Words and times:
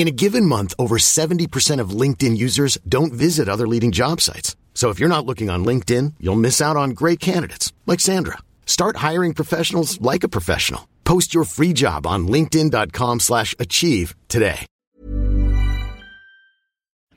In 0.00 0.08
a 0.08 0.22
given 0.24 0.46
month, 0.46 0.72
over 0.78 0.96
70% 0.96 1.78
of 1.78 1.90
LinkedIn 1.90 2.34
users 2.34 2.78
don't 2.88 3.12
visit 3.12 3.50
other 3.50 3.68
leading 3.68 3.92
job 3.92 4.22
sites. 4.22 4.56
So 4.72 4.88
if 4.88 4.98
you're 4.98 5.10
not 5.10 5.26
looking 5.26 5.50
on 5.50 5.62
LinkedIn, 5.62 6.14
you'll 6.18 6.44
miss 6.46 6.62
out 6.62 6.74
on 6.74 6.96
great 7.00 7.20
candidates 7.20 7.74
like 7.84 8.00
Sandra. 8.00 8.38
Start 8.64 8.96
hiring 8.96 9.34
professionals 9.34 10.00
like 10.00 10.24
a 10.24 10.28
professional. 10.36 10.88
Post 11.04 11.34
your 11.34 11.44
free 11.44 11.74
job 11.74 12.06
on 12.06 12.26
linkedin.com 12.28 13.20
slash 13.20 13.54
achieve 13.58 14.14
today. 14.28 14.64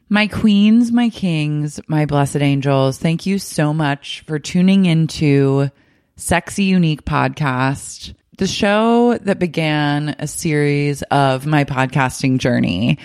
My 0.09 0.27
queens, 0.27 0.91
my 0.91 1.07
kings, 1.07 1.79
my 1.87 2.05
blessed 2.05 2.41
angels, 2.41 2.97
thank 2.97 3.25
you 3.25 3.39
so 3.39 3.73
much 3.73 4.25
for 4.27 4.39
tuning 4.39 4.87
into 4.87 5.69
Sexy 6.17 6.65
Unique 6.65 7.05
Podcast, 7.05 8.13
the 8.37 8.47
show 8.47 9.17
that 9.19 9.37
began 9.37 10.15
a 10.17 10.27
series 10.27 11.03
of 11.03 11.45
my 11.45 11.65
podcasting 11.65 12.39
journey. 12.39 12.97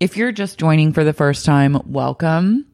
If 0.00 0.16
you're 0.16 0.32
just 0.32 0.58
joining 0.58 0.92
for 0.92 1.04
the 1.04 1.12
first 1.12 1.46
time, 1.46 1.80
welcome. 1.86 2.66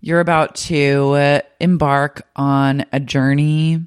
You're 0.00 0.20
about 0.20 0.56
to 0.56 1.42
embark 1.60 2.26
on 2.34 2.86
a 2.92 2.98
journey 2.98 3.86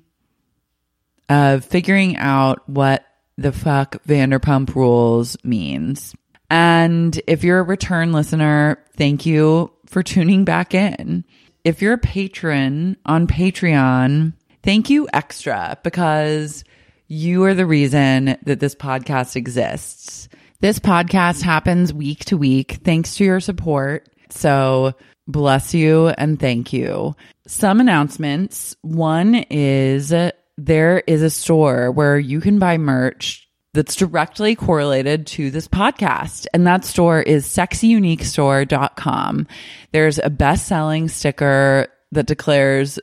of 1.27 1.65
figuring 1.65 2.15
out 2.17 2.67
what 2.69 3.05
the 3.37 3.51
fuck 3.51 4.01
Vanderpump 4.05 4.73
Rules 4.75 5.35
means. 5.43 6.15
And 6.49 7.19
if 7.27 7.43
you're 7.43 7.59
a 7.59 7.63
return 7.63 8.13
listener, 8.13 8.83
thank 8.95 9.25
you 9.25 9.73
for 9.87 10.03
tuning 10.03 10.45
back 10.45 10.73
in. 10.73 11.25
If 11.63 11.81
you're 11.81 11.93
a 11.93 11.97
patron 11.97 12.95
on 13.05 13.27
Patreon, 13.27 14.33
thank 14.61 14.89
you 14.89 15.07
extra 15.11 15.77
because 15.83 16.63
you 17.07 17.43
are 17.43 17.53
the 17.53 17.65
reason 17.65 18.37
that 18.43 18.59
this 18.59 18.75
podcast 18.75 19.35
exists. 19.35 20.29
This 20.61 20.79
podcast 20.79 21.41
happens 21.41 21.93
week 21.93 22.25
to 22.25 22.37
week 22.37 22.79
thanks 22.83 23.15
to 23.15 23.25
your 23.25 23.39
support. 23.39 24.09
So 24.29 24.93
bless 25.27 25.73
you 25.73 26.09
and 26.09 26.39
thank 26.39 26.73
you. 26.73 27.15
Some 27.47 27.79
announcements. 27.79 28.75
One 28.81 29.35
is 29.49 30.13
there 30.57 31.03
is 31.05 31.21
a 31.21 31.29
store 31.29 31.91
where 31.91 32.17
you 32.17 32.39
can 32.39 32.59
buy 32.59 32.77
merch 32.77 33.49
that's 33.73 33.95
directly 33.95 34.55
correlated 34.55 35.27
to 35.27 35.51
this 35.51 35.67
podcast. 35.67 36.45
And 36.53 36.65
that 36.67 36.85
store 36.85 37.21
is 37.21 37.47
sexyuniquestore.com. 37.47 39.47
There's 39.91 40.19
a 40.19 40.29
best 40.29 40.67
selling 40.67 41.09
sticker 41.09 41.87
that 42.11 42.27
declares 42.27 42.99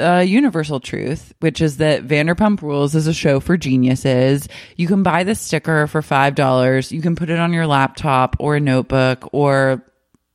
a 0.00 0.24
universal 0.24 0.80
truth, 0.80 1.32
which 1.40 1.60
is 1.60 1.76
that 1.76 2.06
Vanderpump 2.06 2.62
Rules 2.62 2.94
is 2.94 3.06
a 3.06 3.14
show 3.14 3.38
for 3.38 3.56
geniuses. 3.56 4.48
You 4.76 4.86
can 4.86 5.02
buy 5.02 5.24
the 5.24 5.34
sticker 5.34 5.86
for 5.86 6.00
$5. 6.00 6.90
You 6.90 7.02
can 7.02 7.16
put 7.16 7.30
it 7.30 7.38
on 7.38 7.52
your 7.52 7.66
laptop 7.66 8.36
or 8.40 8.56
a 8.56 8.60
notebook 8.60 9.28
or 9.32 9.84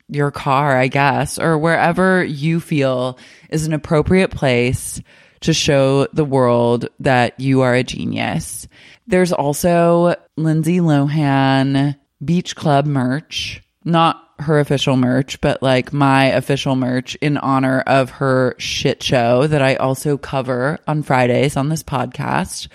your 0.08 0.32
car, 0.32 0.78
I 0.78 0.88
guess, 0.88 1.40
or 1.40 1.58
wherever 1.58 2.24
you 2.24 2.60
feel 2.60 3.18
is 3.50 3.66
an 3.66 3.74
appropriate 3.74 4.32
place 4.32 5.02
to 5.42 5.54
show 5.54 6.08
the 6.14 6.26
world 6.26 6.88
that 7.00 7.40
you 7.40 7.62
are 7.62 7.74
a 7.74 7.84
genius. 7.84 8.68
There's 9.08 9.34
also 9.34 10.16
Lindsay 10.38 10.80
Lohan 10.80 11.96
Beach 12.24 12.56
Club 12.56 12.86
merch, 12.86 13.62
not 13.84 14.25
her 14.40 14.60
official 14.60 14.98
merch, 14.98 15.40
but 15.42 15.62
like 15.62 15.94
my 15.94 16.26
official 16.26 16.76
merch 16.76 17.16
in 17.16 17.38
honor 17.38 17.82
of 17.82 18.10
her 18.12 18.56
shit 18.58 19.02
show 19.02 19.48
that 19.48 19.62
I 19.62 19.76
also 19.76 20.18
cover 20.18 20.80
on 20.88 21.04
Fridays 21.04 21.58
on 21.58 21.70
this 21.70 21.84
podcast 21.84 22.68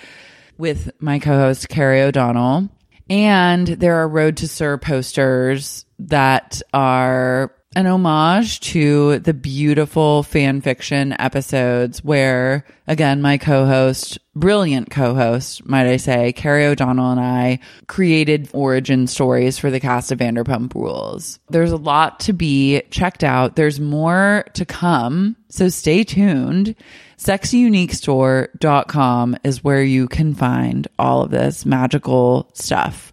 with 0.58 0.90
my 1.00 1.18
co 1.18 1.36
host, 1.36 1.68
Carrie 1.68 2.02
O'Donnell. 2.02 2.68
And 3.08 3.66
there 3.66 3.96
are 3.96 4.08
Road 4.08 4.36
to 4.38 4.48
SUR 4.48 4.78
posters 4.78 5.84
that 5.98 6.62
are 6.72 7.52
an 7.76 7.86
homage 7.86 8.58
to 8.58 9.20
the 9.20 9.32
beautiful 9.32 10.24
fan 10.24 10.60
fiction 10.60 11.14
episodes 11.20 12.02
where, 12.02 12.64
again, 12.88 13.22
my 13.22 13.38
co 13.38 13.64
host, 13.64 14.18
brilliant 14.34 14.90
co 14.90 15.14
host, 15.14 15.64
might 15.64 15.86
I 15.86 15.96
say, 15.96 16.32
Carrie 16.32 16.66
O'Donnell 16.66 17.12
and 17.12 17.20
I 17.20 17.60
created 17.86 18.50
origin 18.52 19.06
stories 19.06 19.56
for 19.56 19.70
the 19.70 19.78
cast 19.78 20.10
of 20.10 20.18
Vanderpump 20.18 20.74
Rules. 20.74 21.38
There's 21.48 21.70
a 21.70 21.76
lot 21.76 22.18
to 22.20 22.32
be 22.32 22.82
checked 22.90 23.22
out, 23.22 23.54
there's 23.54 23.78
more 23.78 24.46
to 24.54 24.64
come, 24.64 25.36
so 25.48 25.68
stay 25.68 26.02
tuned. 26.02 26.74
SexyUniqueStore.com 27.18 29.36
is 29.44 29.62
where 29.62 29.84
you 29.84 30.08
can 30.08 30.34
find 30.34 30.88
all 30.98 31.22
of 31.22 31.30
this 31.30 31.64
magical 31.64 32.50
stuff 32.52 33.12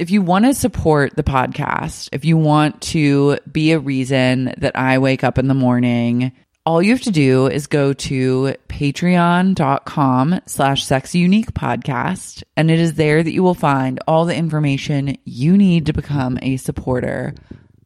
if 0.00 0.10
you 0.10 0.22
want 0.22 0.46
to 0.46 0.54
support 0.54 1.14
the 1.14 1.22
podcast, 1.22 2.08
if 2.10 2.24
you 2.24 2.38
want 2.38 2.80
to 2.80 3.36
be 3.52 3.72
a 3.72 3.78
reason 3.78 4.54
that 4.56 4.74
I 4.74 4.96
wake 4.96 5.22
up 5.22 5.36
in 5.36 5.46
the 5.46 5.52
morning, 5.52 6.32
all 6.64 6.80
you 6.80 6.92
have 6.92 7.02
to 7.02 7.10
do 7.10 7.48
is 7.48 7.66
go 7.66 7.92
to 7.92 8.54
patreon.com 8.68 10.40
slash 10.46 10.86
sexy 10.86 11.18
unique 11.18 11.52
podcast. 11.52 12.42
And 12.56 12.70
it 12.70 12.80
is 12.80 12.94
there 12.94 13.22
that 13.22 13.32
you 13.32 13.42
will 13.42 13.52
find 13.52 14.00
all 14.08 14.24
the 14.24 14.34
information 14.34 15.18
you 15.26 15.58
need 15.58 15.84
to 15.84 15.92
become 15.92 16.38
a 16.40 16.56
supporter 16.56 17.34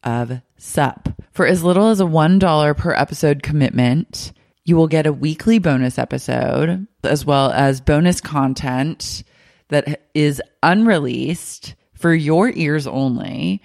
of 0.04 0.40
SUP. 0.56 1.08
For 1.32 1.46
as 1.48 1.64
little 1.64 1.88
as 1.88 1.98
a 1.98 2.04
$1 2.04 2.76
per 2.76 2.92
episode 2.92 3.42
commitment, 3.42 4.32
you 4.64 4.76
will 4.76 4.86
get 4.86 5.06
a 5.06 5.12
weekly 5.12 5.58
bonus 5.58 5.98
episode 5.98 6.86
as 7.02 7.26
well 7.26 7.50
as 7.50 7.80
bonus 7.80 8.20
content 8.20 9.24
that 9.68 10.06
is 10.14 10.40
unreleased 10.62 11.74
for 12.04 12.12
your 12.12 12.50
ears 12.50 12.86
only 12.86 13.62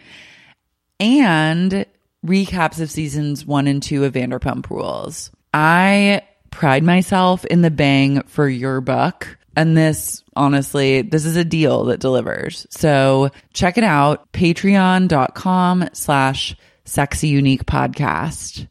and 0.98 1.86
recaps 2.26 2.80
of 2.80 2.90
seasons 2.90 3.46
one 3.46 3.68
and 3.68 3.84
two 3.84 4.06
of 4.06 4.14
Vanderpump 4.14 4.70
Rules. 4.70 5.30
I 5.54 6.22
pride 6.50 6.86
myself 6.86 7.44
in 7.44 7.64
the 7.64 7.70
bang 7.70 8.22
for 8.28 8.48
your 8.48 8.80
buck. 8.80 9.38
And 9.58 9.76
this, 9.76 10.24
honestly, 10.38 11.02
this 11.02 11.26
is 11.26 11.36
a 11.36 11.44
deal 11.44 11.84
that 11.86 12.00
delivers. 12.00 12.66
So 12.70 13.30
check 13.52 13.78
it 13.78 13.84
out. 13.84 14.32
Patreon.com 14.32 15.90
slash 15.92 16.56
sexy 16.86 17.28
unique 17.28 17.66
podcast. 17.66 18.70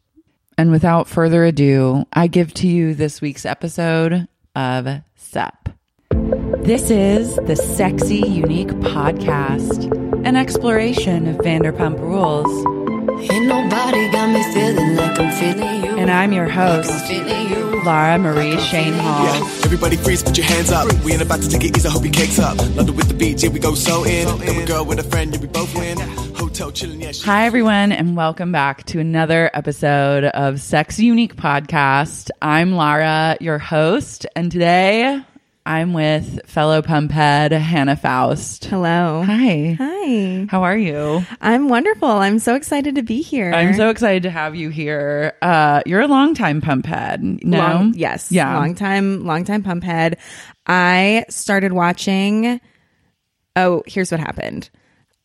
And 0.57 0.71
without 0.71 1.07
further 1.07 1.45
ado, 1.45 2.07
I 2.11 2.25
give 2.25 2.55
to 2.55 2.67
you 2.67 2.95
this 2.95 3.21
week's 3.21 3.45
episode 3.45 4.27
of 4.55 5.03
SUP. 5.15 5.69
This 6.57 6.89
is 6.89 7.35
the 7.35 7.55
Sexy 7.55 8.17
Unique 8.17 8.69
Podcast, 8.69 9.85
an 10.25 10.35
exploration 10.35 11.27
of 11.27 11.37
Vanderpump 11.37 11.99
Rules. 11.99 12.49
Ain't 13.29 13.45
nobody 13.45 14.11
got 14.11 14.29
me 14.31 14.41
feeling 14.51 14.95
like 14.95 15.19
I'm 15.19 15.31
feeling 15.31 15.83
you. 15.83 15.97
And 15.97 16.09
I'm 16.09 16.33
your 16.33 16.49
host, 16.49 16.91
I'm 16.91 17.07
feeling 17.07 17.49
you. 17.49 17.83
Lara 17.83 18.17
Marie 18.17 18.57
Schoenhals. 18.57 18.95
Yeah. 18.97 19.65
Everybody 19.65 19.95
freeze, 19.95 20.23
put 20.23 20.37
your 20.37 20.47
hands 20.47 20.71
up. 20.71 20.91
We 21.03 21.13
ain't 21.13 21.21
about 21.21 21.41
to 21.41 21.49
take 21.49 21.63
it 21.65 21.77
easy, 21.77 21.87
hope 21.87 22.03
your 22.03 22.13
cakes 22.13 22.39
up. 22.39 22.57
London 22.57 22.95
with 22.95 23.09
the 23.09 23.13
beach, 23.13 23.41
here 23.41 23.51
we 23.51 23.59
go 23.59 23.75
so 23.75 24.03
in. 24.03 24.27
Come 24.27 24.57
a 24.57 24.65
girl 24.65 24.85
with 24.85 24.99
a 24.99 25.03
friend, 25.03 25.31
yeah, 25.31 25.39
we 25.39 25.47
both 25.47 25.73
win. 25.75 25.99
Hotel 26.35 26.71
chilling, 26.71 26.99
yeah. 26.99 27.11
Hi, 27.25 27.45
everyone, 27.45 27.91
and 27.91 28.17
welcome 28.17 28.51
back 28.51 28.85
to 28.85 28.99
another 28.99 29.51
episode 29.53 30.23
of 30.23 30.59
Sexy 30.59 31.05
Unique 31.05 31.35
Podcast. 31.35 32.31
I'm 32.41 32.73
Lara, 32.73 33.37
your 33.39 33.59
host, 33.59 34.25
and 34.35 34.51
today 34.51 35.23
I'm 35.65 35.93
with 35.93 36.45
fellow 36.47 36.81
pumphead 36.81 37.51
Hannah 37.51 37.95
Faust. 37.95 38.65
Hello. 38.65 39.23
Hi. 39.23 39.75
Hi. 39.77 40.47
How 40.49 40.63
are 40.63 40.77
you? 40.77 41.23
I'm 41.41 41.69
wonderful. 41.69 42.09
I'm 42.09 42.39
so 42.39 42.55
excited 42.55 42.95
to 42.95 43.03
be 43.03 43.21
here. 43.21 43.51
I'm 43.53 43.75
so 43.75 43.89
excited 43.89 44.23
to 44.23 44.31
have 44.31 44.55
you 44.55 44.69
here. 44.69 45.33
Uh, 45.41 45.81
you're 45.85 46.01
a 46.01 46.07
longtime 46.07 46.61
pumphead. 46.61 47.43
No? 47.43 47.57
Long, 47.59 47.93
yes. 47.95 48.31
Yeah. 48.31 48.55
Long 48.57 48.73
time, 48.73 49.25
long 49.25 49.43
time 49.43 49.61
pump 49.61 49.83
head. 49.83 50.17
I 50.65 51.25
started 51.29 51.71
watching. 51.73 52.59
Oh, 53.55 53.83
here's 53.85 54.09
what 54.11 54.19
happened. 54.19 54.69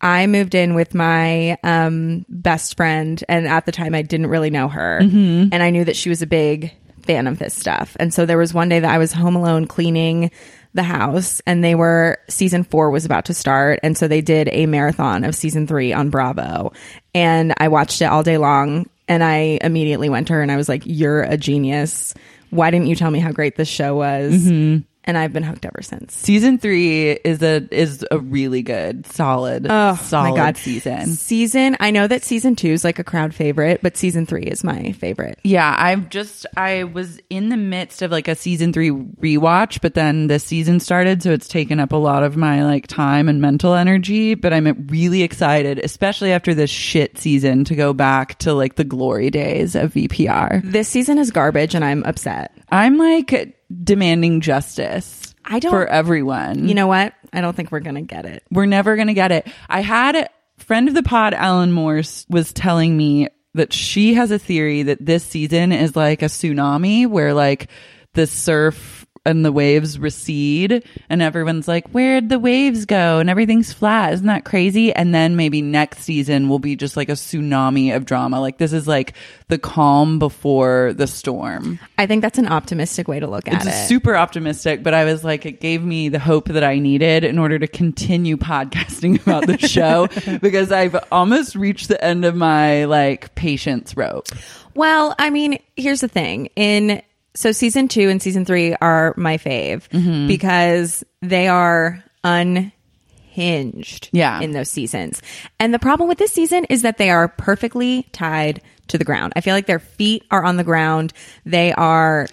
I 0.01 0.27
moved 0.27 0.55
in 0.55 0.75
with 0.75 0.95
my 0.95 1.57
um, 1.63 2.27
best 2.29 2.77
friend, 2.77 3.23
and 3.29 3.47
at 3.47 3.65
the 3.65 3.73
time 3.73 3.95
I 3.95 4.03
didn't 4.03 4.27
really 4.27 4.51
know 4.51 4.69
her, 4.69 4.99
Mm-hmm. 5.01 5.49
and 5.53 5.63
I 5.63 5.71
knew 5.71 5.85
that 5.85 5.97
she 5.97 6.11
was 6.11 6.21
a 6.21 6.27
big 6.27 6.73
fan 7.05 7.27
of 7.27 7.39
this 7.39 7.55
stuff. 7.55 7.97
And 8.01 8.13
so 8.13 8.27
there 8.27 8.39
was 8.39 8.53
one 8.53 8.69
day 8.69 8.81
that 8.81 8.93
I 8.93 8.99
was 8.99 9.13
home 9.13 9.37
alone 9.37 9.67
cleaning 9.67 10.31
the 10.75 10.83
house, 10.83 11.41
and 11.47 11.63
they 11.63 11.75
were 11.75 12.19
season 12.29 12.65
four 12.65 12.91
was 12.91 13.05
about 13.05 13.27
to 13.27 13.35
start, 13.35 13.79
and 13.83 13.97
so 13.97 14.09
they 14.09 14.21
did 14.21 14.49
a 14.51 14.67
marathon 14.67 15.23
of 15.25 15.35
season 15.35 15.67
three 15.67 15.93
on 15.93 16.11
Bravo, 16.11 16.73
and 17.15 17.55
I 17.59 17.69
watched 17.69 18.03
it 18.03 18.07
all 18.07 18.25
day 18.25 18.39
long, 18.39 18.91
and 19.07 19.23
I 19.23 19.59
immediately 19.63 20.09
went 20.09 20.27
to 20.29 20.33
her 20.33 20.43
and 20.43 20.51
I 20.51 20.57
was 20.57 20.69
like, 20.69 20.83
"You're 20.85 21.23
a 21.23 21.37
genius. 21.37 22.13
Why 22.51 22.71
didn't 22.71 22.89
you 22.89 22.97
tell 22.97 23.11
me 23.11 23.21
how 23.21 23.31
great 23.31 23.57
this 23.57 23.69
show 23.69 23.95
was?" 23.95 24.35
Mm-hmm. 24.35 24.83
And 25.07 25.19
I've 25.19 25.33
been 25.33 25.43
hooked 25.43 25.67
ever 25.67 25.83
since. 25.83 26.15
Season 26.15 26.57
three 26.59 27.11
is 27.13 27.43
a 27.43 27.69
is 27.71 28.07
a 28.11 28.19
really 28.19 28.63
good, 28.63 29.07
solid, 29.07 29.67
Oh 29.69 29.97
solid 29.97 30.31
my 30.31 30.37
god, 30.37 30.57
season. 30.57 31.07
Season. 31.09 31.77
I 31.79 31.91
know 31.91 32.07
that 32.07 32.25
season 32.25 32.57
two 32.57 32.69
is 32.71 32.85
like 32.85 32.99
a 32.99 33.05
crowd 33.05 33.35
favorite, 33.35 33.81
but 33.83 33.97
season 33.99 34.25
three 34.25 34.45
is 34.45 34.65
my 34.65 34.93
favorite. 34.93 35.39
Yeah, 35.45 35.75
I've 35.79 36.09
just 36.09 36.47
I 36.57 36.85
was 36.85 37.21
in 37.29 37.51
the 37.51 37.57
midst 37.59 38.01
of 38.01 38.11
like 38.11 38.29
a 38.29 38.35
season 38.35 38.73
three 38.73 38.91
rewatch, 38.91 39.81
but 39.83 39.93
then 39.95 40.27
this 40.29 40.43
season 40.45 40.81
started, 40.81 41.23
so 41.23 41.33
it's 41.33 41.49
taken 41.49 41.81
up 41.81 41.93
a 41.93 41.97
lot 41.97 42.23
of 42.23 42.37
my 42.37 42.65
like 42.65 42.87
time 42.87 43.29
and 43.29 43.41
mental 43.43 43.75
energy. 43.75 44.35
But 44.35 44.55
I'm 44.55 44.87
really 44.89 45.23
excited, 45.23 45.79
especially 45.81 46.33
after 46.33 46.55
this 46.55 46.71
shit 46.71 47.19
season, 47.19 47.65
to 47.65 47.75
go 47.75 47.93
back 47.93 48.39
to 48.39 48.55
like 48.55 48.77
the 48.77 48.85
glory 48.85 49.31
days 49.31 49.75
of 49.75 49.93
VPR. 49.93 50.63
This 50.65 50.89
season 50.89 51.19
is 51.19 51.31
garbage, 51.31 51.75
and 51.75 51.85
I'm 51.85 52.03
upset. 52.05 52.57
I'm 52.71 52.97
like 52.97 53.55
demanding 53.83 54.41
justice. 54.41 55.35
I 55.45 55.59
don't- 55.59 55.71
for 55.73 55.87
everyone. 55.87 56.69
You 56.69 56.75
know 56.75 56.87
what? 56.87 57.13
I 57.33 57.41
don't 57.41 57.55
think 57.55 57.71
we're 57.73 57.81
gonna 57.81 58.03
get 58.03 58.25
it. 58.25 58.43
We're 58.51 58.67
never 58.67 58.95
going 58.97 59.09
to 59.09 59.15
get 59.15 59.33
it. 59.33 59.47
I 59.69 59.81
had 59.81 60.15
a 60.17 60.29
friend 60.59 60.89
of 60.89 60.95
the 60.95 61.03
pod, 61.03 61.35
Ellen 61.35 61.73
Morse, 61.73 62.25
was 62.31 62.53
telling 62.53 62.97
me 62.97 63.29
that 63.55 63.73
she 63.73 64.15
has 64.15 64.31
a 64.31 64.39
theory 64.39 64.85
that 64.85 65.05
this 65.05 65.25
season 65.25 65.73
is 65.73 65.95
like 65.97 66.23
a 66.23 66.27
tsunami 66.27 67.07
where 67.07 67.35
like 67.35 67.69
the 68.15 68.27
surf 68.27 69.04
and 69.27 69.45
the 69.45 69.53
waves 69.53 69.99
recede 69.99 70.87
and 71.09 71.23
everyone's 71.23 71.67
like, 71.67 71.89
where'd 71.91 72.29
the 72.29 72.39
waves 72.39 72.85
go? 72.85 73.19
And 73.21 73.31
everything's 73.31 73.73
flat. 73.73 74.13
Isn't 74.15 74.27
that 74.27 74.45
crazy? 74.45 74.93
And 74.93 75.15
then 75.15 75.35
maybe 75.37 75.63
next 75.63 76.01
season 76.01 76.49
will 76.49 76.59
be 76.59 76.77
just 76.77 76.97
like 76.97 77.09
a 77.09 77.13
tsunami 77.13 77.95
of 77.97 78.05
drama. 78.05 78.41
Like 78.41 78.59
this 78.59 78.73
is 78.73 78.87
like 78.87 79.15
the 79.49 79.59
calm 79.59 80.19
before 80.19 80.93
the 80.95 81.07
storm. 81.07 81.79
I 81.99 82.07
think 82.07 82.23
that's 82.23 82.39
an 82.39 82.47
optimistic 82.49 83.09
way 83.09 83.19
to 83.21 83.27
look 83.27 83.49
at 83.49 83.67
It's 83.67 83.75
it. 83.85 83.89
super 83.89 84.15
optimistic, 84.17 84.83
but 84.83 84.93
I 84.95 85.05
was 85.05 85.25
like, 85.25 85.47
it 85.47 85.61
gave 85.61 85.83
me 85.83 86.09
the 86.11 86.19
hope 86.19 86.49
that 86.49 86.65
I 86.65 86.79
needed 86.79 87.25
in 87.25 87.39
order 87.39 87.59
to 87.59 87.67
continue 87.67 88.37
podcasting 88.37 89.23
about 89.23 89.47
the 89.47 89.59
show 89.67 90.09
because 90.41 90.71
I've 90.71 90.97
almost 91.11 91.55
reached 91.55 91.89
the 91.89 92.03
end 92.05 92.25
of 92.25 92.35
my 92.37 92.85
like 92.85 93.35
patience 93.35 93.97
rope. 93.97 94.27
well, 94.75 95.15
I 95.19 95.31
mean, 95.31 95.59
here's 95.77 96.01
the 96.01 96.09
thing. 96.09 96.49
In 96.57 97.01
so 97.35 97.53
season 97.53 97.89
two 97.89 98.09
and 98.09 98.23
season 98.23 98.45
three 98.45 98.75
are 98.81 99.15
my 99.17 99.37
fave 99.39 99.89
Mm-hmm. 99.91 100.27
because 100.29 101.03
they 101.23 101.49
are 101.49 102.03
unhinged 102.23 104.09
Yeah. 104.13 104.41
in 104.41 104.53
those 104.53 104.71
seasons. 104.71 105.21
And 105.59 105.73
the 105.75 105.79
problem 105.79 106.09
with 106.09 106.19
this 106.19 106.33
season 106.33 106.65
is 106.67 106.83
that 106.83 106.99
they 106.99 107.11
are 107.11 107.29
perfectly 107.29 108.07
tied 108.13 108.63
to 108.89 108.99
the 108.99 109.05
ground. 109.05 109.33
I 109.37 109.41
feel 109.41 109.55
like 109.55 109.67
their 109.67 109.79
feet 109.79 110.25
are 110.31 110.45
on 110.45 110.57
the 110.57 110.65
ground. 110.65 111.13
They 111.45 111.73
are 111.73 112.29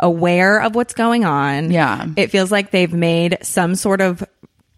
aware 0.00 0.60
of 0.60 0.74
what's 0.74 0.94
going 0.94 1.24
on. 1.24 1.70
Yeah. 1.70 2.06
It 2.16 2.30
feels 2.30 2.50
like 2.50 2.70
they've 2.70 2.92
made 2.92 3.38
some 3.42 3.74
sort 3.74 4.00
of 4.00 4.24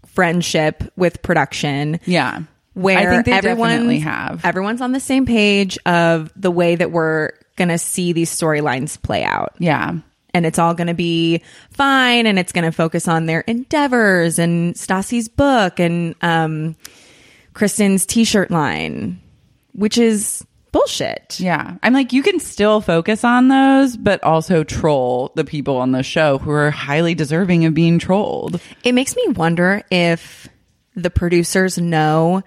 friendship 0.07 0.85
with 0.97 1.23
production. 1.23 2.01
Yeah. 2.05 2.43
Where 2.75 2.99
I 2.99 3.11
think 3.11 3.25
they 3.27 3.33
everyone's, 3.33 3.73
definitely 3.73 3.99
have. 4.01 4.45
everyone's 4.45 4.81
on 4.81 4.93
the 4.93 5.01
same 5.01 5.27
page 5.27 5.79
of 5.87 6.33
the 6.37 6.51
way 6.51 6.75
that 6.75 6.91
we're 6.91 7.31
going 7.57 7.69
to 7.69 7.79
see 7.79 8.13
these 8.13 8.35
storylines 8.35 9.01
play 9.01 9.25
out. 9.25 9.55
Yeah. 9.59 9.99
And 10.33 10.45
it's 10.45 10.59
all 10.59 10.75
going 10.75 10.89
to 10.89 10.95
be 10.95 11.43
fine 11.71 12.27
and 12.27 12.39
it's 12.39 12.51
going 12.51 12.65
to 12.65 12.73
focus 12.73 13.07
on 13.07 13.27
their 13.27 13.41
endeavors 13.43 14.41
and 14.41 14.75
Stassi's 14.75 15.29
book 15.29 15.79
and 15.79 16.17
um, 16.23 16.75
Kristen's 17.53 18.05
t 18.05 18.25
shirt 18.25 18.51
line, 18.51 19.21
which 19.73 19.97
is 19.97 20.45
bullshit. 20.73 21.39
Yeah. 21.39 21.77
I'm 21.85 21.93
like, 21.93 22.13
you 22.13 22.25
can 22.25 22.41
still 22.41 22.81
focus 22.81 23.23
on 23.23 23.47
those, 23.47 23.97
but 23.97 24.25
also 24.25 24.65
troll 24.65 25.31
the 25.37 25.45
people 25.45 25.77
on 25.77 25.93
the 25.93 26.03
show 26.03 26.39
who 26.39 26.51
are 26.51 26.73
highly 26.73 27.15
deserving 27.15 27.65
of 27.65 27.75
being 27.75 28.01
trolled. 28.01 28.61
It 28.83 28.93
makes 28.93 29.15
me 29.15 29.29
wonder 29.29 29.85
if 29.93 30.49
the 30.95 31.11
producers 31.11 31.79
know 31.79 32.43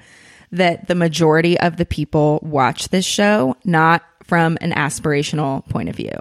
that 0.52 0.88
the 0.88 0.96
majority 0.96 1.60
of 1.60 1.78
the 1.78 1.86
people 1.86 2.40
watch 2.42 2.90
this 2.90 3.06
show 3.06 3.56
not 3.66 4.04
from 4.24 4.58
an 4.62 4.72
aspirational 4.72 5.68
point 5.70 5.90
of 5.90 5.96
view. 5.96 6.18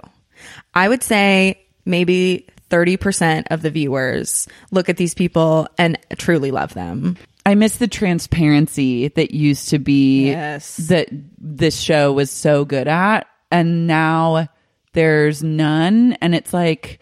I 0.73 0.87
would 0.89 1.03
say 1.03 1.59
maybe 1.85 2.47
30% 2.69 3.45
of 3.51 3.61
the 3.61 3.69
viewers 3.71 4.47
look 4.71 4.89
at 4.89 4.97
these 4.97 5.13
people 5.13 5.67
and 5.77 5.97
truly 6.17 6.51
love 6.51 6.73
them. 6.73 7.17
I 7.45 7.55
miss 7.55 7.77
the 7.77 7.87
transparency 7.87 9.07
that 9.07 9.31
used 9.31 9.69
to 9.69 9.79
be 9.79 10.27
Yes. 10.31 10.75
that 10.77 11.07
this 11.37 11.79
show 11.79 12.11
was 12.11 12.29
so 12.29 12.65
good 12.65 12.89
at 12.89 13.25
and 13.49 13.87
now 13.87 14.49
there's 14.91 15.41
none 15.43 16.13
and 16.19 16.35
it's 16.35 16.53
like 16.53 16.99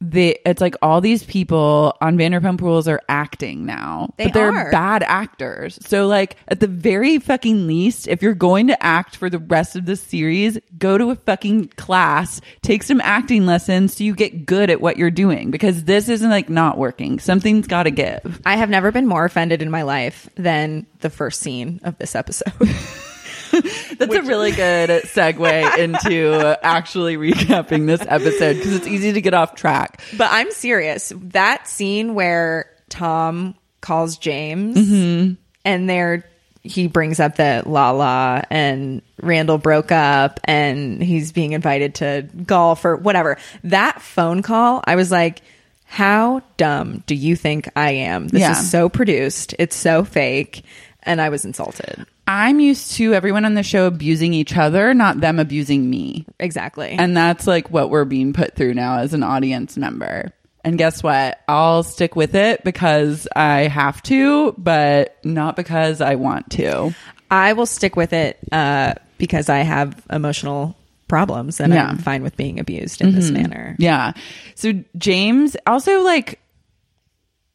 the 0.00 0.38
it's 0.46 0.60
like 0.60 0.74
all 0.80 1.00
these 1.00 1.22
people 1.24 1.96
on 2.00 2.16
Vanderpump 2.16 2.60
Rules 2.60 2.88
are 2.88 3.02
acting 3.08 3.66
now. 3.66 4.12
They 4.16 4.24
but 4.24 4.34
they're 4.34 4.52
are. 4.52 4.70
bad 4.70 5.02
actors. 5.02 5.78
So 5.82 6.06
like 6.06 6.36
at 6.48 6.60
the 6.60 6.66
very 6.66 7.18
fucking 7.18 7.66
least, 7.66 8.08
if 8.08 8.22
you're 8.22 8.34
going 8.34 8.68
to 8.68 8.82
act 8.82 9.16
for 9.16 9.28
the 9.28 9.38
rest 9.38 9.76
of 9.76 9.84
the 9.84 9.96
series, 9.96 10.58
go 10.78 10.96
to 10.96 11.10
a 11.10 11.16
fucking 11.16 11.68
class, 11.76 12.40
take 12.62 12.82
some 12.82 13.00
acting 13.02 13.44
lessons 13.44 13.96
so 13.96 14.04
you 14.04 14.14
get 14.14 14.46
good 14.46 14.70
at 14.70 14.80
what 14.80 14.96
you're 14.96 15.10
doing 15.10 15.50
because 15.50 15.84
this 15.84 16.08
isn't 16.08 16.30
like 16.30 16.48
not 16.48 16.78
working. 16.78 17.18
Something's 17.18 17.66
got 17.66 17.82
to 17.82 17.90
give. 17.90 18.40
I 18.46 18.56
have 18.56 18.70
never 18.70 18.92
been 18.92 19.06
more 19.06 19.26
offended 19.26 19.60
in 19.60 19.70
my 19.70 19.82
life 19.82 20.30
than 20.36 20.86
the 21.00 21.10
first 21.10 21.40
scene 21.40 21.80
of 21.84 21.98
this 21.98 22.14
episode. 22.14 22.52
That's 23.98 24.14
a 24.14 24.22
really 24.22 24.52
good 24.52 24.90
segue 25.04 25.78
into 25.78 26.58
actually 26.62 27.16
recapping 27.16 27.86
this 27.86 28.00
episode 28.06 28.56
because 28.56 28.74
it's 28.74 28.86
easy 28.86 29.12
to 29.12 29.20
get 29.20 29.34
off 29.34 29.54
track. 29.54 30.00
But 30.16 30.28
I'm 30.30 30.50
serious. 30.52 31.12
That 31.16 31.66
scene 31.68 32.14
where 32.14 32.70
Tom 32.88 33.54
calls 33.80 34.16
James 34.18 34.76
Mm-hmm. 34.76 35.34
and 35.64 35.88
there 35.90 36.24
he 36.62 36.88
brings 36.88 37.18
up 37.18 37.36
that 37.36 37.66
Lala 37.66 38.44
and 38.50 39.00
Randall 39.22 39.56
broke 39.56 39.90
up 39.92 40.40
and 40.44 41.02
he's 41.02 41.32
being 41.32 41.52
invited 41.52 41.94
to 41.96 42.28
golf 42.44 42.84
or 42.84 42.96
whatever. 42.96 43.38
That 43.64 44.02
phone 44.02 44.42
call, 44.42 44.82
I 44.86 44.96
was 44.96 45.10
like, 45.10 45.40
how 45.86 46.42
dumb 46.58 47.02
do 47.06 47.14
you 47.14 47.34
think 47.34 47.70
I 47.74 47.92
am? 47.92 48.28
This 48.28 48.40
Yeah. 48.42 48.52
is 48.52 48.70
so 48.70 48.90
produced. 48.90 49.54
It's 49.58 49.74
so 49.74 50.04
fake. 50.04 50.62
And 51.02 51.18
I 51.18 51.30
was 51.30 51.46
insulted. 51.46 52.04
I'm 52.32 52.60
used 52.60 52.92
to 52.92 53.12
everyone 53.12 53.44
on 53.44 53.54
the 53.54 53.64
show 53.64 53.88
abusing 53.88 54.34
each 54.34 54.56
other, 54.56 54.94
not 54.94 55.20
them 55.20 55.40
abusing 55.40 55.90
me. 55.90 56.26
Exactly. 56.38 56.90
And 56.90 57.16
that's 57.16 57.44
like 57.48 57.70
what 57.70 57.90
we're 57.90 58.04
being 58.04 58.32
put 58.32 58.54
through 58.54 58.74
now 58.74 58.98
as 58.98 59.14
an 59.14 59.24
audience 59.24 59.76
member. 59.76 60.32
And 60.62 60.78
guess 60.78 61.02
what? 61.02 61.40
I'll 61.48 61.82
stick 61.82 62.14
with 62.14 62.36
it 62.36 62.62
because 62.62 63.26
I 63.34 63.62
have 63.62 64.00
to, 64.04 64.52
but 64.56 65.16
not 65.24 65.56
because 65.56 66.00
I 66.00 66.14
want 66.14 66.52
to. 66.52 66.94
I 67.32 67.54
will 67.54 67.66
stick 67.66 67.96
with 67.96 68.12
it 68.12 68.38
uh, 68.52 68.94
because 69.18 69.48
I 69.48 69.58
have 69.58 70.00
emotional 70.08 70.76
problems 71.08 71.58
and 71.58 71.72
Yeah. 71.72 71.82
Mm-hmm. 71.82 71.90
I'm 71.90 71.98
fine 71.98 72.22
with 72.22 72.36
being 72.36 72.60
abused 72.60 73.00
in 73.00 73.12
this 73.12 73.32
manner. 73.32 73.74
Yeah. 73.80 74.12
So 74.54 74.84
James 74.96 75.56
also 75.66 76.02
like 76.02 76.38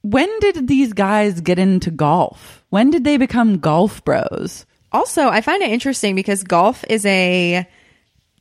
when 0.10 0.40
did 0.40 0.68
these 0.68 0.94
guys 0.94 1.42
get 1.42 1.58
into 1.60 1.92
golf? 1.92 2.64
When 2.70 2.92
did 2.92 3.04
they 3.04 3.18
become 3.18 3.60
golf 3.60 4.04
bros? 4.06 4.66
Also, 4.92 5.28
I 5.28 5.42
find 5.42 5.62
it 5.62 5.72
interesting 5.72 6.16
because 6.16 6.44
golf 6.44 6.84
is 6.90 7.06
a 7.06 7.68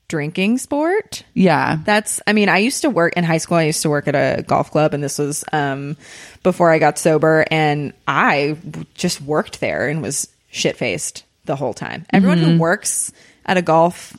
drinking 0.09 0.59
sport. 0.59 1.25
Yeah. 1.35 1.79
That's, 1.85 2.21
I 2.27 2.33
mean, 2.33 2.49
I 2.49 2.59
used 2.59 2.83
to 2.83 2.91
work 2.91 3.15
in 3.17 3.25
high 3.25 3.39
school. 3.39 3.57
I 3.57 3.65
used 3.65 3.83
to 3.83 3.91
work 3.91 4.07
at 4.07 4.15
a 4.15 4.43
golf 4.43 4.71
club, 4.71 4.95
and 4.95 5.03
this 5.03 5.19
was 5.19 5.45
um, 5.53 5.97
before 6.43 6.71
I 6.71 6.79
got 6.79 6.99
sober. 6.99 7.45
And 7.51 7.93
I 8.07 8.57
just 8.95 9.21
worked 9.23 9.61
there 9.61 9.89
and 9.89 10.03
was 10.03 10.29
shit 10.51 10.77
faced 10.77 11.25
the 11.47 11.57
whole 11.57 11.75
time. 11.75 12.07
Everyone 12.11 12.39
Mm-hmm. 12.39 12.51
who 12.53 12.59
works 12.59 13.11
at 13.47 13.57
a 13.57 13.63
golf 13.63 14.17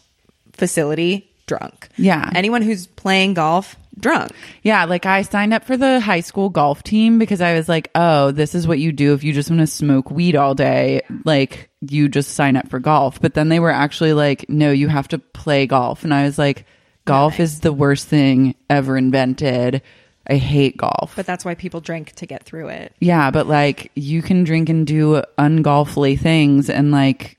facility, 0.54 1.30
drunk. 1.48 1.90
Yeah. 1.98 2.30
Anyone 2.34 2.62
who's 2.64 2.88
playing 2.88 3.36
golf, 3.36 3.76
drunk. 4.00 4.32
Yeah, 4.64 4.86
like 4.86 5.06
I 5.06 5.22
signed 5.22 5.54
up 5.54 5.64
for 5.64 5.78
the 5.78 6.00
high 6.00 6.20
school 6.22 6.50
golf 6.50 6.84
team 6.84 7.20
because 7.20 7.42
I 7.42 7.54
was 7.54 7.70
like, 7.70 7.90
oh, 7.96 8.32
this 8.32 8.56
is 8.56 8.68
what 8.68 8.80
you 8.80 8.92
do 8.92 9.14
if 9.14 9.24
you 9.24 9.34
just 9.34 9.50
want 9.50 9.60
to 9.62 9.68
smoke 9.68 10.12
weed 10.12 10.36
all 10.36 10.56
day. 10.56 11.02
Like, 11.24 11.70
you 11.82 12.10
just 12.10 12.32
sign 12.32 12.58
up 12.58 12.70
for 12.70 12.80
golf. 12.80 13.22
But 13.22 13.34
then 13.34 13.50
they 13.50 13.60
were 13.60 13.72
actually 13.72 14.14
like, 14.14 14.50
no, 14.50 14.72
you 14.72 14.88
have 14.88 15.08
to 15.10 15.20
play 15.20 15.68
golf. 15.68 16.04
And 16.04 16.14
I 16.14 16.24
was 16.24 16.38
like, 16.38 16.66
golf 17.06 17.40
is 17.40 17.60
the 17.60 17.74
worst 17.74 18.08
thing 18.08 18.56
ever 18.70 18.98
invented. 18.98 19.82
I 20.28 20.38
hate 20.38 20.76
golf. 20.76 21.14
But 21.16 21.28
that's 21.28 21.46
why 21.46 21.54
people 21.54 21.82
drink 21.82 22.14
to 22.14 22.26
get 22.26 22.44
through 22.44 22.70
it. 22.70 22.94
yeah, 23.00 23.30
but 23.30 23.48
like 23.48 23.92
you 23.96 24.22
can 24.24 24.44
drink 24.44 24.70
and 24.70 24.88
do 24.88 25.22
ungolfly 25.38 26.20
things 26.20 26.70
and 26.70 26.92
like 26.92 27.35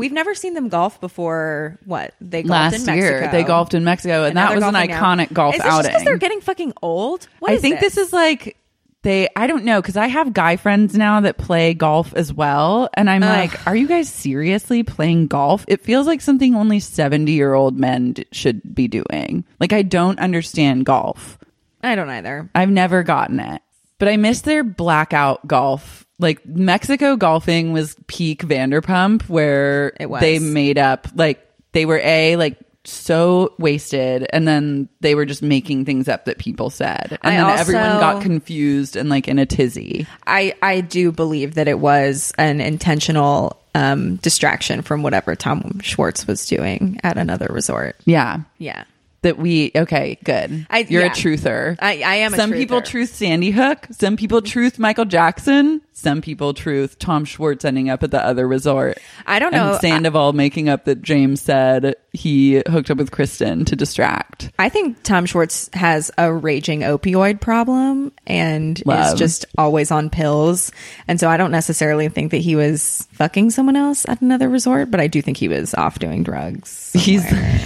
We've 0.00 0.12
never 0.12 0.34
seen 0.34 0.54
them 0.54 0.68
golf 0.70 1.00
before. 1.00 1.78
What 1.84 2.14
they 2.20 2.42
golfed 2.42 2.50
last 2.50 2.74
in 2.80 2.86
Mexico. 2.86 2.94
year 2.94 3.28
they 3.30 3.44
golfed 3.44 3.74
in 3.74 3.84
Mexico 3.84 4.24
and, 4.24 4.34
now 4.34 4.48
that 4.48 4.54
was 4.54 4.64
an 4.64 4.72
golfing 4.72 4.90
now. 4.90 5.00
iconic 5.02 5.32
golf 5.32 5.54
outing. 5.60 5.60
is 5.60 5.86
this 5.86 5.94
outing. 5.94 6.04
they're 6.06 6.16
getting 6.16 6.40
fucking 6.40 6.72
old. 6.82 7.28
What 7.38 7.52
I 7.52 7.58
think 7.58 7.80
this? 7.80 7.98
is 7.98 8.10
like 8.10 8.56
they 9.02 9.28
I 9.36 9.46
don't 9.46 9.64
know 9.64 9.80
cuz 9.82 9.98
I 9.98 10.06
have 10.06 10.32
guy 10.32 10.56
friends 10.56 10.96
now 10.96 11.20
that 11.20 11.36
play 11.36 11.74
golf 11.74 12.14
as 12.14 12.32
well 12.32 12.88
and 12.94 13.10
I'm 13.10 13.20
like 13.20 13.66
are 13.66 13.76
you 13.76 13.86
guys 13.86 14.08
seriously 14.08 14.82
playing 14.82 15.26
golf? 15.26 15.66
It 15.68 15.82
feels 15.82 16.06
like 16.06 16.22
something 16.22 16.54
only 16.54 16.80
70-year-old 16.80 17.78
men 17.78 18.12
d- 18.12 18.26
should 18.32 18.74
be 18.74 18.88
doing. 18.88 19.44
Like 19.60 19.74
I 19.74 19.82
don't 19.82 20.18
understand 20.18 20.86
golf. 20.86 21.38
I 21.82 21.94
don't 21.94 22.08
either. 22.10 22.48
I've 22.54 22.70
never 22.70 23.02
gotten 23.02 23.38
it. 23.38 23.60
But 23.98 24.08
I 24.08 24.16
miss 24.16 24.40
their 24.40 24.64
blackout 24.64 25.46
golf. 25.46 25.99
Like 26.20 26.44
Mexico 26.46 27.16
golfing 27.16 27.72
was 27.72 27.96
peak 28.06 28.42
Vanderpump 28.44 29.22
where 29.28 29.92
It 29.98 30.08
was. 30.08 30.20
they 30.20 30.38
made 30.38 30.78
up 30.78 31.08
like 31.14 31.44
they 31.72 31.86
were 31.86 32.00
a 32.02 32.36
like 32.36 32.58
so 32.84 33.52
wasted 33.58 34.26
and 34.32 34.48
then 34.48 34.88
they 35.00 35.14
were 35.14 35.26
just 35.26 35.42
making 35.42 35.84
things 35.84 36.08
up 36.08 36.24
that 36.24 36.38
people 36.38 36.70
said. 36.70 37.18
And 37.22 37.34
I 37.34 37.36
then 37.36 37.44
also- 37.44 37.60
everyone 37.60 38.00
got 38.00 38.22
confused 38.22 38.96
and 38.96 39.08
like 39.08 39.28
in 39.28 39.38
a 39.38 39.46
tizzy. 39.46 40.06
I 40.26 40.54
I 40.62 40.80
do 40.80 41.12
believe 41.12 41.54
that 41.54 41.68
it 41.68 41.78
was 41.78 42.32
an 42.38 42.60
intentional 42.60 43.56
um, 43.74 44.16
distraction 44.16 44.82
from 44.82 45.02
whatever 45.04 45.36
Tom 45.36 45.78
Schwartz 45.80 46.26
was 46.26 46.44
doing 46.46 46.98
at 47.04 47.16
another 47.16 47.46
resort. 47.50 47.94
Yeah. 48.04 48.38
Yeah. 48.58 48.82
That 49.22 49.36
we 49.36 49.70
okay, 49.76 50.18
good. 50.24 50.66
I- 50.70 50.86
You're 50.88 51.02
yeah. 51.02 51.08
a 51.12 51.14
truther. 51.14 51.76
I- 51.78 52.02
I 52.02 52.14
am 52.16 52.32
a 52.32 52.36
Some 52.38 52.52
people 52.52 52.80
truth 52.80 53.14
Sandy 53.14 53.50
Hook. 53.50 53.86
Some 53.90 54.16
people 54.16 54.40
truth 54.40 54.78
Michael 54.78 55.04
Jackson. 55.04 55.82
Some 55.92 56.22
people 56.22 56.54
truth 56.54 56.98
Tom 56.98 57.26
Schwartz 57.26 57.62
ending 57.66 57.90
up 57.90 58.02
at 58.02 58.10
the 58.10 58.24
other 58.24 58.48
resort. 58.48 58.96
I 59.26 59.38
don't 59.38 59.52
know. 59.52 59.72
And 59.72 59.80
Sandoval 59.82 60.32
making 60.32 60.70
up 60.70 60.86
that 60.86 61.02
James 61.02 61.42
said 61.42 61.96
he 62.14 62.62
hooked 62.66 62.90
up 62.90 62.96
with 62.96 63.10
Kristen 63.10 63.66
to 63.66 63.76
distract. 63.76 64.50
I 64.58 64.70
think 64.70 65.02
Tom 65.02 65.26
Schwartz 65.26 65.68
has 65.74 66.10
a 66.16 66.32
raging 66.32 66.80
opioid 66.80 67.42
problem 67.42 68.12
and 68.26 68.82
Love. 68.86 69.12
is 69.12 69.18
just 69.18 69.44
always 69.58 69.90
on 69.90 70.08
pills. 70.08 70.72
And 71.06 71.20
so 71.20 71.28
I 71.28 71.36
don't 71.36 71.52
necessarily 71.52 72.08
think 72.08 72.30
that 72.30 72.38
he 72.38 72.56
was 72.56 73.06
fucking 73.12 73.50
someone 73.50 73.76
else 73.76 74.06
at 74.08 74.22
another 74.22 74.48
resort, 74.48 74.90
but 74.90 75.00
I 75.00 75.08
do 75.08 75.20
think 75.20 75.36
he 75.36 75.48
was 75.48 75.74
off 75.74 75.98
doing 75.98 76.22
drugs. 76.22 76.92
He's 76.94 77.28
somewhere. 77.28 77.60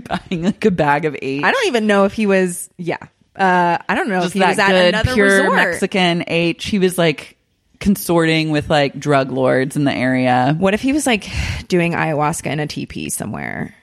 buying 0.30 0.42
like 0.42 0.64
a 0.64 0.70
bag 0.70 1.04
of 1.04 1.16
eight. 1.20 1.44
I 1.44 1.50
don't 1.50 1.66
even 1.66 1.86
know 1.86 2.04
if 2.04 2.12
he 2.12 2.26
was, 2.26 2.68
yeah. 2.76 2.98
Uh, 3.36 3.78
I 3.88 3.94
don't 3.94 4.08
know 4.08 4.20
just 4.20 4.28
if 4.28 4.32
he 4.34 4.38
that 4.40 4.48
was 4.50 4.58
at 4.58 4.68
good 4.68 4.94
another 4.94 5.14
pure 5.14 5.38
resort. 5.38 5.54
Mexican 5.54 6.24
H. 6.28 6.66
He 6.66 6.78
was 6.78 6.96
like 6.96 7.36
consorting 7.80 8.50
with 8.50 8.70
like 8.70 8.98
drug 8.98 9.30
lords 9.30 9.76
in 9.76 9.84
the 9.84 9.92
area. 9.92 10.54
What 10.58 10.74
if 10.74 10.80
he 10.80 10.92
was 10.92 11.06
like 11.06 11.28
doing 11.68 11.92
ayahuasca 11.92 12.46
in 12.46 12.60
a 12.60 12.66
teepee 12.66 13.10
somewhere? 13.10 13.74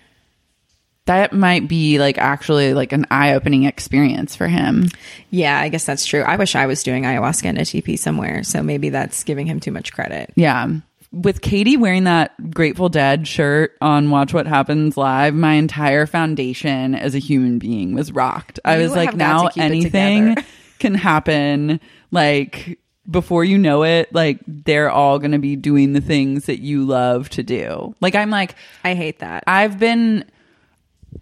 That 1.05 1.33
might 1.33 1.67
be 1.67 1.99
like 1.99 2.17
actually 2.17 2.73
like 2.73 2.93
an 2.93 3.07
eye 3.11 3.33
opening 3.33 3.63
experience 3.63 4.35
for 4.35 4.47
him. 4.47 4.87
Yeah, 5.31 5.59
I 5.59 5.69
guess 5.69 5.85
that's 5.85 6.05
true. 6.05 6.21
I 6.21 6.37
wish 6.37 6.55
I 6.55 6.67
was 6.67 6.83
doing 6.83 7.03
ayahuasca 7.03 7.45
in 7.45 7.57
a 7.57 7.65
teepee 7.65 7.97
somewhere. 7.97 8.43
So 8.43 8.63
maybe 8.63 8.89
that's 8.89 9.23
giving 9.23 9.47
him 9.47 9.59
too 9.59 9.71
much 9.71 9.91
credit. 9.91 10.31
Yeah. 10.35 10.67
With 11.11 11.41
Katie 11.41 11.75
wearing 11.75 12.05
that 12.05 12.51
Grateful 12.51 12.87
Dead 12.87 13.27
shirt 13.27 13.75
on 13.81 14.09
Watch 14.11 14.33
What 14.33 14.47
Happens 14.47 14.95
Live, 14.95 15.33
my 15.33 15.53
entire 15.53 16.05
foundation 16.05 16.95
as 16.95 17.15
a 17.15 17.19
human 17.19 17.59
being 17.59 17.93
was 17.93 18.13
rocked. 18.13 18.59
I 18.63 18.77
You 18.77 18.83
was 18.83 18.95
like, 18.95 19.13
now 19.13 19.49
to 19.49 19.53
keep 19.53 19.61
it 19.61 19.65
anything 19.65 20.37
can 20.79 20.95
happen. 20.95 21.81
Like, 22.11 22.79
before 23.09 23.43
you 23.43 23.57
know 23.57 23.83
it, 23.83 24.13
like, 24.13 24.39
they're 24.47 24.89
all 24.89 25.19
going 25.19 25.31
to 25.31 25.39
be 25.39 25.57
doing 25.57 25.91
the 25.91 25.99
things 25.99 26.45
that 26.45 26.61
you 26.61 26.85
love 26.85 27.27
to 27.31 27.43
do. 27.43 27.93
Like, 27.99 28.15
I'm 28.15 28.29
like, 28.29 28.55
I 28.85 28.93
hate 28.93 29.19
that. 29.19 29.43
I've 29.47 29.79
been 29.79 30.23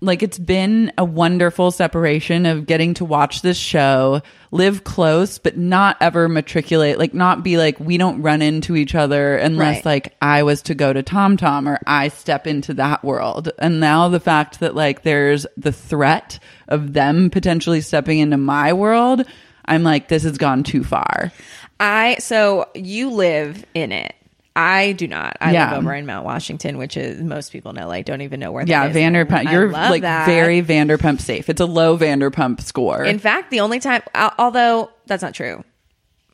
like 0.01 0.23
it's 0.23 0.39
been 0.39 0.91
a 0.97 1.03
wonderful 1.03 1.71
separation 1.71 2.45
of 2.45 2.65
getting 2.65 2.93
to 2.95 3.05
watch 3.05 3.41
this 3.41 3.57
show, 3.57 4.21
live 4.51 4.83
close, 4.83 5.37
but 5.39 5.57
not 5.57 5.97
ever 5.99 6.29
matriculate, 6.29 6.97
like 6.97 7.13
not 7.13 7.43
be 7.43 7.57
like 7.57 7.79
we 7.79 7.97
don't 7.97 8.21
run 8.21 8.41
into 8.41 8.75
each 8.75 8.95
other 8.95 9.35
unless 9.35 9.77
Right. 9.77 9.85
like 9.85 10.15
I 10.21 10.43
was 10.43 10.61
to 10.63 10.75
go 10.75 10.93
to 10.93 11.03
Tom 11.03 11.37
Tom 11.37 11.67
or 11.67 11.79
I 11.85 12.09
step 12.09 12.47
into 12.47 12.73
that 12.75 13.03
world. 13.03 13.49
And 13.59 13.79
now 13.79 14.09
the 14.09 14.19
fact 14.19 14.59
that 14.61 14.75
like 14.75 15.03
there's 15.03 15.45
the 15.57 15.71
threat 15.71 16.39
of 16.67 16.93
them 16.93 17.29
potentially 17.29 17.81
stepping 17.81 18.19
into 18.19 18.37
my 18.37 18.73
world, 18.73 19.23
I'm 19.65 19.83
like 19.83 20.07
this 20.07 20.23
has 20.23 20.37
gone 20.37 20.63
too 20.63 20.83
far. 20.83 21.31
I 21.79 22.17
so 22.19 22.69
you 22.75 23.09
live 23.11 23.65
in 23.73 23.91
it. 23.91 24.13
I 24.61 24.91
do 24.91 25.07
not. 25.07 25.37
I 25.39 25.53
Yeah. 25.53 25.69
live 25.69 25.79
over 25.79 25.93
in 25.93 26.05
Mount 26.05 26.25
Washington, 26.25 26.77
which 26.77 26.97
is 26.97 27.21
most 27.21 27.51
people 27.53 27.71
know. 27.71 27.87
Like, 27.87 28.05
don't 28.05 28.21
even 28.21 28.39
know 28.41 28.51
where. 28.51 28.65
They're. 28.65 28.75
Yeah, 28.75 28.87
that 28.89 28.95
is. 28.95 29.01
Vanderpump. 29.01 29.51
You're 29.51 29.71
like 29.71 30.01
that. 30.01 30.25
very 30.25 30.61
Vanderpump 30.61 31.21
safe. 31.21 31.49
It's 31.49 31.61
a 31.61 31.65
low 31.65 31.97
Vanderpump 31.97 32.61
score. 32.61 33.03
In 33.05 33.19
fact, 33.19 33.51
the 33.51 33.61
only 33.61 33.79
time, 33.79 34.01
although 34.37 34.91
that's 35.07 35.23
not 35.23 35.33
true, 35.33 35.63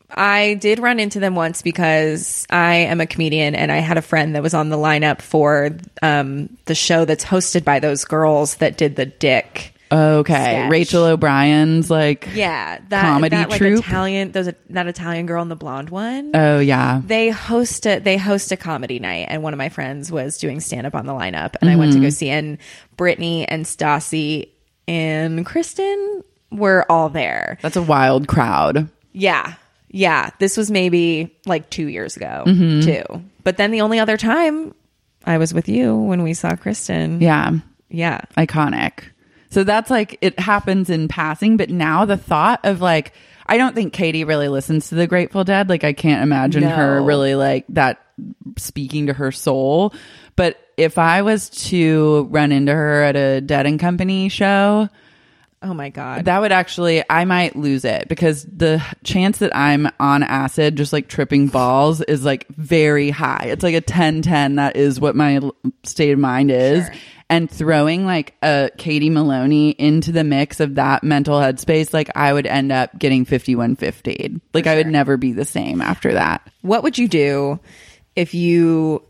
I 0.09 0.55
did 0.55 0.79
run 0.79 0.99
into 0.99 1.19
them 1.19 1.35
once 1.35 1.61
because 1.61 2.45
I 2.49 2.75
am 2.75 2.99
a 3.01 3.05
comedian 3.05 3.53
and 3.53 3.71
I 3.71 3.77
had 3.77 3.97
a 3.97 4.01
friend 4.01 4.35
that 4.35 4.41
was 4.43 4.53
on 4.53 4.69
the 4.69 4.77
lineup 4.77 5.21
for 5.21 5.71
um, 6.01 6.49
the 6.65 6.75
show 6.75 7.05
that's 7.05 7.23
hosted 7.25 7.63
by 7.63 7.79
those 7.79 8.05
girls 8.05 8.55
that 8.55 8.77
did 8.77 8.95
the 8.95 9.05
Dick. 9.05 9.73
Okay, 9.91 10.33
sketch. 10.33 10.71
Rachel 10.71 11.03
O'Brien's 11.03 11.89
like 11.91 12.27
Yeah, 12.33 12.79
that 12.89 13.01
comedy 13.01 13.35
that, 13.35 13.49
like, 13.49 13.59
troupe. 13.59 13.79
Italian. 13.79 14.31
Those 14.31 14.49
that 14.71 14.87
Italian 14.87 15.25
girl 15.25 15.41
and 15.41 15.51
the 15.51 15.55
blonde 15.55 15.89
one. 15.89 16.31
oh 16.33 16.59
yeah, 16.59 17.01
they 17.05 17.29
host 17.29 17.85
a 17.85 17.99
they 17.99 18.17
host 18.17 18.51
a 18.51 18.57
comedy 18.57 18.99
night 18.99 19.27
and 19.29 19.43
one 19.43 19.53
of 19.53 19.57
my 19.57 19.69
friends 19.69 20.11
was 20.11 20.37
doing 20.37 20.59
stand 20.59 20.87
up 20.87 20.95
on 20.95 21.05
the 21.05 21.13
lineup 21.13 21.55
and 21.61 21.69
I 21.69 21.75
went 21.75 21.91
Mm-hmm. 21.91 22.01
to 22.01 22.05
go 22.07 22.09
see 22.09 22.29
and 22.29 22.57
Brittany 22.97 23.47
and 23.47 23.65
Stassi 23.65 24.49
and 24.87 25.45
Kristen 25.45 26.23
were 26.51 26.85
all 26.91 27.09
there. 27.09 27.57
that's 27.61 27.75
a 27.75 27.81
wild 27.81 28.27
crowd. 28.27 28.89
Yeah. 29.13 29.53
Yeah. 29.89 30.31
This 30.39 30.57
was 30.57 30.69
maybe 30.71 31.35
like 31.45 31.69
2 31.69 31.87
years 31.87 32.17
ago 32.17 32.43
Mm-hmm. 32.45 32.81
too. 32.81 33.23
But 33.43 33.57
then 33.57 33.71
the 33.71 33.81
only 33.81 33.99
other 33.99 34.17
time 34.17 34.73
I 35.25 35.37
was 35.37 35.53
with 35.53 35.69
you 35.69 35.95
when 35.95 36.21
we 36.23 36.33
saw 36.33 36.55
Kristen. 36.55 37.21
Yeah, 37.21 37.51
Yeah. 37.89 38.21
iconic. 38.37 39.03
So 39.55 39.63
that's 39.63 39.89
like 39.89 40.17
it 40.19 40.37
happens 40.37 40.89
in 40.89 41.07
passing, 41.07 41.55
but 41.55 41.69
now 41.69 42.03
the 42.03 42.17
thought 42.17 42.59
of 42.65 42.81
like 42.81 43.13
I 43.45 43.55
don't 43.55 43.73
think 43.73 43.93
Katie 43.93 44.25
really 44.25 44.49
listens 44.49 44.89
to 44.89 44.95
the 44.95 45.07
Grateful 45.07 45.45
Dead. 45.45 45.69
Like 45.69 45.85
I 45.85 45.93
can't 45.93 46.21
imagine 46.23 46.63
her 46.63 47.01
really 47.01 47.35
like 47.35 47.63
that 47.69 48.03
speaking 48.57 49.07
to 49.07 49.13
her 49.13 49.31
soul. 49.31 49.93
But 50.35 50.57
if 50.75 50.97
I 50.97 51.21
was 51.21 51.49
to 51.69 52.27
run 52.31 52.51
into 52.51 52.73
her 52.73 53.03
at 53.03 53.15
a 53.15 53.39
Dead 53.39 53.65
and 53.65 53.79
Company 53.79 54.27
show, 54.27 54.89
Oh 55.61 55.73
my 55.73 55.89
god. 55.89 56.25
That 56.25 56.41
would 56.41 56.51
actually, 56.51 57.03
I 57.09 57.25
might 57.25 57.55
lose 57.55 57.85
it 57.85 58.07
because 58.07 58.43
the 58.43 58.83
chance 59.03 59.39
that 59.39 59.55
I'm 59.55 59.89
on 59.99 60.21
acid, 60.21 60.75
just 60.75 60.93
like 60.93 61.07
tripping 61.07 61.47
balls, 61.47 62.01
is 62.01 62.23
like 62.23 62.47
very 62.49 63.09
high. 63.09 63.45
It's 63.47 63.63
like 63.63 63.73
a 63.73 63.81
10 63.81 64.21
10. 64.21 64.55
That 64.55 64.75
is 64.75 64.99
what 64.99 65.15
my 65.15 65.39
state 65.83 66.11
of 66.11 66.19
mind 66.19 66.51
is. 66.51 66.87
And 67.27 67.49
throwing 67.49 68.05
like 68.05 68.35
a 68.43 68.69
Katie 68.77 69.09
Maloney 69.09 69.71
into 69.71 70.11
the 70.11 70.23
mix 70.23 70.59
of 70.59 70.75
that 70.75 71.03
mental 71.03 71.39
headspace, 71.39 71.91
like 71.91 72.09
I 72.15 72.31
would 72.31 72.45
end 72.45 72.71
up 72.71 72.97
getting 72.99 73.25
5150. 73.25 74.41
Like 74.53 74.67
I 74.67 74.75
would 74.75 74.87
never 74.87 75.17
be 75.17 75.33
the 75.33 75.45
same 75.45 75.81
after 75.81 76.13
that. 76.13 76.47
what 76.61 76.83
would 76.83 76.97
you 76.97 77.07
do 77.07 77.59
if 78.15 78.33
you 78.35 79.03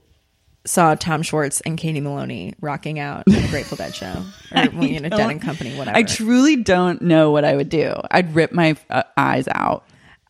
saw 0.65 0.95
Tom 0.95 1.21
Schwartz 1.21 1.61
and 1.61 1.77
Katie 1.77 2.01
Maloney 2.01 2.55
rocking 2.59 2.99
out 2.99 3.23
at 3.27 3.45
a 3.45 3.47
Grateful 3.49 3.77
Dead 3.77 3.93
show 3.93 4.23
or 4.55 4.63
you 4.83 4.99
know, 4.99 5.09
Dead 5.09 5.29
and 5.29 5.41
Company, 5.41 5.77
whatever? 5.77 5.97
I 5.97 6.03
truly 6.03 6.55
don't 6.55 7.01
know 7.01 7.31
what 7.31 7.45
I 7.45 7.55
would 7.55 7.69
do. 7.69 7.93
I'd 8.11 8.33
rip 8.35 8.51
my 8.51 8.75
uh, 8.89 9.03
eyes 9.15 9.47
out. 9.49 9.85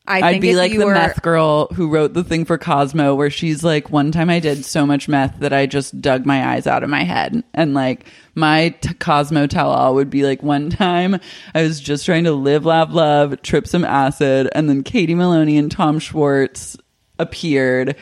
I 0.08 0.22
I'd 0.22 0.42
be 0.42 0.56
like 0.56 0.72
the 0.72 0.86
were- 0.86 0.94
meth 0.94 1.22
girl 1.22 1.68
who 1.74 1.90
wrote 1.90 2.14
the 2.14 2.24
thing 2.24 2.46
for 2.46 2.58
Cosmo, 2.58 3.16
where 3.16 3.30
she's 3.30 3.64
like, 3.64 3.90
one 3.90 4.12
time 4.12 4.30
I 4.30 4.40
did 4.40 4.64
so 4.64 4.86
much 4.86 5.08
meth 5.08 5.40
that 5.40 5.52
I 5.52 5.66
just 5.66 6.00
dug 6.00 6.26
my 6.26 6.54
eyes 6.54 6.68
out 6.68 6.84
of 6.84 6.90
my 6.90 7.04
head. 7.04 7.44
And 7.54 7.74
like, 7.74 8.06
my 8.36 8.70
t- 8.70 8.94
Cosmo 8.94 9.48
tell 9.48 9.72
all 9.72 9.96
would 9.96 10.10
be 10.10 10.24
like, 10.24 10.44
one 10.44 10.70
time 10.70 11.20
I 11.56 11.64
was 11.64 11.80
just 11.80 12.06
trying 12.06 12.26
to 12.26 12.34
live, 12.34 12.66
laugh, 12.66 12.90
love, 12.92 13.42
trip 13.42 13.68
some 13.68 13.84
acid. 13.84 14.50
And 14.54 14.70
then 14.70 14.84
Katie 14.84 15.16
Maloney 15.16 15.58
and 15.58 15.72
Tom 15.72 15.98
Schwartz 16.00 16.78
appeared. 17.18 17.96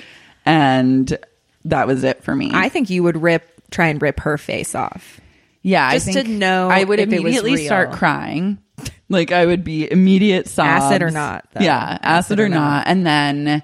And 0.46 1.18
that 1.66 1.88
was 1.88 2.04
it 2.04 2.22
for 2.24 2.36
me. 2.36 2.52
I 2.54 2.68
think 2.68 2.90
you 2.90 3.04
would 3.04 3.22
rip, 3.22 3.50
try 3.72 3.88
and 3.88 4.02
rip 4.02 4.20
her 4.20 4.38
face 4.38 4.76
off. 4.76 5.22
Yeah, 5.64 5.92
just 5.94 6.10
I 6.10 6.12
to 6.14 6.24
think 6.24 6.38
know 6.38 6.70
I 6.70 6.84
would 6.84 7.00
if 7.00 7.08
it 7.12 7.24
was 7.24 7.36
immediately 7.36 7.66
start 7.66 7.92
crying. 7.94 8.60
Like 9.10 9.32
I 9.32 9.46
would 9.46 9.64
be 9.64 9.92
immediate 9.92 10.48
sobs. 10.48 10.86
Acid 10.86 11.04
or 11.04 11.12
not, 11.12 11.46
though. 11.54 11.64
Yeah, 11.64 12.00
acid, 12.02 12.40
or, 12.40 12.50
not. 12.50 12.88
and 12.88 13.06
then 13.06 13.62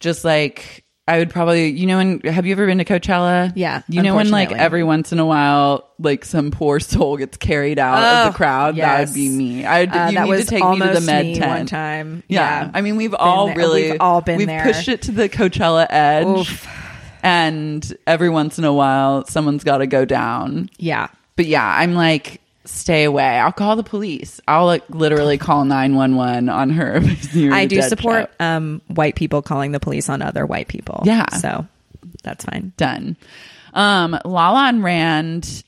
just 0.00 0.22
like 0.22 0.84
I 1.08 1.18
would 1.18 1.30
probably, 1.30 1.70
you 1.70 1.86
know, 1.86 1.96
when 1.96 2.20
have 2.20 2.44
you 2.44 2.52
ever 2.52 2.66
been 2.66 2.76
to 2.76 2.84
Coachella? 2.84 3.52
Yeah, 3.56 3.82
You 3.88 4.02
know, 4.02 4.14
when 4.14 4.30
like 4.30 4.52
every 4.52 4.84
once 4.84 5.10
in 5.10 5.18
a 5.18 5.24
while, 5.24 5.88
like 5.98 6.26
some 6.26 6.50
poor 6.50 6.78
soul 6.78 7.16
gets 7.16 7.38
carried 7.38 7.78
out 7.78 7.96
of 7.96 8.26
Oh, 8.26 8.30
the 8.32 8.36
crowd. 8.36 8.76
That 8.76 9.06
would 9.06 9.14
be 9.14 9.30
me. 9.30 9.64
I'd, 9.64 9.88
Uh, 9.96 10.08
you 10.10 10.14
that 10.16 10.24
need 10.24 10.30
was 10.30 10.44
to 10.44 10.50
take 10.50 10.64
me 10.64 10.78
to 10.80 10.92
the 10.92 11.00
med 11.00 11.24
me 11.26 11.34
tent 11.36 11.48
one 11.50 11.66
time. 11.66 12.22
Yeah. 12.28 12.64
Yeah. 12.64 12.70
I 12.74 12.82
mean, 12.82 12.96
we've 12.96 13.12
Been 13.12 13.20
all 13.20 13.46
there. 13.46 13.56
really, 13.56 13.92
We've 13.92 14.00
all 14.00 14.20
been 14.20 14.36
we've 14.36 14.46
there. 14.46 14.62
pushed 14.64 14.88
it 14.88 15.02
to 15.02 15.12
the 15.12 15.28
Coachella 15.30 15.86
edge. 15.88 16.26
Oof. 16.26 16.68
And 17.22 17.96
every 18.06 18.28
once 18.28 18.58
in 18.58 18.64
a 18.64 18.72
while, 18.72 19.24
someone's 19.26 19.64
got 19.64 19.78
to 19.78 19.86
go 19.86 20.04
down. 20.04 20.68
Yeah. 20.76 21.08
But 21.36 21.46
yeah, 21.46 21.66
I'm 21.66 21.94
like, 21.94 22.40
stay 22.64 23.04
away. 23.04 23.24
I'll 23.38 23.52
call 23.52 23.76
the 23.76 23.82
police. 23.82 24.40
I'll 24.46 24.66
like 24.66 24.88
literally 24.88 25.38
call 25.38 25.64
911 25.64 26.48
on 26.48 26.70
her. 26.70 27.00
I 27.52 27.66
do 27.66 27.82
support 27.82 28.30
um, 28.40 28.80
white 28.88 29.14
people 29.14 29.42
calling 29.42 29.72
the 29.72 29.80
police 29.80 30.08
on 30.08 30.22
other 30.22 30.46
white 30.46 30.68
people. 30.68 31.02
Yeah. 31.04 31.28
So 31.36 31.66
that's 32.22 32.44
fine. 32.44 32.72
Done. 32.76 33.16
Um, 33.74 34.18
Lala 34.24 34.68
and 34.68 34.84
Rand. 34.84 35.64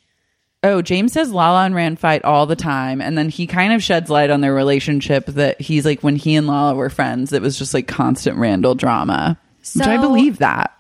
Oh, 0.62 0.80
James 0.80 1.12
says 1.12 1.30
Lala 1.30 1.64
and 1.64 1.75
Rand 1.75 1.99
fight 1.99 2.25
all 2.25 2.47
the 2.47 2.56
time, 2.56 3.02
and 3.02 3.18
then 3.18 3.28
he 3.28 3.47
kind 3.47 3.75
of 3.75 3.83
sheds 3.83 4.09
light 4.09 4.30
on 4.30 4.40
their 4.40 4.54
relationship. 4.54 5.26
That 5.26 5.61
he's 5.61 5.85
like 5.85 6.02
when 6.02 6.16
he 6.16 6.37
and 6.37 6.47
Lala 6.47 6.75
were 6.75 6.90
friends, 6.90 7.33
it 7.33 7.42
was 7.42 7.59
just 7.59 7.75
like 7.75 7.87
constant 7.87 8.38
Randall 8.38 8.75
drama. 8.75 9.38
which 9.75 9.87
I 9.87 9.99
believe 9.99 10.38
that. 10.38 10.71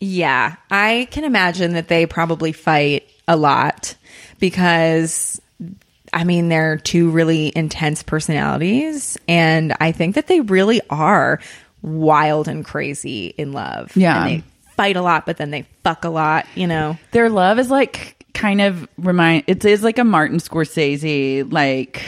Yeah. 0.00 0.56
I 0.70 1.08
can 1.10 1.24
imagine 1.24 1.74
that 1.74 1.88
they 1.88 2.06
probably 2.06 2.52
fight 2.52 3.04
a 3.28 3.36
lot 3.36 3.94
because, 4.40 5.40
I 6.12 6.24
mean, 6.24 6.48
they're 6.48 6.76
two 6.78 7.10
really 7.10 7.52
intense 7.54 8.02
personalities. 8.02 9.16
And 9.28 9.76
I 9.80 9.92
think 9.92 10.16
that 10.16 10.26
they 10.26 10.40
really 10.40 10.80
are 10.90 11.40
wild 11.82 12.48
and 12.48 12.64
crazy 12.64 13.26
in 13.38 13.52
love. 13.52 13.96
Yeah. 13.96 14.24
And 14.24 14.30
they 14.42 14.44
fight 14.76 14.96
a 14.96 15.02
lot, 15.02 15.26
but 15.26 15.36
then 15.36 15.50
they 15.50 15.66
fuck 15.84 16.04
a 16.04 16.10
lot, 16.10 16.46
you 16.54 16.66
know? 16.66 16.98
Their 17.12 17.28
love 17.28 17.58
is 17.58 17.70
like 17.70 18.16
kind 18.34 18.60
of 18.60 18.88
remind. 18.98 19.44
It 19.46 19.64
is 19.64 19.82
like 19.82 19.98
a 19.98 20.04
Martin 20.04 20.38
Scorsese 20.38 21.50
like 21.52 22.02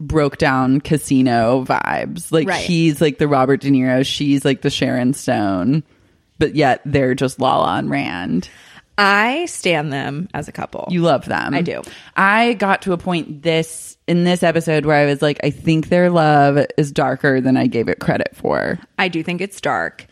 broke 0.00 0.38
down 0.38 0.80
casino 0.80 1.64
vibes. 1.64 2.32
Like 2.32 2.48
Right. 2.48 2.60
he's 2.64 3.00
like 3.00 3.18
the 3.18 3.28
Robert 3.28 3.60
De 3.60 3.70
Niro, 3.70 4.04
she's 4.04 4.44
like 4.44 4.62
the 4.62 4.70
Sharon 4.70 5.14
Stone, 5.14 5.82
but 6.38 6.54
yet 6.54 6.80
they're 6.84 7.14
just 7.14 7.40
Lala 7.40 7.78
and 7.78 7.90
Rand. 7.90 8.48
I 8.96 9.46
stand 9.46 9.92
them 9.92 10.28
as 10.34 10.48
a 10.48 10.52
couple. 10.52 10.86
You 10.90 11.02
love 11.02 11.24
them. 11.24 11.54
I 11.54 11.62
do. 11.62 11.82
I 12.16 12.54
got 12.54 12.82
to 12.82 12.92
a 12.92 12.98
point 12.98 13.42
this 13.42 13.96
in 14.06 14.24
this 14.24 14.42
episode 14.42 14.86
where 14.86 14.96
I 14.96 15.06
was 15.06 15.22
like, 15.22 15.40
I 15.42 15.50
think 15.50 15.88
their 15.88 16.10
love 16.10 16.64
is 16.78 16.92
darker 16.92 17.40
than 17.40 17.56
I 17.56 17.66
gave 17.66 17.88
it 17.88 17.98
credit 17.98 18.36
for. 18.36 18.78
I 18.98 19.08
do 19.08 19.22
think 19.22 19.40
it's 19.40 19.60
dark. 19.60 20.06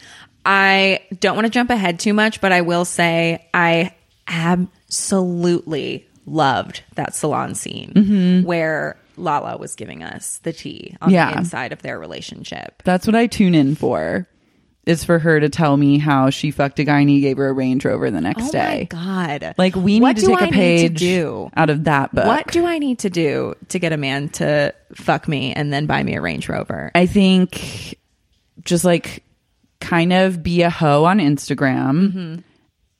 I 0.44 1.00
don't 1.20 1.36
want 1.36 1.46
to 1.46 1.50
jump 1.52 1.70
ahead 1.70 2.00
too 2.00 2.12
much, 2.14 2.40
but 2.40 2.52
I 2.52 2.62
will 2.62 2.84
say 2.84 3.46
I 3.54 3.94
absolutely 4.26 6.08
loved 6.26 6.82
that 6.94 7.14
salon 7.14 7.54
scene 7.54 7.92
mm-hmm. 7.94 8.46
where 8.46 8.96
Lala 9.16 9.56
was 9.56 9.74
giving 9.74 10.02
us 10.02 10.38
the 10.38 10.52
tea 10.52 10.96
on 11.00 11.10
Yeah. 11.10 11.32
the 11.32 11.38
inside 11.38 11.72
of 11.72 11.82
their 11.82 11.98
relationship. 11.98 12.82
That's 12.84 13.06
what 13.06 13.14
I 13.14 13.26
tune 13.26 13.54
in 13.54 13.74
for. 13.74 14.26
Is 14.84 15.04
for 15.04 15.20
her 15.20 15.38
to 15.38 15.48
tell 15.48 15.76
me 15.76 15.98
how 15.98 16.30
she 16.30 16.50
fucked 16.50 16.80
a 16.80 16.84
guy 16.84 16.98
and 17.00 17.08
he 17.08 17.20
gave 17.20 17.36
her 17.36 17.48
a 17.48 17.52
Range 17.52 17.84
Rover 17.84 18.10
the 18.10 18.20
next 18.20 18.48
Oh 18.48 18.50
day. 18.50 18.88
my 18.90 18.98
god! 19.40 19.54
Like 19.56 19.76
we 19.76 20.00
What 20.00 20.16
need 20.16 20.22
to 20.22 20.26
take 20.26 20.42
I 20.42 20.46
a 20.46 20.50
page 20.50 20.98
do? 20.98 21.50
out 21.56 21.70
of 21.70 21.84
that 21.84 22.12
book. 22.12 22.26
What 22.26 22.48
do 22.48 22.66
I 22.66 22.78
need 22.78 22.98
to 23.00 23.10
do 23.10 23.54
to 23.68 23.78
get 23.78 23.92
a 23.92 23.96
man 23.96 24.28
to 24.30 24.74
fuck 24.96 25.28
me 25.28 25.52
and 25.52 25.72
then 25.72 25.86
buy 25.86 26.02
me 26.02 26.16
a 26.16 26.20
Range 26.20 26.48
Rover? 26.48 26.90
I 26.96 27.06
think 27.06 27.96
just 28.64 28.84
like 28.84 29.22
kind 29.80 30.12
of 30.12 30.42
be 30.42 30.62
a 30.62 30.70
hoe 30.70 31.04
on 31.04 31.18
Instagram 31.18 32.12
Mm-hmm. 32.12 32.40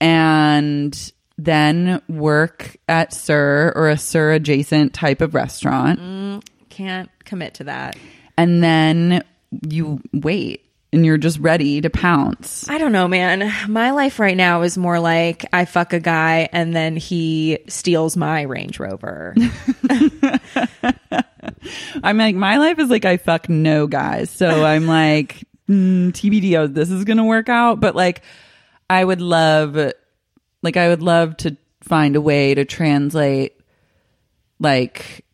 and 0.01 1.13
then 1.39 2.01
work 2.09 2.77
at 2.89 3.13
SUR 3.13 3.73
or 3.75 3.89
a 3.89 3.99
SUR 3.99 4.33
adjacent 4.33 4.93
type 4.95 5.21
of 5.21 5.35
restaurant. 5.35 5.99
Mm. 6.01 6.45
Can't 6.69 7.11
commit 7.25 7.55
to 7.55 7.65
that. 7.65 7.97
And 8.37 8.63
then 8.63 9.25
you 9.69 10.01
wait 10.13 10.65
and 10.93 11.07
you're 11.07 11.19
just 11.19 11.39
ready 11.39 11.81
to 11.81 11.89
pounce. 11.91 12.69
I 12.69 12.79
don't 12.79 12.93
know, 12.93 13.09
man. 13.09 13.53
My 13.69 13.93
life 13.93 14.19
right 14.19 14.37
now 14.37 14.63
is 14.63 14.77
more 14.77 15.01
like 15.01 15.47
I 15.53 15.65
fuck 15.65 15.93
a 15.93 16.01
guy 16.01 16.49
and 16.53 16.77
then 16.77 16.97
he 16.97 17.61
steals 17.69 18.17
my 18.17 18.43
Range 18.43 18.79
Rover. 18.79 19.35
I'm 22.03 22.19
like, 22.19 22.35
my 22.35 22.59
life 22.59 22.79
is 22.79 22.91
like 22.91 23.05
I 23.05 23.17
fuck 23.17 23.49
no 23.49 23.87
guys. 23.87 24.31
So 24.31 24.65
I'm 24.65 24.87
like, 24.87 25.45
mm, 25.69 26.13
TBD, 26.13 26.59
oh, 26.59 26.67
this 26.67 26.91
is 26.91 27.05
going 27.05 27.17
to 27.17 27.25
work 27.25 27.49
out. 27.49 27.81
But 27.81 27.97
like, 27.97 28.23
I 28.91 29.03
would 29.03 29.23
love, 29.23 29.79
like, 30.63 30.77
I 30.77 30.89
would 30.89 31.03
love 31.03 31.37
to 31.39 31.57
find 31.83 32.17
a 32.17 32.21
way 32.21 32.55
to 32.55 32.65
translate 32.65 33.59
like 34.61 35.25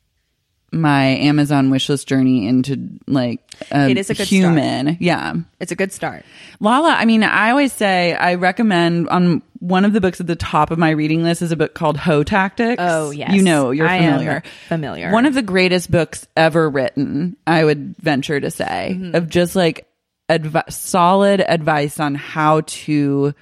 my 0.71 1.05
Amazon 1.05 1.71
wishlist 1.71 2.07
journey 2.07 2.47
into 2.47 2.91
like 3.07 3.41
a 3.73 3.89
It 3.89 3.97
is 3.99 4.11
a 4.11 4.15
good 4.15 4.27
human. 4.27 4.97
Yeah. 5.01 5.35
it's 5.61 5.73
a 5.73 5.77
good 5.77 5.93
start. 5.93 6.25
Lala, 6.61 6.91
I 6.91 7.05
mean, 7.07 7.23
I 7.23 7.51
always 7.51 7.73
say 7.73 8.15
I 8.15 8.35
recommend 8.35 9.09
on 9.09 9.43
one 9.61 9.85
of 9.85 9.93
the 9.93 10.01
books 10.01 10.21
at 10.21 10.27
the 10.27 10.37
top 10.37 10.71
of 10.71 10.79
my 10.79 10.91
reading 10.91 11.23
list 11.23 11.43
is 11.43 11.53
a 11.53 11.57
book 11.57 11.75
called 11.75 11.97
Hoe 11.97 12.23
Tactics. 12.23 12.77
Oh, 12.83 13.11
yes. 13.11 13.33
You 13.33 13.43
know, 13.43 13.71
you're 13.71 13.89
I 13.89 13.97
am 13.97 14.13
familiar. 14.19 14.43
familiar. 14.69 15.11
One 15.13 15.27
of 15.27 15.35
the 15.35 15.43
greatest 15.43 15.91
books 15.91 16.29
ever 16.37 16.69
written, 16.69 17.37
I 17.47 17.65
would 17.65 17.97
venture 17.99 18.39
to 18.39 18.51
say, 18.51 18.91
Mm-hmm. 18.95 19.17
of 19.17 19.29
just 19.29 19.57
like 19.57 19.87
advi- 20.31 20.71
solid 20.71 21.41
advice 21.41 21.99
on 21.99 22.15
how 22.15 22.61
to 22.67 23.35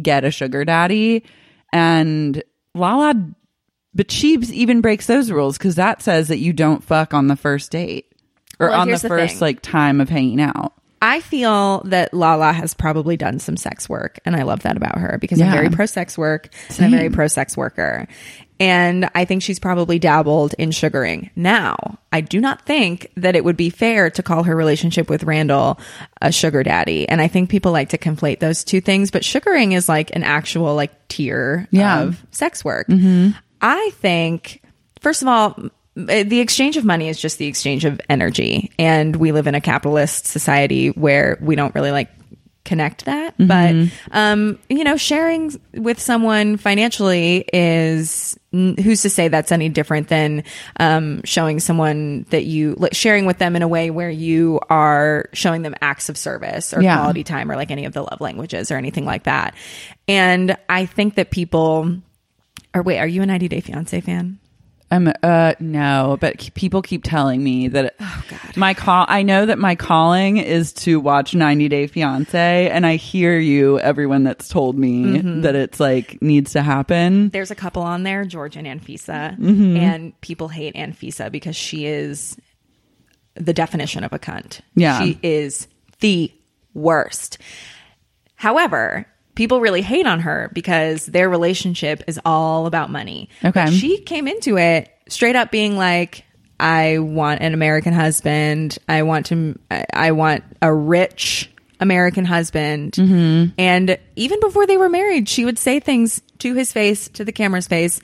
get 0.00 0.24
a 0.24 0.30
sugar 0.30 0.64
daddy. 0.64 1.24
And 1.72 2.42
Lala, 2.74 3.14
but 3.94 4.10
she 4.10 4.34
even 4.34 4.80
breaks 4.80 5.06
those 5.06 5.30
rules 5.30 5.56
because 5.58 5.76
that 5.76 6.02
says 6.02 6.28
that 6.28 6.38
you 6.38 6.52
don't 6.52 6.82
fuck 6.82 7.14
on 7.14 7.28
the 7.28 7.36
first 7.36 7.70
date 7.70 8.06
or 8.58 8.68
Well, 8.68 8.80
on 8.80 8.88
the 8.90 8.96
the 8.98 9.08
first 9.08 9.34
thing. 9.34 9.40
like 9.40 9.62
time 9.62 10.00
of 10.00 10.08
hanging 10.08 10.40
out. 10.40 10.72
I 11.02 11.20
feel 11.20 11.82
that 11.86 12.14
Lala 12.14 12.52
has 12.54 12.72
probably 12.72 13.18
done 13.18 13.38
some 13.38 13.58
sex 13.58 13.90
work, 13.90 14.18
and 14.24 14.34
I 14.34 14.42
love 14.44 14.62
that 14.62 14.78
about 14.78 14.96
her 14.96 15.18
because 15.20 15.38
I'm 15.38 15.52
very 15.52 15.68
pro 15.68 15.84
sex 15.84 16.16
work 16.16 16.48
and 16.70 16.86
I'm 16.86 16.90
very 16.92 17.10
pro 17.10 17.26
sex 17.28 17.56
worker. 17.58 18.08
And 18.60 19.10
I 19.14 19.24
think 19.26 19.42
she's 19.42 19.58
probably 19.58 19.98
dabbled 19.98 20.54
in 20.58 20.70
sugaring. 20.70 21.28
Now, 21.36 21.98
I 22.12 22.20
do 22.22 22.40
not 22.40 22.64
think 22.64 23.10
that 23.16 23.34
it 23.36 23.44
would 23.44 23.56
be 23.56 23.68
fair 23.68 24.08
to 24.10 24.22
call 24.22 24.44
her 24.44 24.54
relationship 24.56 25.10
with 25.10 25.24
Randall 25.24 25.78
a 26.22 26.30
sugar 26.32 26.62
daddy. 26.62 27.06
And 27.08 27.20
I 27.20 27.26
think 27.28 27.50
people 27.50 27.72
like 27.72 27.88
to 27.90 27.98
conflate 27.98 28.38
those 28.38 28.62
two 28.64 28.80
things, 28.80 29.10
but 29.10 29.24
sugaring 29.24 29.72
is 29.72 29.88
like 29.88 30.14
an 30.14 30.22
actual 30.22 30.74
like 30.76 31.08
tier 31.08 31.66
Yeah. 31.72 32.02
of 32.02 32.24
sex 32.30 32.64
work. 32.64 32.86
Mm-hmm. 32.86 33.30
I 33.64 33.90
think, 33.94 34.62
first 35.00 35.22
of 35.22 35.28
all, 35.28 35.58
the 35.96 36.40
exchange 36.40 36.76
of 36.76 36.84
money 36.84 37.08
is 37.08 37.20
just 37.20 37.38
the 37.38 37.46
exchange 37.46 37.84
of 37.84 38.00
energy. 38.10 38.70
And 38.78 39.16
we 39.16 39.32
live 39.32 39.46
in 39.46 39.54
a 39.54 39.60
capitalist 39.60 40.26
society 40.26 40.88
where 40.88 41.38
we 41.40 41.56
don't 41.56 41.74
really 41.74 41.90
like 41.92 42.10
connect 42.64 43.04
that. 43.04 43.34
But, 43.38 43.74
um, 44.10 44.58
you 44.68 44.84
know, 44.84 44.96
sharing 44.96 45.52
with 45.74 46.00
someone 46.00 46.56
financially 46.56 47.44
is 47.52 48.38
who's 48.52 49.02
to 49.02 49.10
say 49.10 49.28
that's 49.28 49.52
any 49.52 49.68
different 49.68 50.08
than 50.08 50.44
um, 50.80 51.22
showing 51.24 51.60
someone 51.60 52.24
that 52.30 52.44
you 52.44 52.74
like, 52.78 52.94
sharing 52.94 53.26
with 53.26 53.38
them 53.38 53.54
in 53.56 53.62
a 53.62 53.68
way 53.68 53.90
where 53.90 54.10
you 54.10 54.60
are 54.70 55.28
showing 55.32 55.62
them 55.62 55.74
acts 55.80 56.08
of 56.08 56.16
service 56.16 56.72
or 56.74 56.82
Yeah. 56.82 56.96
quality 56.96 57.22
time 57.24 57.50
or 57.50 57.56
like 57.56 57.70
any 57.70 57.84
of 57.84 57.92
the 57.92 58.02
love 58.02 58.20
languages 58.20 58.70
or 58.70 58.76
anything 58.76 59.04
like 59.04 59.24
that. 59.24 59.54
And 60.08 60.56
I 60.68 60.86
think 60.86 61.16
that 61.16 61.30
people 61.30 61.96
or 62.74 62.82
wait, 62.82 62.98
are 62.98 63.06
you 63.06 63.22
a 63.22 63.26
90 63.26 63.48
Day 63.48 63.60
Fiance 63.60 64.00
fan? 64.00 64.38
Um, 64.90 65.10
uh, 65.22 65.54
no, 65.58 66.18
but 66.20 66.52
people 66.54 66.82
keep 66.82 67.02
telling 67.04 67.42
me 67.42 67.68
that 67.68 67.94
Oh, 67.98 68.24
my 68.54 68.74
call. 68.74 69.06
I 69.08 69.22
know 69.22 69.46
that 69.46 69.58
my 69.58 69.74
calling 69.74 70.36
is 70.36 70.72
to 70.74 71.00
watch 71.00 71.34
90 71.34 71.68
Day 71.68 71.86
Fiance, 71.86 72.68
and 72.70 72.86
I 72.86 72.96
hear 72.96 73.36
you, 73.38 73.80
everyone 73.80 74.22
that's 74.24 74.48
told 74.48 74.78
me 74.78 75.04
Mm-hmm. 75.04 75.40
that 75.40 75.56
it's 75.56 75.80
like 75.80 76.20
needs 76.22 76.52
to 76.52 76.62
happen. 76.62 77.30
There's 77.30 77.50
a 77.50 77.54
couple 77.56 77.82
on 77.82 78.02
there, 78.02 78.24
George 78.24 78.56
and 78.56 78.66
Anfisa, 78.66 79.36
Mm-hmm. 79.38 79.76
and 79.78 80.20
people 80.20 80.48
hate 80.48 80.74
Anfisa 80.74 81.32
because 81.32 81.56
she 81.56 81.86
is 81.86 82.36
the 83.34 83.54
definition 83.54 84.04
of 84.04 84.12
a 84.12 84.18
cunt. 84.18 84.60
Yeah. 84.76 85.00
she 85.02 85.18
is 85.22 85.66
the 86.00 86.30
worst. 86.74 87.38
However, 88.36 89.06
people 89.34 89.60
really 89.60 89.82
hate 89.82 90.06
on 90.06 90.20
her 90.20 90.50
because 90.52 91.06
their 91.06 91.28
relationship 91.28 92.02
is 92.06 92.20
all 92.24 92.66
about 92.66 92.90
money. 92.90 93.28
Okay. 93.44 93.64
But 93.64 93.72
she 93.72 93.98
came 93.98 94.28
into 94.28 94.58
it 94.58 94.90
straight 95.08 95.36
up 95.36 95.50
being 95.50 95.76
like, 95.76 96.24
I 96.58 96.98
want 96.98 97.40
an 97.40 97.52
American 97.52 97.92
husband. 97.92 98.78
I 98.88 99.02
want 99.02 99.26
to, 99.26 99.58
I- 99.92 100.12
want 100.12 100.44
a 100.62 100.72
rich 100.72 101.50
American 101.80 102.24
husband. 102.24 102.92
Mm-hmm. 102.92 103.54
And 103.58 103.98
even 104.16 104.40
before 104.40 104.66
they 104.66 104.76
were 104.76 104.88
married, 104.88 105.28
she 105.28 105.44
would 105.44 105.58
say 105.58 105.80
things 105.80 106.22
to 106.38 106.54
his 106.54 106.72
face, 106.72 107.08
to 107.10 107.24
the 107.24 107.32
camera's 107.32 107.66
face, 107.66 108.00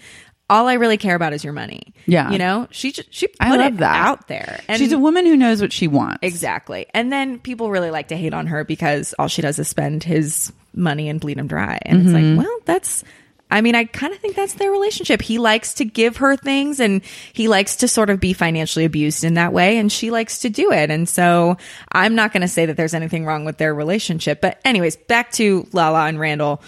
all 0.50 0.66
I 0.66 0.74
really 0.74 0.98
care 0.98 1.14
about 1.14 1.32
is 1.32 1.44
your 1.44 1.52
money. 1.52 1.94
Yeah. 2.06 2.30
you 2.30 2.38
know, 2.38 2.66
she 2.72 2.92
she 2.92 3.28
put 3.28 3.36
I 3.40 3.56
love 3.56 3.74
it 3.74 3.78
that. 3.78 4.06
out 4.06 4.26
there. 4.26 4.60
And 4.68 4.78
She's 4.78 4.92
a 4.92 4.98
woman 4.98 5.24
who 5.24 5.36
knows 5.36 5.62
what 5.62 5.72
she 5.72 5.86
wants. 5.86 6.18
Exactly. 6.22 6.86
And 6.92 7.12
then 7.12 7.38
people 7.38 7.70
really 7.70 7.92
like 7.92 8.08
to 8.08 8.16
hate 8.16 8.34
on 8.34 8.48
her 8.48 8.64
because 8.64 9.14
all 9.18 9.28
she 9.28 9.42
does 9.42 9.58
is 9.60 9.68
spend 9.68 10.02
his 10.02 10.52
money 10.74 11.08
and 11.08 11.20
bleed 11.20 11.38
him 11.38 11.46
dry. 11.46 11.78
And 11.82 12.02
it's 12.02 12.12
like, 12.12 12.44
well, 12.44 12.58
that's. 12.66 13.04
I 13.52 13.62
mean, 13.62 13.74
I 13.74 13.84
kind 13.84 14.12
of 14.12 14.20
think 14.20 14.36
that's 14.36 14.54
their 14.54 14.70
relationship. 14.70 15.20
He 15.20 15.38
likes 15.38 15.74
to 15.74 15.84
give 15.84 16.18
her 16.18 16.36
things 16.36 16.78
and 16.78 17.02
he 17.32 17.48
likes 17.48 17.76
to 17.76 17.88
sort 17.88 18.08
of 18.08 18.20
be 18.20 18.32
financially 18.32 18.84
abused 18.84 19.24
in 19.24 19.34
that 19.34 19.52
way. 19.52 19.78
And 19.78 19.90
she 19.90 20.12
likes 20.12 20.40
to 20.40 20.50
do 20.50 20.70
it. 20.70 20.88
And 20.88 21.08
so 21.08 21.56
I'm 21.90 22.14
not 22.14 22.32
going 22.32 22.42
to 22.42 22.48
say 22.48 22.66
that 22.66 22.76
there's 22.76 22.94
anything 22.94 23.24
wrong 23.26 23.44
with 23.44 23.58
their 23.58 23.74
relationship. 23.74 24.40
But, 24.40 24.60
anyways, 24.64 24.94
back 24.94 25.32
to 25.32 25.66
Lala 25.72 26.06
and 26.06 26.20
Randall. 26.20 26.62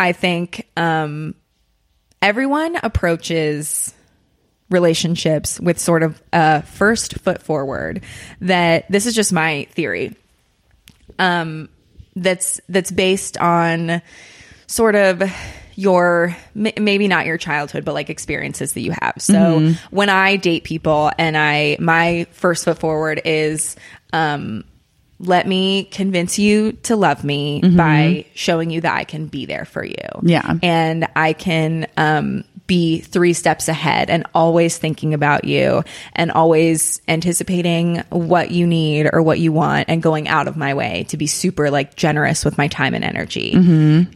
I 0.00 0.12
think 0.12 0.66
um, 0.78 1.34
everyone 2.22 2.76
approaches 2.82 3.94
relationships 4.70 5.58
with 5.58 5.78
sort 5.78 6.02
of 6.02 6.20
a 6.32 6.62
first 6.62 7.18
foot 7.20 7.42
forward 7.42 8.02
that 8.40 8.90
this 8.90 9.06
is 9.06 9.14
just 9.14 9.32
my 9.32 9.66
theory 9.70 10.14
um 11.18 11.68
that's 12.16 12.60
that's 12.68 12.90
based 12.90 13.38
on 13.38 14.02
sort 14.66 14.94
of 14.94 15.22
your 15.74 16.36
maybe 16.54 17.06
not 17.08 17.24
your 17.24 17.38
childhood 17.38 17.84
but 17.84 17.94
like 17.94 18.10
experiences 18.10 18.72
that 18.72 18.80
you 18.80 18.92
have. 19.00 19.14
So 19.18 19.72
when 19.90 20.08
i 20.10 20.36
date 20.36 20.64
people 20.64 21.10
and 21.18 21.36
i 21.36 21.76
my 21.78 22.26
first 22.32 22.64
foot 22.64 22.78
forward 22.78 23.22
is 23.24 23.76
um 24.12 24.64
let 25.20 25.46
me 25.46 25.84
convince 25.84 26.38
you 26.38 26.72
to 26.72 26.94
love 26.96 27.24
me 27.24 27.60
by 27.60 28.24
showing 28.34 28.70
you 28.70 28.80
that 28.82 28.96
I 28.96 29.04
can 29.04 29.26
be 29.26 29.46
there 29.46 29.64
for 29.64 29.84
you. 29.84 29.94
Yeah. 30.22 30.54
And 30.62 31.08
I 31.16 31.32
can 31.32 31.88
um, 31.96 32.44
be 32.68 33.00
three 33.00 33.32
steps 33.32 33.66
ahead 33.66 34.10
and 34.10 34.26
always 34.34 34.78
thinking 34.78 35.14
about 35.14 35.44
you 35.44 35.82
and 36.12 36.30
always 36.30 37.00
anticipating 37.08 37.96
what 38.10 38.52
you 38.52 38.66
need 38.66 39.08
or 39.12 39.22
what 39.22 39.40
you 39.40 39.50
want 39.50 39.88
and 39.88 40.02
going 40.02 40.28
out 40.28 40.46
of 40.46 40.56
my 40.56 40.74
way 40.74 41.04
to 41.08 41.16
be 41.16 41.26
super 41.26 41.70
like 41.70 41.96
generous 41.96 42.44
with 42.44 42.56
my 42.56 42.68
time 42.68 42.94
and 42.94 43.04
energy. 43.04 43.54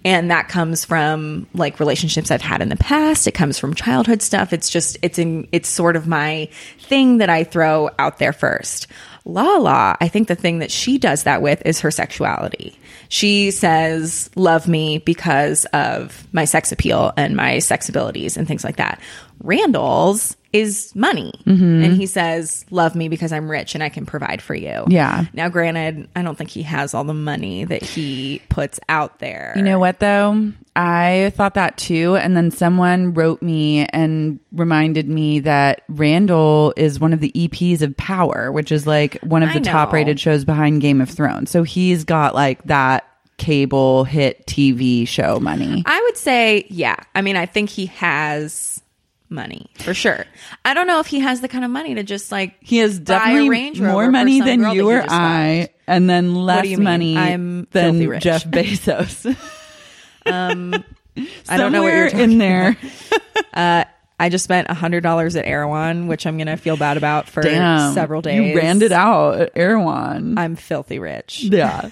And 0.05 0.31
that 0.31 0.49
comes 0.49 0.85
from 0.85 1.49
like 1.55 1.81
relationships 1.81 2.31
I've 2.31 2.43
had 2.43 2.61
in 2.61 2.69
the 2.69 2.77
past. 2.77 3.27
It 3.27 3.33
comes 3.33 3.59
from 3.59 3.75
childhood 3.75 4.23
stuff. 4.23 4.53
It's 4.53 4.71
just, 4.71 4.99
it's 5.03 5.19
in, 5.19 5.49
it's 5.51 5.69
sort 5.69 5.97
of 5.97 6.07
my 6.07 6.49
thing 6.79 7.19
that 7.19 7.31
I 7.31 7.43
throw 7.43 7.91
out 7.99 8.19
there 8.19 8.33
first. 8.33 8.87
Lala, 9.25 9.97
I 10.01 10.09
think 10.09 10.29
the 10.29 10.35
thing 10.35 10.59
that 10.59 10.71
she 10.71 10.99
does 10.99 11.25
that 11.25 11.43
with 11.43 11.65
is 11.65 11.81
her 11.81 11.91
sexuality. 11.91 12.79
She 13.09 13.51
says, 13.51 14.31
love 14.37 14.67
me 14.67 14.99
because 14.99 15.65
of 15.67 16.27
my 16.33 16.45
sex 16.45 16.73
appeal 16.73 17.13
and 17.17 17.37
my 17.37 17.61
sex 17.61 17.89
abilities 17.89 18.37
and 18.37 18.49
things 18.49 18.65
like 18.65 18.77
that. 18.77 19.01
Randall's 19.43 20.37
is 20.53 20.95
money. 20.95 21.33
Mm-hmm. 21.47 21.85
And 21.85 21.97
he 21.97 22.07
says, 22.07 22.65
love 22.71 22.95
me 22.95 23.09
because 23.09 23.33
I'm 23.33 23.51
rich 23.51 23.75
and 23.75 23.83
I 23.83 23.89
can 23.89 24.05
provide 24.07 24.43
for 24.43 24.55
you. 24.55 24.85
Yeah. 24.89 25.25
Now, 25.33 25.49
granted, 25.49 26.09
I 26.15 26.23
don't 26.23 26.37
think 26.37 26.51
he 26.51 26.63
has 26.63 26.95
all 26.95 27.05
the 27.05 27.15
money 27.15 27.65
that 27.65 27.83
he 27.83 28.43
puts 28.49 28.79
out 28.89 29.19
there. 29.19 29.55
You 29.57 29.63
know 29.63 29.79
what 29.79 29.99
though? 29.99 30.53
I 30.75 31.33
thought 31.37 31.55
that 31.55 31.77
too. 31.77 32.17
And 32.17 32.37
then 32.37 32.51
someone 32.51 33.15
wrote 33.15 33.43
me 33.43 33.87
and 33.87 34.41
reminded 34.53 35.09
me 35.09 35.41
that 35.41 35.83
Randall 35.89 36.73
is 36.77 36.99
one 37.01 37.13
of 37.13 37.21
the 37.21 37.33
EPs 37.33 37.83
of 37.83 37.97
Power, 37.97 38.51
which 38.53 38.73
is 38.73 38.87
like 38.87 39.21
one 39.23 39.43
of 39.43 39.53
the 39.53 39.61
top 39.61 39.93
rated 39.93 40.19
shows 40.19 40.45
behind 40.45 40.81
Game 40.81 41.01
of 41.01 41.11
Thrones. 41.11 41.51
So 41.51 41.63
he's 41.63 42.05
got 42.05 42.35
like 42.35 42.63
that 42.65 43.07
cable 43.39 44.05
hit 44.05 44.47
TV 44.47 45.07
show 45.09 45.41
money. 45.41 45.83
I 45.85 46.01
would 46.03 46.17
say, 46.17 46.65
yeah. 46.71 46.97
I 47.15 47.23
mean, 47.23 47.37
I 47.37 47.47
think 47.47 47.71
he 47.71 47.87
has 47.87 48.72
money 49.33 49.71
for 49.81 49.95
sure. 49.95 50.25
I 50.65 50.75
don't 50.75 50.87
know 50.87 51.01
if 51.01 51.07
he 51.09 51.21
has 51.21 51.41
the 51.41 51.49
kind 51.49 51.65
of 51.65 51.71
money 51.71 51.95
to 51.97 52.03
just 52.03 52.31
like 52.31 52.55
He 52.61 52.79
has 52.79 52.99
definitely 52.99 53.49
Range 53.49 53.81
more 53.81 54.11
money 54.11 54.41
than 54.41 54.71
you 54.71 54.89
or 54.91 55.05
I, 55.09 55.71
and 55.87 56.09
then 56.09 56.35
less 56.35 56.77
money 56.79 57.17
I'm 57.17 57.67
than. 57.73 58.21
Jeff 58.21 58.45
Bezos. 58.51 59.27
um, 60.27 60.85
I 61.49 61.57
don't 61.57 61.73
know 61.73 61.83
what 61.83 61.93
you're 61.93 62.07
in 62.07 62.39
there. 62.39 62.77
I 63.55 64.29
just 64.29 64.45
spent 64.45 64.69
a 64.71 64.75
hundred 64.75 65.03
dollars 65.03 65.35
at 65.35 65.45
Erewhon, 65.47 66.07
which 66.07 66.27
I'm 66.27 66.39
gonna 66.39 66.57
feel 66.57 66.77
bad 66.77 66.97
about 66.97 67.29
for 67.29 67.43
Damn. 67.43 67.93
several 67.93 68.23
days. 68.23 68.51
You 68.55 68.57
ran 68.57 68.81
it 68.81 68.93
out 68.93 69.41
at 69.41 69.53
Erewhon. 69.57 70.39
I'm 70.39 70.55
filthy 70.57 70.99
rich. 70.99 71.43
yeah. 71.43 71.91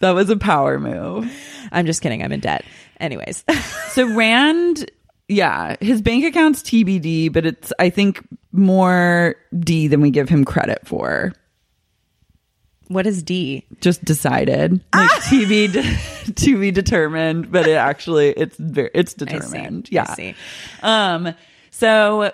That 0.00 0.10
was 0.12 0.30
a 0.30 0.36
power 0.36 0.78
move. 0.80 1.30
I'm 1.72 1.84
just 1.86 2.00
kidding. 2.02 2.22
I'm 2.22 2.32
in 2.32 2.40
debt. 2.40 2.64
Anyways, 2.98 3.44
So 3.90 4.14
Rand, 4.14 4.90
yeah, 5.30 5.76
his 5.80 6.02
bank 6.02 6.24
account's 6.24 6.62
TBD, 6.62 7.32
but 7.32 7.46
it's 7.46 7.72
I 7.78 7.88
think 7.90 8.26
more 8.52 9.36
D 9.58 9.86
than 9.88 10.00
we 10.00 10.10
give 10.10 10.28
him 10.28 10.44
credit 10.44 10.80
for. 10.86 11.32
what 12.88 13.06
is 13.06 13.22
D? 13.22 13.64
Just 13.80 14.04
decided, 14.04 14.72
like 14.92 15.08
TB 15.22 15.72
de- 15.72 16.32
to 16.44 16.58
be 16.58 16.70
determined, 16.72 17.52
but 17.52 17.66
it 17.68 17.74
actually 17.76 18.30
it's 18.30 18.56
very 18.56 18.90
it's 18.94 19.14
determined. 19.14 19.86
I 19.92 19.94
Yeah. 19.94 20.14
see. 20.14 20.34
Um. 20.82 21.34
So. 21.70 22.32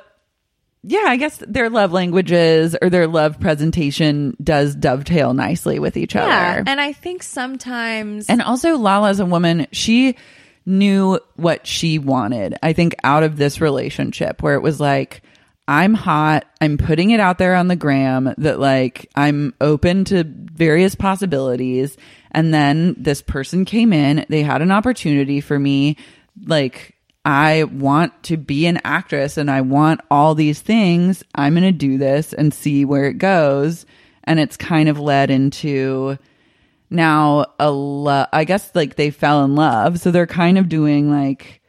Yeah, 0.89 1.03
I 1.09 1.17
guess 1.17 1.39
their 1.45 1.69
love 1.69 1.91
languages 1.91 2.77
or 2.81 2.89
their 2.91 3.09
love 3.09 3.41
presentation 3.41 4.37
does 4.41 4.73
dovetail 4.73 5.35
nicely 5.35 5.81
with 5.81 5.97
each 5.97 6.15
Yeah, 6.15 6.23
other. 6.23 6.63
and 6.65 6.81
I 6.81 6.93
think 6.93 7.25
sometimes 7.25 8.29
And 8.29 8.41
also, 8.41 8.77
Lala 8.77 9.11
as 9.11 9.19
a 9.19 9.27
woman, 9.27 9.67
she 9.73 10.15
knew 10.67 11.19
what 11.37 11.67
she 11.67 11.99
wanted. 11.99 12.57
I 12.63 12.73
think 12.73 12.95
out 13.05 13.23
of 13.23 13.37
this 13.37 13.61
relationship 13.61 14.43
where 14.43 14.57
it 14.57 14.63
was 14.63 14.81
like, 14.81 15.23
I'm 15.69 15.95
hot. 15.95 16.47
I'm 16.61 16.79
putting 16.79 17.11
it 17.11 17.21
out 17.21 17.39
there 17.39 17.55
on 17.55 17.69
the 17.69 17.77
gram 17.77 18.35
that 18.39 18.61
like 18.61 19.11
I'm 19.15 19.55
open 19.61 20.05
to 20.07 20.25
various 20.25 20.95
possibilities. 20.95 21.97
And 22.31 22.53
then 22.53 22.95
this 22.99 23.23
person 23.23 23.65
came 23.65 23.93
in. 23.93 24.27
They 24.29 24.43
had 24.43 24.63
an 24.63 24.71
opportunity 24.71 25.41
for 25.41 25.59
me. 25.59 25.97
Like, 26.45 26.95
I 27.25 27.65
want 27.65 28.23
to 28.25 28.37
be 28.37 28.67
an 28.67 28.79
actress 28.85 29.37
and 29.37 29.51
I 29.51 29.63
want 29.63 30.01
all 30.11 30.37
these 30.37 30.61
things. 30.61 31.25
I'm 31.35 31.55
going 31.55 31.65
to 31.65 31.73
do 31.73 31.99
this 31.99 32.33
and 32.33 32.55
see 32.55 32.85
where 32.85 33.07
it 33.07 33.19
goes. 33.19 33.87
And 34.23 34.39
it's 34.39 34.57
kind 34.57 34.89
of 34.89 35.01
led 35.01 35.31
into 35.31 36.19
now 36.91 37.47
a 37.59 37.71
lo- 37.71 38.27
I 38.33 38.45
guess 38.45 38.71
like 38.75 38.97
they 38.97 39.11
fell 39.11 39.45
in 39.45 39.55
love. 39.55 40.01
So 40.01 40.11
they're 40.11 40.27
kind 40.27 40.59
of 40.59 40.69
doing 40.69 41.11
like 41.11 41.61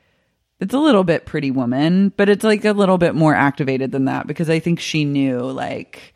it's 0.59 0.73
a 0.73 0.79
little 0.79 1.03
bit 1.03 1.25
pretty 1.25 1.51
woman, 1.51 2.09
but 2.17 2.29
it's 2.29 2.43
like 2.43 2.65
a 2.65 2.71
little 2.71 2.97
bit 2.97 3.15
more 3.15 3.35
activated 3.35 3.91
than 3.91 4.05
that 4.05 4.27
because 4.27 4.49
I 4.49 4.59
think 4.59 4.79
she 4.79 5.05
knew 5.05 5.39
like 5.39 6.13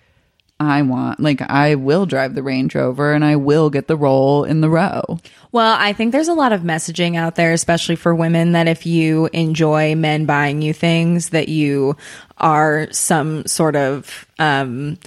I 0.60 0.84
want 0.84 1.20
like 1.20 1.42
I 1.42 1.74
will 1.76 2.06
drive 2.06 2.36
the 2.36 2.44
Range 2.44 2.74
Rover 2.76 3.14
and 3.14 3.26
I 3.26 3.36
will 3.36 3.72
get 3.72 3.88
the 3.88 3.96
role 3.98 4.44
in 4.44 4.62
the 4.62 4.70
row. 4.70 5.20
Well, 5.52 5.76
I 5.80 5.94
think 5.94 6.12
there's 6.12 6.28
a 6.28 6.34
lot 6.34 6.54
of 6.54 6.62
messaging 6.62 7.18
out 7.18 7.36
there, 7.36 7.52
especially 7.52 7.96
for 7.96 8.14
women, 8.14 8.52
that 8.52 8.68
if 8.68 8.86
you 8.86 9.28
enjoy 9.34 9.96
men 9.96 10.26
buying 10.26 10.62
you 10.62 10.72
things, 10.72 11.30
that 11.30 11.50
you 11.50 11.98
are 12.38 12.88
some 12.92 13.46
sort 13.48 13.76
of 13.76 14.28
um, 14.38 14.98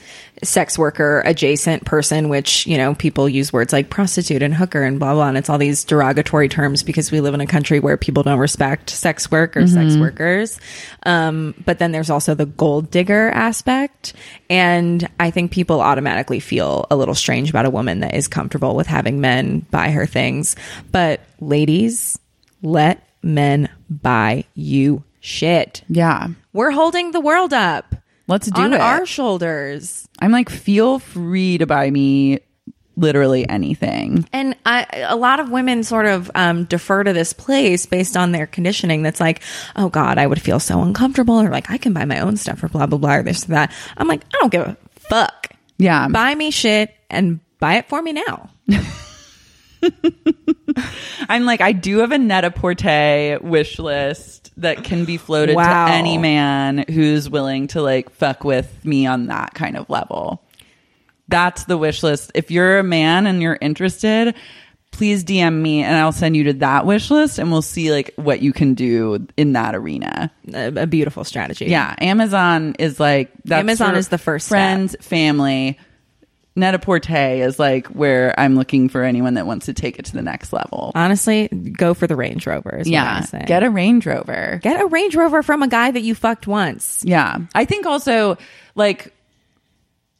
sex 0.45 0.79
worker 0.79 1.23
adjacent 1.25 1.85
person, 1.85 2.29
which, 2.29 2.67
you 2.67 2.77
know, 2.77 2.95
people 2.95 3.29
use 3.29 3.53
words 3.53 3.73
like 3.73 3.91
prostitute 3.91 4.43
and 4.43 4.55
hooker 4.55 4.83
and 4.83 4.99
blah, 4.99 5.15
blah. 5.15 5.29
And 5.29 5.37
it's 5.37 5.49
all 5.49 5.59
these 5.59 5.85
derogatory 5.85 6.49
terms 6.49 6.83
because 6.83 7.11
we 7.11 7.21
live 7.21 7.35
in 7.35 7.41
a 7.41 7.47
country 7.47 7.81
where 7.81 7.97
people 7.97 8.23
don't 8.23 8.39
respect 8.39 8.91
sex 8.91 9.31
work 9.31 9.57
or 9.57 9.67
sex 9.67 9.97
workers. 9.97 10.59
Um, 11.05 11.55
but 11.65 11.79
then 11.79 11.93
there's 11.93 12.11
also 12.11 12.35
the 12.35 12.47
gold 12.47 12.91
digger 12.91 13.31
aspect. 13.31 14.13
And 14.49 15.09
I 15.19 15.31
think 15.31 15.51
people 15.51 15.81
automatically 15.81 16.41
feel 16.41 16.87
a 16.91 16.97
little 16.97 17.15
strange 17.15 17.51
about 17.51 17.67
a 17.67 17.71
woman 17.71 18.01
that 18.01 18.15
is 18.15 18.29
comfortable 18.29 18.77
with 18.77 18.87
having 18.87 19.21
men 19.21 19.61
buy 19.71 19.91
her 19.91 20.07
things. 20.07 20.57
But 20.93 21.21
ladies, 21.41 22.19
let 22.63 23.07
men 23.23 23.69
buy 23.89 24.45
you 24.55 25.03
shit. 25.21 25.83
Yeah. 25.89 26.29
We're 26.53 26.71
holding 26.71 27.13
the 27.13 27.21
world 27.21 27.53
up 27.53 27.95
Let's 28.27 28.51
do 28.51 28.63
on 28.63 28.73
it. 28.73 28.81
our 28.81 29.05
shoulders. 29.07 30.09
I'm 30.21 30.33
like 30.33 30.49
feel 30.49 30.99
free 30.99 31.59
to 31.59 31.67
buy 31.67 31.91
me 31.91 32.41
literally 32.97 33.49
anything. 33.49 34.27
And 34.33 34.57
I, 34.65 34.87
a 35.07 35.17
lot 35.17 35.41
of 35.41 35.51
women 35.51 35.83
sort 35.83 36.07
of 36.07 36.31
um, 36.35 36.65
defer 36.65 37.03
to 37.05 37.13
this 37.13 37.33
place 37.33 37.87
based 37.87 38.17
on 38.17 38.33
their 38.33 38.47
conditioning. 38.47 39.03
That's 39.03 39.21
like, 39.21 39.43
oh 39.77 39.89
God, 39.89 40.19
I 40.19 40.27
would 40.27 40.41
feel 40.41 40.61
so 40.61 40.81
uncomfortable, 40.83 41.41
or 41.41 41.51
like 41.51 41.71
I 41.71 41.79
can 41.79 41.93
buy 41.93 42.05
my 42.05 42.21
own 42.21 42.37
stuff, 42.37 42.63
or 42.63 42.69
blah 42.69 42.87
blah 42.87 42.99
blah, 42.99 43.17
or 43.17 43.23
this 43.23 43.45
or 43.45 43.49
that. 43.49 43.73
I'm 43.97 44.09
like, 44.09 44.23
I 44.35 44.39
don't 44.41 44.53
give 44.53 44.63
a 44.63 44.77
fuck. 44.97 45.51
Yeah. 45.79 46.09
Buy 46.09 46.35
me 46.35 46.51
shit 46.51 46.95
and 47.11 47.41
buy 47.59 47.75
it 47.75 47.89
for 47.89 48.01
me 48.01 48.13
now. 48.13 48.51
I'm 51.29 51.45
like, 51.45 51.61
I 51.61 51.73
do 51.73 51.99
have 51.99 52.13
a 52.13 52.19
Net-a-Porter 52.19 53.41
wish 53.43 53.79
list 53.79 54.44
that 54.59 54.85
can 54.85 55.05
be 55.05 55.17
floated 55.17 55.57
Wow. 55.57 55.87
to 55.87 55.93
any 55.93 56.17
man 56.19 56.85
who's 56.89 57.29
willing 57.29 57.67
to 57.69 57.83
like 57.83 58.11
fuck 58.11 58.45
with 58.45 58.85
me 58.85 59.07
on 59.07 59.27
that 59.27 59.55
kind 59.55 59.77
of 59.77 59.89
level. 59.91 60.43
That's 61.29 61.65
the 61.65 61.79
wish 61.79 62.03
list. 62.03 62.31
If 62.35 62.51
you're 62.51 62.79
a 62.79 62.85
man 62.85 63.27
and 63.27 63.41
you're 63.41 63.59
interested, 63.61 64.35
please 64.91 65.25
DM 65.25 65.61
me 65.61 65.83
and 65.83 65.97
I'll 65.97 66.13
send 66.13 66.37
you 66.37 66.45
to 66.45 66.53
that 66.55 66.87
wish 66.87 67.11
list 67.11 67.39
and 67.39 67.51
we'll 67.51 67.63
see 67.63 67.91
like 67.91 68.13
what 68.17 68.43
you 68.43 68.53
can 68.53 68.75
do 68.75 69.27
in 69.37 69.55
that 69.55 69.75
arena. 69.75 70.31
A, 70.53 70.67
a 70.83 70.87
beautiful 70.87 71.25
strategy. 71.25 71.65
Yeah, 71.67 71.95
Amazon 71.99 72.77
is 72.79 73.01
like 73.01 73.33
that's 73.45 73.61
Amazon 73.61 73.97
is 73.97 74.09
the 74.09 74.19
first 74.19 74.49
friends, 74.49 74.93
step. 74.93 75.03
Friends, 76.55 76.63
family. 76.63 76.73
Net-a-Porter 76.73 77.45
is 77.47 77.59
like 77.59 77.87
where 77.89 78.39
I'm 78.39 78.57
looking 78.57 78.89
for 78.89 79.03
anyone 79.03 79.35
that 79.35 79.47
wants 79.47 79.67
to 79.67 79.75
take 79.75 79.99
it 79.99 80.07
to 80.07 80.13
the 80.13 80.23
next 80.23 80.53
level. 80.53 80.93
Honestly, 80.95 81.49
go 81.49 81.95
for 81.95 82.07
the 82.07 82.17
Range 82.17 82.47
Rover. 82.47 82.77
Is 82.79 82.89
yeah, 82.89 83.15
what 83.17 83.23
I 83.23 83.27
say. 83.27 83.45
get 83.47 83.63
a 83.63 83.71
Range 83.71 84.05
Rover. 84.07 84.61
get 84.63 84.81
a 84.81 84.87
Range 84.87 85.15
Rover 85.17 85.43
from 85.43 85.63
a 85.63 85.69
guy 85.69 85.91
that 85.91 86.03
you 86.03 86.15
fucked 86.15 86.47
once. 86.47 87.03
Yeah. 87.05 87.39
I 87.55 87.65
think 87.65 87.87
also 87.87 88.39
like 88.75 89.13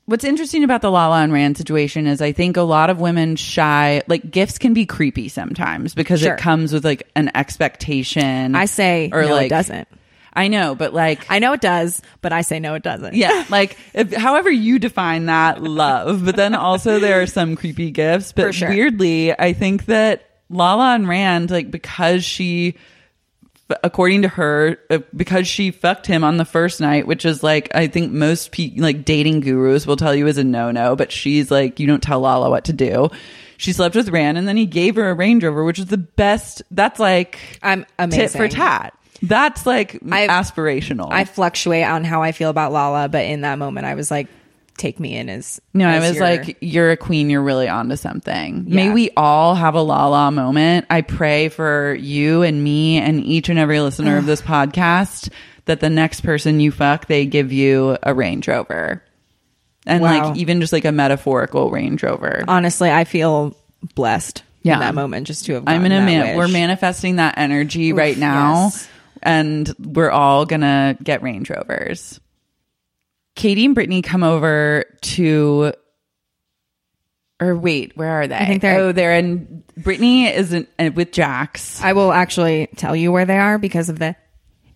what's 0.07 0.25
interesting 0.25 0.65
about 0.65 0.83
the 0.83 0.91
Lala 0.91 1.23
and 1.23 1.33
Rand 1.33 1.57
situation 1.57 2.07
is 2.07 2.21
I 2.21 2.33
think 2.33 2.57
a 2.59 2.63
lot 2.63 2.91
of 2.91 3.01
women 3.01 3.37
shy 3.37 4.03
like 4.07 4.31
gifts 4.31 4.59
can 4.59 4.75
be 4.75 4.85
creepy 4.85 5.29
sometimes 5.29 5.95
because 5.95 6.21
Sure. 6.21 6.35
it 6.35 6.39
comes 6.41 6.73
with 6.75 6.85
like 6.85 7.09
an 7.17 7.31
expectation. 7.35 8.55
I 8.55 8.67
say 8.67 9.09
or 9.13 9.23
no, 9.23 9.31
like 9.33 9.47
it 9.47 9.49
doesn't. 9.51 9.89
I 10.37 10.49
know, 10.49 10.75
but 10.75 10.93
like 10.93 11.27
I 11.31 11.39
know 11.39 11.53
it 11.53 11.61
does, 11.61 12.03
but 12.21 12.33
I 12.33 12.43
say 12.43 12.59
no, 12.59 12.75
it 12.75 12.83
doesn't. 12.83 13.15
yeah, 13.15 13.45
like 13.51 13.79
if, 13.93 14.13
however 14.13 14.51
you 14.51 14.79
define 14.79 15.27
that 15.27 15.63
love, 15.63 16.25
but 16.25 16.37
then 16.37 16.55
also 16.55 16.99
there 16.99 17.23
are 17.23 17.27
some 17.27 17.55
creepy 17.57 17.91
gifts. 17.91 18.33
But 18.33 18.55
sure. 18.55 18.69
weirdly, 18.69 19.39
I 19.39 19.53
think 19.53 19.87
that 19.87 20.29
Lala 20.51 20.95
and 20.95 21.09
Rand, 21.09 21.51
like 21.51 21.71
because 21.71 22.25
she, 22.25 22.75
according 23.85 24.23
to 24.23 24.29
her, 24.29 24.79
uh, 24.91 24.99
because 25.15 25.47
she 25.47 25.71
fucked 25.71 26.07
him 26.07 26.25
on 26.25 26.37
the 26.37 26.45
first 26.45 26.81
night, 26.81 27.07
which 27.07 27.25
is 27.25 27.45
like 27.45 27.75
I 27.75 27.87
think 27.87 28.13
most 28.13 28.51
pe- 28.51 28.75
like 28.77 29.05
dating 29.05 29.41
gurus 29.41 29.87
will 29.87 29.97
tell 29.97 30.15
you 30.15 30.27
is 30.27 30.39
a 30.39 30.45
no 30.45 30.73
no, 30.73 30.97
but 30.97 31.13
she's 31.13 31.51
like 31.51 31.79
you 31.79 31.87
don't 31.87 32.03
tell 32.03 32.21
Lala 32.21 32.51
what 32.51 32.65
to 32.65 32.73
do. 32.73 33.09
She 33.57 33.73
slept 33.73 33.95
with 33.95 34.09
Rand, 34.09 34.37
and 34.37 34.49
then 34.49 34.57
he 34.57 34.67
gave 34.67 34.97
her 34.97 35.11
a 35.11 35.15
Range 35.15 35.45
Rover, 35.45 35.63
which 35.63 35.79
is 35.79 35.87
the 35.87 35.97
best. 35.97 36.63
That's 36.73 36.99
like 36.99 37.39
I'm 37.63 37.87
a 38.01 38.09
tit 38.09 38.33
for 38.33 38.49
tat. 38.49 38.99
That's 39.29 39.67
like 39.67 39.99
I- 40.11 40.27
aspirational. 40.29 41.09
I 41.11 41.25
fluctuate 41.25 41.85
on 41.87 42.05
how 42.05 42.23
I 42.23 42.33
feel 42.33 42.51
about 42.51 42.73
Lala, 42.73 43.09
but 43.09 43.25
in 43.25 43.43
that 43.43 43.59
moment, 43.59 43.87
I 43.87 43.95
was 43.95 44.11
like, 44.11 44.29
take 44.77 44.99
me 44.99 45.17
in 45.17 45.29
as 45.29 45.61
No, 45.73 45.89
I 45.89 46.01
was 46.01 46.17
your- 46.17 46.25
like, 46.25 46.57
you're 46.61 46.91
a 46.91 46.97
queen. 46.97 47.31
You're 47.31 47.43
really 47.43 47.69
onto 47.69 47.97
something. 47.97 48.65
May 48.69 48.91
we 48.91 49.11
all 49.17 49.55
have 49.55 49.75
a 49.77 49.81
Lala 49.83 50.31
moment. 50.33 50.87
I 50.91 51.01
pray 51.03 51.49
for 51.49 51.95
you 51.95 52.43
and 52.43 52.63
me 52.65 52.99
and 52.99 53.23
each 53.25 53.49
and 53.49 53.59
every 53.59 53.81
listener 53.81 54.17
of 54.17 54.27
this 54.27 54.43
podcast 54.55 55.31
that 55.67 55.81
the 55.81 55.89
next 55.91 56.23
person 56.23 56.61
you 56.61 56.71
fuck, 56.73 57.07
they 57.07 57.25
give 57.25 57.53
you 57.53 57.97
a 58.03 58.13
Range 58.13 58.47
Rover. 58.49 59.03
And 59.87 60.03
Wow. 60.03 60.29
like 60.29 60.37
even 60.39 60.61
just 60.61 60.73
like 60.73 60.85
a 60.85 60.93
metaphorical 60.93 61.71
Range 61.71 62.03
Rover. 62.03 62.45
honestly, 62.49 62.91
I 62.91 63.05
feel 63.05 63.55
blessed 63.95 64.43
Yeah. 64.63 64.75
in 64.75 64.81
that 64.81 64.95
moment 64.95 65.27
just 65.27 65.45
to 65.47 65.55
have. 65.55 65.65
I'm 65.67 65.83
gonna 65.83 66.01
that 66.01 66.05
man- 66.07 66.37
we're 66.37 66.49
manifesting 66.49 67.17
that 67.17 67.35
energy 67.39 67.93
right 67.93 68.17
now, 68.19 68.65
yes. 68.73 68.89
And 69.25 69.73
we're 69.79 70.11
all 70.11 70.47
gonna 70.47 70.97
get 71.03 71.23
Range 71.23 71.49
Rovers. 71.51 72.21
Katie 73.35 73.65
and 73.65 73.75
Brittany 73.75 74.01
come 74.03 74.23
over 74.23 74.85
to, 75.03 75.73
or 77.41 77.57
wait, 77.57 77.97
where 77.97 78.11
are 78.21 78.27
they? 78.29 78.37
I 78.37 78.47
think 78.47 78.63
they're- 78.63 78.79
oh, 78.79 78.93
they're 78.93 79.15
in. 79.15 79.65
Brittany 79.77 80.27
is 80.29 80.53
in, 80.53 80.67
uh, 80.79 80.91
with 80.95 81.11
Jax. 81.11 81.83
I 81.83 81.95
will 81.95 82.13
actually 82.13 82.69
tell 82.77 82.95
you 82.95 83.11
where 83.11 83.25
they 83.25 83.39
are 83.39 83.59
because 83.59 83.89
of 83.89 83.99
the 83.99 84.15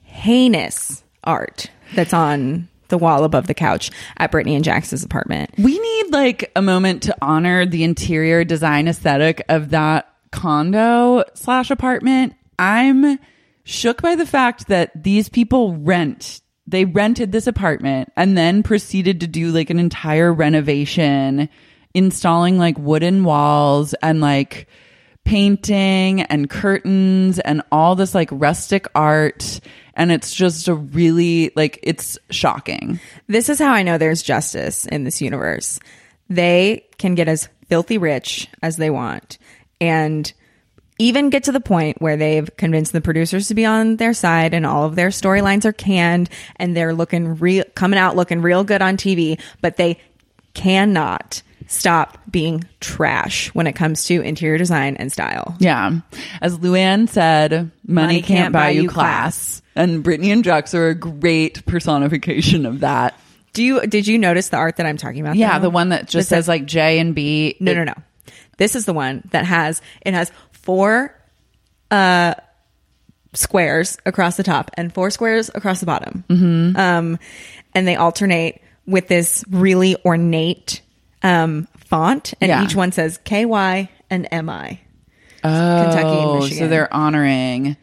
heinous 0.03 1.05
art 1.23 1.71
that's 1.95 2.13
on 2.13 2.69
the 2.89 2.99
wall 2.99 3.23
above 3.25 3.47
the 3.47 3.55
couch 3.55 3.91
at 4.17 4.33
Brittany 4.33 4.57
and 4.57 4.65
Jax's 4.65 5.05
apartment. 5.05 5.51
We 5.59 5.79
need 5.79 6.11
like 6.11 6.51
a 6.57 6.63
moment 6.63 7.05
to 7.05 7.17
honor 7.23 7.65
the 7.67 7.85
interior 7.85 8.43
design 8.45 8.89
aesthetic 8.89 9.45
of 9.49 9.71
that 9.71 10.09
condo 10.33 11.23
slash 11.35 11.71
apartment. 11.71 12.35
I'm 12.59 13.19
shook 13.69 14.01
by 14.01 14.15
the 14.15 14.27
fact 14.27 14.69
that 14.69 14.91
these 14.95 15.29
people 15.29 15.77
rent. 15.77 16.41
They 16.67 16.87
rented 16.87 17.33
this 17.33 17.47
apartment 17.47 18.11
and 18.17 18.37
then 18.37 18.63
proceeded 18.63 19.21
to 19.21 19.27
do 19.27 19.53
like 19.53 19.69
an 19.69 19.79
entire 19.79 20.33
renovation, 20.33 21.51
installing 21.93 22.57
like 22.57 22.79
wooden 22.79 23.25
walls 23.25 23.93
and 24.03 24.23
like 24.23 24.69
painting 25.25 26.23
and 26.23 26.49
curtains 26.49 27.39
and 27.41 27.61
all 27.71 27.95
this 27.95 28.15
like 28.15 28.31
rustic 28.33 28.87
art. 28.95 29.61
And 29.93 30.11
it's 30.11 30.35
just 30.35 30.67
a 30.69 30.75
really 30.75 31.53
like, 31.55 31.79
it's 31.83 32.19
shocking. 32.31 32.99
This 33.27 33.51
is 33.51 33.59
how 33.59 33.73
I 33.73 33.83
know 33.83 33.99
there's 33.99 34.23
justice 34.23 34.87
in 34.87 35.05
this 35.05 35.21
universe. 35.21 35.79
They 36.31 36.87
can 36.97 37.15
get 37.15 37.29
as 37.29 37.51
filthy 37.69 37.99
rich 37.99 38.49
as 38.63 38.79
they 38.79 38.89
want 38.89 39.37
and 39.79 40.33
even 40.99 41.31
get 41.31 41.45
to 41.45 41.53
the 41.53 41.61
point 41.61 42.01
where 42.01 42.17
they've 42.17 42.49
convinced 42.57 42.93
the 42.93 43.01
producers 43.01 43.49
to 43.49 43.55
be 43.55 43.65
on 43.65 43.97
their 43.97 44.13
side 44.13 44.55
and 44.55 44.67
all 44.67 44.85
of 44.85 44.97
their 44.97 45.09
storylines 45.11 45.65
are 45.65 45.73
canned 45.73 46.29
and 46.57 46.77
they're 46.77 46.95
looking 46.95 47.37
real 47.39 47.65
coming 47.75 47.99
out 47.99 48.17
looking 48.17 48.43
real 48.43 48.65
good 48.65 48.83
on 48.83 48.97
TV, 48.97 49.41
but 49.61 49.77
they 49.77 49.99
cannot 50.55 51.43
stop 51.67 52.19
being 52.31 52.65
trash 52.81 53.49
when 53.55 53.67
it 53.67 53.75
comes 53.75 54.05
to 54.07 54.21
interior 54.23 54.59
design 54.59 54.97
and 54.97 55.13
style. 55.13 55.55
Yeah. 55.59 56.01
As 56.41 56.59
Luann 56.59 57.09
said, 57.09 57.71
money, 57.87 58.23
can't, 58.23 58.53
buy, 58.53 58.71
you 58.71 58.89
class. 58.89 59.63
And 59.77 60.03
Brittany 60.03 60.33
and 60.33 60.43
Jax 60.43 60.75
are 60.75 60.89
a 60.89 60.95
great 60.95 61.65
personification 61.67 62.67
of 62.67 62.81
that. 62.81 63.15
Do 63.53 63.63
you 63.63 63.81
did 63.87 64.07
you 64.07 64.19
notice 64.19 64.49
the 64.49 64.57
art 64.57 64.77
that 64.77 64.87
I'm 64.87 64.97
talking 64.97 65.21
about? 65.21 65.37
Yeah, 65.37 65.59
though? 65.59 65.65
the 65.65 65.71
one 65.71 65.91
that 65.91 66.03
just 66.03 66.15
This- 66.15 66.29
says 66.29 66.49
like 66.49 66.65
J 66.67 66.99
and 66.99 67.15
B. 67.15 67.57
No, 67.61 67.75
no, 67.75 67.85
no. 67.85 67.95
This 68.57 68.75
is 68.75 68.87
the 68.87 68.93
one 68.93 69.23
that 69.31 69.45
has 69.45 69.81
it 70.03 70.15
has 70.15 70.33
four 70.69 71.15
uh 71.91 72.35
squares 73.33 73.97
across 74.05 74.37
the 74.37 74.43
top 74.43 74.71
and 74.75 74.93
four 74.93 75.11
squares 75.11 75.51
across 75.55 75.81
the 75.81 75.87
bottom. 75.87 76.25
Mm-hmm. 76.29 76.77
Um, 76.79 77.19
and 77.75 77.89
they 77.89 77.97
alternate 77.97 78.61
with 78.87 79.09
this 79.09 79.45
really 79.51 79.97
ornate 80.05 80.83
um 81.23 81.69
font, 81.87 82.35
and 82.41 82.51
Yeah. 82.51 82.65
each 82.65 82.75
one 82.75 82.93
says 82.93 83.19
K 83.25 83.47
Y 83.47 83.89
and 84.11 84.29
M 84.31 84.51
I. 84.51 84.81
Oh, 85.43 85.83
Kentucky 85.85 86.19
and 86.19 86.35
Michigan. 86.41 86.59
so 86.59 86.69
they're 86.69 86.93
honoring 86.93 87.77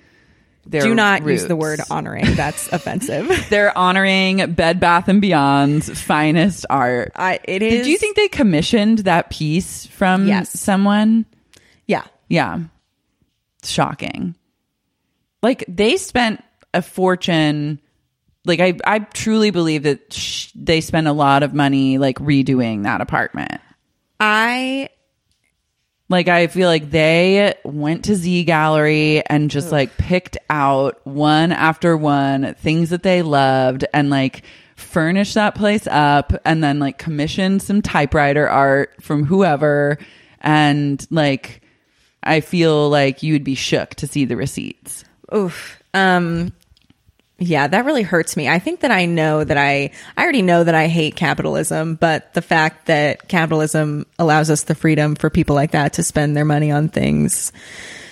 their 0.67 0.81
Do 0.81 0.93
not 0.95 1.25
use 1.25 1.45
the 1.45 1.55
word 1.55 1.79
honoring. 1.89 2.35
That's 2.35 2.67
offensive. 2.73 3.31
They're 3.49 3.75
honoring 3.77 4.53
Bed 4.53 4.79
Bath 4.79 5.07
and 5.07 5.21
Beyond's 5.21 5.89
finest 6.01 6.65
art. 6.69 7.11
I 7.15 7.39
it 7.43 7.61
is. 7.61 7.71
Did 7.85 7.87
you 7.87 7.97
think 7.99 8.15
they 8.15 8.27
commissioned 8.27 8.99
that 8.99 9.29
piece 9.29 9.85
from 9.85 10.27
Yes. 10.27 10.59
someone? 10.59 11.25
Yeah. 11.87 12.03
Yeah. 12.29 12.61
Shocking. 13.69 14.35
Like 15.41 15.63
they 15.67 15.97
spent 15.97 16.43
a 16.73 16.81
fortune. 16.81 17.79
Like 18.45 18.59
I, 18.59 18.77
I 18.85 18.99
truly 18.99 19.51
believe 19.51 19.83
that 19.83 20.13
sh- 20.13 20.51
they 20.55 20.81
spent 20.81 21.07
a 21.07 21.13
lot 21.13 21.43
of 21.43 21.53
money 21.53 21.97
like 21.97 22.17
redoing 22.19 22.83
that 22.83 23.01
apartment. 23.01 23.61
I 24.19 24.89
Like 26.09 26.27
I 26.27 26.47
feel 26.47 26.69
like 26.69 26.91
they 26.91 27.55
went 27.63 28.05
to 28.05 28.15
Z 28.15 28.45
Gallerie 28.45 29.23
and 29.25 29.49
just 29.49 29.71
like 29.71 29.97
picked 29.97 30.37
out 30.49 31.05
one 31.05 31.51
after 31.51 31.97
one 31.97 32.53
things 32.55 32.91
that 32.91 33.03
they 33.03 33.21
loved 33.23 33.85
and 33.93 34.09
like 34.09 34.43
furnished 34.75 35.33
that 35.35 35.55
place 35.55 35.87
up 35.87 36.33
and 36.43 36.63
then 36.63 36.79
like 36.79 36.97
commissioned 36.97 37.61
some 37.61 37.81
typewriter 37.81 38.47
art 38.47 38.93
from 39.01 39.23
whoever 39.23 39.97
and 40.41 41.07
like 41.09 41.61
I 42.25 42.41
feel 42.41 42.89
like 42.89 43.23
you 43.23 43.33
would 43.33 43.43
be 43.43 43.55
shook 43.55 43.95
to 43.95 44.07
see 44.07 44.25
the 44.25 44.35
receipts. 44.35 45.05
Oof. 45.33 45.81
Um 45.93 46.53
yeah, 47.37 47.67
that 47.67 47.83
really 47.83 48.03
hurts 48.03 48.37
me. 48.37 48.47
I 48.47 48.59
think 48.59 48.79
that 48.79 48.91
I 48.91 49.05
know 49.05 49.43
that 49.43 49.57
I 49.57 49.91
I 50.15 50.23
already 50.23 50.41
know 50.41 50.63
that 50.63 50.75
I 50.75 50.87
hate 50.87 51.15
capitalism, 51.15 51.95
but 51.95 52.33
the 52.33 52.41
fact 52.41 52.85
that 52.85 53.27
capitalism 53.27 54.05
allows 54.17 54.49
us 54.49 54.63
the 54.63 54.75
freedom 54.75 55.15
for 55.15 55.29
people 55.29 55.55
like 55.55 55.71
that 55.71 55.93
to 55.93 56.03
spend 56.03 56.35
their 56.35 56.45
money 56.45 56.71
on 56.71 56.87
things 56.87 57.51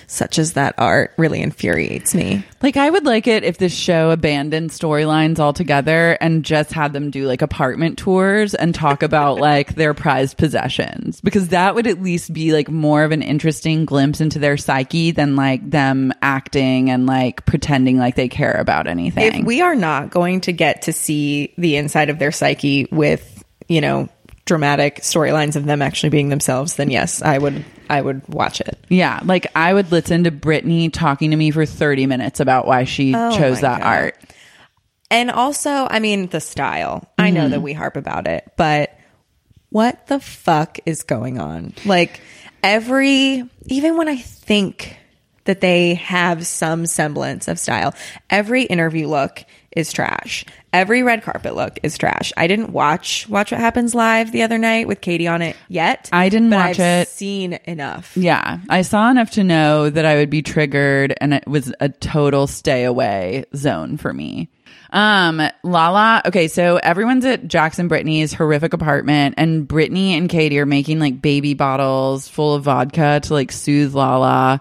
such 0.06 0.38
as 0.38 0.54
that 0.54 0.74
art 0.78 1.12
really 1.16 1.40
infuriates 1.40 2.14
me. 2.14 2.44
Like 2.62 2.76
I 2.76 2.88
would 2.88 3.04
like 3.04 3.26
it 3.26 3.44
if 3.44 3.58
this 3.58 3.74
show 3.74 4.10
abandoned 4.10 4.70
storylines 4.70 5.38
altogether 5.38 6.16
and 6.20 6.44
just 6.44 6.72
had 6.72 6.92
them 6.92 7.10
do 7.10 7.26
like 7.26 7.42
apartment 7.42 7.98
tours 7.98 8.54
and 8.54 8.74
talk 8.74 9.02
about 9.02 9.38
like 9.40 9.74
their 9.74 9.94
prized 9.94 10.36
possessions 10.38 11.20
because 11.20 11.48
that 11.48 11.74
would 11.74 11.86
at 11.86 12.02
least 12.02 12.32
be 12.32 12.52
like 12.52 12.68
more 12.68 13.04
of 13.04 13.12
an 13.12 13.22
interesting 13.22 13.84
glimpse 13.84 14.20
into 14.20 14.38
their 14.38 14.56
psyche 14.56 15.10
than 15.10 15.36
like 15.36 15.68
them 15.68 16.12
acting 16.22 16.90
and 16.90 17.06
like 17.06 17.44
pretending 17.46 17.98
like 17.98 18.14
they 18.14 18.28
care 18.28 18.52
about 18.52 18.86
anything. 18.86 19.40
If 19.40 19.44
we 19.44 19.60
are 19.60 19.74
not 19.74 20.10
going 20.10 20.42
to 20.42 20.52
get 20.52 20.82
to 20.82 20.92
see 20.92 21.54
the 21.58 21.76
inside 21.76 22.10
of 22.10 22.18
their 22.18 22.32
psyche 22.32 22.86
with, 22.90 23.44
you 23.68 23.80
know, 23.80 24.08
dramatic 24.44 24.96
storylines 24.96 25.56
of 25.56 25.64
them 25.64 25.82
actually 25.82 26.10
being 26.10 26.28
themselves, 26.28 26.74
then 26.76 26.90
yes, 26.90 27.22
I 27.22 27.38
would 27.38 27.64
I 27.88 28.00
would 28.00 28.26
watch 28.28 28.60
it. 28.60 28.78
yeah, 28.88 29.20
like 29.24 29.46
I 29.54 29.72
would 29.72 29.92
listen 29.92 30.24
to 30.24 30.30
Brittany 30.30 30.90
talking 30.90 31.30
to 31.30 31.36
me 31.36 31.50
for 31.50 31.66
30 31.66 32.06
minutes 32.06 32.40
about 32.40 32.66
why 32.66 32.84
she 32.84 33.14
Oh 33.14 33.36
chose 33.36 33.60
that 33.60 33.80
God. 33.80 33.86
art. 33.86 34.16
And 35.10 35.30
also, 35.30 35.70
I 35.70 36.00
mean, 36.00 36.28
the 36.28 36.40
style. 36.40 37.08
I 37.18 37.30
know 37.30 37.48
that 37.48 37.56
mm-hmm. 37.56 37.64
we 37.64 37.72
harp 37.72 37.96
about 37.96 38.26
it, 38.26 38.50
but 38.56 38.98
what 39.70 40.06
the 40.06 40.18
fuck 40.18 40.78
is 40.86 41.02
going 41.02 41.38
on? 41.38 41.74
Like, 41.84 42.20
every 42.62 43.44
even 43.66 43.96
when 43.96 44.08
I 44.08 44.16
think 44.16 44.96
that 45.44 45.60
they 45.60 45.94
have 45.94 46.46
some 46.46 46.86
semblance 46.86 47.48
of 47.48 47.58
style, 47.58 47.94
every 48.30 48.62
interview 48.62 49.06
look 49.06 49.44
is 49.74 49.92
trash. 49.92 50.44
Every 50.72 51.02
red 51.02 51.22
carpet 51.22 51.54
look 51.54 51.78
is 51.82 51.96
trash. 51.98 52.32
I 52.36 52.46
didn't 52.46 52.70
watch 52.70 53.28
Watch 53.28 53.52
What 53.52 53.60
Happens 53.60 53.94
live 53.94 54.32
the 54.32 54.42
other 54.42 54.58
night 54.58 54.88
with 54.88 55.00
Katie 55.00 55.28
on 55.28 55.42
it 55.42 55.56
yet. 55.68 56.08
I 56.12 56.28
didn't 56.28 56.50
watch 56.50 56.80
I've 56.80 57.02
it. 57.02 57.08
Seen 57.08 57.58
enough. 57.64 58.16
Yeah, 58.16 58.58
I 58.68 58.82
saw 58.82 59.10
enough 59.10 59.32
to 59.32 59.44
know 59.44 59.90
that 59.90 60.04
I 60.04 60.16
would 60.16 60.30
be 60.30 60.42
triggered 60.42 61.14
and 61.20 61.34
it 61.34 61.46
was 61.46 61.72
a 61.80 61.88
total 61.88 62.46
stay 62.46 62.84
away 62.84 63.44
zone 63.54 63.96
for 63.96 64.12
me. 64.12 64.48
Um, 64.90 65.42
Lala, 65.64 66.22
okay, 66.26 66.46
so 66.46 66.76
everyone's 66.76 67.24
at 67.24 67.48
Jackson 67.48 67.88
Brittany's 67.88 68.32
horrific 68.32 68.72
apartment 68.72 69.34
and 69.38 69.66
Brittany 69.66 70.16
and 70.16 70.28
Katie 70.28 70.58
are 70.60 70.66
making 70.66 71.00
like 71.00 71.20
baby 71.20 71.54
bottles 71.54 72.28
full 72.28 72.54
of 72.54 72.62
vodka 72.62 73.20
to 73.24 73.32
like 73.34 73.50
soothe 73.50 73.92
Lala. 73.94 74.60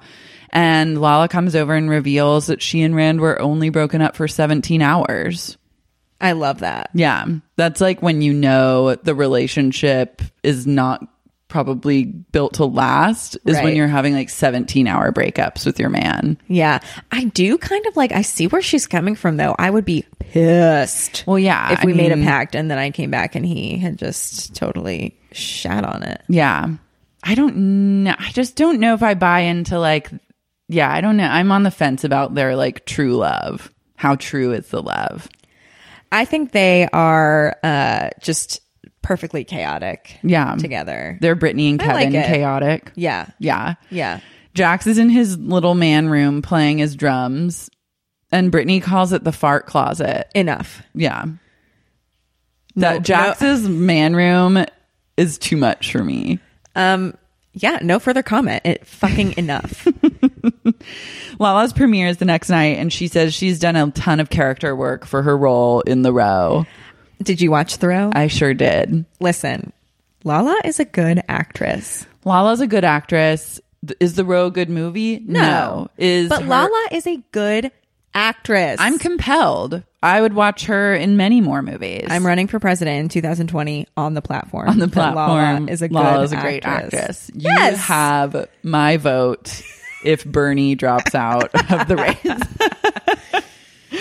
And 0.53 1.01
Lala 1.01 1.27
comes 1.27 1.55
over 1.55 1.73
and 1.73 1.89
reveals 1.89 2.47
that 2.47 2.61
she 2.61 2.83
and 2.83 2.95
Rand 2.95 3.19
were 3.19 3.41
only 3.41 3.69
broken 3.69 4.01
up 4.01 4.15
for 4.15 4.27
17 4.27 4.83
hours. 4.83 5.57
I 6.21 6.33
love 6.33 6.59
that. 6.59 6.91
Yeah. 6.93 7.25
That's 7.57 7.81
like 7.81 8.01
when 8.03 8.21
you 8.21 8.33
know 8.33 8.93
the 8.95 9.15
relationship 9.15 10.21
is 10.43 10.67
not 10.67 11.05
probably 11.47 12.05
built 12.05 12.55
to 12.55 12.65
last 12.65 13.37
is 13.45 13.61
when 13.61 13.75
you're 13.75 13.87
having 13.87 14.13
like 14.13 14.29
17 14.29 14.87
hour 14.87 15.11
breakups 15.11 15.65
with 15.65 15.79
your 15.79 15.89
man. 15.89 16.37
Yeah. 16.47 16.79
I 17.11 17.25
do 17.25 17.57
kind 17.57 17.85
of 17.87 17.95
like 17.95 18.11
I 18.11 18.21
see 18.21 18.47
where 18.47 18.61
she's 18.61 18.87
coming 18.87 19.15
from 19.15 19.37
though. 19.37 19.55
I 19.59 19.69
would 19.69 19.85
be 19.85 20.05
pissed. 20.19 21.25
Well, 21.27 21.37
yeah, 21.37 21.73
If 21.73 21.81
I 21.81 21.85
we 21.85 21.93
made 21.93 22.11
a 22.11 22.17
pact 22.17 22.55
and 22.55 22.71
then 22.71 22.77
I 22.77 22.91
came 22.91 23.11
back 23.11 23.35
and 23.35 23.45
he 23.45 23.77
had 23.77 23.97
just 23.97 24.55
totally 24.55 25.17
shat 25.31 25.83
on 25.83 26.03
it. 26.03 26.21
Yeah. 26.29 26.69
I 27.23 27.35
don't 27.35 28.03
know. 28.03 28.15
I 28.17 28.31
just 28.31 28.55
don't 28.55 28.79
know 28.79 28.93
if 28.93 29.03
I 29.03 29.13
buy 29.15 29.41
into 29.41 29.79
like, 29.79 30.09
yeah, 30.67 30.91
I 30.91 31.01
don't 31.01 31.17
know. 31.17 31.27
I'm 31.27 31.51
on 31.51 31.63
the 31.63 31.71
fence 31.71 32.03
about 32.03 32.33
their 32.35 32.55
like 32.55 32.85
true 32.85 33.15
love. 33.15 33.71
How 33.95 34.15
true 34.15 34.53
is 34.53 34.67
the 34.69 34.81
love? 34.81 35.27
I 36.11 36.25
think 36.25 36.51
they 36.51 36.87
are 36.91 37.57
uh 37.63 38.09
just 38.21 38.61
perfectly 39.01 39.43
chaotic. 39.43 40.17
Yeah. 40.23 40.55
Together. 40.55 41.17
They're 41.21 41.35
Brittany 41.35 41.69
and 41.71 41.81
I 41.81 41.87
like 41.93 42.03
Kevin 42.05 42.21
it. 42.21 42.27
chaotic. 42.27 42.91
yeah. 42.95 43.27
Yeah. 43.39 43.75
Yeah. 43.89 44.19
Jax 44.53 44.85
is 44.87 44.97
in 44.97 45.09
his 45.09 45.37
little 45.37 45.73
man 45.75 46.09
room 46.09 46.41
playing 46.43 46.77
his 46.77 46.95
drums, 46.95 47.69
and 48.31 48.51
Brittany 48.51 48.79
calls 48.79 49.11
it 49.11 49.23
the 49.23 49.31
fart 49.31 49.65
closet. 49.65 50.27
Enough. 50.35 50.83
Yeah. 50.93 51.25
No, 52.75 52.93
That 52.93 53.03
Jax's 53.03 53.67
man 53.67 54.15
room 54.15 54.63
is 55.17 55.37
too 55.37 55.57
much 55.57 55.91
for 55.91 56.03
me. 56.03 56.39
Um 56.75 57.15
yeah, 57.53 57.79
no 57.81 57.99
further 57.99 58.23
comment. 58.23 58.61
It 58.65 58.85
fucking 58.87 59.35
enough. 59.37 59.87
Lala's 61.39 61.73
premiere 61.73 62.07
is 62.07 62.17
the 62.17 62.25
next 62.25 62.49
night, 62.49 62.77
and 62.77 62.91
she 62.91 63.07
says 63.07 63.33
she's 63.33 63.59
done 63.59 63.75
a 63.75 63.89
ton 63.91 64.19
of 64.19 64.29
character 64.29 64.75
work 64.75 65.05
for 65.05 65.21
her 65.23 65.37
role 65.37 65.81
in 65.81 66.01
The 66.01 66.13
Row. 66.13 66.65
Did 67.21 67.41
you 67.41 67.51
watch 67.51 67.77
The 67.77 67.87
Row? 67.87 68.11
I 68.13 68.27
sure 68.27 68.53
did. 68.53 69.05
Listen, 69.19 69.71
Lala 70.23 70.59
is 70.65 70.79
a 70.79 70.85
good 70.85 71.21
actress. 71.27 72.05
Lala's 72.25 72.61
a 72.61 72.67
good 72.67 72.83
actress. 72.83 73.59
Is 73.99 74.15
The 74.15 74.25
Row 74.25 74.47
a 74.47 74.51
good 74.51 74.69
movie? 74.69 75.19
No. 75.25 75.87
Is 75.97 76.29
but 76.29 76.43
her- 76.43 76.47
Lala 76.49 76.87
is 76.91 77.05
a 77.07 77.17
good 77.31 77.71
actress. 78.13 78.77
I'm 78.79 78.99
compelled. 78.99 79.83
I 80.01 80.21
would 80.21 80.33
watch 80.33 80.65
her 80.65 80.93
in 80.93 81.15
many 81.17 81.39
more 81.41 81.61
movies. 81.61 82.07
I'm 82.09 82.25
running 82.25 82.47
for 82.47 82.59
president 82.59 82.99
in 82.99 83.09
2020 83.09 83.87
on 83.95 84.13
the 84.13 84.21
platform. 84.21 84.67
on 84.69 84.77
the 84.79 84.87
platform. 84.89 85.27
Lala 85.65 85.71
is 85.71 85.81
a 85.81 85.87
good 85.87 85.95
Lala's 85.95 86.31
a 86.33 86.37
great 86.37 86.65
actress. 86.65 86.93
actress. 86.93 87.31
You 87.33 87.49
Yes. 87.55 87.77
have 87.79 88.47
my 88.61 88.97
vote 88.97 89.61
if 90.03 90.25
Bernie 90.25 90.75
drops 90.75 91.15
out 91.15 91.53
of 91.71 91.87
the 91.87 91.95
race. 93.43 93.93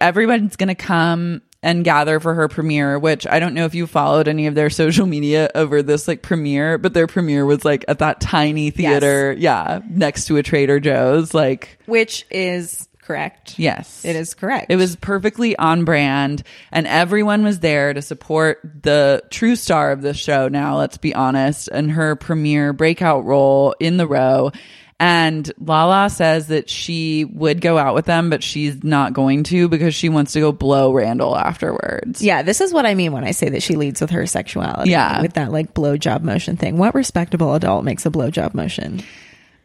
Everyone's 0.00 0.56
going 0.56 0.68
to 0.68 0.74
come 0.74 1.42
and 1.64 1.82
gather 1.82 2.20
for 2.20 2.34
her 2.34 2.46
premiere, 2.46 2.98
which 2.98 3.26
I 3.26 3.40
don't 3.40 3.54
know 3.54 3.64
if 3.64 3.74
you 3.74 3.86
followed 3.86 4.28
any 4.28 4.46
of 4.46 4.54
their 4.54 4.68
social 4.68 5.06
media 5.06 5.50
over 5.54 5.82
this 5.82 6.06
like 6.06 6.20
premiere, 6.22 6.76
but 6.76 6.92
their 6.92 7.06
premiere 7.06 7.46
was 7.46 7.64
like 7.64 7.86
at 7.88 8.00
that 8.00 8.20
tiny 8.20 8.70
theater, 8.70 9.34
yeah, 9.36 9.80
next 9.88 10.26
to 10.26 10.36
a 10.36 10.42
Trader 10.42 10.78
Joe's, 10.78 11.32
like 11.32 11.78
Which 11.86 12.26
is 12.30 12.86
correct. 13.00 13.58
Yes. 13.58 14.04
It 14.04 14.14
is 14.14 14.34
correct. 14.34 14.70
It 14.70 14.76
was 14.76 14.96
perfectly 14.96 15.56
on 15.56 15.84
brand, 15.84 16.42
and 16.70 16.86
everyone 16.86 17.42
was 17.44 17.60
there 17.60 17.94
to 17.94 18.02
support 18.02 18.60
the 18.82 19.22
true 19.30 19.56
star 19.56 19.92
of 19.92 20.02
the 20.02 20.14
show 20.14 20.48
now, 20.48 20.76
let's 20.78 20.98
be 20.98 21.14
honest, 21.14 21.68
and 21.68 21.90
her 21.92 22.14
premiere 22.14 22.74
breakout 22.74 23.24
role 23.24 23.74
in 23.80 23.96
the 23.96 24.06
row. 24.06 24.52
And 25.00 25.50
Lala 25.58 26.08
says 26.08 26.46
that 26.48 26.70
she 26.70 27.24
would 27.24 27.60
go 27.60 27.76
out 27.78 27.94
with 27.94 28.04
them, 28.06 28.30
but 28.30 28.42
she's 28.42 28.84
not 28.84 29.12
going 29.12 29.42
to 29.44 29.68
because 29.68 29.94
she 29.94 30.08
wants 30.08 30.32
to 30.32 30.40
go 30.40 30.52
blow 30.52 30.92
Randall 30.92 31.36
afterwards. 31.36 32.22
Yeah, 32.22 32.42
this 32.42 32.60
is 32.60 32.72
what 32.72 32.86
I 32.86 32.94
mean 32.94 33.12
when 33.12 33.24
I 33.24 33.32
say 33.32 33.48
that 33.50 33.62
she 33.62 33.74
leads 33.76 34.00
with 34.00 34.10
her 34.10 34.24
sexuality. 34.26 34.90
Yeah. 34.90 35.20
With 35.20 35.34
that 35.34 35.50
like 35.50 35.74
blowjob 35.74 36.22
motion 36.22 36.56
thing. 36.56 36.78
What 36.78 36.94
respectable 36.94 37.54
adult 37.54 37.84
makes 37.84 38.06
a 38.06 38.10
blowjob 38.10 38.54
motion? 38.54 39.02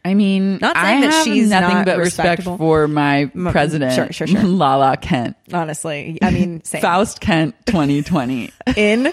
I 0.04 0.14
mean, 0.14 0.58
Not 0.58 0.76
I 0.76 0.82
saying 0.82 1.00
that 1.02 1.12
have 1.12 1.24
she's 1.24 1.50
nothing 1.50 1.76
not 1.76 1.84
but 1.84 1.98
respect 1.98 2.42
for 2.42 2.88
my 2.88 3.26
president, 3.50 3.92
sure, 3.94 4.10
sure, 4.12 4.26
sure. 4.26 4.42
Lala 4.44 4.96
Kent. 4.96 5.36
Honestly. 5.52 6.18
I 6.22 6.30
mean, 6.30 6.64
same. 6.64 6.80
Faust 6.80 7.20
Kent 7.20 7.54
2020. 7.66 8.50
in 8.76 9.12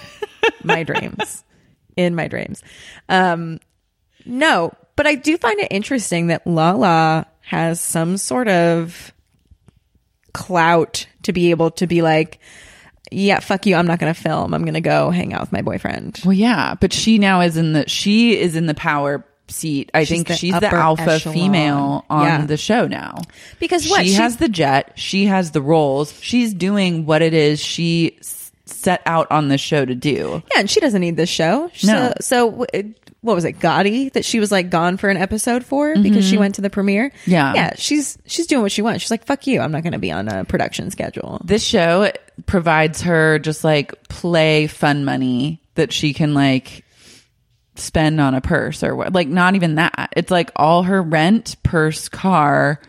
my 0.64 0.84
dreams. 0.84 1.44
In 1.98 2.16
my 2.16 2.28
dreams. 2.28 2.64
Um, 3.10 3.60
no, 4.26 4.72
but 4.98 5.08
I 5.08 5.16
do 5.16 5.38
find 5.38 5.58
it 5.62 5.70
interesting 5.72 6.28
that 6.28 6.46
Lala 6.46 7.26
has 7.42 7.80
some 7.80 8.18
sort 8.18 8.50
of 8.50 9.14
clout 10.34 11.08
to 11.24 11.34
be 11.34 11.52
able 11.52 11.72
to 11.72 11.88
be 11.88 12.02
like, 12.02 12.40
yeah, 13.12 13.40
fuck 13.40 13.66
you. 13.66 13.76
I'm 13.76 13.88
not 13.88 14.00
going 14.00 14.14
to 14.14 14.20
film. 14.20 14.54
I'm 14.54 14.64
going 14.64 14.74
to 14.74 14.82
go 14.82 15.10
hang 15.12 15.34
out 15.34 15.42
with 15.42 15.52
my 15.54 15.62
boyfriend. 15.62 16.20
Well, 16.26 16.34
yeah, 16.34 16.76
but 16.80 16.92
she 16.94 17.18
now 17.20 17.42
is 17.42 17.56
in 17.58 17.74
the 17.74 17.88
she 17.88 18.38
is 18.38 18.56
in 18.56 18.66
the 18.66 18.74
power 18.74 19.24
seat. 19.48 19.90
I 19.94 20.04
She's 20.04 20.10
think 20.10 20.28
the 20.28 20.36
she's 20.36 20.60
the 20.60 20.68
alpha 20.74 21.04
echelon. 21.14 21.34
female 21.34 22.06
on 22.10 22.26
Yeah. 22.26 22.46
the 22.46 22.58
show 22.58 22.86
now. 22.86 23.20
Because 23.60 23.90
what? 23.90 24.02
she 24.04 24.10
She- 24.10 24.16
has 24.16 24.38
the 24.38 24.50
jet, 24.50 24.92
she 24.96 25.26
has 25.28 25.52
the 25.52 25.62
roles, 25.62 26.14
she's 26.22 26.54
doing 26.54 27.06
what 27.06 27.22
it 27.22 27.34
is 27.34 27.62
she 27.62 28.18
set 28.66 29.02
out 29.06 29.32
on 29.32 29.48
the 29.48 29.58
show 29.58 29.86
to 29.86 29.96
do. 29.96 30.44
Yeah, 30.54 30.60
and 30.60 30.70
she 30.70 30.82
doesn't 30.82 31.00
need 31.00 31.16
this 31.16 31.30
show. 31.30 31.72
No. 31.86 32.14
So, 32.20 32.66
so 32.66 32.66
what 33.22 33.36
was 33.36 33.46
it, 33.46 33.60
Gotti, 33.60 34.12
that 34.14 34.24
she 34.24 34.40
was 34.40 34.52
like 34.52 34.70
gone 34.70 34.98
for 34.98 35.10
an 35.10 35.18
episode 35.18 35.66
for 35.66 35.96
because 35.96 36.28
she 36.28 36.38
went 36.38 36.56
to 36.56 36.62
the 36.62 36.70
premiere? 36.70 37.10
Mm-hmm. 37.10 37.32
Yeah. 37.32 37.54
yeah. 37.56 37.74
She's 37.76 38.18
she's 38.26 38.48
doing 38.48 38.62
what 38.62 38.72
she 38.72 38.82
wants. 38.82 39.02
She's 39.02 39.12
like, 39.12 39.26
fuck 39.26 39.48
you. 39.48 39.60
I'm 39.60 39.72
not 39.72 39.84
going 39.84 39.94
to 39.94 40.00
be 40.00 40.12
on 40.12 40.28
a 40.28 40.46
production 40.46 40.92
schedule. 40.92 41.42
This 41.44 41.64
show 41.64 42.12
provides 42.46 43.02
her 43.02 43.40
just 43.40 43.64
like 43.64 44.08
play 44.08 44.68
fun 44.68 45.04
money 45.04 45.62
that 45.76 45.92
she 45.92 46.14
can 46.14 46.34
like 46.34 46.86
spend 47.76 48.20
on 48.20 48.34
a 48.34 48.42
purse 48.42 48.84
or 48.84 48.96
what 48.96 49.14
like 49.14 49.28
not 49.28 49.56
even 49.56 49.76
that. 49.76 50.14
It's 50.16 50.32
like 50.32 50.52
all 50.56 50.84
her 50.84 51.02
rent, 51.02 51.56
purse, 51.64 52.10
car 52.10 52.80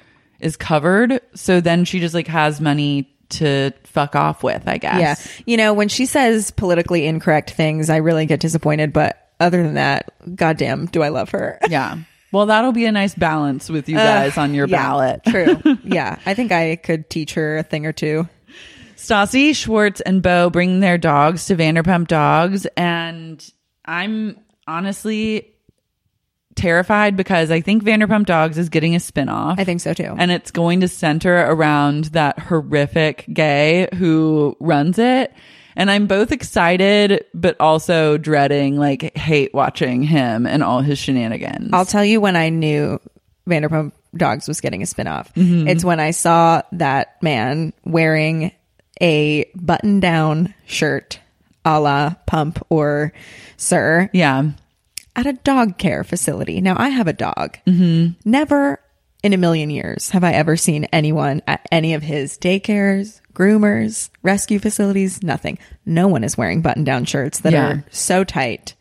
is 0.41 0.57
covered. 0.57 1.21
So 1.35 1.61
then 1.61 1.85
she 1.85 2.01
just 2.01 2.15
like 2.15 2.29
has 2.29 2.61
money 2.61 3.15
to 3.31 3.73
fuck 3.85 4.17
off 4.17 4.43
with, 4.43 4.67
I 4.67 4.79
guess. 4.79 5.01
Yeah. 5.01 5.43
You 5.47 5.57
know, 5.57 5.75
when 5.75 5.89
she 5.89 6.07
says 6.07 6.51
politically 6.51 7.07
incorrect 7.07 7.51
things, 7.51 7.91
I 7.91 7.97
really 7.97 8.27
get 8.27 8.41
disappointed. 8.41 8.93
But 8.93 9.28
other 9.41 9.63
than 9.63 9.75
that, 9.75 10.13
goddamn, 10.37 10.87
do 10.87 11.03
I 11.03 11.09
love 11.09 11.31
her. 11.31 11.59
Yeah. 11.69 11.99
Well, 12.31 12.45
that'll 12.47 12.73
be 12.73 12.85
a 12.85 12.93
nice 12.93 13.15
balance 13.15 13.71
with 13.71 13.89
you 13.89 13.97
guys 13.97 14.37
on 14.37 14.53
your 14.53 14.67
Uh, 14.67 14.69
Yeah, 14.69 14.83
ballot. 14.87 15.21
True. 15.27 15.79
Yeah. 15.85 16.19
I 16.27 16.35
think 16.35 16.53
I 16.53 16.77
could 16.77 17.09
teach 17.09 17.35
her 17.35 17.57
a 17.59 17.63
thing 17.63 17.87
or 17.87 17.93
two. 17.93 18.29
Stassi, 18.97 19.55
Schwartz, 19.57 20.01
and 20.03 20.21
Bo 20.23 20.51
bring 20.51 20.81
their 20.81 20.99
dogs 20.99 21.47
to 21.47 21.57
Vanderpump 21.57 22.09
Dogs, 22.09 22.67
and 22.77 23.43
I'm 23.85 24.37
honestly 24.67 25.55
terrified 26.57 27.17
because 27.17 27.51
I 27.53 27.61
think 27.61 27.85
Vanderpump 27.85 28.27
Dogs 28.27 28.59
is 28.59 28.69
getting 28.69 28.95
a 28.95 28.99
spinoff. 28.99 29.59
I 29.59 29.65
think 29.65 29.81
so 29.81 29.95
too. 29.95 30.15
and 30.19 30.31
it's 30.31 30.51
going 30.51 30.81
to 30.81 30.89
center 30.89 31.35
around 31.37 32.07
that 32.07 32.39
horrific 32.41 33.25
gay 33.33 33.89
who 33.95 34.57
runs 34.61 34.99
it. 34.99 35.33
And 35.79 35.91
I'm 35.91 36.09
both 36.09 36.33
excited, 36.33 37.25
but 37.33 37.57
also 37.61 38.19
dreading, 38.19 38.77
like, 38.77 39.17
hate 39.17 39.55
watching 39.55 40.03
him 40.03 40.45
and 40.45 40.63
all 40.63 40.81
his 40.81 40.99
shenanigans. 40.99 41.71
I'll 41.73 41.87
tell 41.87 42.05
you 42.05 42.21
when 42.21 42.35
I 42.35 42.49
knew 42.49 43.01
Vanderpump 43.49 43.93
Dogs 44.17 44.49
was 44.49 44.61
getting 44.61 44.83
a 44.83 44.87
spinoff. 44.87 45.33
Mm-hmm. 45.35 45.69
It's 45.69 45.85
when 45.85 46.01
I 46.01 46.11
saw 46.11 46.63
that 46.73 47.23
man 47.23 47.73
wearing 47.85 48.51
a 49.01 49.49
button 49.55 50.01
down 50.01 50.53
shirt 50.67 51.21
a 51.65 51.79
la 51.79 52.15
Pump 52.27 52.65
or 52.71 53.13
SUR 53.57 54.11
yeah. 54.13 54.51
at 55.15 55.27
a 55.27 55.35
dog 55.35 55.79
care 55.79 56.03
facility. 56.03 56.61
Now, 56.61 56.75
I 56.77 56.89
have 56.89 57.07
a 57.07 57.13
dog. 57.13 57.59
Mm-hmm. 57.67 58.19
Never 58.29 58.81
in 59.23 59.33
a 59.33 59.37
million 59.37 59.71
years 59.71 60.11
have 60.11 60.25
I 60.25 60.33
ever 60.33 60.57
seen 60.57 60.85
anyone 60.87 61.43
at 61.47 61.67
any 61.71 61.95
of 61.95 62.03
his 62.03 62.39
daycares, 62.39 63.21
groomers, 63.39 64.11
rescue 64.23 64.59
facilities, 64.59 65.23
nothing. 65.23 65.59
No 65.87 66.09
one 66.09 66.25
is 66.25 66.37
wearing 66.37 66.61
button 66.61 66.85
down 66.85 67.05
shirts 67.05 67.41
that 67.41 67.53
Yeah. 67.53 67.67
are 67.69 67.85
so 67.91 68.25
tight 68.25 68.75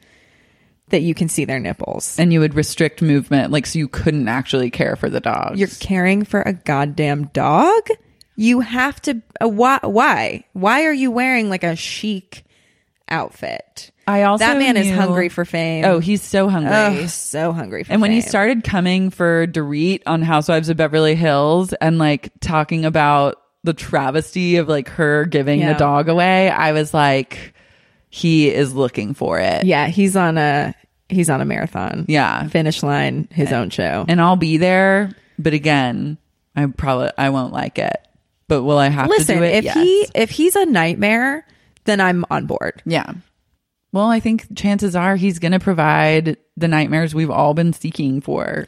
that 0.89 1.01
you 1.01 1.13
can 1.13 1.27
see 1.29 1.45
their 1.45 1.59
nipples. 1.59 2.17
and 2.17 2.31
you 2.33 2.39
would 2.39 2.55
restrict 2.55 3.01
movement, 3.01 3.51
like 3.51 3.65
so 3.65 3.77
you 3.77 3.87
couldn't 3.87 4.27
actually 4.27 4.69
care 4.69 4.95
for 4.95 5.09
the 5.09 5.19
dogs. 5.19 5.59
You're 5.59 5.67
caring 5.79 6.23
for 6.25 6.41
a 6.41 6.53
goddamn 6.53 7.25
dog? 7.33 7.87
You 8.35 8.61
have 8.61 9.01
to 9.03 9.21
uh, 9.41 9.47
why 9.49 9.79
why? 9.83 10.43
Why 10.53 10.85
are 10.85 10.93
you 10.93 11.11
wearing 11.11 11.49
like 11.49 11.63
a 11.63 11.75
chic 11.75 12.45
outfit? 13.09 13.91
I 14.07 14.23
also 14.23 14.45
That 14.45 14.57
man 14.57 14.77
is 14.77 14.89
hungry 14.89 15.27
for 15.27 15.43
fame. 15.43 15.83
Oh, 15.83 15.99
he's 15.99 16.21
so 16.21 16.47
hungry. 16.47 16.71
Oh, 16.73 17.05
so 17.07 17.51
hungry 17.51 17.83
for 17.83 17.91
and 17.91 18.01
when 18.01 18.11
he 18.11 18.21
started 18.21 18.63
coming 18.63 19.09
for 19.09 19.45
Dorit 19.47 20.01
on 20.05 20.21
Housewives 20.21 20.69
of 20.69 20.77
Beverly 20.77 21.15
Hills 21.15 21.73
and 21.73 21.97
like 21.97 22.29
talking 22.39 22.85
about 22.85 23.41
the 23.67 23.73
travesty 23.73 24.55
of 24.55 24.67
like 24.67 24.89
her 24.89 25.25
giving 25.25 25.59
Yeah. 25.59 25.73
the 25.73 25.79
dog 25.79 26.09
away, 26.09 26.49
I 26.49 26.71
was 26.71 26.93
like, 26.93 27.53
he 28.09 28.49
is 28.49 28.73
looking 28.73 29.13
for 29.13 29.37
it. 29.39 29.65
Yeah, 29.65 29.87
he's 29.87 30.15
on 30.15 30.37
a 30.37 30.73
he's 31.09 31.29
on 31.29 31.41
a 31.41 31.45
marathon. 31.45 32.05
Yeah. 32.07 32.47
Finish 32.47 32.81
line, 32.81 33.27
his 33.31 33.51
own 33.53 33.69
show. 33.69 34.05
And 34.07 34.19
I'll 34.21 34.35
be 34.37 34.57
there, 34.57 35.11
but 35.37 35.53
again, 35.53 36.17
I 36.55 36.65
probably 36.65 37.11
I 37.17 37.29
won't 37.29 37.53
like 37.53 37.77
it. 37.77 37.95
But 38.47 38.63
will 38.63 38.77
I 38.77 38.87
have 38.87 39.07
to 39.07 39.11
Listen, 39.11 39.37
do 39.39 39.43
it? 39.43 39.55
if 39.55 39.63
Yes. 39.65 39.75
he 39.75 40.07
if 40.15 40.29
he's 40.31 40.55
a 40.55 40.65
nightmare, 40.65 41.45
then 41.83 41.99
I'm 42.01 42.23
on 42.31 42.45
board. 42.45 42.81
Yeah. 42.85 43.11
Well, 43.93 44.07
I 44.07 44.19
think 44.19 44.55
chances 44.57 44.95
are 44.95 45.15
he's 45.15 45.39
going 45.39 45.53
to 45.53 45.59
provide 45.59 46.37
the 46.57 46.67
nightmares 46.67 47.15
we've 47.15 47.29
all 47.31 47.53
been 47.53 47.71
seeking 47.73 48.19
for. 48.21 48.67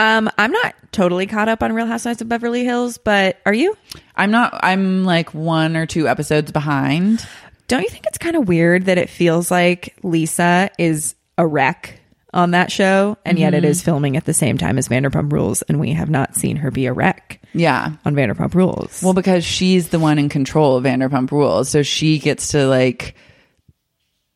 Um, 0.00 0.28
I'm 0.38 0.50
not 0.52 0.74
totally 0.92 1.26
caught 1.26 1.48
up 1.48 1.62
on 1.62 1.72
Real 1.72 1.86
Housewives 1.86 2.20
of 2.20 2.28
Beverly 2.28 2.64
Hills, 2.64 2.98
but 2.98 3.38
are 3.46 3.54
you? 3.54 3.76
I'm 4.18 4.30
not, 4.30 4.58
I'm 4.62 5.04
like 5.04 5.32
one 5.32 5.76
or 5.76 5.86
two 5.86 6.08
episodes 6.08 6.52
behind. 6.52 7.24
Don't 7.68 7.82
you 7.82 7.88
think 7.88 8.06
it's 8.06 8.18
kind 8.18 8.36
of 8.36 8.48
weird 8.48 8.86
that 8.86 8.98
it 8.98 9.08
feels 9.08 9.50
like 9.50 9.94
Lisa 10.02 10.70
is 10.78 11.14
a 11.38 11.46
wreck 11.46 12.00
on 12.34 12.50
that 12.50 12.70
show, 12.70 13.16
and 13.24 13.38
yet 13.38 13.54
it 13.54 13.58
Mm-hmm. 13.62 13.70
is 13.70 13.82
filming 13.82 14.16
at 14.18 14.24
the 14.26 14.34
same 14.34 14.58
time 14.58 14.76
as 14.76 14.88
Vanderpump 14.88 15.32
Rules, 15.32 15.62
and 15.62 15.80
we 15.80 15.92
have 15.92 16.10
not 16.10 16.34
seen 16.34 16.56
her 16.56 16.70
be 16.70 16.84
a 16.86 16.92
wreck 16.92 17.40
Yeah. 17.54 17.92
on 18.04 18.14
Vanderpump 18.14 18.54
Rules? 18.54 19.00
Well, 19.02 19.14
because 19.14 19.44
she's 19.44 19.88
the 19.88 19.98
one 19.98 20.18
in 20.18 20.28
control 20.28 20.76
of 20.76 20.84
Vanderpump 20.84 21.30
Rules. 21.30 21.70
So 21.70 21.82
she 21.82 22.18
gets 22.18 22.48
to 22.48 22.66
like 22.66 23.14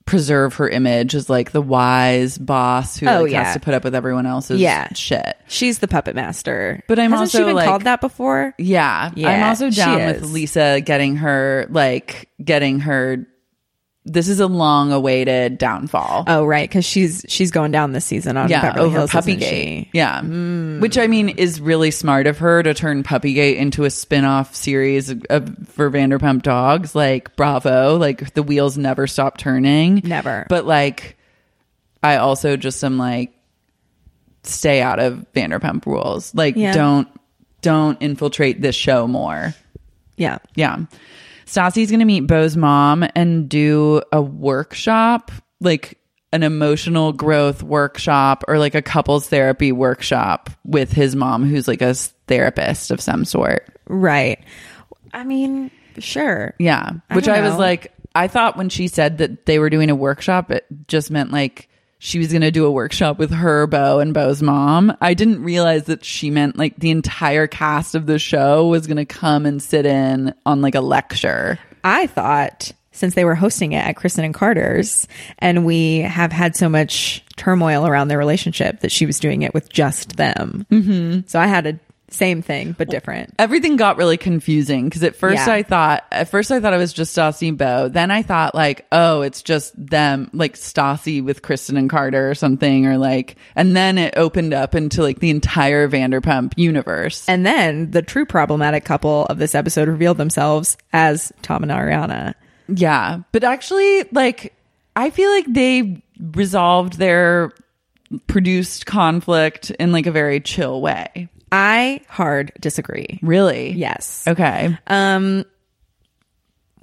preserve 0.05 0.55
her 0.55 0.69
image 0.69 1.15
as 1.15 1.31
like 1.31 1.53
the 1.53 1.63
wise 1.63 2.37
boss 2.39 2.97
who 2.99 3.07
Oh, 3.09 3.23
like, 3.23 3.33
yeah. 3.33 3.45
has 3.45 3.55
to 3.55 3.61
put 3.61 3.73
up 3.75 3.85
with 3.85 3.95
everyone 3.95 4.27
else's 4.27 4.61
Yeah. 4.61 4.89
shit. 4.95 5.37
she's 5.49 5.79
the 5.79 5.89
puppet 5.89 6.15
master. 6.17 6.83
But 6.89 6.99
I'm 6.99 7.11
Hasn't 7.13 7.21
also, 7.29 7.39
she 7.39 7.45
been 7.45 7.55
like- 7.57 7.67
called 7.69 7.83
that 7.83 8.01
before? 8.01 8.55
Yeah. 8.59 9.11
I'm 9.17 9.43
also 9.43 9.71
down 9.71 9.99
with. 10.07 10.23
Lisa 10.31 10.81
getting 10.81 11.17
her 11.17 11.67
like 11.71 12.29
getting 12.45 12.81
her 12.81 13.27
this 14.05 14.29
is 14.29 14.41
a 14.41 14.47
long 14.49 14.91
awaited 14.91 15.59
downfall. 15.59 16.25
Oh, 16.27 16.45
right, 16.45 16.69
because 16.69 16.85
she's 16.85 17.25
she's 17.29 17.51
going 17.53 17.71
down 17.71 17.93
this 17.93 18.05
season 18.05 18.37
on 18.37 18.49
yeah, 18.49 18.63
Beverly 18.63 18.87
over 18.87 18.99
Hills, 18.99 19.11
Puppygate. 19.11 19.89
Yeah. 19.93 20.21
Hmm. 20.21 20.81
Which 20.81 20.99
I 20.99 21.07
mean 21.07 21.29
is 21.29 21.61
really 21.61 21.93
smart 21.93 22.27
of 22.27 22.39
her 22.39 22.63
to 22.63 22.75
turn 22.75 23.05
Puppygate 23.05 23.57
into 23.57 23.85
a 23.85 23.91
spin-off 23.91 24.57
series 24.57 25.11
of, 25.11 25.25
of, 25.31 25.69
for 25.69 25.89
Vanderpump 25.91 26.43
Dogs. 26.43 26.95
Like 26.97 27.37
bravo, 27.37 27.97
like 27.97 28.35
the 28.35 28.43
wheels 28.43 28.77
never 28.77 29.07
stop 29.07 29.39
turning. 29.39 30.01
Never. 30.05 30.47
But 30.49 30.67
like 30.67 31.17
I 32.03 32.17
also 32.17 32.57
just 32.57 32.83
am 32.83 32.99
like 32.99 33.33
stay 34.43 34.83
out 34.83 34.99
of 34.99 35.25
Vanderpump 35.33 35.87
rules. 35.87 36.35
Like 36.35 36.57
Yeah. 36.57 36.75
don't 36.75 37.09
don't 37.61 38.03
infiltrate 38.03 38.61
this 38.61 38.75
show 38.75 39.07
more. 39.07 39.55
Yeah. 40.17 40.39
Yeah. 40.57 40.79
Stassi's 41.53 41.91
going 41.91 42.01
to 42.01 42.07
meet 42.07 42.27
Bo's 42.27 42.57
mom 42.57 43.05
and 43.15 43.49
do 43.49 44.01
a 44.11 44.23
workshop, 44.23 45.31
like 45.61 45.99
an 46.33 46.43
emotional 46.43 47.13
growth 47.13 47.63
workshop 47.63 48.43
or 48.49 48.59
like 48.59 48.75
a 48.75 48.81
couples 48.81 49.29
therapy 49.29 49.71
workshop 49.71 50.49
with 50.65 50.91
his 50.93 51.15
mom, 51.15 51.45
who's 51.45 51.69
like 51.69 51.83
a 51.83 51.93
therapist 52.27 52.91
of 52.91 53.03
some 53.03 53.27
sort. 53.27 53.69
Right. 53.87 54.43
I 55.13 55.25
mean, 55.25 55.71
sure. 55.99 56.55
Yeah. 56.59 56.91
I 57.11 57.15
Which 57.15 57.29
I, 57.29 57.43
was 57.43 57.53
know. 57.53 57.59
like, 57.59 57.93
I 58.15 58.29
thought 58.29 58.57
when 58.57 58.71
she 58.71 58.89
said 58.89 59.19
that 59.19 59.45
they 59.45 59.59
were 59.59 59.69
doing 59.69 59.91
a 59.91 59.95
workshop, 59.95 60.51
it 60.51 60.65
just 60.89 61.11
meant 61.11 61.33
like 61.33 61.69
she 62.05 62.19
was 62.19 62.33
going 62.33 62.43
to 62.43 62.51
do 62.51 62.67
a 62.67 62.71
workshop 62.71 63.17
with 63.17 63.31
her, 63.31 63.69
Bo, 63.69 64.01
and 64.01 64.13
Bo's 64.13 64.43
mom. 64.43 64.93
I 65.01 65.15
didn't 65.15 65.45
realize 65.45 65.85
that 65.85 66.05
she 66.05 66.31
meant 66.31 66.59
like 66.59 66.75
the 66.75 66.91
entire 66.91 67.47
cast 67.47 67.95
of 67.95 68.07
the 68.07 68.19
show 68.19 68.67
was 68.67 68.89
going 68.89 68.97
to 68.97 69.05
come 69.05 69.47
and 69.47 69.63
sit 69.63 69.87
in 69.87 70.35
on 70.45 70.63
like 70.63 70.75
a 70.75 70.81
lecture. 70.81 71.61
I 71.85 72.09
thought 72.09 72.73
since 72.91 73.15
they 73.15 73.25
were 73.25 73.37
hosting 73.37 73.71
it 73.71 73.87
at 73.87 73.95
Kristen 73.95 74.25
and 74.25 74.35
Carter's, 74.35 75.07
and 75.39 75.65
we 75.65 75.99
have 75.99 76.33
had 76.33 76.57
so 76.57 76.69
much 76.69 77.25
turmoil 77.37 77.87
around 77.87 78.09
their 78.09 78.19
relationship 78.19 78.81
that 78.81 78.91
she 78.91 79.07
was 79.07 79.21
doing 79.21 79.43
it 79.43 79.55
with 79.55 79.73
just 79.73 80.17
them. 80.17 80.67
Mm-hmm. 80.73 81.21
So 81.29 81.39
I 81.39 81.47
had 81.47 81.69
a 81.69 81.79
same 82.13 82.43
thing 82.43 82.75
but 82.77 82.89
different. 82.89 83.35
everything 83.39 83.77
got 83.77 83.97
really 83.97 84.17
confusing 84.17 84.85
because 84.89 85.03
at 85.03 85.17
first 85.17 85.47
Yeah. 85.47 85.53
I 85.53 85.63
thought 85.63 86.05
at 86.13 86.29
first 86.29 86.51
I 86.51 86.61
thought 86.61 86.73
it 86.73 86.79
was 86.79 86.93
just 86.93 87.17
Stassi 87.17 87.49
and 87.49 87.59
Bo. 87.59 87.89
Then 87.89 88.11
I 88.11 88.23
thought 88.23 88.55
like, 88.55 88.87
oh, 88.93 89.23
it's 89.23 89.43
just 89.43 89.73
them, 89.77 90.31
like 90.33 90.55
Stassi 90.55 91.25
with 91.25 91.43
Kristen 91.43 91.77
and 91.77 91.89
Carter 91.89 92.31
or 92.31 92.35
something, 92.35 92.87
or 92.87 92.99
like, 92.99 93.37
and 93.57 93.75
then 93.77 93.99
it 93.99 94.15
opened 94.17 94.53
up 94.55 94.75
into 94.75 95.03
like 95.03 95.21
the 95.21 95.31
entire 95.31 95.89
Vanderpump 95.89 96.53
universe. 96.57 97.29
And 97.29 97.45
then 97.47 97.91
the 97.91 98.03
true 98.03 98.27
problematic 98.27 98.85
couple 98.85 99.27
of 99.27 99.39
this 99.39 99.55
episode 99.55 99.89
revealed 99.89 100.19
themselves 100.19 100.77
as 100.93 101.33
Tom 101.43 101.63
and 101.63 101.73
Ariana. 101.73 102.35
yeah, 102.69 103.21
but 103.33 103.45
actually, 103.45 104.05
like, 104.13 104.55
I 104.95 105.11
feel 105.11 105.31
like 105.31 105.47
they 105.49 106.03
resolved 106.35 106.99
their 106.99 107.53
produced 108.27 108.85
conflict 108.85 109.71
in 109.71 109.91
like 109.93 110.07
a 110.07 110.13
very 110.13 110.41
chill 110.41 110.83
way. 110.83 111.29
I 111.53 112.01
hard 112.09 112.53
disagree. 112.61 113.21
Really? 113.23 113.73
Yes. 113.73 114.25
Okay. 114.27 114.77
Um 114.89 115.45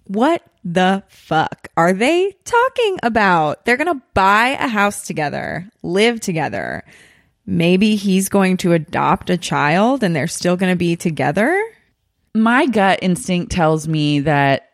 what 0.06 0.44
the 0.64 1.04
fuck 1.10 1.68
are 1.76 1.94
they 1.94 2.36
talking 2.44 2.98
about? 3.04 3.66
They're 3.66 3.78
going 3.78 3.96
to 3.96 4.04
buy 4.16 4.58
a 4.60 4.68
house 4.68 5.06
together, 5.06 5.70
live 5.84 6.20
together. 6.20 6.84
Maybe 7.46 7.96
he's 7.96 8.28
going 8.28 8.58
to 8.58 8.74
adopt 8.74 9.30
a 9.30 9.38
child 9.38 10.04
and 10.04 10.16
they're 10.16 10.28
still 10.28 10.58
going 10.58 10.74
to 10.74 10.78
be 10.78 10.96
together? 10.96 11.64
my 12.34 12.66
gut 12.66 13.00
instinct 13.02 13.52
tells 13.52 13.88
me 13.88 14.22
that 14.22 14.70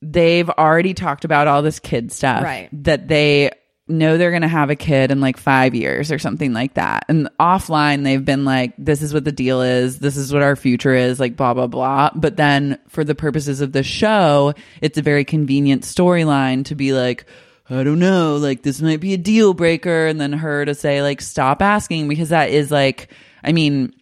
they've 0.00 0.48
already 0.50 0.94
talked 0.94 1.24
about 1.24 1.46
all 1.46 1.62
this 1.62 1.78
kid 1.78 2.12
stuff. 2.12 2.42
Right. 2.42 2.68
That 2.84 3.08
they 3.08 3.50
know 3.88 4.16
they're 4.16 4.30
going 4.30 4.42
to 4.42 4.48
have 4.48 4.70
a 4.70 4.76
kid 4.76 5.10
in 5.10 5.20
like 5.20 5.36
five 5.36 5.74
years 5.74 6.12
or 6.12 6.18
something 6.18 6.52
like 6.52 6.74
that. 6.74 7.04
And 7.08 7.28
offline, 7.40 8.04
they've 8.04 8.24
been 8.24 8.44
like, 8.44 8.74
this 8.78 9.02
is 9.02 9.12
what 9.12 9.24
the 9.24 9.32
deal 9.32 9.60
is. 9.62 9.98
This 9.98 10.16
is 10.16 10.32
what 10.32 10.42
our 10.42 10.56
future 10.56 10.94
is, 10.94 11.18
like 11.18 11.36
blah, 11.36 11.54
blah, 11.54 11.66
blah. 11.66 12.10
But 12.14 12.36
then 12.36 12.78
for 12.88 13.04
the 13.04 13.14
purposes 13.14 13.60
of 13.60 13.72
the 13.72 13.82
show, 13.82 14.54
it's 14.80 14.98
a 14.98 15.02
very 15.02 15.24
convenient 15.24 15.82
storyline 15.82 16.64
to 16.66 16.74
be 16.74 16.92
like, 16.92 17.26
I 17.68 17.82
don't 17.84 17.98
know, 17.98 18.36
like 18.36 18.62
this 18.62 18.80
might 18.80 19.00
be 19.00 19.14
a 19.14 19.18
deal 19.18 19.54
breaker. 19.54 20.06
And 20.06 20.20
then 20.20 20.32
her 20.32 20.64
to 20.64 20.74
say, 20.74 21.02
like, 21.02 21.20
stop 21.20 21.62
asking 21.62 22.08
because 22.08 22.28
that 22.28 22.50
is 22.50 22.70
like, 22.70 23.12
I 23.42 23.52
mean, 23.52 23.94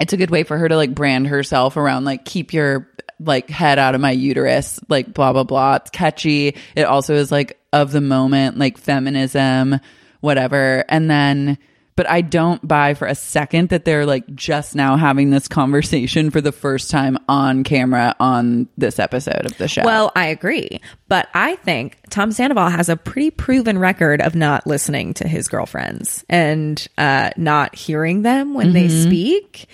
it's 0.00 0.12
a 0.12 0.16
good 0.16 0.30
way 0.30 0.44
for 0.44 0.56
her 0.56 0.68
to 0.68 0.76
like 0.76 0.94
brand 0.94 1.26
herself 1.26 1.76
around 1.76 2.04
like 2.04 2.24
keep 2.24 2.52
your 2.52 2.88
like 3.20 3.50
head 3.50 3.78
out 3.78 3.94
of 3.94 4.00
my 4.00 4.10
uterus 4.10 4.80
like 4.88 5.12
blah 5.12 5.32
blah 5.32 5.44
blah 5.44 5.74
it's 5.74 5.90
catchy 5.90 6.56
it 6.74 6.84
also 6.84 7.14
is 7.14 7.30
like 7.30 7.59
of 7.72 7.92
the 7.92 8.00
moment 8.00 8.58
like 8.58 8.78
feminism 8.78 9.78
whatever 10.20 10.84
and 10.88 11.10
then 11.10 11.56
but 11.96 12.08
i 12.08 12.20
don't 12.20 12.66
buy 12.66 12.94
for 12.94 13.06
a 13.06 13.14
second 13.14 13.68
that 13.70 13.84
they're 13.84 14.06
like 14.06 14.26
just 14.34 14.74
now 14.74 14.96
having 14.96 15.30
this 15.30 15.48
conversation 15.48 16.30
for 16.30 16.40
the 16.40 16.52
first 16.52 16.90
time 16.90 17.18
on 17.28 17.62
camera 17.64 18.14
on 18.18 18.68
this 18.76 18.98
episode 18.98 19.46
of 19.46 19.56
the 19.58 19.68
show 19.68 19.82
Well, 19.84 20.10
I 20.16 20.26
agree. 20.26 20.80
But 21.08 21.28
I 21.34 21.56
think 21.56 21.98
Tom 22.08 22.32
Sandoval 22.32 22.70
has 22.70 22.88
a 22.88 22.96
pretty 22.96 23.30
proven 23.30 23.78
record 23.78 24.20
of 24.20 24.34
not 24.34 24.66
listening 24.66 25.14
to 25.14 25.26
his 25.28 25.48
girlfriends 25.48 26.24
and 26.28 26.86
uh, 26.96 27.30
not 27.36 27.74
hearing 27.74 28.22
them 28.22 28.54
when 28.54 28.72
they 28.72 28.88
speak. 28.88 29.68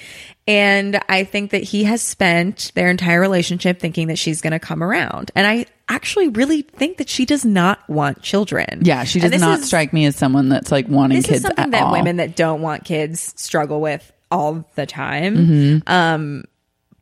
And 0.49 1.01
I 1.09 1.25
think 1.25 1.51
that 1.51 1.63
he 1.63 1.85
has 1.85 2.01
spent 2.03 2.73
their 2.75 2.89
entire 2.89 3.21
relationship 3.21 3.81
thinking 3.81 4.09
that 4.09 4.19
she's 4.19 4.41
going 4.41 4.53
to 4.53 4.59
come 4.59 4.83
around. 4.83 5.31
And 5.35 5.47
I 5.47 5.67
actually 5.89 6.29
really 6.29 6.63
think 6.63 6.99
that 6.99 7.09
she 7.09 7.25
does 7.25 7.45
not 7.45 7.79
want 7.89 8.21
children. 8.23 8.81
yeah 8.83 9.05
she 9.05 9.21
does 9.21 9.41
not 9.41 9.61
is- 9.61 9.67
strike 9.67 9.93
me 9.93 10.07
as 10.07 10.17
someone 10.17 10.49
that's 10.49 10.73
like 10.73 10.89
wanting 10.89 11.19
this 11.19 11.27
kids 11.27 11.37
is 11.39 11.43
something 11.43 11.65
at 11.65 11.71
that 11.71 11.85
all. 11.85 11.93
women 11.93 12.17
that 12.17 12.35
don't 12.37 12.61
want 12.61 12.85
kids 12.85 13.33
struggle 13.37 13.81
with 13.81 14.13
all 14.31 14.65
the 14.75 14.87
time. 14.87 15.37
Mm-hmm. 15.37 15.93
Um, 15.93 16.45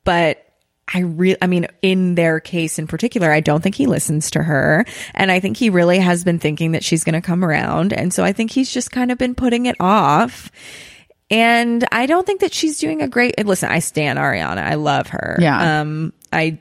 but 0.05 0.45
I 0.93 1.01
really, 1.01 1.39
I 1.41 1.47
mean, 1.47 1.67
in 1.81 2.15
their 2.15 2.41
case 2.41 2.79
in 2.79 2.87
particular, 2.87 3.33
I 3.33 3.41
don't 3.41 3.63
think 3.63 3.75
he 3.75 3.87
listens 3.87 4.31
to 4.33 4.43
her. 4.43 4.85
And 5.15 5.33
I 5.33 5.41
think 5.41 5.57
he 5.57 5.71
really 5.71 5.99
has 5.99 6.25
been 6.25 6.39
thinking 6.39 6.73
that 6.73 6.85
she's 6.85 7.05
going 7.05 7.15
to 7.15 7.23
come 7.23 7.43
around. 7.43 7.95
And 7.95 8.13
so 8.13 8.23
I 8.23 8.33
think 8.35 8.51
he's 8.51 8.71
just 8.71 8.91
kind 8.91 9.11
of 9.11 9.17
been 9.17 9.35
putting 9.35 9.65
it 9.65 9.77
off. 9.81 10.51
And 11.31 11.87
I 11.91 12.05
don't 12.05 12.27
think 12.27 12.43
that 12.43 12.53
she's 12.53 12.79
doing 12.79 13.01
a 13.01 13.09
great, 13.09 13.43
listen, 13.47 13.71
I 13.71 13.79
stand 13.79 14.19
Ariana. 14.19 14.59
I 14.59 14.75
love 14.75 15.09
her. 15.09 15.39
Yeah. 15.41 15.81
Um, 15.81 16.13
I 16.31 16.59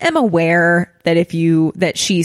am 0.00 0.16
aware 0.16 0.94
that 1.04 1.16
if 1.16 1.34
you, 1.34 1.72
that 1.76 1.96
she 1.96 2.24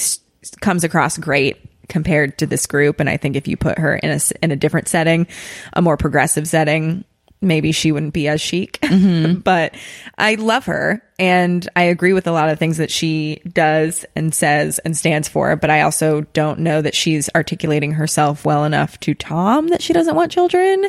comes 0.62 0.84
across 0.84 1.18
great 1.18 1.58
compared 1.88 2.38
to 2.40 2.46
this 2.46 2.66
group. 2.66 3.00
And 3.00 3.10
I 3.10 3.18
think 3.18 3.36
if 3.36 3.48
you 3.48 3.58
put 3.58 3.80
her 3.80 3.96
in 3.96 4.12
a 4.12 4.20
in 4.42 4.52
a 4.52 4.56
different 4.56 4.88
setting, 4.88 5.28
a 5.74 5.82
more 5.82 5.98
progressive 5.98 6.48
setting, 6.48 7.04
maybe 7.42 7.72
she 7.72 7.92
wouldn't 7.92 8.14
be 8.14 8.28
as 8.28 8.42
chic. 8.42 8.80
Mm-hmm. 8.82 9.40
but 9.44 9.76
I 10.18 10.36
love 10.36 10.66
her, 10.66 11.02
and 11.20 11.68
I 11.76 11.84
agree 11.84 12.14
with 12.14 12.28
a 12.28 12.32
lot 12.32 12.50
of 12.50 12.60
things 12.60 12.78
that 12.78 12.92
she 12.92 13.42
does 13.48 14.06
and 14.16 14.34
says 14.34 14.80
and 14.80 14.96
stands 14.98 15.28
for. 15.28 15.56
But 15.56 15.70
I 15.70 15.82
also 15.82 16.22
don't 16.34 16.60
know 16.60 16.82
that 16.82 16.96
she's 16.96 17.30
articulating 17.36 17.92
herself 17.92 18.46
well 18.46 18.66
enough 18.66 19.00
to 19.02 19.14
Tom 19.14 19.68
that 19.70 19.82
she 19.82 19.94
doesn't 19.94 20.16
want 20.16 20.32
children. 20.32 20.86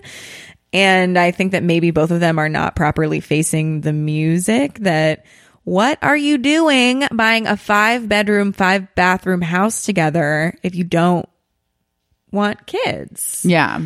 And 0.72 1.18
I 1.18 1.30
think 1.30 1.52
that 1.52 1.62
maybe 1.62 1.90
both 1.90 2.10
of 2.10 2.20
them 2.20 2.38
are 2.38 2.48
not 2.48 2.76
properly 2.76 3.20
facing 3.20 3.82
the 3.82 3.92
music 3.92 4.80
that 4.80 5.24
what 5.66 5.98
are 6.00 6.16
you 6.16 6.38
doing 6.38 7.02
buying 7.12 7.48
a 7.48 7.56
five 7.56 8.08
bedroom, 8.08 8.52
five 8.52 8.94
bathroom 8.94 9.42
house 9.42 9.84
together 9.84 10.56
if 10.62 10.76
you 10.76 10.84
don't 10.84 11.28
want 12.30 12.66
kids? 12.66 13.44
Yeah. 13.44 13.78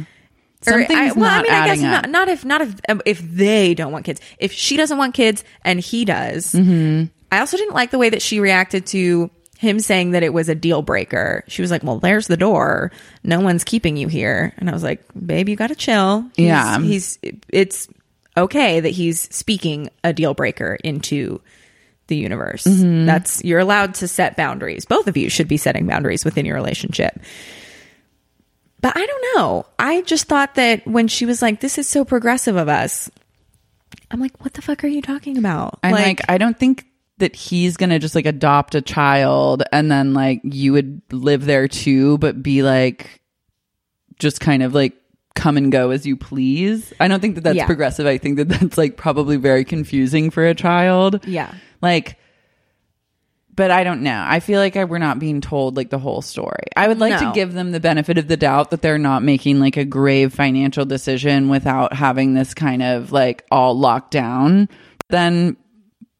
Or 0.66 0.72
Something's 0.72 0.90
I, 0.90 1.12
well, 1.12 1.20
not 1.20 1.40
I 1.40 1.42
mean, 1.42 1.52
I 1.52 1.66
guess 1.68 1.78
up. 1.78 2.02
not, 2.02 2.10
not 2.10 2.28
if 2.28 2.44
not 2.44 2.60
if 2.60 2.74
um, 2.90 3.00
if 3.06 3.18
they 3.20 3.72
don't 3.74 3.92
want 3.92 4.04
kids. 4.04 4.20
If 4.38 4.52
she 4.52 4.76
doesn't 4.76 4.98
want 4.98 5.14
kids 5.14 5.42
and 5.64 5.80
he 5.80 6.04
does, 6.04 6.52
Mm-hmm. 6.52 7.04
I 7.32 7.38
also 7.40 7.56
didn't 7.56 7.74
like 7.74 7.90
the 7.92 7.98
way 7.98 8.10
that 8.10 8.20
she 8.22 8.40
reacted 8.40 8.86
to 8.88 9.30
him 9.56 9.78
saying 9.80 10.10
that 10.10 10.22
it 10.22 10.34
was 10.34 10.48
a 10.50 10.54
deal 10.54 10.82
breaker. 10.82 11.44
She 11.48 11.62
was 11.62 11.70
like, 11.70 11.82
"Well, 11.82 11.98
there's 11.98 12.26
the 12.26 12.36
door. 12.36 12.92
No 13.24 13.40
one's 13.40 13.64
keeping 13.64 13.96
you 13.96 14.08
here." 14.08 14.52
And 14.58 14.68
I 14.68 14.72
was 14.74 14.82
like, 14.82 15.02
"Babe, 15.14 15.48
you 15.48 15.56
got 15.56 15.68
to 15.68 15.74
chill." 15.74 16.22
He's- 16.36 16.48
Yeah. 16.48 16.78
he's 16.80 17.18
it's 17.48 17.88
okay 18.36 18.80
that 18.80 18.90
he's 18.90 19.34
speaking 19.34 19.88
a 20.04 20.12
deal 20.12 20.34
breaker 20.34 20.76
into 20.84 21.40
the 22.10 22.16
universe. 22.16 22.64
Mm-hmm. 22.64 23.06
That's 23.06 23.42
you're 23.42 23.58
allowed 23.60 23.94
to 23.94 24.06
set 24.08 24.36
boundaries. 24.36 24.84
Both 24.84 25.06
of 25.06 25.16
you 25.16 25.30
should 25.30 25.48
be 25.48 25.56
setting 25.56 25.86
boundaries 25.86 26.26
within 26.26 26.44
your 26.44 26.56
relationship. 26.56 27.18
But 28.82 28.96
I 28.96 29.04
don't 29.06 29.24
know. 29.36 29.66
I 29.78 30.02
just 30.02 30.24
thought 30.26 30.54
that 30.56 30.86
when 30.86 31.08
she 31.08 31.24
was 31.26 31.40
like, 31.42 31.60
"This 31.60 31.78
is 31.78 31.88
so 31.88 32.04
progressive 32.04 32.56
of 32.56 32.68
us," 32.68 33.10
I'm 34.10 34.20
like, 34.20 34.42
"What 34.42 34.54
the 34.54 34.62
fuck 34.62 34.84
are 34.84 34.88
you 34.88 35.02
talking 35.02 35.36
about?" 35.38 35.78
I'm 35.82 35.92
like, 35.92 36.20
I 36.28 36.38
don't 36.38 36.58
think 36.58 36.86
that 37.18 37.36
he's 37.36 37.76
gonna 37.76 37.98
just 37.98 38.14
like 38.14 38.24
adopt 38.26 38.74
a 38.74 38.80
child 38.80 39.62
and 39.72 39.90
then 39.90 40.14
like 40.14 40.40
you 40.42 40.72
would 40.72 41.02
live 41.12 41.44
there 41.44 41.68
too, 41.68 42.16
but 42.18 42.42
be 42.42 42.62
like 42.62 43.20
just 44.18 44.40
kind 44.40 44.62
of 44.62 44.74
like 44.74 44.94
come 45.34 45.56
and 45.58 45.70
go 45.70 45.90
as 45.90 46.06
you 46.06 46.16
please. 46.16 46.92
I 46.98 47.08
don't 47.08 47.20
think 47.20 47.34
that 47.34 47.42
that's 47.42 47.56
Yeah. 47.56 47.66
progressive. 47.66 48.06
I 48.06 48.16
think 48.18 48.36
that 48.38 48.48
that's 48.48 48.78
like 48.78 48.96
probably 48.96 49.36
very 49.36 49.64
confusing 49.66 50.30
for 50.30 50.46
a 50.46 50.54
child. 50.54 51.26
Yeah. 51.26 51.52
Like, 51.82 52.18
but 53.54 53.70
I 53.70 53.84
don't 53.84 54.02
know. 54.02 54.24
I 54.26 54.40
feel 54.40 54.60
like 54.60 54.76
I, 54.76 54.84
we're 54.84 54.98
not 54.98 55.18
being 55.18 55.40
told 55.40 55.76
like 55.76 55.90
the 55.90 55.98
whole 55.98 56.22
story. 56.22 56.64
I 56.76 56.88
would 56.88 56.98
like 56.98 57.20
No. 57.20 57.28
to 57.28 57.32
give 57.34 57.52
them 57.52 57.72
the 57.72 57.80
benefit 57.80 58.16
of 58.16 58.26
the 58.28 58.36
doubt 58.36 58.70
that 58.70 58.80
they're 58.80 58.96
not 58.98 59.22
making 59.22 59.58
like 59.60 59.76
a 59.76 59.84
grave 59.84 60.32
financial 60.32 60.84
decision 60.84 61.48
without 61.48 61.92
having 61.92 62.32
this 62.34 62.54
kind 62.54 62.82
of 62.82 63.12
like 63.12 63.44
all 63.50 63.78
locked 63.78 64.12
down. 64.12 64.68
Then, 65.08 65.56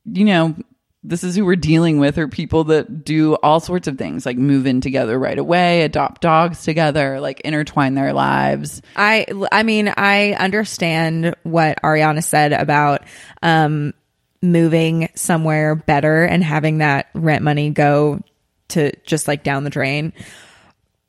you 0.04 0.24
know, 0.24 0.54
this 1.02 1.24
is 1.24 1.34
who 1.34 1.46
we're 1.46 1.56
dealing 1.56 1.98
with 1.98 2.18
are 2.18 2.28
people 2.28 2.64
that 2.64 3.04
do 3.06 3.34
all 3.36 3.58
sorts 3.58 3.88
of 3.88 3.96
things 3.96 4.26
like 4.26 4.36
move 4.36 4.66
in 4.66 4.82
together 4.82 5.18
right 5.18 5.38
away, 5.38 5.80
adopt 5.82 6.20
dogs 6.20 6.62
together, 6.62 7.20
like 7.20 7.40
intertwine 7.40 7.94
their 7.94 8.12
lives. 8.12 8.82
I 8.96 9.24
I 9.50 9.62
mean, 9.62 9.90
I 9.96 10.32
understand 10.32 11.34
what 11.42 11.80
Ariana 11.82 12.22
said 12.22 12.52
about 12.52 13.04
um 13.42 13.94
moving 14.43 15.09
somewhere 15.14 15.74
better 15.74 16.24
and 16.24 16.43
having 16.43 16.78
that 16.78 17.09
rent 17.14 17.43
money 17.43 17.70
go 17.70 18.20
to 18.68 18.93
just 19.05 19.28
like 19.28 19.43
down 19.43 19.64
the 19.64 19.70
drain. 19.70 20.12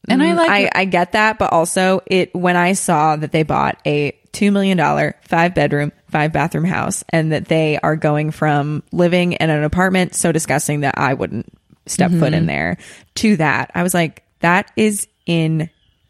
And 0.08 0.22
I 0.24 0.34
like 0.34 0.50
I, 0.50 0.70
I 0.82 0.86
get 0.86 1.12
that, 1.12 1.38
but 1.38 1.54
also 1.54 2.02
it 2.08 2.34
when 2.34 2.58
I 2.58 2.74
saw 2.74 3.16
that 3.16 3.32
they 3.32 3.44
bought 3.44 3.80
a 3.86 4.12
two 4.32 4.52
million 4.52 4.78
dollar 4.78 5.16
five 5.28 5.54
bedroom 5.54 5.92
five 6.10 6.34
bathroom 6.34 6.66
house 6.66 7.04
and 7.10 7.32
that 7.32 7.46
they 7.46 7.78
are 7.82 7.96
going 7.96 8.32
from 8.32 8.82
living 8.92 9.34
in 9.34 9.50
an 9.50 9.64
apartment 9.64 10.16
so 10.16 10.32
disgusting 10.32 10.82
that 10.82 10.98
I 10.98 11.14
wouldn't 11.14 11.48
step 11.86 12.12
foot 12.12 12.20
Mm-hmm. 12.20 12.34
in 12.34 12.46
there 12.48 12.78
to 13.16 13.38
that 13.38 13.72
I 13.76 13.84
was 13.84 13.94
like 13.94 14.24
that 14.40 14.72
is 14.76 15.08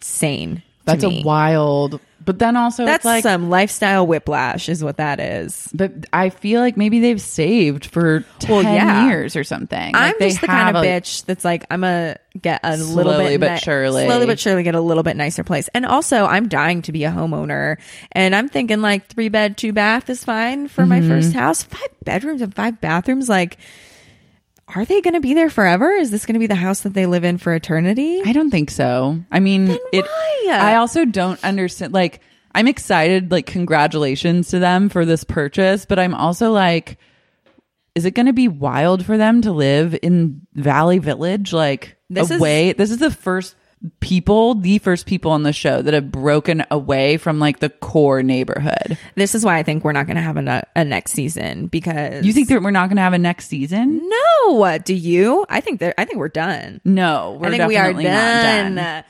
insane. 0.01 0.63
that's 0.85 1.03
a 1.03 1.21
wild, 1.23 1.99
but 2.23 2.37
then 2.39 2.55
also 2.55 2.85
That's 2.85 2.97
it's 2.99 3.05
like 3.05 3.23
some 3.23 3.49
lifestyle 3.49 4.05
whiplash, 4.05 4.69
is 4.69 4.83
what 4.83 4.97
that 4.97 5.19
is. 5.19 5.69
But 5.73 5.91
I 6.13 6.29
feel 6.29 6.61
like 6.61 6.77
maybe 6.77 6.99
they've 6.99 7.19
saved 7.21 7.85
for 7.85 8.23
10 8.39 8.49
Well, 8.49 8.63
yeah. 8.63 9.07
years 9.07 9.35
or 9.35 9.43
something. 9.43 9.95
I'm 9.95 10.09
Like, 10.11 10.19
they 10.19 10.29
just 10.29 10.41
the 10.41 10.47
kind 10.47 10.75
of 10.75 10.83
a- 10.83 10.85
bitch 10.85 11.25
that's 11.25 11.43
like, 11.43 11.65
I'm 11.71 11.81
gonna 11.81 12.17
get 12.39 12.61
a 12.63 12.77
little 12.77 13.13
Slowly 13.13 13.37
bit, 13.37 13.41
but 13.49 13.57
surely. 13.61 14.05
slowly 14.05 14.25
but 14.25 14.39
surely 14.39 14.63
get 14.63 14.75
a 14.75 14.81
little 14.81 15.03
bit 15.03 15.17
nicer 15.17 15.43
place. 15.43 15.67
And 15.73 15.85
also, 15.85 16.25
I'm 16.25 16.47
dying 16.47 16.81
to 16.83 16.91
be 16.91 17.03
a 17.05 17.11
homeowner, 17.11 17.77
and 18.11 18.35
I'm 18.35 18.47
thinking 18.49 18.81
like 18.81 19.07
three 19.07 19.29
bed, 19.29 19.57
two 19.57 19.73
bath 19.73 20.09
is 20.09 20.23
fine 20.23 20.67
for 20.67 20.85
my 20.85 20.99
Mm-hmm. 20.99 21.09
first 21.09 21.33
house. 21.33 21.63
Five 21.63 21.89
bedrooms 22.03 22.41
and 22.41 22.53
five 22.55 22.79
bathrooms, 22.81 23.27
like. 23.29 23.57
Are 24.75 24.85
they 24.85 25.01
going 25.01 25.13
to 25.15 25.19
be 25.19 25.33
there 25.33 25.49
forever? 25.49 25.91
Is 25.91 26.11
this 26.11 26.25
going 26.25 26.33
to 26.35 26.39
be 26.39 26.47
the 26.47 26.55
house 26.55 26.81
that 26.81 26.93
they 26.93 27.05
live 27.05 27.23
in 27.23 27.37
for 27.37 27.53
eternity? 27.53 28.21
I 28.25 28.31
don't 28.33 28.51
think 28.51 28.69
so. 28.71 29.19
I 29.31 29.39
mean, 29.39 29.77
it, 29.91 30.05
why? 30.05 30.47
I 30.51 30.75
also 30.75 31.05
don't 31.05 31.43
understand. 31.43 31.93
Like, 31.93 32.21
I'm 32.55 32.67
excited, 32.67 33.31
like, 33.31 33.45
congratulations 33.45 34.49
to 34.49 34.59
them 34.59 34.89
for 34.89 35.05
this 35.05 35.23
purchase, 35.23 35.85
but 35.85 35.99
I'm 35.99 36.13
also 36.13 36.51
like, 36.51 36.97
is 37.95 38.05
it 38.05 38.11
going 38.11 38.25
to 38.27 38.33
be 38.33 38.47
wild 38.47 39.05
for 39.05 39.17
them 39.17 39.41
to 39.41 39.51
live 39.51 39.97
in 40.01 40.41
Valley 40.53 40.99
Village? 40.99 41.51
Like, 41.53 41.97
This 42.09 42.31
is- 42.31 42.39
this 42.77 42.91
is 42.91 42.97
the 42.99 43.11
first 43.11 43.55
people, 43.99 44.55
the 44.55 44.77
first 44.79 45.05
people 45.05 45.31
on 45.31 45.43
the 45.43 45.53
show 45.53 45.81
that 45.81 45.93
have 45.93 46.11
broken 46.11 46.63
away 46.69 47.17
from 47.17 47.39
like 47.39 47.59
the 47.59 47.69
core 47.69 48.21
neighborhood. 48.23 48.97
This 49.15 49.33
is 49.35 49.43
why 49.43 49.57
I 49.57 49.63
think 49.63 49.83
we're 49.83 49.91
not 49.91 50.05
going 50.05 50.15
to 50.17 50.21
have 50.21 50.37
a, 50.37 50.67
a 50.75 50.85
next 50.85 51.11
season 51.13 51.67
because 51.67 52.25
You 52.25 52.33
think 52.33 52.49
that 52.49 52.61
we're 52.61 52.71
not 52.71 52.87
going 52.89 52.97
to 52.97 53.01
have 53.01 53.13
a 53.13 53.17
next 53.17 53.47
season? 53.47 54.01
no? 54.07 54.77
Do 54.77 54.93
you? 54.93 55.45
I 55.49 55.61
think 55.61 55.79
that 55.79 55.95
I 55.97 56.05
think 56.05 56.17
we're 56.19 56.29
done. 56.29 56.81
No, 56.83 57.37
we're 57.39 57.47
I 57.47 57.51
think 57.51 57.67
we 57.67 57.77
are 57.77 57.93
done. 57.93 58.75
done. 58.75 59.03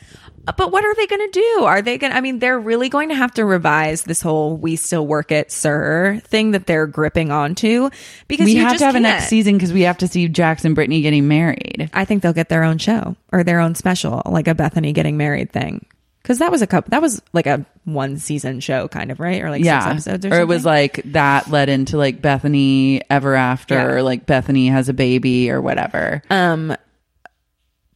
But 0.57 0.71
what 0.71 0.83
are 0.83 0.95
they 0.95 1.07
going 1.07 1.31
to 1.31 1.39
do? 1.39 1.63
Are 1.63 1.81
they 1.81 1.97
going 1.97 2.11
to, 2.11 2.17
I 2.17 2.21
mean, 2.21 2.39
they're 2.39 2.59
really 2.59 2.89
going 2.89 3.09
to 3.09 3.15
have 3.15 3.31
to 3.35 3.45
revise 3.45 4.03
this 4.03 4.21
whole 4.21 4.57
we 4.57 4.75
still 4.75 5.05
work 5.05 5.31
it, 5.31 5.51
SUR 5.51 6.19
thing 6.23 6.51
that 6.51 6.65
they're 6.65 6.87
gripping 6.87 7.31
onto 7.31 7.89
because 8.27 8.45
we 8.45 8.55
have 8.55 8.77
to 8.77 8.85
have 8.85 8.95
a 8.95 8.99
can't. 8.99 9.03
next 9.03 9.27
season 9.27 9.53
because 9.53 9.71
we 9.71 9.81
have 9.81 9.99
to 9.99 10.07
see 10.07 10.27
Jackson 10.27 10.67
and 10.67 10.75
Brittany 10.75 11.01
getting 11.01 11.27
married. 11.27 11.89
I 11.93 12.05
think 12.05 12.23
they'll 12.23 12.33
get 12.33 12.49
their 12.49 12.63
own 12.63 12.77
show 12.79 13.15
or 13.31 13.43
their 13.43 13.59
own 13.59 13.75
special, 13.75 14.21
like 14.25 14.47
a 14.47 14.55
Bethenny 14.55 14.93
getting 14.93 15.15
married 15.17 15.51
thing. 15.51 15.85
Cause 16.23 16.37
that 16.37 16.51
was 16.51 16.61
a 16.61 16.67
couple, 16.67 16.91
that 16.91 17.01
was 17.01 17.19
like 17.33 17.47
a 17.47 17.65
one 17.83 18.17
season 18.17 18.59
show 18.59 18.87
kind 18.87 19.11
of, 19.11 19.19
right? 19.19 19.41
Or 19.41 19.49
like 19.49 19.63
yeah, 19.63 19.79
six 19.95 20.07
episodes 20.07 20.25
or, 20.27 20.37
or 20.37 20.41
it 20.41 20.47
was 20.47 20.63
like 20.63 21.01
that 21.05 21.49
led 21.49 21.67
into 21.67 21.97
like 21.97 22.21
Bethenny 22.21 23.01
ever 23.09 23.33
after, 23.33 23.73
Yeah. 23.73 23.85
or 23.85 24.03
like 24.03 24.27
Bethenny 24.27 24.69
has 24.71 24.87
a 24.87 24.93
baby 24.93 25.49
or 25.49 25.61
whatever. 25.61 26.21
Um, 26.29 26.75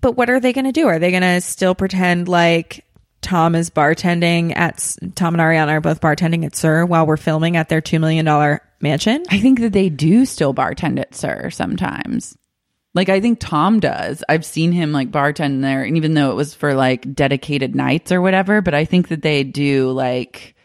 but 0.06 0.16
what 0.16 0.30
are 0.30 0.40
they 0.40 0.54
going 0.54 0.66
to 0.66 0.72
do? 0.72 0.88
Are 0.88 1.00
they 1.00 1.10
going 1.10 1.24
to 1.24 1.42
still 1.42 1.74
pretend 1.74 2.28
like 2.28 2.86
Tom 3.22 3.56
is 3.56 3.72
bartending 3.72 4.56
at 4.56 4.96
Tom 5.16 5.34
and 5.34 5.42
Ariana 5.42 5.70
are 5.70 5.82
both 5.82 6.00
bartending 6.00 6.46
at 6.46 6.56
SUR 6.56 6.86
while 6.86 7.08
we're 7.08 7.18
filming 7.18 7.58
at 7.58 7.70
their 7.70 7.82
two 7.82 7.98
million 7.98 8.24
dollar 8.24 8.62
mansion? 8.80 9.24
I 9.32 9.40
think 9.40 9.62
that 9.62 9.74
they 9.74 9.90
do 9.90 10.28
still 10.28 10.54
bartend 10.54 11.00
at 11.00 11.16
SUR 11.16 11.50
sometimes. 11.50 12.38
Like 12.94 13.10
I 13.10 13.20
think 13.20 13.40
Tom 13.40 13.80
does. 13.80 14.24
I've 14.30 14.46
seen 14.46 14.72
him 14.72 14.92
like 14.92 15.10
bartend 15.10 15.64
there, 15.64 15.82
and 15.82 15.98
even 15.98 16.14
though 16.14 16.30
it 16.30 16.36
was 16.36 16.54
for 16.54 16.76
like 16.76 17.16
dedicated 17.16 17.76
nights 17.76 18.12
or 18.12 18.22
whatever, 18.22 18.62
but 18.62 18.76
I 18.76 18.86
think 18.86 19.08
that 19.08 19.24
they 19.24 19.44
do 19.44 19.90
like. 19.90 20.56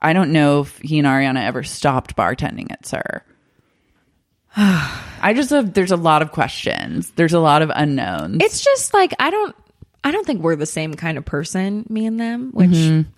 I 0.00 0.14
don't 0.14 0.32
know 0.32 0.60
if 0.60 0.78
he 0.78 0.98
and 1.00 1.06
Ariana 1.06 1.42
ever 1.44 1.62
stopped 1.64 2.16
bartending 2.16 2.72
at 2.72 2.86
SUR. 2.86 3.22
I 4.56 5.32
just 5.34 5.50
have, 5.50 5.74
there's 5.74 5.90
a 5.90 5.96
lot 5.96 6.22
of 6.22 6.32
questions. 6.32 7.10
There's 7.12 7.34
a 7.34 7.40
lot 7.40 7.62
of 7.62 7.70
unknowns. 7.74 8.38
It's 8.42 8.64
just 8.64 8.94
like 8.94 9.12
I 9.18 9.30
don't 9.30 9.54
I 10.02 10.12
don't 10.12 10.24
think 10.26 10.42
we're 10.42 10.56
the 10.56 10.66
same 10.66 10.94
kind 10.94 11.18
of 11.18 11.24
person, 11.24 11.84
me 11.88 12.06
and 12.06 12.18
them, 12.18 12.52
which 12.52 12.70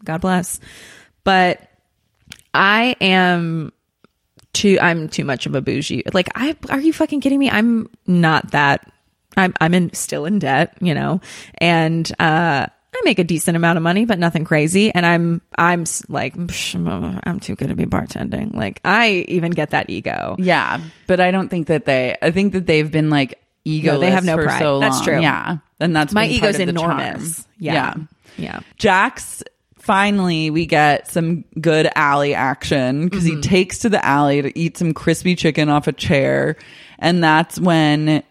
God 0.05 0.21
bless. 0.21 0.59
But 1.23 1.69
I 2.55 2.97
am 3.01 3.73
too 4.53 4.79
I'm 4.81 5.09
too 5.09 5.25
much 5.25 5.47
of 5.47 5.55
a 5.55 5.61
bougie. 5.61 6.03
Like 6.13 6.29
I 6.35 6.57
are 6.71 6.81
you 6.81 6.93
fucking 6.93 7.21
kidding 7.21 7.39
me? 7.39 7.51
I'm 7.51 7.89
not 8.07 8.53
that 8.53 8.91
I'm 9.37 9.55
I'm 9.61 9.75
in 9.75 9.93
still 9.93 10.25
in 10.25 10.39
debt, 10.39 10.77
you 10.81 10.95
know. 10.95 11.21
And 11.59 12.11
uh 12.19 12.67
I 12.99 13.03
make 13.05 13.19
a 13.19 13.25
decent 13.25 13.57
amount 13.57 13.77
of 13.77 13.83
money, 13.83 14.05
but 14.05 14.19
nothing 14.19 14.45
crazy. 14.45 14.93
And 14.93 15.07
I'm, 15.07 15.41
I'm 15.57 15.85
like, 16.09 16.35
I'm 16.37 17.39
too 17.41 17.55
good 17.55 17.69
to 17.69 17.75
be 17.77 17.87
bartending. 17.87 18.55
Like, 18.55 18.81
I 18.85 19.25
even 19.29 19.53
get 19.53 19.71
that 19.71 19.89
ego. 19.91 20.37
Yeah, 20.39 20.81
but 21.07 21.21
I 21.21 21.31
don't 21.31 21.49
think 21.49 21.69
that 21.69 21.85
they. 21.85 22.17
I 22.21 22.31
think 22.31 22.53
that 22.55 22.67
they've 22.67 22.91
been 22.91 23.11
like 23.11 23.41
ego. 23.65 23.93
No, 23.95 24.01
they 24.01 24.11
have 24.11 24.25
no 24.25 24.37
for 24.37 24.45
pride. 24.45 24.59
so 24.59 24.81
That's 24.81 25.01
true. 25.03 25.21
Yeah, 25.21 25.59
and 25.81 25.95
that's 25.95 26.13
My 26.13 26.27
ego's 26.27 26.59
enormous. 26.59 27.37
charm. 27.43 27.47
Yeah. 27.59 27.95
Yeah. 28.37 28.61
Jax. 28.77 29.43
Finally, 29.79 30.51
we 30.51 30.67
get 30.67 31.09
some 31.09 31.45
good 31.61 31.89
alley 31.95 32.35
action 32.35 33.05
because 33.09 33.25
Mm-hmm. 33.25 33.37
he 33.37 33.41
takes 33.43 33.79
to 33.79 33.89
the 33.89 34.05
alley 34.05 34.43
to 34.43 34.59
eat 34.59 34.77
some 34.77 34.93
crispy 34.93 35.35
chicken 35.35 35.71
off 35.71 35.87
a 35.87 35.93
chair, 35.93 36.57
and 36.99 37.25
that's 37.25 37.59
when 37.59 38.23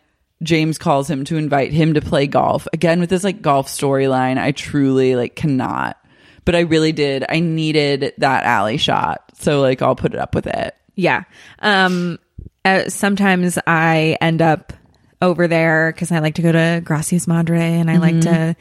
James 0.43 0.77
calls 0.77 1.09
him 1.09 1.25
to 1.25 1.37
invite 1.37 1.71
him 1.71 1.95
to 1.95 2.01
play 2.01 2.27
golf. 2.27 2.67
Again, 2.73 2.99
with 2.99 3.09
this 3.09 3.23
like 3.23 3.41
golf 3.41 3.67
storyline, 3.67 4.37
I 4.37 4.51
truly 4.51 5.15
like 5.15 5.35
cannot. 5.35 5.97
But 6.45 6.55
I 6.55 6.61
really 6.61 6.91
did. 6.91 7.25
I 7.27 7.39
needed 7.39 8.13
that 8.19 8.43
alley 8.45 8.77
shot. 8.77 9.23
So 9.39 9.61
like 9.61 9.81
I'll 9.81 9.95
put 9.95 10.13
it 10.13 10.19
up 10.19 10.35
with 10.35 10.47
it. 10.47 10.75
Yeah. 10.95 11.23
Um, 11.59 12.19
uh, 12.63 12.89
sometimes 12.89 13.57
I 13.65 14.17
end 14.21 14.41
up 14.41 14.73
over 15.21 15.47
there 15.47 15.91
because 15.91 16.11
I 16.11 16.19
like 16.19 16.35
to 16.35 16.41
go 16.41 16.51
to 16.51 16.81
Gracias 16.83 17.27
Madre 17.27 17.61
and 17.61 17.89
I 17.89 17.97
like 17.97 18.21
to, 18.21 18.55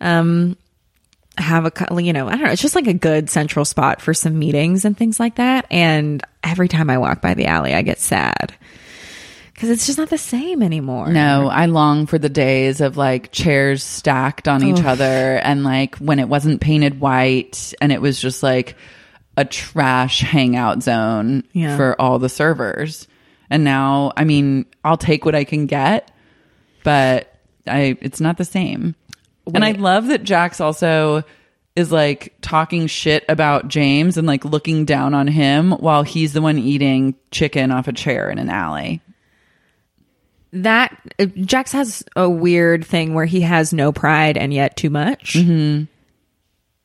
um, 0.00 0.56
have 1.38 1.64
a, 1.64 2.02
you 2.02 2.12
know, 2.12 2.28
I 2.28 2.32
don't 2.32 2.42
know. 2.42 2.50
It's 2.50 2.62
just 2.62 2.74
like 2.74 2.86
a 2.86 2.94
good 2.94 3.30
central 3.30 3.64
spot 3.64 4.02
for 4.02 4.12
some 4.12 4.38
meetings 4.38 4.84
and 4.84 4.96
things 4.96 5.18
like 5.18 5.36
that. 5.36 5.66
And 5.70 6.22
every 6.42 6.68
time 6.68 6.90
I 6.90 6.98
walk 6.98 7.22
by 7.22 7.34
the 7.34 7.46
alley, 7.46 7.72
I 7.72 7.82
get 7.82 8.00
sad 8.00 8.54
because 9.52 9.70
it's 9.70 9.86
just 9.86 9.98
not 9.98 10.10
the 10.10 10.18
same 10.18 10.62
anymore. 10.62 11.08
No, 11.12 11.48
I 11.48 11.66
long 11.66 12.06
for 12.06 12.18
the 12.18 12.28
days 12.28 12.80
of 12.80 12.96
like 12.96 13.32
chairs 13.32 13.82
stacked 13.82 14.48
on 14.48 14.62
each 14.64 14.82
other 14.84 15.04
and 15.36 15.62
like 15.64 15.96
when 15.96 16.18
it 16.18 16.28
wasn't 16.28 16.60
painted 16.60 17.00
white 17.00 17.74
and 17.80 17.92
it 17.92 18.00
was 18.00 18.20
just 18.20 18.42
like 18.42 18.76
a 19.36 19.44
trash 19.44 20.20
hangout 20.20 20.82
zone 20.82 21.44
Yeah. 21.52 21.76
for 21.76 22.00
all 22.00 22.18
the 22.18 22.28
servers. 22.28 23.06
And 23.50 23.64
now, 23.64 24.12
I 24.16 24.24
mean, 24.24 24.66
I'll 24.84 24.96
take 24.96 25.24
what 25.24 25.34
I 25.34 25.44
can 25.44 25.66
get, 25.66 26.10
but 26.84 27.34
I 27.66 27.96
it's 28.00 28.20
not 28.20 28.38
the 28.38 28.44
same. 28.44 28.94
And 29.54 29.64
I 29.64 29.72
love 29.72 30.06
that 30.08 30.22
Jax 30.22 30.60
also 30.60 31.24
is 31.74 31.90
like 31.90 32.34
talking 32.42 32.86
shit 32.86 33.24
about 33.28 33.68
James 33.68 34.16
and 34.16 34.26
like 34.26 34.44
looking 34.44 34.84
down 34.84 35.14
on 35.14 35.26
him 35.26 35.72
while 35.72 36.02
he's 36.02 36.32
the 36.32 36.42
one 36.42 36.58
eating 36.58 37.14
chicken 37.30 37.70
off 37.70 37.88
a 37.88 37.92
chair 37.92 38.30
in 38.30 38.38
an 38.38 38.48
alley. 38.50 39.00
That 40.52 40.96
uh, 41.18 41.26
Jax 41.26 41.72
has 41.72 42.04
a 42.16 42.28
weird 42.28 42.84
thing 42.84 43.14
where 43.14 43.24
he 43.24 43.40
has 43.40 43.72
no 43.72 43.92
pride 43.92 44.36
and 44.36 44.52
yet 44.52 44.76
too 44.76 44.90
much. 44.90 45.34
Mm-hmm. 45.34 45.84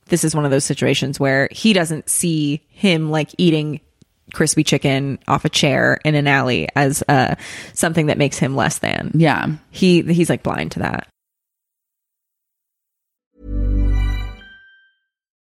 This 0.06 0.24
is 0.24 0.34
one 0.34 0.46
of 0.46 0.52
those 0.52 0.66
situations 0.66 1.20
where 1.20 1.50
he 1.52 1.74
doesn't 1.74 2.10
see 2.10 2.66
him 2.70 3.12
like 3.12 3.30
eating 3.38 3.82
crispy 4.34 4.64
chicken 4.64 5.20
off 5.28 5.46
a 5.46 5.50
chair 5.50 6.00
in 6.04 6.16
an 6.16 6.28
alley 6.28 6.68
as 6.76 7.04
uh, 7.08 7.36
something 7.74 8.08
that 8.08 8.18
makes 8.18 8.38
him 8.38 8.56
less 8.56 8.80
than. 8.80 9.12
Yeah. 9.14 9.48
He 9.70 10.02
he's 10.02 10.30
like 10.30 10.44
blind 10.44 10.74
to 10.74 10.80
that. 10.80 11.08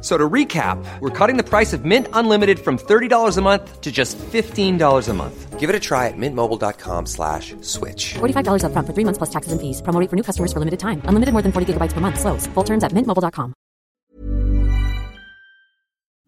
F- 0.00 0.06
So 0.06 0.16
to 0.16 0.28
recap, 0.28 0.82
we're 1.00 1.10
cutting 1.10 1.36
the 1.36 1.44
price 1.44 1.74
of 1.74 1.84
Mint 1.84 2.06
Unlimited 2.14 2.58
from 2.58 2.78
$30 2.78 3.36
a 3.36 3.40
month 3.42 3.80
to 3.82 3.92
just 3.92 4.16
$15 4.32 5.08
a 5.08 5.12
month. 5.14 5.60
Give 5.60 5.68
it 5.68 5.76
a 5.76 5.80
try 5.80 6.08
at 6.08 6.14
mintmobile.com 6.16 7.04
slash 7.04 7.54
switch. 7.60 8.14
$45 8.14 8.62
upfront 8.64 8.86
for 8.86 8.94
three 8.94 9.04
months 9.04 9.18
plus 9.18 9.28
taxes 9.30 9.52
and 9.52 9.60
fees. 9.60 9.82
Promo 9.82 10.00
rate 10.00 10.08
for 10.08 10.16
new 10.16 10.22
customers 10.22 10.54
for 10.54 10.58
limited 10.58 10.80
time. 10.80 11.02
Unlimited 11.04 11.34
more 11.34 11.42
than 11.42 11.52
40 11.52 11.74
gigabytes 11.74 11.92
per 11.92 12.00
month. 12.00 12.18
Slows. 12.18 12.46
Full 12.54 12.64
terms 12.64 12.82
at 12.82 12.92
mintmobile.com. 12.92 13.52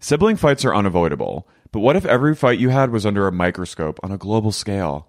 Sibling 0.01 0.37
fights 0.37 0.65
are 0.65 0.75
unavoidable, 0.75 1.49
but 1.71 1.81
what 1.81 1.97
if 1.97 2.05
every 2.05 2.35
fight 2.35 2.59
you 2.59 2.71
had 2.71 2.91
was 2.91 3.07
under 3.07 3.27
a 3.27 3.33
microscope 3.33 4.01
on 4.03 4.11
a 4.13 4.19
global 4.19 4.53
scale? 4.53 5.09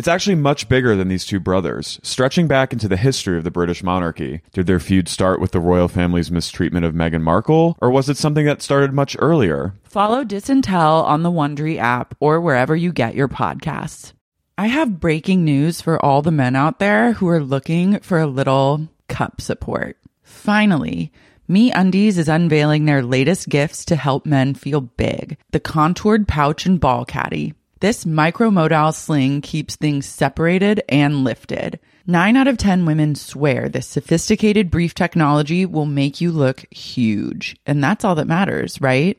It's 0.00 0.08
actually 0.08 0.36
much 0.36 0.66
bigger 0.66 0.96
than 0.96 1.08
these 1.08 1.26
two 1.26 1.38
brothers, 1.38 2.00
stretching 2.02 2.48
back 2.48 2.72
into 2.72 2.88
the 2.88 2.96
history 2.96 3.36
of 3.36 3.44
the 3.44 3.50
British 3.50 3.82
monarchy. 3.82 4.40
Did 4.54 4.66
their 4.66 4.80
feud 4.80 5.10
start 5.10 5.42
with 5.42 5.52
the 5.52 5.60
royal 5.60 5.88
family's 5.88 6.30
mistreatment 6.30 6.86
of 6.86 6.94
Meghan 6.94 7.20
Markle, 7.20 7.76
or 7.82 7.90
was 7.90 8.08
it 8.08 8.16
something 8.16 8.46
that 8.46 8.62
started 8.62 8.94
much 8.94 9.14
earlier? 9.18 9.74
Follow 9.84 10.24
Disintel 10.24 11.04
on 11.04 11.22
the 11.22 11.30
Wondery 11.30 11.76
app 11.76 12.14
or 12.18 12.40
wherever 12.40 12.74
you 12.74 12.92
get 12.92 13.14
your 13.14 13.28
podcasts. 13.28 14.14
I 14.56 14.68
have 14.68 15.00
breaking 15.00 15.44
news 15.44 15.82
for 15.82 16.02
all 16.02 16.22
the 16.22 16.30
men 16.30 16.56
out 16.56 16.78
there 16.78 17.12
who 17.12 17.28
are 17.28 17.44
looking 17.44 17.98
for 17.98 18.18
a 18.18 18.26
little 18.26 18.88
cup 19.10 19.42
support. 19.42 19.98
Finally, 20.22 21.12
MeUndies 21.46 22.16
is 22.16 22.26
unveiling 22.26 22.86
their 22.86 23.02
latest 23.02 23.50
gifts 23.50 23.84
to 23.84 23.96
help 23.96 24.24
men 24.24 24.54
feel 24.54 24.80
big. 24.80 25.36
The 25.50 25.60
contoured 25.60 26.26
pouch 26.26 26.64
and 26.64 26.80
ball 26.80 27.04
caddy. 27.04 27.52
This 27.80 28.04
micromodal 28.04 28.92
sling 28.94 29.40
keeps 29.40 29.74
things 29.74 30.04
separated 30.04 30.82
and 30.86 31.24
lifted. 31.24 31.80
Nine 32.06 32.36
out 32.36 32.46
of 32.46 32.58
10 32.58 32.84
women 32.84 33.14
swear 33.14 33.70
this 33.70 33.86
sophisticated 33.86 34.70
brief 34.70 34.92
technology 34.92 35.64
will 35.64 35.86
make 35.86 36.20
you 36.20 36.30
look 36.30 36.66
huge. 36.70 37.56
And 37.64 37.82
that's 37.82 38.04
all 38.04 38.16
that 38.16 38.26
matters, 38.26 38.82
right? 38.82 39.18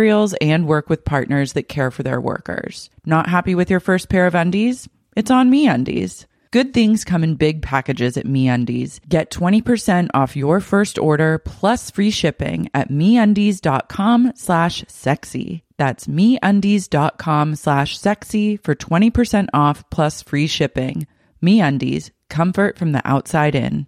and 0.41 0.67
work 0.67 0.89
with 0.89 1.05
partners 1.05 1.53
that 1.53 1.69
care 1.69 1.91
for 1.91 2.03
their 2.03 2.21
workers. 2.21 2.89
Not 3.05 3.29
happy 3.29 3.55
with 3.55 3.69
your 3.69 3.79
first 3.79 4.09
pair 4.09 4.27
of 4.27 4.35
undies? 4.35 4.87
It's 5.15 5.31
on 5.31 5.49
Me 5.49 5.67
Undies. 5.67 6.25
Good 6.51 6.73
things 6.73 7.05
come 7.05 7.23
in 7.23 7.35
big 7.35 7.61
packages 7.61 8.17
at 8.17 8.25
MeUndies. 8.25 8.99
Get 9.07 9.31
20% 9.31 10.09
off 10.13 10.35
your 10.35 10.59
first 10.59 10.99
order 10.99 11.37
plus 11.37 11.89
free 11.89 12.11
shipping 12.11 12.69
at 12.73 12.89
MeUndies.com 12.89 14.33
slash 14.35 14.83
sexy. 14.89 15.63
That's 15.77 16.07
MeUndies.com 16.07 17.55
slash 17.55 17.97
sexy 17.97 18.57
for 18.57 18.75
20% 18.75 19.47
off 19.53 19.89
plus 19.89 20.21
free 20.21 20.47
shipping. 20.47 21.07
MeUndies, 21.41 22.11
comfort 22.29 22.77
from 22.77 22.91
the 22.91 23.01
outside 23.07 23.55
in. 23.55 23.87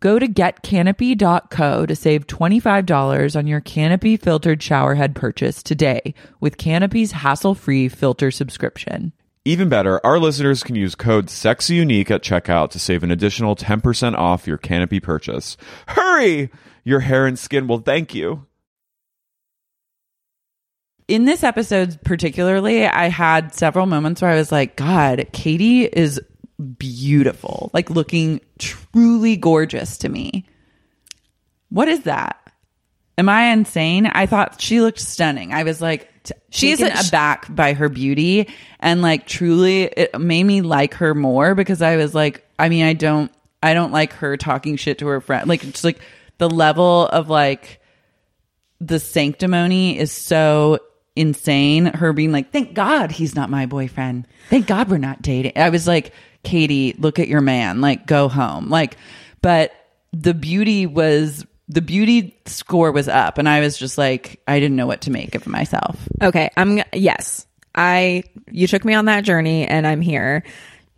Go 0.00 0.18
to 0.18 0.28
getcanopy.co 0.28 1.86
to 1.86 1.96
save 1.96 2.26
$25 2.26 3.36
on 3.36 3.46
your 3.46 3.60
Canopy 3.60 4.16
filtered 4.16 4.60
showerhead 4.60 5.14
purchase 5.14 5.62
today 5.62 6.14
with 6.40 6.58
Canopy's 6.58 7.12
hassle-free 7.12 7.88
filter 7.88 8.30
subscription. 8.30 9.12
Even 9.46 9.68
better, 9.68 10.04
our 10.04 10.18
listeners 10.18 10.62
can 10.62 10.74
use 10.74 10.94
code 10.96 11.26
SEXYUNIQUE 11.26 12.10
at 12.10 12.22
checkout 12.22 12.70
to 12.70 12.80
save 12.80 13.04
an 13.04 13.12
additional 13.12 13.54
10% 13.54 14.16
off 14.16 14.46
your 14.46 14.58
Canopy 14.58 14.98
purchase. 14.98 15.56
Hurry! 15.88 16.50
Your 16.82 17.00
hair 17.00 17.26
and 17.26 17.38
skin 17.38 17.66
will 17.66 17.78
thank 17.78 18.14
you. 18.14 18.46
In 21.08 21.24
this 21.24 21.44
episode 21.44 22.02
particularly, 22.02 22.84
I 22.84 23.08
had 23.08 23.54
several 23.54 23.86
moments 23.86 24.20
where 24.20 24.32
I 24.32 24.34
was 24.34 24.50
like, 24.50 24.74
God, 24.74 25.28
Katie 25.32 25.84
is 25.84 26.20
beautiful, 26.78 27.70
like 27.72 27.90
looking 27.90 28.40
truly 28.58 29.36
gorgeous 29.36 29.98
to 29.98 30.08
me. 30.08 30.46
What 31.68 31.88
is 31.88 32.02
that? 32.02 32.40
Am 33.18 33.28
I 33.28 33.52
insane? 33.52 34.06
I 34.06 34.26
thought 34.26 34.60
she 34.60 34.80
looked 34.80 35.00
stunning. 35.00 35.52
I 35.52 35.62
was 35.62 35.80
like, 35.80 36.08
t- 36.22 36.34
She's 36.50 36.78
taken 36.78 36.96
a- 36.96 37.00
aback 37.08 37.52
by 37.54 37.72
her 37.72 37.88
beauty, 37.88 38.48
and 38.78 39.00
like 39.02 39.26
truly, 39.26 39.84
it 39.84 40.18
made 40.20 40.44
me 40.44 40.60
like 40.60 40.94
her 40.94 41.14
more 41.14 41.54
because 41.54 41.82
I 41.82 41.96
was 41.96 42.14
like, 42.14 42.46
I 42.58 42.68
mean, 42.68 42.84
I 42.84 42.92
don't, 42.92 43.32
I 43.62 43.74
don't 43.74 43.92
like 43.92 44.12
her 44.14 44.36
talking 44.36 44.76
shit 44.76 44.98
to 44.98 45.06
her 45.06 45.20
friend. 45.20 45.48
Like, 45.48 45.64
it's 45.64 45.82
like 45.82 46.00
the 46.38 46.48
level 46.50 47.06
of 47.06 47.30
like 47.30 47.80
the 48.80 49.00
sanctimony 49.00 49.98
is 49.98 50.12
so 50.12 50.78
insane. 51.16 51.86
Her 51.86 52.12
being 52.12 52.32
like, 52.32 52.52
thank 52.52 52.74
God 52.74 53.10
he's 53.10 53.34
not 53.34 53.48
my 53.48 53.64
boyfriend. 53.64 54.28
Thank 54.50 54.66
God 54.66 54.90
we're 54.90 54.98
not 54.98 55.22
dating. 55.22 55.52
I 55.56 55.70
was 55.70 55.86
like, 55.86 56.12
Katie, 56.42 56.94
look 56.98 57.18
at 57.18 57.28
your 57.28 57.40
man. 57.40 57.80
Like, 57.80 58.06
go 58.06 58.28
home. 58.28 58.68
Like, 58.68 58.96
but 59.42 59.72
the 60.12 60.34
beauty 60.34 60.86
was, 60.86 61.44
the 61.68 61.82
beauty 61.82 62.38
score 62.46 62.92
was 62.92 63.08
up. 63.08 63.38
And 63.38 63.48
I 63.48 63.60
was 63.60 63.76
just 63.76 63.98
like, 63.98 64.40
I 64.46 64.60
didn't 64.60 64.76
know 64.76 64.86
what 64.86 65.02
to 65.02 65.10
make 65.10 65.34
of 65.34 65.46
myself. 65.46 65.96
Okay, 66.22 66.50
I'm 66.56 66.80
yes. 66.92 67.46
I 67.74 68.22
you 68.50 68.66
took 68.66 68.84
me 68.84 68.94
on 68.94 69.04
that 69.06 69.22
journey 69.24 69.66
and 69.66 69.86
I'm 69.86 70.00
here. 70.00 70.44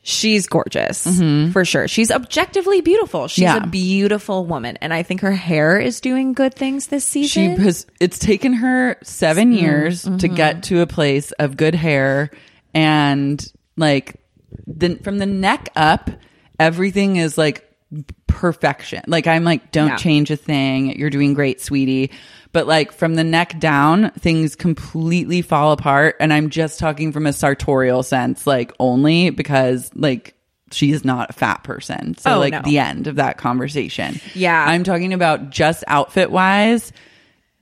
She's 0.03 0.47
gorgeous 0.47 1.07
for 1.53 1.65
sure. 1.65 1.89
She's 1.89 2.11
objectively 2.13 2.81
beautiful. 2.83 3.27
She's 3.29 3.45
Mm-hmm. 3.47 3.57
Yeah. 3.63 3.65
a 3.65 3.71
beautiful 3.71 4.47
woman 4.47 4.79
and 4.81 4.95
I 4.95 5.03
think 5.03 5.23
her 5.23 5.33
hair 5.33 5.79
is 5.81 6.01
doing 6.01 6.33
good 6.35 6.55
things 6.55 6.87
this 6.87 7.11
She 7.11 7.27
season. 7.27 7.57
has, 7.61 7.85
it's 8.01 8.19
taken 8.19 8.53
her 8.55 8.97
seven 9.03 9.53
years 9.53 10.05
to 10.05 10.29
get 10.29 10.63
to 10.65 10.81
a 10.83 10.87
place 10.87 11.33
of 11.33 11.57
good 11.57 11.75
hair 11.75 12.31
and 12.73 13.45
like 13.77 14.18
the, 14.67 14.97
from 14.97 15.19
the 15.19 15.27
neck 15.27 15.69
up, 15.77 16.11
everything 16.59 17.17
is 17.17 17.37
like 17.39 17.65
perfection. 18.27 19.03
Like 19.07 19.27
I'm 19.27 19.45
like, 19.45 19.73
don't 19.73 19.89
Yeah. 19.89 19.97
change 19.97 20.31
a 20.31 20.37
thing. 20.37 20.99
You're 20.99 21.11
doing 21.11 21.35
great, 21.35 21.61
sweetie. 21.61 22.11
But 22.53 22.67
like 22.67 22.93
from 22.93 23.15
the 23.15 23.25
neck 23.25 23.59
down, 23.61 24.11
things 24.13 24.57
completely 24.57 25.43
fall 25.43 25.73
apart. 25.73 26.17
And 26.21 26.33
I'm 26.33 26.51
just 26.51 26.79
talking 26.79 27.13
from 27.13 27.27
a 27.27 27.33
sartorial 27.33 28.03
sense, 28.03 28.47
like 28.47 28.73
only 28.79 29.31
because 29.31 29.91
like 29.95 30.35
she's 30.71 31.05
not 31.05 31.31
a 31.31 31.33
fat 31.35 31.63
person. 31.65 32.17
So 32.17 32.35
Oh, 32.37 32.39
like 32.39 32.53
no. 32.53 32.63
the 32.63 32.79
end 32.79 33.07
of 33.07 33.17
that 33.17 33.39
conversation. 33.39 34.21
Yeah. 34.35 34.65
I'm 34.67 34.85
talking 34.85 35.13
about 35.13 35.51
just 35.51 35.85
outfit 35.87 36.31
wise. 36.31 36.93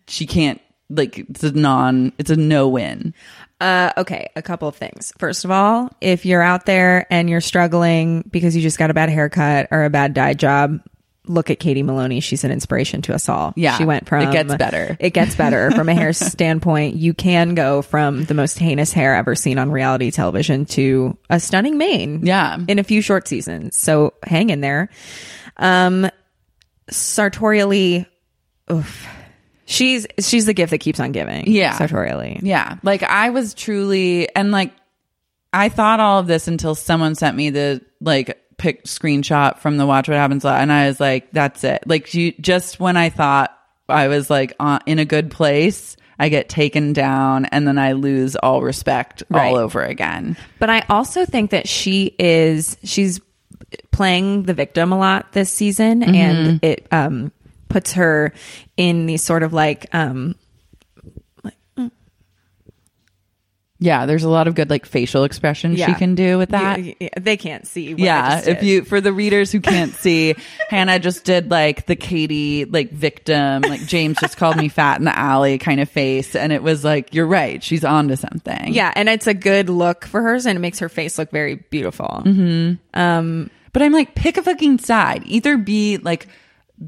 She 0.08 0.26
can't 0.26 0.60
like 0.88 1.18
it's 1.18 1.42
a 1.42 1.50
non 1.52 2.12
it's 2.18 2.30
a 2.30 2.36
no 2.36 2.68
win. 2.68 3.12
Uh, 3.60 3.90
okay, 3.96 4.30
a 4.36 4.42
couple 4.42 4.68
of 4.68 4.76
things. 4.76 5.12
First 5.18 5.44
of 5.44 5.50
all, 5.50 5.90
if 6.00 6.26
you're 6.26 6.42
out 6.42 6.66
there 6.66 7.06
and 7.10 7.30
you're 7.30 7.40
struggling 7.40 8.22
because 8.30 8.54
you 8.54 8.60
just 8.62 8.78
got 8.78 8.90
a 8.90 8.94
bad 8.94 9.08
haircut 9.08 9.68
or 9.70 9.84
a 9.84 9.90
bad 9.90 10.12
dye 10.12 10.34
job, 10.34 10.80
look 11.24 11.50
at 11.50 11.58
Katie 11.58 11.82
Maloney. 11.82 12.20
She's 12.20 12.44
an 12.44 12.50
inspiration 12.52 13.00
to 13.02 13.14
us 13.14 13.28
all. 13.30 13.54
Yeah, 13.56 13.78
she 13.78 13.84
went 13.86 14.06
from 14.06 14.28
it 14.28 14.32
gets 14.32 14.54
better. 14.54 14.96
It 15.00 15.10
gets 15.10 15.34
better 15.36 15.70
from 15.74 15.88
a 15.88 15.94
hair 15.94 16.12
standpoint. 16.12 16.96
You 16.96 17.14
can 17.14 17.54
go 17.54 17.80
from 17.80 18.24
the 18.24 18.34
most 18.34 18.58
heinous 18.58 18.92
hair 18.92 19.14
ever 19.14 19.34
seen 19.34 19.58
on 19.58 19.70
reality 19.70 20.10
television 20.10 20.66
to 20.66 21.16
a 21.30 21.40
stunning 21.40 21.78
mane. 21.78 22.26
Yeah. 22.26 22.58
in 22.68 22.78
a 22.78 22.84
few 22.84 23.00
short 23.00 23.26
seasons. 23.26 23.74
So 23.76 24.12
hang 24.22 24.50
in 24.50 24.60
there. 24.60 24.90
Um, 25.56 26.10
sartorially, 26.90 28.06
oof. 28.70 29.06
She's 29.66 30.06
she's 30.20 30.46
the 30.46 30.54
gift 30.54 30.70
that 30.70 30.78
keeps 30.78 31.00
on 31.00 31.12
giving. 31.12 31.50
Yeah. 31.50 31.76
sartorially. 31.76 32.38
Yeah. 32.42 32.76
Like 32.82 33.02
I 33.02 33.30
was 33.30 33.52
truly 33.52 34.34
and 34.34 34.52
like 34.52 34.72
I 35.52 35.68
thought 35.68 36.00
all 36.00 36.20
of 36.20 36.26
this 36.26 36.48
until 36.48 36.74
someone 36.74 37.14
sent 37.14 37.36
me 37.36 37.50
the 37.50 37.80
like 38.00 38.40
pic 38.58 38.84
screenshot 38.84 39.58
from 39.58 39.76
the 39.76 39.84
Watch 39.86 40.08
What 40.08 40.16
Happens 40.16 40.44
Live, 40.44 40.62
and 40.62 40.72
I 40.72 40.86
was 40.86 40.98
like, 41.00 41.30
that's 41.32 41.62
it. 41.64 41.82
Like 41.86 42.12
you 42.14 42.32
just 42.40 42.78
when 42.80 42.96
I 42.96 43.10
thought 43.10 43.56
I 43.88 44.08
was 44.08 44.30
like 44.30 44.54
on, 44.60 44.80
in 44.86 44.98
a 44.98 45.04
good 45.04 45.30
place, 45.30 45.96
I 46.18 46.28
get 46.28 46.48
taken 46.48 46.92
down 46.92 47.46
and 47.46 47.66
then 47.66 47.76
I 47.78 47.92
lose 47.92 48.36
all 48.36 48.62
respect 48.62 49.22
Right. 49.30 49.48
all 49.48 49.56
over 49.56 49.82
again. 49.82 50.36
But 50.58 50.70
I 50.70 50.84
also 50.88 51.24
think 51.26 51.50
that 51.50 51.68
she 51.68 52.14
is 52.18 52.76
she's 52.84 53.20
playing 53.90 54.44
the 54.44 54.54
victim 54.54 54.92
a 54.92 54.98
lot 54.98 55.32
this 55.32 55.50
season 55.50 56.02
and 56.02 56.62
it 56.62 56.86
um 56.92 57.32
puts 57.68 57.92
her 57.94 58.32
in 58.76 59.06
these 59.06 59.22
sort 59.22 59.42
of 59.42 59.52
like 59.52 59.86
um 59.94 60.34
like 61.44 61.54
Yeah, 63.78 64.06
there's 64.06 64.24
a 64.24 64.30
lot 64.30 64.48
of 64.48 64.54
good 64.54 64.70
like 64.70 64.86
facial 64.86 65.24
expressions 65.24 65.78
she 65.78 65.92
can 65.94 66.14
do 66.14 66.38
with 66.38 66.48
that. 66.50 66.82
you- 66.82 66.94
you- 66.98 67.10
they 67.20 67.36
can't 67.36 67.66
see 67.66 67.92
what 67.92 67.98
yeah 68.00 68.36
just 68.36 68.48
if 68.48 68.62
you 68.62 68.82
for 68.84 69.02
the 69.02 69.12
readers 69.12 69.52
who 69.52 69.60
can't 69.60 69.94
see 70.04 70.34
hannah 70.70 70.98
just 70.98 71.24
did 71.24 71.50
like 71.50 71.84
the 71.86 71.94
katie 71.96 72.64
like 72.64 72.90
victim 72.90 73.60
like 73.62 73.84
james 73.86 74.16
just 74.18 74.38
called 74.38 74.56
me 74.56 74.68
fat 74.68 74.98
in 74.98 75.04
the 75.04 75.16
alley 75.16 75.58
kind 75.58 75.78
of 75.80 75.90
face 75.90 76.34
and 76.34 76.52
it 76.54 76.62
was 76.62 76.84
like 76.84 77.12
you're 77.14 77.26
right 77.26 77.62
she's 77.62 77.84
onto 77.84 78.16
something. 78.16 78.72
Yeah 78.72 78.92
and 78.96 79.10
it's 79.10 79.26
a 79.26 79.34
good 79.34 79.68
look 79.68 80.06
for 80.06 80.22
hers 80.22 80.46
and 80.46 80.56
it 80.56 80.60
makes 80.60 80.78
her 80.78 80.88
face 80.88 81.18
look 81.18 81.30
very 81.30 81.56
beautiful. 81.56 82.22
Um 82.94 83.50
but 83.74 83.82
i'm 83.82 83.92
like 83.92 84.14
pick 84.14 84.38
a 84.38 84.42
fucking 84.42 84.78
side. 84.78 85.22
Either 85.26 85.58
be 85.58 85.98
like 85.98 86.28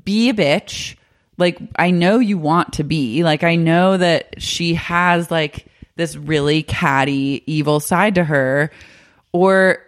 be 0.05 0.31
a 0.31 0.35
bitch. 0.35 0.97
Like 1.37 1.59
i 1.77 1.91
know 1.91 2.19
you 2.19 2.39
want 2.39 2.75
to 2.75 2.85
be. 2.85 3.23
Like 3.23 3.45
i 3.45 3.57
know 3.57 3.97
that 3.97 4.41
she 4.43 4.75
has 4.75 5.31
like 5.31 5.67
this 5.97 6.17
really 6.17 6.63
catty 6.63 7.43
evil 7.47 7.81
side 7.81 8.17
to 8.17 8.25
her. 8.25 8.71
Or 9.33 9.79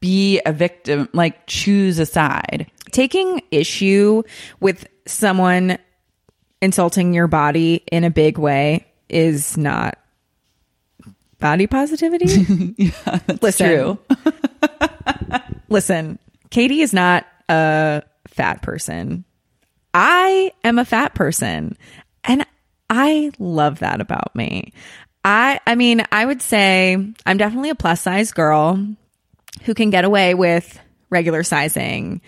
be 0.00 0.40
a 0.44 0.52
victim 0.52 1.08
like 1.12 1.46
choose 1.46 1.98
a 1.98 2.06
side. 2.06 2.70
Taking 2.90 3.42
issue 3.50 4.22
with 4.58 4.86
someone 5.06 5.78
insulting 6.60 7.14
your 7.14 7.26
body 7.26 7.82
in 7.90 8.04
a 8.04 8.10
big 8.10 8.38
way 8.38 8.86
is 9.08 9.56
not 9.56 9.98
body 11.38 11.66
positivity. 11.66 12.74
yeah, 12.76 13.18
listen, 13.40 13.98
listen, 15.68 16.18
Katie 16.50 16.82
is 16.82 16.92
not 16.92 17.26
a 17.48 18.02
fat 18.28 18.62
person. 18.62 19.24
I 19.94 20.52
am 20.64 20.78
a 20.78 20.84
fat 20.84 21.14
person 21.14 21.76
and 22.24 22.46
I 22.88 23.30
love 23.38 23.80
that 23.80 24.00
about 24.00 24.34
me. 24.34 24.72
I 25.24 25.60
I 25.66 25.74
mean, 25.74 26.02
I 26.10 26.24
would 26.24 26.42
say 26.42 26.96
I'm 27.26 27.36
definitely 27.36 27.70
a 27.70 27.74
plus 27.74 28.00
size 28.00 28.32
girl 28.32 28.84
who 29.62 29.74
can 29.74 29.90
get 29.90 30.04
away 30.04 30.34
with 30.34 30.78
regular 31.10 31.42
sizing 31.42 32.20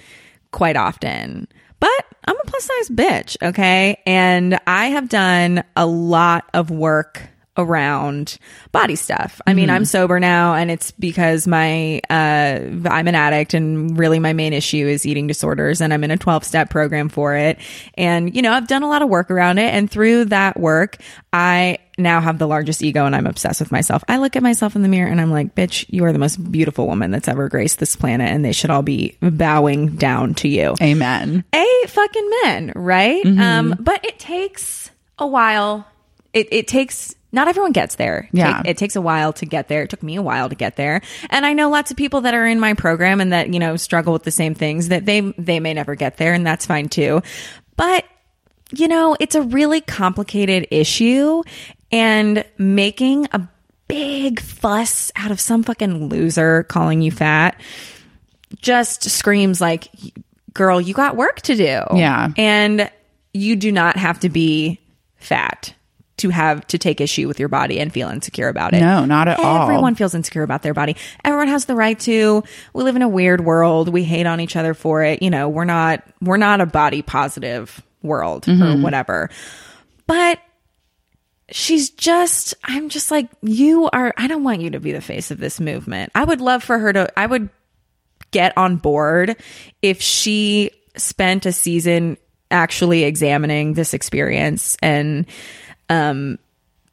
quite 0.51 0.77
often. 0.77 1.49
But 1.81 2.07
I'm 2.25 2.39
a 2.39 2.45
plus 2.45 2.65
size 2.65 2.89
bitch, 2.91 3.37
okay? 3.43 4.01
And 4.07 4.59
I 4.67 4.87
have 4.87 5.09
done 5.09 5.65
a 5.75 5.87
lot 5.87 6.45
of 6.55 6.71
work 6.71 7.32
around 7.57 8.39
body 8.73 8.97
stuff. 8.97 9.41
I 9.47 9.53
mean, 9.53 9.69
I'm 9.69 9.85
sober 9.85 10.19
now 10.19 10.55
and 10.55 10.71
it's 10.71 10.91
because 10.93 11.47
my 11.47 12.01
uh 12.09 12.59
I'm 12.89 13.09
an 13.09 13.15
addict 13.15 13.53
and 13.53 13.99
really 13.99 14.19
my 14.19 14.33
main 14.33 14.53
issue 14.55 14.87
is 14.87 15.05
eating 15.05 15.27
disorders 15.27 15.83
and 15.83 15.93
I'm 15.93 16.03
in 16.03 16.11
a 16.11 16.17
12 16.17 16.45
step 16.45 16.71
program 16.71 17.11
for 17.11 17.37
it. 17.37 17.59
And 17.95 18.35
you 18.35 18.41
know, 18.41 18.53
I've 18.53 18.69
done 18.69 18.83
a 18.83 18.89
lot 18.89 19.03
of 19.03 19.11
work 19.11 19.31
around 19.31 19.59
it 19.59 19.73
and 19.75 19.91
through 19.91 20.27
that 20.27 20.59
work, 20.59 20.97
I 21.33 21.79
now 21.99 22.21
have 22.21 22.39
the 22.39 22.47
largest 22.47 22.83
ego 22.83 23.05
and 23.05 23.15
I'm 23.15 23.27
obsessed 23.27 23.61
with 23.61 23.71
myself. 23.71 24.03
I 24.09 24.17
look 24.17 24.35
at 24.35 24.43
myself 24.43 24.75
in 24.75 24.83
the 24.83 24.89
mirror 24.89 25.11
and 25.11 25.21
I'm 25.21 25.31
like, 25.31 25.55
bitch, 25.55 25.85
you 25.89 26.05
are 26.05 26.13
the 26.13 26.19
most 26.19 26.37
beautiful 26.51 26.87
woman 26.87 27.11
that's 27.11 27.29
ever 27.29 27.49
graced 27.49 27.79
this 27.79 27.97
planet 27.97 28.31
and 28.31 28.45
they 28.45 28.53
should 28.53 28.71
all 28.71 28.83
be 28.83 29.17
bowing 29.21 29.97
down 29.97 30.35
to 30.37 30.49
you. 30.49 30.75
Amen. 30.81 31.45
A 31.55 31.85
fucking 31.87 32.31
men, 32.45 32.73
right? 32.75 33.27
Um, 33.27 33.77
but 33.79 34.05
it 34.05 34.19
takes 34.19 34.91
a 35.19 35.27
while. 35.27 35.87
It, 36.33 36.49
it 36.51 36.67
takes, 36.67 37.15
not 37.33 37.49
everyone 37.49 37.73
gets 37.73 37.97
there. 37.97 38.29
Yeah. 38.33 38.59
Take- 38.59 38.71
it 38.71 38.77
takes 38.77 38.95
a 38.95 39.01
while 39.01 39.33
to 39.35 39.47
get 39.47 39.69
there. 39.69 39.83
It 39.83 39.91
took 39.91 40.03
me 40.03 40.17
a 40.17 40.23
while 40.23 40.49
to 40.49 40.55
get 40.55 40.77
there. 40.77 41.01
And 41.31 41.45
I 41.45 41.55
know 41.55 41.71
lots 41.71 41.91
of 41.91 41.97
people 41.97 42.21
that 42.23 42.35
are 42.35 42.47
in 42.47 42.61
my 42.61 42.75
program 42.75 43.21
and 43.21 43.33
that, 43.33 43.53
you 43.53 43.59
know, 43.59 43.77
struggle 43.77 44.13
with 44.13 44.23
the 44.23 44.31
same 44.31 44.55
things 44.55 44.89
that 44.89 45.07
they, 45.07 45.21
they 45.21 45.59
may 45.59 45.75
never 45.75 45.95
get 45.95 46.19
there 46.19 46.35
and 46.35 46.47
that's 46.47 46.67
fine 46.67 46.89
too. 46.89 47.23
But 47.77 48.05
you 48.75 48.89
know, 48.89 49.17
it's 49.21 49.35
a 49.35 49.43
really 49.43 49.81
complicated 49.81 50.67
issue 50.71 51.43
and 51.91 52.45
making 52.57 53.29
a 53.33 53.47
big 53.87 54.41
fuss 54.41 55.13
out 55.15 55.31
of 55.31 55.39
some 55.39 55.63
fucking 55.63 56.09
loser 56.09 56.63
calling 56.65 57.03
you 57.03 57.11
fat 57.11 57.61
just 58.61 59.11
screams 59.11 59.61
like, 59.61 59.89
girl, 60.55 60.81
you 60.81 60.95
got 60.95 61.17
work 61.17 61.43
to 61.43 61.55
do. 61.55 61.83
Yeah. 61.95 62.31
And 62.37 62.91
you 63.35 63.57
do 63.57 63.73
not 63.73 63.97
have 63.97 64.21
to 64.21 64.29
be 64.29 64.81
fat 65.17 65.75
to 66.23 66.31
have 66.31 66.67
to 66.69 66.79
take 66.79 67.01
issue 67.01 67.29
with 67.29 67.39
your 67.39 67.49
body 67.49 67.81
and 67.81 67.93
feel 67.93 68.09
insecure 68.09 68.49
about 68.49 68.75
it. 68.75 68.81
No, 68.81 69.05
not 69.05 69.29
at 69.29 69.39
all. 69.39 69.63
Everyone 69.63 69.95
feels 69.95 70.15
insecure 70.15 70.43
about 70.43 70.63
their 70.63 70.75
body. 70.75 70.97
Everyone 71.25 71.49
has 71.49 71.65
the 71.65 71.75
right 71.75 71.99
to. 72.01 72.45
We 72.73 72.83
live 72.85 72.97
in 72.97 73.03
a 73.03 73.09
weird 73.09 73.45
world. 73.45 73.89
We 73.89 74.05
hate 74.05 74.27
on 74.27 74.41
each 74.41 74.57
other 74.57 74.73
for 74.73 75.03
it. 75.03 75.23
You 75.23 75.31
know, 75.31 75.49
we're 75.49 75.65
not 75.65 76.03
we're 76.21 76.37
not 76.37 76.61
a 76.61 76.67
body 76.67 77.03
positive 77.03 77.83
world 78.03 78.49
or 78.49 78.53
mm-hmm. 78.53 78.83
whatever. 78.83 79.31
But 80.07 80.41
she's 81.51 81.91
just 81.91 82.55
I'm 82.65 82.89
just 82.89 83.11
like 83.11 83.29
you 83.43 83.91
are 83.93 84.15
I 84.17 84.29
don't 84.29 84.45
want 84.45 84.61
you 84.61 84.71
to 84.71 84.81
be 84.81 84.93
the 84.93 85.01
face 85.01 85.31
of 85.31 85.39
this 85.39 85.61
movement. 85.61 86.13
I 86.15 86.25
would 86.25 86.41
love 86.41 86.63
for 86.63 86.79
her 86.79 86.93
to 86.93 87.19
I 87.19 87.27
would 87.27 87.51
get 88.31 88.57
on 88.57 88.77
board 88.77 89.37
if 89.83 90.01
she 90.01 90.71
spent 90.97 91.47
a 91.47 91.53
season 91.53 92.17
actually 92.53 93.05
examining 93.05 93.75
this 93.75 93.95
experience 93.95 94.77
and 94.83 95.27
um 95.93 96.39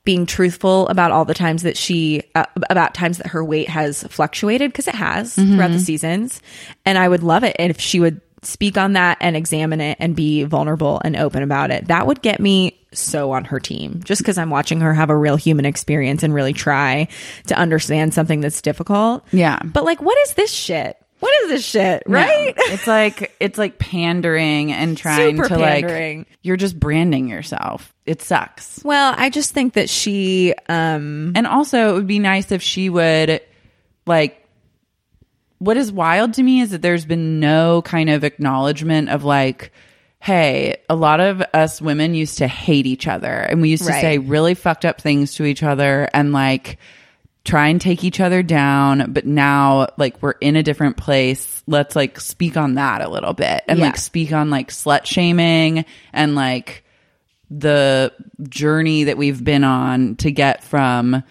being 0.06 0.26
truthful 0.26 0.88
about 0.88 1.12
all 1.12 1.26
the 1.26 1.34
times 1.34 1.64
that 1.64 1.78
she 1.78 2.24
uh, 2.34 2.46
about 2.70 2.94
times 2.94 3.18
that 3.18 3.28
her 3.28 3.44
weight 3.44 3.70
has 3.70 4.04
fluctuated 4.04 4.72
because 4.72 4.88
it 4.88 4.96
has 4.96 5.36
throughout 5.36 5.72
the 5.72 5.80
seasons. 5.80 6.42
And 6.86 6.98
i 6.98 7.08
would 7.08 7.22
love 7.24 7.44
it 7.44 7.56
if 7.60 7.80
she 7.80 8.00
would 8.00 8.22
speak 8.42 8.78
on 8.78 8.94
that 8.94 9.18
and 9.20 9.36
examine 9.36 9.82
it 9.82 9.98
and 10.00 10.16
be 10.16 10.46
vulnerable 10.46 11.02
and 11.04 11.18
open 11.18 11.44
about 11.44 11.72
it. 11.72 11.88
That 11.90 12.08
would 12.08 12.22
get 12.22 12.40
me 12.40 12.80
so 12.94 13.32
on 13.34 13.46
her 13.46 13.60
team 13.60 14.02
just 14.04 14.20
because 14.22 14.40
i'm 14.40 14.50
watching 14.50 14.82
her 14.82 14.96
have 14.96 15.12
a 15.12 15.16
real 15.16 15.36
human 15.36 15.64
experience 15.64 16.24
and 16.24 16.34
really 16.34 16.54
try 16.54 17.08
to 17.46 17.56
understand 17.56 18.16
something 18.16 18.42
that's 18.42 18.64
difficult. 18.64 19.24
Yeah. 19.32 19.60
but 19.64 19.84
like 19.84 20.02
what 20.02 20.18
is 20.26 20.34
this 20.34 20.52
shit 20.52 20.98
what 21.20 21.44
is 21.44 21.50
this 21.50 21.66
shit 21.66 22.04
right 22.08 22.56
No. 22.58 22.64
It's 22.74 22.88
like 22.88 23.36
it's 23.40 23.58
like 23.58 23.78
pandering 23.80 24.72
and 24.72 24.98
trying 24.98 25.36
Super 25.38 25.48
to 25.50 25.56
pandering. 25.58 26.20
like 26.20 26.28
you're 26.42 26.58
just 26.58 26.80
branding 26.80 27.28
yourself. 27.28 27.94
It 28.06 28.22
sucks. 28.22 28.84
well 28.84 29.14
i 29.18 29.30
just 29.30 29.54
think 29.54 29.74
that 29.74 29.90
she 29.90 30.54
um 30.68 31.34
And 31.36 31.46
also 31.48 31.90
it 31.90 31.94
would 31.94 32.08
be 32.08 32.20
nice 32.20 32.52
if 32.52 32.62
she 32.62 32.90
would 32.90 33.42
like 34.06 34.46
what 35.60 35.76
is 35.78 35.92
wild 35.92 36.34
to 36.36 36.44
me 36.44 36.62
is 36.62 36.72
that 36.72 36.82
there's 36.82 37.06
been 37.06 37.40
no 37.40 37.82
kind 37.82 38.10
of 38.10 38.24
acknowledgement 38.24 39.10
of 39.10 39.24
like 39.24 39.72
hey, 40.22 40.76
a 40.90 40.96
lot 40.96 41.22
of 41.22 41.42
us 41.54 41.82
women 41.82 42.14
used 42.14 42.40
to 42.40 42.48
hate 42.48 42.86
each 42.86 43.08
other 43.08 43.32
and 43.32 43.62
we 43.62 43.70
used 43.70 43.84
to 43.86 43.90
Right. 43.90 44.02
say 44.02 44.18
really 44.18 44.54
fucked 44.54 44.84
up 44.84 45.00
things 45.00 45.36
to 45.36 45.46
each 45.46 45.64
other 45.64 46.10
and 46.14 46.34
like 46.34 46.78
try 47.50 47.68
and 47.70 47.82
take 47.82 48.04
each 48.04 48.20
other 48.20 48.44
down, 48.44 49.12
but 49.12 49.26
now 49.26 49.88
like 49.98 50.22
we're 50.22 50.32
in 50.40 50.56
a 50.56 50.64
different 50.64 50.98
place. 50.98 51.64
Let's 51.68 51.96
like 51.96 52.20
speak 52.20 52.58
on 52.58 52.76
that 52.76 53.02
a 53.02 53.10
little 53.10 53.34
bit 53.34 53.64
and 53.68 53.80
Yeah. 53.80 53.86
like 53.88 53.98
speak 53.98 54.32
on 54.32 54.50
like 54.50 54.70
slut 54.70 55.06
shaming 55.06 55.86
and 56.14 56.36
like 56.36 56.84
the 57.50 58.14
journey 58.48 59.06
that 59.06 59.18
we've 59.18 59.44
been 59.44 59.64
on 59.64 60.16
to 60.18 60.32
get 60.32 60.64
from, 60.64 61.24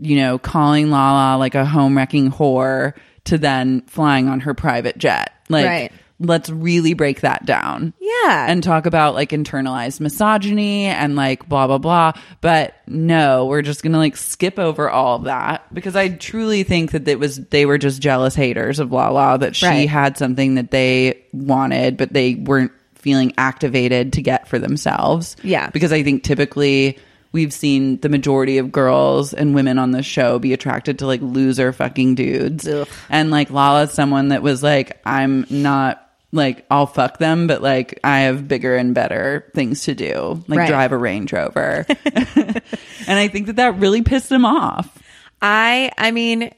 you 0.00 0.16
know, 0.16 0.38
calling 0.38 0.90
Lala 0.90 1.38
like 1.38 1.54
a 1.54 1.64
home 1.64 1.96
wrecking 1.96 2.30
whore 2.32 2.94
to 3.24 3.38
then 3.38 3.82
flying 3.82 4.28
on 4.28 4.40
her 4.40 4.54
private 4.54 4.98
jet. 4.98 5.32
Like, 5.48 5.66
Right. 5.66 5.92
Let's 6.26 6.48
really 6.50 6.94
break 6.94 7.20
that 7.22 7.44
down. 7.44 7.92
Yeah. 8.00 8.46
And 8.48 8.62
talk 8.62 8.86
about 8.86 9.14
like 9.14 9.30
internalized 9.30 10.00
misogyny 10.00 10.86
and 10.86 11.16
like 11.16 11.48
blah, 11.48 11.66
blah, 11.66 11.78
blah. 11.78 12.12
But 12.40 12.74
no, 12.86 13.46
we're 13.46 13.62
just 13.62 13.82
going 13.82 13.92
to 13.92 13.98
like 13.98 14.16
skip 14.16 14.58
over 14.58 14.88
all 14.88 15.20
that 15.20 15.72
because 15.74 15.96
I 15.96 16.08
truly 16.08 16.62
think 16.62 16.92
that 16.92 17.06
it 17.08 17.18
was, 17.18 17.38
they 17.46 17.66
were 17.66 17.78
just 17.78 18.00
jealous 18.00 18.34
haters 18.34 18.78
of 18.78 18.92
Lala, 18.92 19.38
that 19.38 19.56
she 19.56 19.66
Right. 19.66 19.88
had 19.88 20.16
something 20.18 20.54
that 20.56 20.70
they 20.70 21.24
wanted, 21.32 21.96
but 21.96 22.12
they 22.12 22.34
weren't 22.34 22.72
feeling 22.94 23.32
activated 23.36 24.12
to 24.12 24.22
get 24.22 24.46
for 24.48 24.58
themselves. 24.58 25.36
Yeah. 25.42 25.70
Because 25.70 25.92
I 25.92 26.02
think 26.04 26.22
typically 26.22 26.98
we've 27.32 27.52
seen 27.52 27.98
the 28.00 28.08
majority 28.10 28.58
of 28.58 28.70
girls 28.70 29.32
and 29.32 29.54
women 29.54 29.78
on 29.78 29.90
this 29.90 30.06
show 30.06 30.38
be 30.38 30.52
attracted 30.52 30.98
to 30.98 31.06
like 31.06 31.20
loser 31.22 31.72
fucking 31.72 32.14
dudes. 32.14 32.68
And 33.08 33.30
like 33.30 33.50
Lala's 33.50 33.90
someone 33.92 34.28
that 34.28 34.42
was 34.42 34.62
like, 34.62 35.00
I'm 35.04 35.46
not 35.48 36.11
like 36.32 36.64
I'll 36.70 36.86
fuck 36.86 37.18
them, 37.18 37.46
but 37.46 37.62
like 37.62 38.00
I 38.02 38.20
have 38.20 38.48
bigger 38.48 38.74
and 38.74 38.94
better 38.94 39.50
things 39.54 39.84
to 39.84 39.94
do, 39.94 40.42
like 40.48 40.60
Right. 40.60 40.68
drive 40.68 40.92
a 40.92 40.96
Range 40.96 41.30
Rover. 41.32 41.86
and 42.04 42.62
I 43.06 43.28
think 43.28 43.46
that 43.46 43.56
that 43.56 43.78
really 43.78 44.02
pissed 44.02 44.32
him 44.32 44.44
off. 44.44 44.98
I 45.40 45.90
I 45.98 46.10
mean 46.10 46.52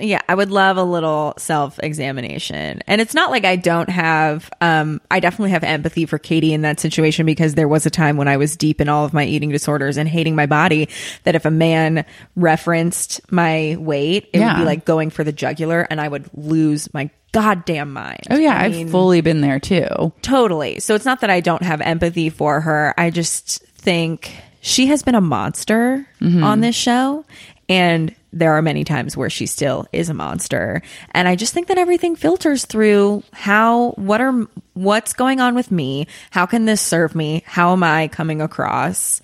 yeah, 0.00 0.20
I 0.28 0.34
would 0.36 0.52
love 0.52 0.76
a 0.76 0.84
little 0.84 1.34
self-examination. 1.38 2.82
And 2.86 3.00
it's 3.00 3.14
not 3.14 3.32
like 3.32 3.44
I 3.44 3.56
don't 3.56 3.88
have 3.88 4.48
um 4.60 5.00
I 5.10 5.18
definitely 5.20 5.50
have 5.50 5.64
empathy 5.64 6.06
for 6.06 6.18
Katie 6.18 6.52
in 6.52 6.62
that 6.62 6.78
situation 6.80 7.26
because 7.26 7.54
there 7.54 7.66
was 7.68 7.84
a 7.86 7.90
time 7.90 8.16
when 8.16 8.28
I 8.28 8.36
was 8.36 8.56
deep 8.56 8.80
in 8.80 8.88
all 8.88 9.04
of 9.04 9.12
my 9.12 9.24
eating 9.24 9.50
disorders 9.50 9.96
and 9.96 10.08
hating 10.08 10.36
my 10.36 10.46
body 10.46 10.88
that 11.24 11.34
if 11.34 11.44
a 11.44 11.50
man 11.50 12.04
referenced 12.36 13.20
my 13.32 13.76
weight, 13.78 14.28
it 14.32 14.38
would 14.38 14.56
be 14.56 14.64
like 14.64 14.84
going 14.84 15.10
for 15.10 15.24
the 15.24 15.32
jugular 15.32 15.86
and 15.90 16.00
I 16.00 16.06
would 16.08 16.30
lose 16.32 16.92
my 16.94 17.10
goddamn 17.32 17.92
mind. 17.92 18.20
Oh 18.30 18.36
yeah, 18.36 18.56
I 18.56 18.64
I've 18.64 18.72
mean, 18.72 18.88
fully 18.88 19.20
been 19.20 19.40
there 19.40 19.60
too. 19.60 20.12
Totally. 20.22 20.80
So 20.80 20.94
it's 20.94 21.04
not 21.04 21.20
that 21.20 21.30
I 21.30 21.40
don't 21.40 21.62
have 21.62 21.80
empathy 21.80 22.30
for 22.30 22.60
her. 22.60 22.94
I 22.96 23.10
just 23.10 23.62
think 23.62 24.34
she 24.60 24.86
has 24.86 25.02
been 25.02 25.14
a 25.14 25.20
monster 25.20 26.06
mm-hmm. 26.20 26.42
on 26.42 26.60
this 26.60 26.76
show. 26.76 27.24
And 27.68 28.14
there 28.32 28.52
are 28.52 28.62
many 28.62 28.84
times 28.84 29.16
where 29.16 29.28
she 29.28 29.46
still 29.46 29.86
is 29.92 30.08
a 30.08 30.14
monster. 30.14 30.82
And 31.12 31.28
I 31.28 31.36
just 31.36 31.52
think 31.52 31.68
that 31.68 31.78
everything 31.78 32.16
filters 32.16 32.64
through 32.64 33.22
how, 33.32 33.90
what 33.92 34.20
are, 34.20 34.46
what's 34.72 35.12
going 35.12 35.40
on 35.40 35.54
with 35.54 35.70
me? 35.70 36.06
How 36.30 36.46
can 36.46 36.64
this 36.64 36.80
serve 36.80 37.14
me? 37.14 37.42
How 37.46 37.72
am 37.72 37.82
I 37.82 38.08
coming 38.08 38.40
across? 38.40 39.20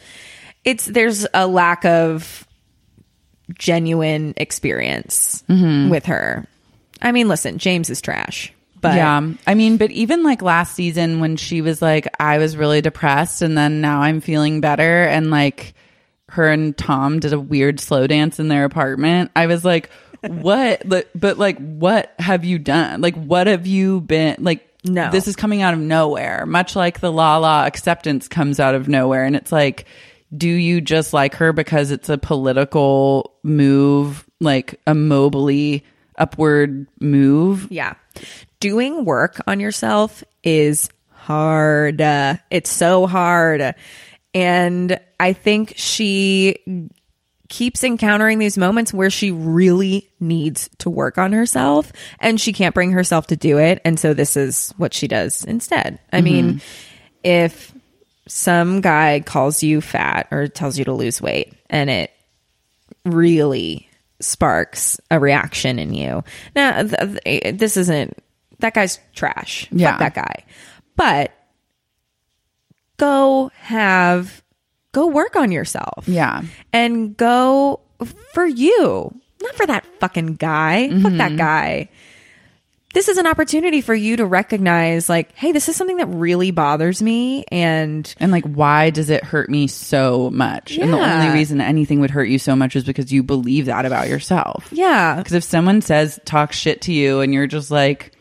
It's, 0.63 0.85
there's 0.85 1.27
a 1.33 1.47
lack 1.47 1.85
of 1.85 2.47
genuine 3.59 4.35
experience 4.37 5.43
mm-hmm. 5.49 5.91
with 5.91 6.07
her. 6.07 6.47
I 7.05 7.13
mean, 7.13 7.29
listen, 7.29 7.59
James 7.59 7.91
is 7.91 8.01
trash. 8.01 8.53
But 8.81 8.97
yeah. 8.97 9.33
I 9.47 9.55
mean, 9.55 9.77
but 9.77 9.91
even 9.93 10.23
like 10.23 10.43
last 10.43 10.75
season 10.75 11.21
when 11.21 11.37
she 11.37 11.61
was 11.61 11.81
like, 11.81 12.09
I 12.19 12.39
was 12.39 12.57
really 12.57 12.81
depressed 12.81 13.43
and 13.43 13.57
then 13.57 13.81
now 13.81 14.01
I'm 14.01 14.21
feeling 14.21 14.61
better. 14.61 15.05
And 15.05 15.31
like 15.31 15.75
her 16.31 16.51
and 16.51 16.77
Tom 16.77 17.21
did 17.21 17.33
a 17.33 17.41
weird 17.41 17.79
slow 17.79 18.07
dance 18.07 18.41
in 18.41 18.49
their 18.49 18.65
apartment. 18.65 19.31
I 19.37 19.47
was 19.47 19.65
like, 19.65 19.91
what? 20.21 20.83
but, 20.89 21.09
but 21.15 21.39
like, 21.39 21.59
what 21.59 22.15
have 22.19 22.45
you 22.45 22.59
done? 22.59 23.01
Like, 23.01 23.15
what 23.17 23.47
have 23.47 23.67
you 23.67 24.01
been 24.01 24.37
like? 24.41 24.69
No. 24.87 25.11
This 25.11 25.29
is 25.29 25.37
coming 25.37 25.63
out 25.63 25.73
of 25.73 25.81
nowhere, 25.81 26.45
much 26.45 26.77
like 26.77 27.01
the 27.01 27.11
Lala 27.11 27.67
acceptance 27.67 28.29
comes 28.29 28.61
out 28.61 28.75
of 28.75 28.87
nowhere. 28.87 29.25
And 29.25 29.35
it's 29.35 29.51
like, 29.51 29.87
do 30.37 30.49
you 30.49 30.83
just 30.83 31.15
like 31.15 31.37
her 31.37 31.55
because 31.55 31.91
it's 31.91 32.11
a 32.11 32.19
political 32.19 33.35
move, 33.43 34.29
like 34.41 34.79
a 34.87 34.93
mobily 34.93 35.85
upward 36.17 36.87
move? 37.01 37.69
Yeah. 37.71 37.95
Doing 38.61 39.05
work 39.05 39.41
on 39.47 39.61
yourself 39.61 40.25
is 40.43 40.89
hard. 41.11 42.01
It's 42.01 42.71
so 42.71 43.07
hard. 43.07 43.75
And 44.35 45.01
I 45.21 45.33
think 45.33 45.75
she 45.77 46.57
keeps 47.49 47.85
encountering 47.85 48.39
these 48.39 48.59
moments 48.59 48.93
where 48.93 49.11
she 49.11 49.31
really 49.31 50.11
needs 50.19 50.69
to 50.79 50.91
work 50.91 51.19
on 51.19 51.33
herself 51.33 51.93
and 52.19 52.41
she 52.41 52.53
can't 52.53 52.75
bring 52.75 52.91
herself 52.93 53.29
to 53.29 53.37
do 53.37 53.59
it. 53.59 53.81
And 53.85 54.01
so 54.01 54.13
this 54.13 54.37
is 54.37 54.75
what 54.77 54.93
she 54.93 55.07
does 55.07 55.45
instead. 55.45 56.01
I 56.13 56.17
mm-hmm. 56.17 56.25
mean, 56.25 56.61
if 57.23 57.73
some 58.27 58.81
guy 58.81 59.21
calls 59.21 59.63
you 59.63 59.81
fat 59.81 60.29
or 60.31 60.49
tells 60.49 60.79
you 60.79 60.85
to 60.87 60.93
lose 60.93 61.21
weight 61.23 61.55
and 61.71 61.91
it 61.91 62.11
really 63.05 63.89
sparks 64.25 64.99
a 65.11 65.21
reaction 65.21 65.79
in 65.79 65.93
you. 65.95 66.25
Now, 66.57 66.83
th- 66.83 67.23
th- 67.25 67.59
this 67.59 67.77
isn't 67.77 68.17
that 68.61 68.75
guy's 68.75 68.99
trash. 69.15 69.69
Yeah. 69.71 69.91
Fuck 69.93 69.99
that 70.01 70.15
guy. 70.15 70.45
But 70.97 71.33
go 72.97 73.51
have 73.57 74.43
go 74.93 75.07
work 75.07 75.37
on 75.37 75.51
yourself. 75.53 76.05
Yeah. 76.09 76.43
And 76.73 77.17
go 77.17 77.81
for 78.33 78.47
you, 78.47 79.15
not 79.43 79.55
for 79.57 79.67
that 79.67 79.85
fucking 80.01 80.37
guy. 80.37 80.89
Fuck 80.89 80.99
Mm-hmm. 80.99 81.17
that 81.19 81.37
guy. 81.37 81.89
This 82.95 83.09
is 83.09 83.19
an 83.19 83.27
opportunity 83.27 83.81
for 83.81 83.95
you 83.95 84.17
to 84.17 84.25
recognize, 84.25 85.09
like, 85.09 85.33
hey, 85.35 85.53
this 85.53 85.69
is 85.69 85.77
something 85.77 85.97
that 85.99 86.07
really 86.07 86.53
bothers 86.53 87.03
me. 87.03 87.45
And 87.51 88.13
And 88.19 88.33
like, 88.33 88.45
why 88.45 88.91
does 88.91 89.11
it 89.11 89.23
hurt 89.25 89.51
me 89.51 89.67
so 89.67 90.31
much? 90.31 90.79
And 90.79 90.93
the 90.93 90.99
only 90.99 91.35
reason 91.35 91.61
anything 91.61 92.01
would 92.01 92.11
hurt 92.11 92.29
you 92.29 92.39
so 92.39 92.55
much 92.57 92.77
is 92.77 92.85
because 92.85 93.13
you 93.13 93.23
believe 93.23 93.67
that 93.67 93.85
about 93.85 94.09
yourself. 94.09 94.69
yeah, 94.73 95.17
Because 95.17 95.33
if 95.35 95.45
someone 95.45 95.83
says 95.83 96.19
talk 96.25 96.53
shit 96.53 96.81
to 96.83 96.93
you 96.93 97.21
and 97.21 97.35
you're 97.35 97.47
just 97.49 97.71
like, 97.71 98.13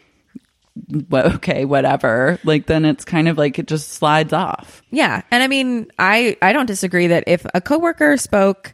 well, 1.09 1.33
okay, 1.35 1.65
whatever, 1.65 2.39
like 2.43 2.65
then 2.65 2.83
it's 2.83 3.05
kind 3.05 3.27
of 3.27 3.37
like 3.37 3.59
it 3.59 3.67
just 3.67 3.89
slides 3.89 4.33
off. 4.33 4.81
Yeah. 4.89 5.21
And 5.29 5.43
I 5.43 5.47
mean, 5.47 5.91
I 5.99 6.35
I 6.41 6.51
don't 6.51 6.65
disagree 6.65 7.07
that 7.07 7.25
if 7.27 7.45
a 7.53 7.61
coworker 7.61 8.17
spoke 8.17 8.73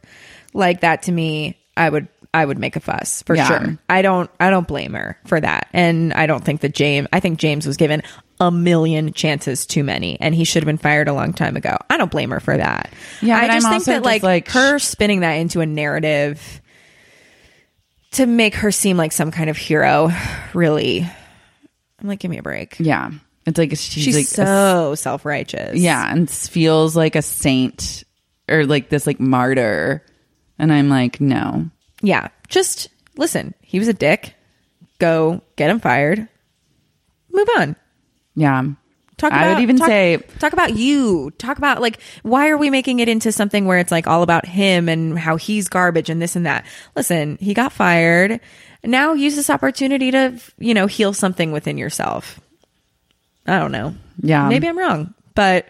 like 0.54 0.80
that 0.80 1.02
to 1.02 1.12
me, 1.12 1.58
I 1.76 1.90
would 1.90 2.08
I 2.32 2.44
would 2.44 2.58
make 2.58 2.76
a 2.76 2.80
fuss 2.80 3.22
for 3.24 3.34
Yeah. 3.34 3.46
sure. 3.48 3.78
I 3.88 4.02
don't 4.02 4.30
I 4.38 4.50
don't 4.50 4.68
blame 4.68 4.92
her 4.94 5.18
for 5.26 5.40
that. 5.40 5.68
And 5.72 6.12
I 6.12 6.26
don't 6.26 6.44
think 6.44 6.60
that 6.60 6.74
James 6.74 7.08
I 7.12 7.20
think 7.20 7.38
James 7.38 7.66
was 7.66 7.76
given 7.76 8.02
a 8.38 8.50
million 8.50 9.12
chances 9.12 9.66
too 9.66 9.82
many 9.84 10.18
and 10.20 10.34
he 10.34 10.44
should 10.44 10.62
have 10.62 10.66
been 10.66 10.78
fired 10.78 11.08
a 11.08 11.12
long 11.12 11.32
time 11.32 11.56
ago. 11.56 11.76
I 11.90 11.96
don't 11.96 12.10
blame 12.10 12.30
her 12.30 12.40
for 12.40 12.56
that. 12.56 12.92
Yeah, 13.20 13.36
I 13.36 13.48
just 13.48 13.66
I'm 13.66 13.72
think 13.72 13.84
that 13.86 14.02
like, 14.02 14.22
like, 14.22 14.48
her 14.50 14.78
spinning 14.78 15.20
that 15.20 15.32
into 15.34 15.60
a 15.60 15.66
narrative 15.66 16.60
to 18.12 18.26
make 18.26 18.54
her 18.56 18.70
seem 18.70 18.96
like 18.96 19.12
some 19.12 19.30
kind 19.30 19.50
of 19.50 19.56
hero 19.56 20.10
really 20.54 21.00
I'm 22.00 22.08
like 22.08 22.20
give 22.20 22.30
me 22.30 22.38
a 22.38 22.42
break. 22.42 22.76
Yeah. 22.78 23.10
It's 23.46 23.58
like 23.58 23.70
she's, 23.70 24.04
She's 24.04 24.14
like 24.16 24.24
a 24.24 24.28
so 24.28 24.94
self-righteous. 24.94 25.76
Yeah, 25.78 26.12
and 26.12 26.30
feels 26.30 26.94
like 26.94 27.16
a 27.16 27.22
saint 27.22 28.04
or 28.48 28.64
like 28.66 28.88
this 28.90 29.06
like 29.06 29.18
martyr. 29.18 30.04
And 30.58 30.72
I'm 30.72 30.88
like, 30.90 31.20
no. 31.20 31.70
Yeah. 32.02 32.28
Just 32.48 32.88
listen. 33.16 33.54
He 33.60 33.78
was 33.78 33.88
a 33.88 33.92
dick. 33.92 34.34
Go 34.98 35.42
get 35.56 35.70
him 35.70 35.80
fired. 35.80 36.28
Move 37.32 37.48
on. 37.56 37.76
Yeah. 38.34 38.64
Talk 39.16 39.32
I 39.32 39.44
about, 39.44 39.54
would 39.56 39.62
even 39.62 39.76
talk- 39.76 39.88
say 39.88 40.16
talk 40.38 40.52
about 40.54 40.76
you. 40.76 41.30
Talk 41.32 41.58
about 41.58 41.80
like 41.82 42.00
why 42.22 42.48
are 42.48 42.56
we 42.56 42.70
making 42.70 43.00
it 43.00 43.08
into 43.08 43.32
something 43.32 43.66
where 43.66 43.78
it's 43.78 43.90
like 43.90 44.06
all 44.06 44.22
about 44.22 44.46
him 44.46 44.88
and 44.88 45.18
how 45.18 45.36
he's 45.36 45.68
garbage 45.68 46.08
and 46.08 46.22
this 46.22 46.36
and 46.36 46.46
that. 46.46 46.64
Listen, 46.96 47.36
he 47.38 47.52
got 47.52 47.72
fired. 47.72 48.40
Now 48.82 49.12
use 49.12 49.36
this 49.36 49.50
opportunity 49.50 50.10
to, 50.10 50.40
you 50.58 50.72
know, 50.72 50.86
heal 50.86 51.12
something 51.12 51.52
within 51.52 51.76
yourself. 51.76 52.40
I 53.46 53.58
don't 53.58 53.72
know. 53.72 53.94
Yeah. 54.22 54.48
Maybe 54.48 54.66
I'm 54.68 54.78
wrong, 54.78 55.12
but 55.34 55.68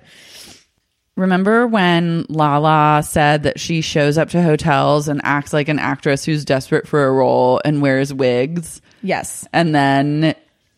remember 1.21 1.67
when 1.67 2.27
Lala 2.29 3.03
said 3.05 3.45
that 3.45 3.61
she 3.61 3.81
shows 3.81 4.19
up 4.19 4.31
to 4.31 4.43
hotels 4.43 5.09
and 5.09 5.21
acts 5.25 5.53
like 5.53 5.69
an 5.69 5.79
actress 5.79 6.25
who's 6.25 6.45
desperate 6.45 6.89
for 6.89 7.07
a 7.07 7.13
role 7.13 7.61
and 7.65 7.83
wears 7.83 8.13
wigs 8.13 8.81
yes. 9.03 9.47
and 9.53 9.75
then 9.75 10.35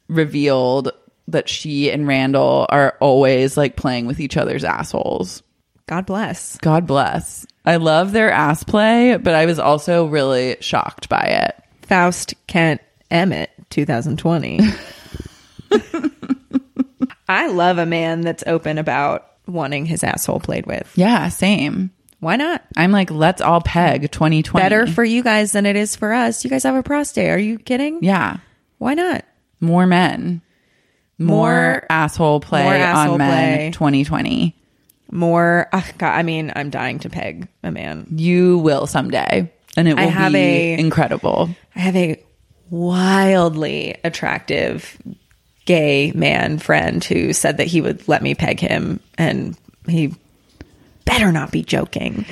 revealed 0.09 0.91
that 1.29 1.49
she 1.49 1.91
and 1.91 2.07
Randall 2.07 2.67
are 2.69 2.97
always 3.01 3.57
like 3.57 3.77
playing 3.77 4.07
with 4.07 4.21
each 4.21 4.37
other's 4.37 4.65
assholes. 4.65 5.43
God 5.87 6.07
bless. 6.07 6.59
God 6.59 6.87
bless. 6.87 7.47
I 7.65 7.77
love 7.77 8.13
their 8.13 8.31
ass 8.31 8.65
play, 8.65 9.17
but 9.17 9.35
I 9.35 9.47
was 9.47 9.59
also 9.59 10.07
really 10.07 10.57
shocked 10.61 11.09
by 11.09 11.23
it. 11.23 11.57
Faust 11.83 12.35
Kent 12.47 12.81
Emmett 13.11 13.51
2020. 13.71 14.61
I 17.29 17.49
love 17.49 17.79
a 17.79 17.87
man 17.87 18.23
that's 18.23 18.45
open 18.47 18.79
about 18.79 19.32
wanting 19.53 19.87
his 19.87 20.03
asshole 20.05 20.41
played 20.41 20.67
with. 20.67 20.91
Yeah, 20.97 21.29
same. 21.29 21.91
Why 22.21 22.37
not? 22.37 22.63
I'm 22.77 22.93
like, 22.93 23.11
let's 23.11 23.41
all 23.43 23.61
peg 23.61 24.11
2020. 24.11 24.63
Better 24.63 24.87
for 24.87 25.03
you 25.05 25.23
guys 25.23 25.53
than 25.53 25.67
it 25.67 25.75
is 25.77 25.97
for 25.97 26.13
us. 26.13 26.45
You 26.45 26.51
guys 26.51 26.63
have 26.63 26.77
a 26.77 26.83
prostate. 26.83 27.29
Are 27.31 27.39
you 27.39 27.59
kidding? 27.59 27.99
yeah, 28.03 28.37
Why 28.79 28.95
not? 28.95 29.25
more 29.61 29.87
men, 29.87 30.41
more, 31.19 31.53
More- 31.53 31.87
asshole 31.91 32.41
play 32.41 32.63
more 32.65 32.75
asshole 32.75 33.13
on 33.15 33.19
men. 33.19 33.57
play. 33.59 33.71
2020. 33.73 34.57
More. 35.11 35.69
ah, 35.73 35.87
God, 35.99 36.13
I 36.15 36.23
mean, 36.23 36.53
I'm 36.57 36.71
dying 36.71 36.99
to 37.01 37.11
peg 37.11 37.49
a 37.63 37.71
man. 37.71 38.07
You 38.17 38.59
will 38.59 38.87
someday, 38.87 39.53
and 39.77 39.87
it 39.89 39.99
I 39.99 40.05
will 40.07 40.11
have 40.13 40.33
be 40.33 40.39
a- 40.39 40.79
incredible. 40.79 41.51
I 41.77 41.81
have 41.81 41.97
a 41.97 42.23
wildly 42.71 43.97
attractive 44.05 44.97
gay 45.65 46.13
man 46.15 46.59
friend 46.59 47.03
who 47.05 47.33
said 47.33 47.57
that 47.59 47.67
he 47.67 47.81
would 47.81 48.07
let 48.09 48.23
me 48.23 48.35
peg 48.35 48.61
him, 48.61 49.01
and 49.17 49.57
he 49.87 50.15
better 51.05 51.33
not 51.33 51.51
be 51.51 51.63
joking. 51.63 52.25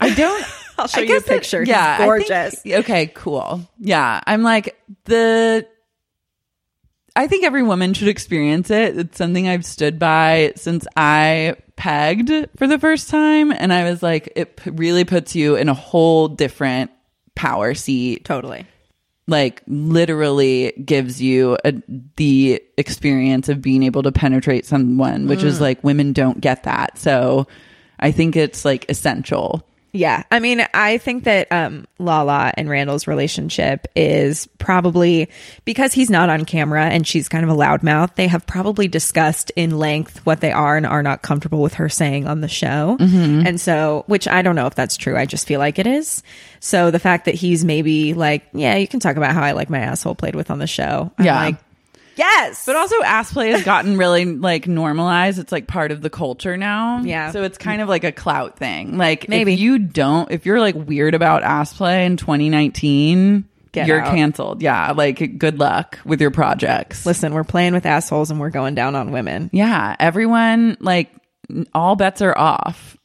I 0.00 0.14
don't. 0.14 0.44
I'll 0.78 0.86
show 0.88 1.00
I 1.00 1.04
you 1.04 1.10
a 1.10 1.12
guess 1.18 1.24
that- 1.24 1.34
picture. 1.34 1.60
He's 1.60 1.68
yeah, 1.68 1.98
think- 1.98 2.06
gorgeous. 2.08 2.62
okay, 2.66 3.06
cool. 3.14 3.60
Yeah, 3.78 4.20
I'm 4.26 4.42
like 4.42 4.80
the. 5.04 5.66
I 7.16 7.26
think 7.26 7.44
every 7.44 7.62
woman 7.64 7.92
should 7.92 8.08
experience 8.08 8.70
it. 8.70 8.96
It's 8.96 9.18
something 9.18 9.48
I've 9.48 9.66
stood 9.66 9.98
by 9.98 10.52
since 10.56 10.86
I 10.96 11.56
pegged 11.76 12.30
for 12.56 12.66
the 12.68 12.78
first 12.78 13.10
time, 13.10 13.50
and 13.52 13.72
I 13.72 13.90
was 13.90 14.02
like, 14.02 14.32
it 14.36 14.56
p- 14.56 14.70
really 14.70 15.04
puts 15.04 15.34
you 15.34 15.56
in 15.56 15.68
a 15.68 15.74
whole 15.74 16.28
different 16.28 16.90
power 17.34 17.74
seat. 17.74 18.24
Totally. 18.24 18.64
Like 19.30 19.62
literally 19.66 20.72
gives 20.84 21.22
you 21.22 21.56
a, 21.64 21.72
the 22.16 22.62
experience 22.76 23.48
of 23.48 23.62
being 23.62 23.82
able 23.82 24.02
to 24.02 24.12
penetrate 24.12 24.66
someone, 24.66 25.26
which 25.28 25.40
Mm. 25.40 25.44
is 25.44 25.60
like 25.60 25.82
women 25.84 26.12
don't 26.12 26.40
get 26.40 26.64
that. 26.64 26.98
So 26.98 27.46
I 27.98 28.10
think 28.12 28.36
it's 28.36 28.64
like 28.64 28.84
essential. 28.90 29.64
Yeah. 29.92 30.22
I 30.30 30.38
mean, 30.38 30.64
I 30.72 30.98
think 30.98 31.24
that 31.24 31.50
um, 31.50 31.84
Lala 31.98 32.52
and 32.56 32.70
Randall's 32.70 33.08
relationship 33.08 33.88
is 33.96 34.46
probably 34.58 35.28
because 35.64 35.92
he's 35.92 36.08
not 36.08 36.30
on 36.30 36.44
camera 36.44 36.84
and 36.84 37.04
she's 37.04 37.28
kind 37.28 37.42
of 37.42 37.50
a 37.50 37.54
loudmouth, 37.56 38.14
they 38.14 38.28
have 38.28 38.46
probably 38.46 38.86
discussed 38.86 39.50
in 39.56 39.76
length 39.78 40.24
what 40.24 40.40
they 40.42 40.52
are 40.52 40.76
and 40.76 40.86
are 40.86 41.02
not 41.02 41.22
comfortable 41.22 41.60
with 41.60 41.74
her 41.74 41.88
saying 41.88 42.28
on 42.28 42.40
the 42.40 42.46
show. 42.46 42.98
And 43.00 43.60
so, 43.60 44.04
which 44.06 44.28
I 44.28 44.42
don't 44.42 44.54
know 44.54 44.66
if 44.68 44.76
that's 44.76 44.96
true. 44.96 45.16
I 45.16 45.26
just 45.26 45.48
feel 45.48 45.58
like 45.58 45.80
it 45.80 45.88
is. 45.88 46.22
So 46.60 46.90
the 46.90 46.98
fact 46.98 47.24
that 47.24 47.34
he's 47.34 47.64
maybe 47.64 48.14
like, 48.14 48.44
yeah, 48.52 48.76
you 48.76 48.86
can 48.86 49.00
talk 49.00 49.16
about 49.16 49.32
how 49.32 49.42
I 49.42 49.52
like 49.52 49.70
my 49.70 49.78
asshole 49.78 50.14
played 50.14 50.34
with 50.34 50.50
on 50.50 50.58
the 50.58 50.66
show. 50.66 51.10
I'm 51.18 51.24
Yeah. 51.24 51.40
like, 51.42 51.56
yes. 52.16 52.64
But 52.66 52.76
also, 52.76 53.02
ass 53.02 53.32
play 53.32 53.50
has 53.50 53.64
gotten 53.64 53.96
really 53.96 54.26
like 54.26 54.68
normalized. 54.68 55.38
It's 55.38 55.52
like 55.52 55.66
part 55.66 55.90
of 55.90 56.02
the 56.02 56.10
culture 56.10 56.58
now. 56.58 57.00
Yeah. 57.02 57.30
So 57.30 57.42
it's 57.44 57.56
kind 57.56 57.80
of 57.80 57.88
like 57.88 58.04
a 58.04 58.12
clout 58.12 58.58
thing. 58.58 58.98
Like, 58.98 59.26
Maybe. 59.28 59.54
if 59.54 59.60
you 59.60 59.78
don't, 59.78 60.30
if 60.30 60.44
you're 60.44 60.60
like 60.60 60.74
weird 60.74 61.14
about 61.14 61.42
ass 61.42 61.72
play 61.72 62.04
in 62.04 62.18
2019, 62.18 63.44
Get 63.72 63.86
you're 63.86 64.00
out. 64.02 64.12
canceled. 64.14 64.62
Yeah. 64.62 64.92
Like, 64.92 65.38
good 65.38 65.58
luck 65.58 65.98
with 66.04 66.20
your 66.20 66.30
projects. 66.32 67.06
Listen, 67.06 67.32
we're 67.32 67.44
playing 67.44 67.72
with 67.72 67.86
assholes 67.86 68.30
and 68.30 68.38
we're 68.40 68.50
going 68.50 68.74
down 68.74 68.96
on 68.96 69.12
women. 69.12 69.48
Yeah. 69.52 69.96
Everyone, 69.98 70.76
like, 70.80 71.08
all 71.72 71.96
bets 71.96 72.20
are 72.20 72.36
off. 72.36 72.96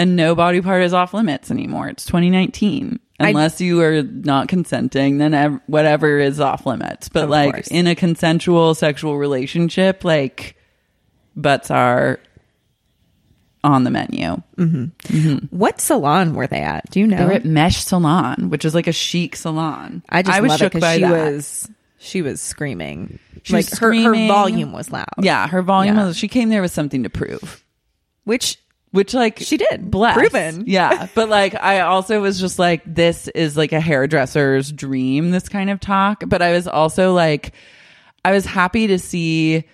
And 0.00 0.16
no 0.16 0.34
body 0.34 0.60
part 0.62 0.82
is 0.82 0.94
off 0.94 1.12
limits 1.12 1.50
anymore. 1.50 1.88
It's 1.88 2.06
2019. 2.06 2.98
I- 3.20 3.28
Unless 3.28 3.60
you 3.60 3.82
are 3.82 4.02
not 4.02 4.48
consenting, 4.48 5.18
then 5.18 5.34
ev- 5.34 5.60
whatever 5.66 6.18
is 6.18 6.40
off 6.40 6.64
limits. 6.64 7.10
But 7.10 7.28
like 7.28 7.52
course. 7.52 7.68
in 7.68 7.86
a 7.86 7.94
consensual 7.94 8.74
sexual 8.74 9.18
relationship, 9.18 10.04
like 10.04 10.56
butts 11.36 11.70
are 11.70 12.18
on 13.62 13.84
the 13.84 13.90
menu. 13.90 14.40
Mm-hmm. 14.56 14.84
Mm-hmm. 14.84 15.46
What 15.56 15.80
salon 15.82 16.34
were 16.34 16.46
they 16.46 16.60
at? 16.62 16.90
Do 16.90 17.00
you 17.00 17.06
know? 17.06 17.18
They're 17.18 17.32
at 17.34 17.42
Mèche 17.42 17.82
Salon, 17.82 18.48
which 18.48 18.64
is 18.64 18.74
like 18.74 18.86
a 18.86 18.92
chic 18.92 19.36
salon. 19.36 20.02
I 20.08 20.22
just 20.22 20.38
I 20.38 20.40
was 20.40 20.48
love 20.50 20.58
shook 20.60 20.74
it 20.76 20.80
by 20.80 20.94
she 20.96 21.02
that. 21.02 21.10
was 21.32 21.70
she 21.98 22.22
was 22.22 22.40
screaming. 22.40 23.18
She 23.42 23.52
like 23.52 23.68
was 23.70 23.78
her 23.80 23.92
her 23.94 24.14
volume 24.28 24.72
was 24.72 24.90
loud. 24.90 25.04
Yeah, 25.20 25.46
her 25.46 25.60
volume 25.60 25.96
Yeah. 25.96 26.06
was. 26.06 26.16
She 26.16 26.28
came 26.28 26.48
there 26.48 26.62
with 26.62 26.72
something 26.72 27.02
to 27.02 27.10
prove. 27.10 27.62
which 28.24 28.56
which 28.92 29.14
like 29.14 29.38
She 29.38 29.56
did. 29.56 29.90
bless. 29.90 30.16
Proven. 30.16 30.64
yeah 30.66 31.06
but 31.14 31.28
like 31.28 31.54
i 31.54 31.80
also 31.80 32.20
was 32.20 32.40
just 32.40 32.58
like 32.58 32.82
this 32.86 33.28
is 33.28 33.56
like 33.56 33.72
a 33.72 33.80
hairdresser's 33.80 34.70
dream 34.72 35.30
this 35.30 35.48
kind 35.48 35.70
of 35.70 35.80
talk 35.80 36.24
but 36.26 36.42
i 36.42 36.52
was 36.52 36.66
also 36.66 37.12
like 37.14 37.52
i 38.24 38.32
was 38.32 38.44
happy 38.44 38.88
to 38.88 38.98
see 38.98 39.64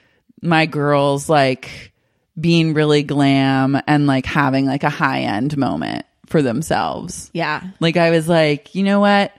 my 0.43 0.67
girls 0.67 1.29
like 1.29 1.93
being 2.39 2.75
really 2.75 3.03
glam 3.03 3.81
and 3.87 4.07
like 4.07 4.27
having 4.27 4.67
like 4.67 4.83
a 4.83 4.91
high 4.91 5.23
end 5.23 5.57
moment 5.57 6.05
for 6.27 6.43
themselves 6.43 7.31
yeah, 7.33 7.62
like 7.81 7.97
i 7.97 8.11
was 8.11 8.29
like 8.29 8.75
you 8.75 8.83
know 8.83 9.01
what 9.01 9.33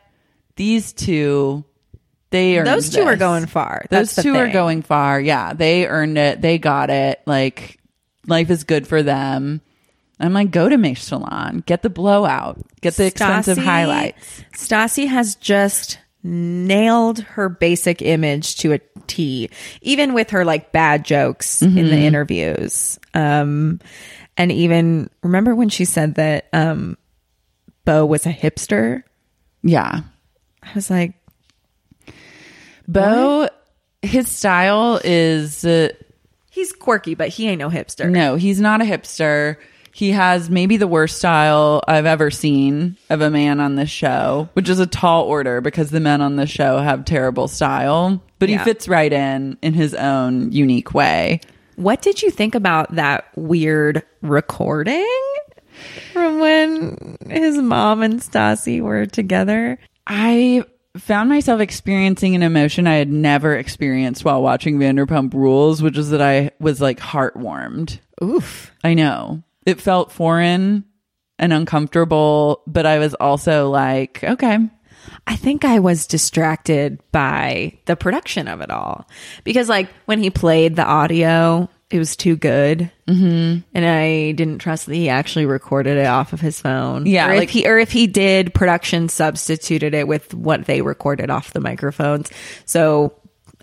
these 0.55 0.93
two 0.93 1.63
they 2.30 2.57
earned 2.57 2.67
those 2.67 2.89
two 2.89 3.03
are 3.03 3.15
going 3.15 3.45
far. 3.45 3.86
Those 3.89 4.13
That's 4.13 4.23
two 4.25 4.36
are 4.36 4.49
going 4.49 4.82
far. 4.82 5.19
Yeah, 5.19 5.53
they 5.53 5.88
earned 5.88 6.17
it. 6.17 6.41
They 6.41 6.57
got 6.57 6.89
it. 6.89 7.21
Like 7.25 7.80
life 8.25 8.49
is 8.49 8.65
good 8.65 8.86
for 8.86 9.01
them. 9.01 9.61
I'm 10.20 10.34
like, 10.34 10.51
go 10.51 10.68
to 10.68 10.95
Salon, 10.95 11.63
get 11.65 11.84
the 11.84 11.89
blowout, 11.89 12.59
get 12.82 12.95
the 12.95 13.05
expensive 13.05 13.57
Stassi- 13.57 13.63
highlights. 13.63 14.43
Stassi 14.53 15.07
has 15.07 15.36
just 15.36 15.99
nailed 16.24 17.20
her 17.20 17.49
basic 17.49 18.01
image 18.01 18.55
to 18.57 18.74
a 18.74 18.80
T, 19.05 19.49
even 19.82 20.13
with 20.13 20.32
her 20.32 20.43
like 20.43 20.72
bad 20.72 21.05
jokes 21.05 21.61
in 21.61 21.76
the 21.76 21.97
interviews. 21.97 22.99
Um, 23.13 23.80
and 24.36 24.51
even 24.51 25.09
remember 25.24 25.55
when 25.55 25.70
she 25.70 25.86
said 25.86 26.15
that 26.15 26.47
um, 26.51 26.97
Beau 27.86 28.05
was 28.05 28.26
a 28.26 28.34
hipster? 28.34 29.03
Yeah. 29.63 30.01
I 30.63 30.70
was 30.76 30.89
like, 30.89 31.13
Beau, 32.88 33.49
his 34.01 34.30
style 34.30 34.99
is 35.03 35.63
uh, 35.65 35.89
he's 36.49 36.72
quirky, 36.74 37.15
but 37.15 37.30
he 37.30 37.47
ain't 37.47 37.59
no 37.59 37.70
hipster. 37.70 38.09
no, 38.09 38.36
he's 38.36 38.59
not 38.59 38.82
a 38.82 38.86
hipster. 38.86 39.57
He 39.97 40.11
has 40.11 40.47
maybe 40.47 40.77
the 40.77 40.87
worst 40.87 41.17
style 41.17 41.81
I've 41.87 42.05
ever 42.05 42.29
seen 42.29 42.97
of 43.09 43.21
a 43.21 43.31
man 43.31 43.59
on 43.59 43.73
this 43.77 43.89
show, 43.89 44.47
which 44.53 44.69
is 44.69 44.79
a 44.79 44.85
tall 44.85 45.23
order 45.23 45.59
because 45.59 45.89
the 45.89 45.99
men 45.99 46.21
on 46.21 46.35
the 46.35 46.45
show 46.45 46.77
have 46.77 47.03
terrible 47.03 47.47
style, 47.47 48.21
but 48.37 48.47
Yeah. 48.47 48.59
he 48.59 48.63
fits 48.63 48.87
right 48.87 49.11
in 49.11 49.57
in 49.63 49.73
his 49.73 49.95
own 49.95 50.51
unique 50.51 50.93
way. 50.93 51.41
What 51.77 52.03
did 52.03 52.21
you 52.21 52.29
think 52.29 52.53
about 52.53 52.93
that 52.93 53.25
weird 53.35 54.03
recording 54.21 55.07
from 56.13 56.37
when 56.41 57.17
his 57.27 57.57
mom 57.57 58.03
and 58.03 58.19
Stassi 58.19 58.79
were 58.81 59.07
together? 59.07 59.79
I 60.05 60.63
found 60.95 61.29
myself 61.29 61.59
experiencing 61.59 62.35
an 62.35 62.43
emotion 62.43 62.85
I 62.85 62.97
had 62.97 63.11
never 63.11 63.55
experienced 63.57 64.23
while 64.23 64.43
watching 64.43 64.77
Vanderpump 64.77 65.33
Rules, 65.33 65.81
which 65.81 65.97
is 65.97 66.11
that 66.11 66.21
I 66.21 66.51
was 66.59 66.79
like 66.81 66.99
heartwarmed. 66.99 67.97
Oof. 68.23 68.71
I 68.83 68.93
know. 68.93 69.41
It 69.68 69.82
felt 69.82 70.13
foreign 70.13 70.86
and 71.38 71.53
uncomfortable, 71.53 72.63
but 72.65 72.86
I 72.86 72.99
was 72.99 73.13
also 73.13 73.70
like, 73.70 74.24
okay. 74.24 74.57
I 75.28 75.36
think 75.36 75.65
I 75.65 75.80
was 75.80 76.07
distracted 76.07 76.99
by 77.11 77.78
the 77.86 77.97
production 77.97 78.47
of 78.47 78.61
it 78.61 78.72
all 78.72 79.09
because, 79.43 79.68
like, 79.68 79.89
when 80.05 80.20
he 80.20 80.30
played 80.30 80.76
the 80.78 80.86
audio, 80.86 81.70
it 81.89 81.99
was 81.99 82.15
too 82.15 82.38
good, 82.38 82.91
mm-hmm. 83.07 83.59
and 83.74 83.86
I 83.86 84.32
didn't 84.32 84.59
trust 84.59 84.86
that 84.86 84.95
he 84.95 85.09
actually 85.09 85.45
recorded 85.45 85.97
it 85.97 86.05
off 86.05 86.34
of 86.34 86.41
his 86.41 86.59
phone. 86.59 87.05
Yeah, 87.05 87.30
or 87.30 87.36
like- 87.36 87.43
if 87.43 87.49
he 87.49 87.68
or 87.68 87.78
if 87.78 87.91
he 87.91 88.07
did, 88.07 88.53
production 88.53 89.09
substituted 89.09 89.93
it 89.93 90.07
with 90.07 90.34
what 90.34 90.65
they 90.65 90.82
recorded 90.82 91.30
off 91.30 91.53
the 91.53 91.61
microphones. 91.61 92.32
So 92.65 93.13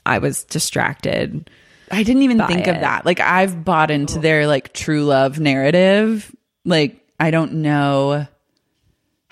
I 0.06 0.18
was 0.18 0.44
distracted. 0.44 1.50
I 1.94 2.02
didn't 2.02 2.22
even 2.22 2.38
Buy 2.38 2.46
think 2.46 2.66
of 2.66 2.80
that. 2.80 3.06
Like 3.06 3.20
I've 3.20 3.64
bought 3.64 3.90
into 3.90 4.18
their 4.18 4.46
like 4.46 4.72
true 4.72 5.04
love 5.04 5.38
narrative. 5.38 6.34
Like 6.64 7.06
I 7.18 7.30
don't 7.30 7.54
know 7.54 8.26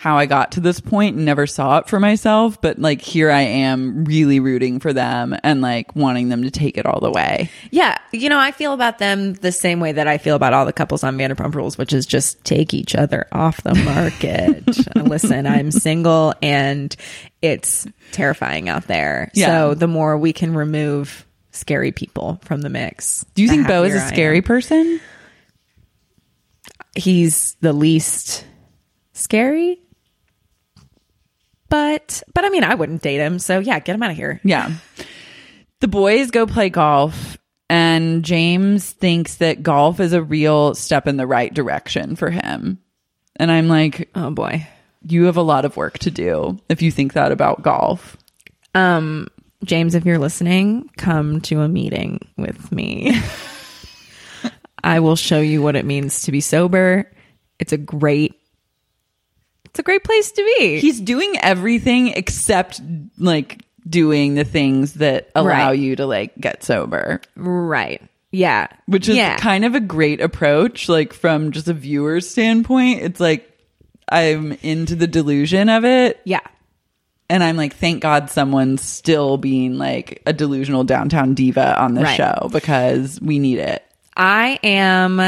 how 0.03 0.19
I 0.19 0.27
got 0.27 0.53
to 0.53 0.61
this 0.61 0.81
point 0.81 1.15
and 1.15 1.25
never 1.25 1.47
saw 1.47 1.79
it 1.79 1.89
for 1.89 2.01
myself, 2.01 2.61
but 2.61 2.77
like 2.77 3.01
here 3.01 3.31
I 3.31 3.43
am 3.43 4.05
really 4.05 4.41
rooting 4.41 4.81
for 4.81 4.93
them 4.93 5.37
and 5.45 5.61
like 5.61 5.95
wanting 5.95 6.29
them 6.29 6.43
to 6.43 6.51
take 6.51 6.77
it 6.77 6.87
all 6.87 6.99
the 6.99 7.13
way. 7.13 7.49
Yeah, 7.71 7.97
you 8.11 8.29
know, 8.29 8.39
I 8.39 8.51
feel 8.51 8.73
about 8.73 8.99
them 8.99 9.35
the 9.35 9.53
same 9.53 9.79
way 9.79 9.93
that 9.93 10.09
I 10.09 10.19
feel 10.19 10.35
about 10.35 10.55
all 10.55 10.67
the 10.67 10.73
couples 10.73 11.05
on 11.05 11.17
Vanderpump 11.17 11.55
Rules, 11.55 11.79
which 11.79 11.93
is 11.93 12.05
just 12.05 12.43
take 12.43 12.75
each 12.75 12.97
other 12.97 13.29
off 13.31 13.63
the 13.63 13.77
market. 13.77 14.65
Listen, 15.09 15.47
I'm 15.47 15.71
single 15.71 16.35
and 16.43 16.97
it's 17.41 17.87
terrifying 18.11 18.69
out 18.69 18.89
there. 18.89 19.31
Yeah. 19.35 19.47
So 19.47 19.75
the 19.75 19.87
more 19.87 20.19
we 20.19 20.33
can 20.33 20.53
remove 20.55 21.25
scary 21.53 21.93
people 21.93 22.41
from 22.43 22.61
the 22.63 22.69
mix. 22.69 23.25
Do 23.35 23.43
you 23.43 23.49
think 23.49 23.69
Beau 23.69 23.85
is 23.85 23.95
a 23.95 24.01
scary 24.09 24.43
person? 24.43 25.01
He's 26.97 27.55
the 27.61 27.73
least 27.73 28.45
scary. 29.13 29.81
But 31.69 32.23
but 32.35 32.45
I 32.45 32.51
mean, 32.51 32.65
I 32.65 32.75
wouldn't 32.75 33.03
date 33.03 33.19
him. 33.19 33.39
So 33.39 33.59
yeah, 33.59 33.79
get 33.79 33.95
him 33.95 34.03
out 34.03 34.11
of 34.11 34.17
here. 34.17 34.41
Yeah. 34.45 34.73
The 35.81 35.89
boys 35.89 36.31
go 36.31 36.47
play 36.47 36.69
golf, 36.69 37.39
and 37.71 38.25
James 38.25 38.91
thinks 38.91 39.37
that 39.37 39.63
golf 39.63 39.99
is 39.99 40.13
a 40.13 40.23
real 40.23 40.75
step 40.75 41.09
in 41.09 41.17
the 41.17 41.27
right 41.27 41.53
direction 41.53 42.15
for 42.15 42.31
him. 42.31 42.79
And 43.37 43.51
I'm 43.51 43.69
like, 43.69 44.11
Oh 44.15 44.31
boy. 44.31 44.67
you 45.07 45.25
have 45.25 45.39
a 45.39 45.43
lot 45.43 45.65
of 45.65 45.77
work 45.79 45.99
to 46.01 46.11
do 46.11 46.59
if 46.69 46.83
you 46.83 46.91
think 46.91 47.15
that 47.15 47.33
about 47.33 47.63
golf. 47.63 48.17
Um, 48.75 49.29
James, 49.65 49.95
if 49.95 50.05
you're 50.05 50.19
listening, 50.19 50.91
come 50.97 51.41
to 51.43 51.61
a 51.61 51.69
meeting 51.69 52.21
with 52.37 52.73
me. 52.73 53.17
I 54.85 55.01
will 55.01 55.17
show 55.17 55.41
you 55.41 55.63
what 55.63 55.77
it 55.77 55.85
means 55.85 56.23
to 56.23 56.33
be 56.33 56.41
sober. 56.41 57.11
It's 57.59 57.73
a 57.73 57.79
great 57.79 58.35
it's 59.67 59.79
a 59.79 59.83
great 59.83 60.05
place 60.05 60.33
to 60.33 60.43
be. 60.59 60.81
He's 60.81 61.01
doing 61.01 61.35
everything 61.41 62.09
except 62.09 62.81
like 63.17 63.65
doing 63.89 64.35
the 64.35 64.45
things 64.45 64.95
that 64.95 65.31
allow 65.35 65.69
Right. 65.69 65.79
you 65.79 65.97
to 65.97 66.05
like 66.07 66.37
get 66.39 66.63
sober, 66.63 67.21
right. 67.37 68.03
Yeah. 68.33 68.67
which 68.87 69.09
is 69.09 69.17
yeah. 69.17 69.37
kind 69.39 69.65
of 69.65 69.75
a 69.75 69.81
great 69.81 70.21
approach. 70.21 70.89
Like 70.91 71.13
from 71.15 71.53
just 71.53 71.69
a 71.69 71.73
viewer's 71.75 72.29
standpoint, 72.29 73.01
it's 73.03 73.21
like 73.21 73.49
I'm 74.11 74.53
into 74.63 74.95
the 74.95 75.07
delusion 75.07 75.69
of 75.71 75.85
it. 75.85 76.21
yeah. 76.25 76.41
And 77.33 77.43
I'm 77.43 77.57
like, 77.57 77.75
thank 77.75 78.03
God 78.03 78.29
someone's 78.31 78.83
still 78.83 79.39
being 79.39 79.79
like 79.79 80.23
a 80.27 80.33
delusional 80.35 80.85
downtown 80.85 81.33
diva 81.35 81.81
on 81.81 81.95
this 81.95 82.05
Right. 82.05 82.17
show 82.17 82.49
because 82.53 83.19
we 83.21 83.39
need 83.39 83.59
it. 83.59 83.83
I 84.15 84.59
am 84.63 85.19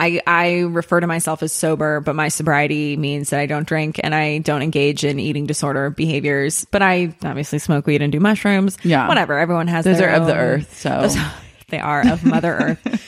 I 0.00 0.20
I 0.26 0.60
refer 0.60 1.00
to 1.00 1.06
myself 1.06 1.42
as 1.42 1.52
sober, 1.52 2.00
but 2.00 2.14
my 2.14 2.28
sobriety 2.28 2.96
means 2.96 3.30
that 3.30 3.40
I 3.40 3.46
don't 3.46 3.66
drink 3.66 4.00
and 4.02 4.14
I 4.14 4.38
don't 4.38 4.62
engage 4.62 5.04
in 5.04 5.18
eating 5.18 5.44
disorder 5.46 5.90
behaviors. 5.90 6.64
But 6.70 6.82
I 6.82 7.14
obviously 7.24 7.58
smoke 7.58 7.86
weed 7.86 8.00
and 8.00 8.10
do 8.12 8.20
mushrooms. 8.20 8.78
Yeah. 8.82 9.06
Whatever. 9.08 9.38
Everyone 9.38 9.66
has 9.66 9.84
Those 9.84 10.00
are 10.00 10.08
of 10.08 10.26
the 10.26 10.34
earth, 10.36 10.78
so. 10.78 11.02
Those- 11.02 11.16
they 11.68 11.80
are 11.80 12.06
of 12.08 12.24
Mother 12.24 12.54
Earth. 12.54 13.04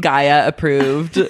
Gaia 0.00 0.46
approved. 0.48 1.18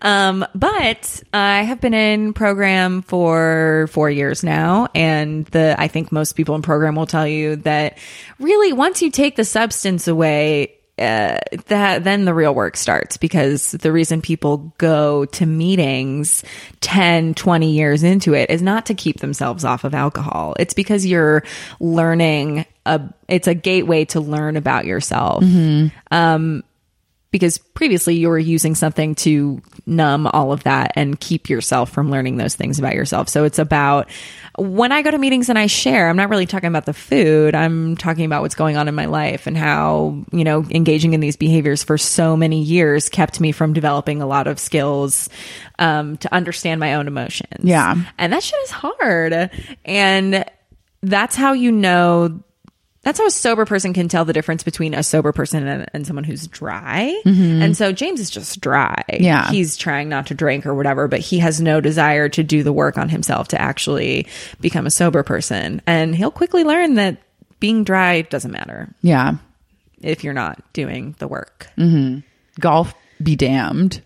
Um, 0.00 0.46
but 0.54 1.22
I 1.34 1.62
have 1.62 1.80
been 1.80 1.94
in 1.94 2.32
program 2.32 3.02
for 3.02 3.88
four 3.90 4.08
years 4.10 4.44
now, 4.44 4.88
and 4.94 5.44
the 5.46 5.74
I 5.78 5.88
think 5.88 6.12
most 6.12 6.34
people 6.34 6.54
in 6.54 6.62
program 6.62 6.94
will 6.94 7.06
tell 7.06 7.26
you 7.26 7.56
that 7.56 7.98
really 8.38 8.72
once 8.72 9.02
you 9.02 9.10
take 9.10 9.36
the 9.36 9.44
substance 9.44 10.08
away. 10.08 10.74
Uh, 10.98 11.38
that 11.66 12.02
then 12.02 12.24
the 12.24 12.34
real 12.34 12.52
work 12.52 12.76
starts 12.76 13.18
because 13.18 13.70
the 13.70 13.92
reason 13.92 14.20
people 14.20 14.74
go 14.78 15.24
to 15.26 15.46
meetings 15.46 16.42
10 16.80 17.34
20 17.34 17.70
years 17.70 18.02
into 18.02 18.34
it 18.34 18.50
is 18.50 18.62
not 18.62 18.86
to 18.86 18.94
keep 18.94 19.20
themselves 19.20 19.64
off 19.64 19.84
of 19.84 19.94
alcohol 19.94 20.56
it's 20.58 20.74
because 20.74 21.06
you're 21.06 21.44
learning 21.78 22.66
a 22.84 23.00
it's 23.28 23.46
a 23.46 23.54
gateway 23.54 24.04
to 24.06 24.18
learn 24.18 24.56
about 24.56 24.86
yourself 24.86 25.44
um 26.10 26.64
because 27.30 27.58
previously 27.58 28.16
you 28.16 28.28
were 28.28 28.38
using 28.38 28.74
something 28.74 29.14
to 29.14 29.60
numb 29.86 30.26
all 30.26 30.52
of 30.52 30.62
that 30.64 30.92
and 30.96 31.20
keep 31.20 31.50
yourself 31.50 31.90
from 31.90 32.10
learning 32.10 32.36
those 32.38 32.54
things 32.54 32.78
about 32.78 32.94
yourself. 32.94 33.28
So 33.28 33.44
it's 33.44 33.58
about 33.58 34.08
when 34.56 34.92
I 34.92 35.02
go 35.02 35.10
to 35.10 35.18
meetings 35.18 35.48
and 35.48 35.58
I 35.58 35.66
share, 35.66 36.08
I'm 36.08 36.16
not 36.16 36.30
really 36.30 36.46
talking 36.46 36.68
about 36.68 36.86
the 36.86 36.94
food. 36.94 37.54
I'm 37.54 37.96
talking 37.96 38.24
about 38.24 38.42
what's 38.42 38.54
going 38.54 38.76
on 38.76 38.88
in 38.88 38.94
my 38.94 39.04
life 39.04 39.46
and 39.46 39.56
how, 39.56 40.24
you 40.32 40.42
know, 40.42 40.64
engaging 40.70 41.12
in 41.12 41.20
these 41.20 41.36
behaviors 41.36 41.84
for 41.84 41.98
so 41.98 42.36
many 42.36 42.62
years 42.62 43.08
kept 43.10 43.40
me 43.40 43.52
from 43.52 43.74
developing 43.74 44.22
a 44.22 44.26
lot 44.26 44.46
of 44.46 44.58
skills 44.58 45.28
um, 45.78 46.16
to 46.18 46.34
understand 46.34 46.80
my 46.80 46.94
own 46.94 47.06
emotions. 47.06 47.60
Yeah. 47.62 47.94
And 48.16 48.32
that 48.32 48.42
shit 48.42 48.58
is 48.64 48.70
hard. 48.70 49.50
And 49.84 50.44
that's 51.02 51.36
how 51.36 51.52
you 51.52 51.70
know 51.70 52.42
that's 53.08 53.18
how 53.18 53.26
a 53.26 53.30
sober 53.30 53.64
person 53.64 53.94
can 53.94 54.06
tell 54.06 54.26
the 54.26 54.34
difference 54.34 54.62
between 54.62 54.92
a 54.92 55.02
sober 55.02 55.32
person 55.32 55.66
and, 55.66 55.86
and 55.94 56.06
someone 56.06 56.24
who's 56.24 56.46
dry. 56.46 57.18
Mm-hmm. 57.24 57.62
And 57.62 57.74
so 57.74 57.90
James 57.90 58.20
is 58.20 58.28
just 58.28 58.60
dry. 58.60 59.02
Yeah. 59.08 59.48
He's 59.50 59.78
trying 59.78 60.10
not 60.10 60.26
to 60.26 60.34
drink 60.34 60.66
or 60.66 60.74
whatever, 60.74 61.08
but 61.08 61.20
he 61.20 61.38
has 61.38 61.58
no 61.58 61.80
desire 61.80 62.28
to 62.28 62.42
do 62.42 62.62
the 62.62 62.72
work 62.72 62.98
on 62.98 63.08
himself 63.08 63.48
to 63.48 63.58
actually 63.58 64.26
become 64.60 64.86
a 64.86 64.90
sober 64.90 65.22
person. 65.22 65.80
And 65.86 66.14
he'll 66.14 66.30
quickly 66.30 66.64
learn 66.64 66.96
that 66.96 67.16
being 67.60 67.82
dry 67.82 68.20
doesn't 68.20 68.52
matter 68.52 68.90
yeah. 69.00 69.36
if 70.02 70.22
you're 70.22 70.34
not 70.34 70.62
doing 70.74 71.16
the 71.18 71.28
work. 71.28 71.66
Mm-hmm. 71.78 72.18
Golf 72.60 72.92
be 73.22 73.36
damned. 73.36 74.02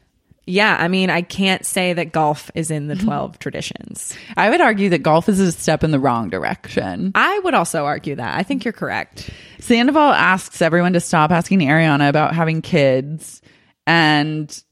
Yeah. 0.47 0.77
I 0.79 0.89
mean, 0.89 1.09
I 1.11 1.23
can't 1.23 1.65
say 1.65 1.93
that 1.93 2.13
golf 2.13 2.51
is 2.55 2.71
in 2.71 2.89
the 2.89 2.97
12 3.05 3.39
traditions. 3.39 4.17
I 4.37 4.51
would 4.51 4.61
argue 4.61 4.89
that 4.91 5.03
golf 5.03 5.29
is 5.29 5.39
a 5.41 5.53
step 5.53 5.85
in 5.85 5.91
the 5.91 6.01
wrong 6.01 6.31
direction. 6.31 7.13
I 7.15 7.39
would 7.41 7.55
also 7.55 7.85
argue 7.85 8.17
that. 8.17 8.37
I 8.39 8.43
think 8.43 8.65
you're 8.65 8.73
correct. 8.73 9.31
Sandoval 9.61 10.13
asks 10.13 10.61
everyone 10.61 10.95
to 10.95 11.01
stop 11.01 11.31
asking 11.31 11.61
Ariana 11.61 12.09
about 12.09 12.35
having 12.35 12.63
kids, 12.63 13.41
and 13.87 14.63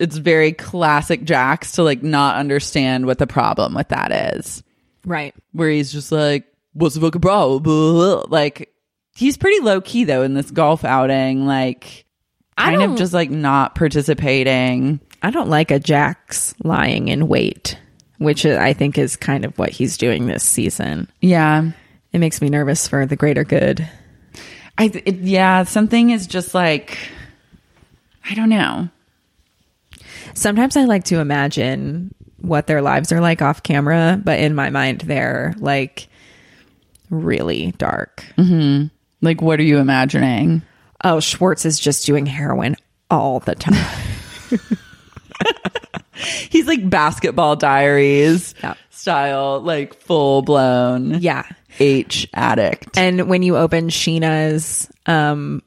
it's 0.00 0.16
very 0.16 0.52
classic 0.52 1.24
Jax 1.24 1.72
to 1.72 1.82
like 1.84 2.02
not 2.02 2.36
understand 2.36 3.06
what 3.06 3.18
the 3.18 3.26
problem 3.26 3.74
with 3.74 3.88
that 3.88 4.34
is. 4.36 4.62
Right. 5.04 5.34
Where 5.52 5.70
he's 5.70 5.92
just 5.92 6.10
like, 6.10 6.46
"What's 6.72 6.96
the 6.96 7.00
fucking 7.00 7.20
problem?" 7.20 8.24
Like 8.28 8.72
he's 9.14 9.36
pretty 9.36 9.60
low 9.60 9.80
key 9.80 10.02
though 10.04 10.22
in 10.22 10.34
this 10.34 10.50
golf 10.50 10.84
outing, 10.84 11.46
like 11.46 12.04
kind 12.58 12.82
of 12.82 12.96
just 12.96 13.12
like 13.12 13.30
not 13.30 13.74
participating. 13.74 15.00
I 15.22 15.30
don't 15.30 15.48
like 15.48 15.70
a 15.70 15.78
Jax 15.78 16.54
lying 16.62 17.08
in 17.08 17.28
wait 17.28 17.78
which 18.18 18.44
I 18.44 18.72
think 18.72 18.98
is 18.98 19.16
kind 19.16 19.44
of 19.44 19.56
what 19.58 19.70
he's 19.70 19.96
doing 19.96 20.26
this 20.26 20.44
season. 20.44 21.08
Yeah. 21.20 21.70
It 22.12 22.18
makes 22.18 22.42
me 22.42 22.50
nervous 22.50 22.88
for 22.88 23.06
the 23.06 23.16
greater 23.16 23.44
good. 23.44 23.88
I 24.76 24.90
it, 25.04 25.16
yeah, 25.16 25.64
something 25.64 26.10
is 26.10 26.26
just 26.26 26.54
like 26.54 26.98
I 28.28 28.34
don't 28.34 28.48
know. 28.48 28.88
Sometimes 30.34 30.76
I 30.76 30.84
like 30.84 31.04
to 31.04 31.18
imagine 31.18 32.14
what 32.40 32.66
their 32.66 32.82
lives 32.82 33.10
are 33.10 33.20
like 33.20 33.42
off 33.42 33.62
camera, 33.62 34.20
but 34.22 34.38
in 34.38 34.54
my 34.54 34.70
mind, 34.70 35.02
they're 35.02 35.54
like 35.58 36.08
really 37.10 37.72
dark. 37.72 38.24
Mm-hmm. 38.36 38.86
Like 39.20 39.42
what 39.42 39.58
are 39.58 39.64
you 39.64 39.78
imagining? 39.78 40.62
Oh, 41.04 41.20
Schwartz 41.20 41.64
is 41.64 41.78
just 41.78 42.06
doing 42.06 42.26
heroin 42.26 42.76
all 43.10 43.40
the 43.40 43.54
time. 43.54 43.74
He's 46.50 46.66
like 46.66 46.88
basketball 46.88 47.56
diaries 47.56 48.54
Yeah. 48.62 48.74
style, 48.90 49.60
like 49.60 49.94
full 49.94 50.42
blown 50.42 51.20
yeah. 51.20 51.44
H 51.78 52.28
addict. 52.34 52.98
And 52.98 53.28
when 53.28 53.42
you 53.42 53.56
open 53.56 53.88
Scheana's 53.88 54.90
um, 55.06 55.62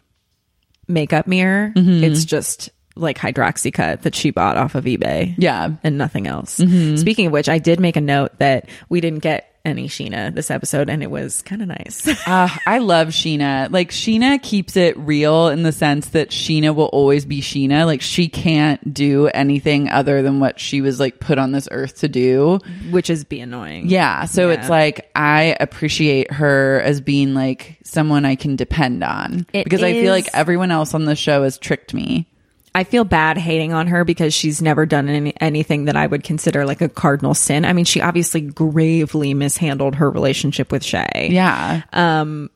makeup 0.88 1.28
mirror, 1.28 1.72
Mm-hmm. 1.76 2.04
it's 2.04 2.26
just 2.26 2.70
like 2.98 3.18
hydroxycut 3.18 4.02
that 4.02 4.14
she 4.14 4.32
bought 4.32 4.58
off 4.58 4.76
of 4.76 4.84
eBay. 4.84 5.34
Yeah. 5.38 5.68
Mm-hmm. 5.68 5.76
And 5.88 5.98
nothing 5.98 6.28
else. 6.28 6.56
Speaking 6.56 7.28
of 7.28 7.32
which, 7.32 7.48
I 7.48 7.60
did 7.60 7.80
make 7.80 7.96
a 7.96 8.02
note 8.02 8.38
that 8.40 8.68
we 8.90 9.00
didn't 9.00 9.20
get 9.20 9.51
any 9.64 9.88
Scheana 9.88 10.34
this 10.34 10.50
episode, 10.50 10.90
and 10.90 11.04
it 11.04 11.12
was 11.12 11.42
kind 11.44 11.62
of 11.62 11.68
nice. 11.68 12.08
Uh, 12.28 12.50
I 12.66 12.80
love 12.80 13.10
Scheana. 13.10 13.72
Like 13.72 13.92
Scheana 13.92 14.42
keeps 14.42 14.76
it 14.76 14.98
real 14.98 15.50
in 15.50 15.64
the 15.64 15.72
sense 15.72 16.10
that 16.10 16.30
Scheana 16.30 16.74
will 16.74 16.86
always 16.86 17.26
be 17.26 17.42
Scheana. 17.42 17.86
Like 17.86 18.02
she 18.02 18.28
can't 18.28 18.94
do 18.94 19.28
anything 19.28 19.90
other 19.90 20.22
than 20.22 20.40
what 20.40 20.60
she 20.60 20.82
was 20.82 21.00
like 21.00 21.20
put 21.20 21.38
on 21.38 21.52
this 21.52 21.68
earth 21.72 22.00
to 22.00 22.08
do. 22.10 22.60
which 22.90 23.10
is 23.10 23.24
be 23.24 23.40
annoying. 23.40 23.88
Yeah. 23.90 24.26
So 24.26 24.48
Yeah. 24.48 24.56
it's 24.56 24.70
like 24.70 25.12
I 25.16 25.56
appreciate 25.60 26.32
her 26.32 26.82
as 26.84 27.02
being 27.02 27.34
like 27.34 27.78
someone 27.84 28.26
I 28.26 28.36
can 28.36 28.56
depend 28.56 29.04
on 29.04 29.46
It 29.54 29.64
because 29.64 29.84
I 29.84 29.94
feel 29.94 30.12
like 30.12 30.28
everyone 30.34 30.72
else 30.72 30.94
on 30.94 31.06
the 31.06 31.16
show 31.16 31.44
has 31.44 31.58
tricked 31.58 31.94
me. 31.94 32.28
I 32.74 32.84
feel 32.86 33.04
bad 33.04 33.38
hating 33.38 33.74
on 33.74 33.88
her 33.88 34.06
because 34.06 34.34
she's 34.34 34.62
never 34.62 34.86
done 34.86 35.10
any, 35.10 35.34
anything 35.42 35.86
that 35.86 35.96
I 35.98 36.08
would 36.08 36.24
consider 36.24 36.66
like 36.66 36.82
a 36.82 36.88
cardinal 36.90 37.34
sin. 37.34 37.66
I 37.66 37.74
mean, 37.74 37.86
she 37.86 38.00
obviously 38.02 38.42
gravely 38.42 39.34
mishandled 39.34 39.96
her 39.96 40.10
relationship 40.10 40.72
with 40.72 40.84
Shay. 40.84 41.30
Yeah. 41.32 41.82
Um, 41.92 42.50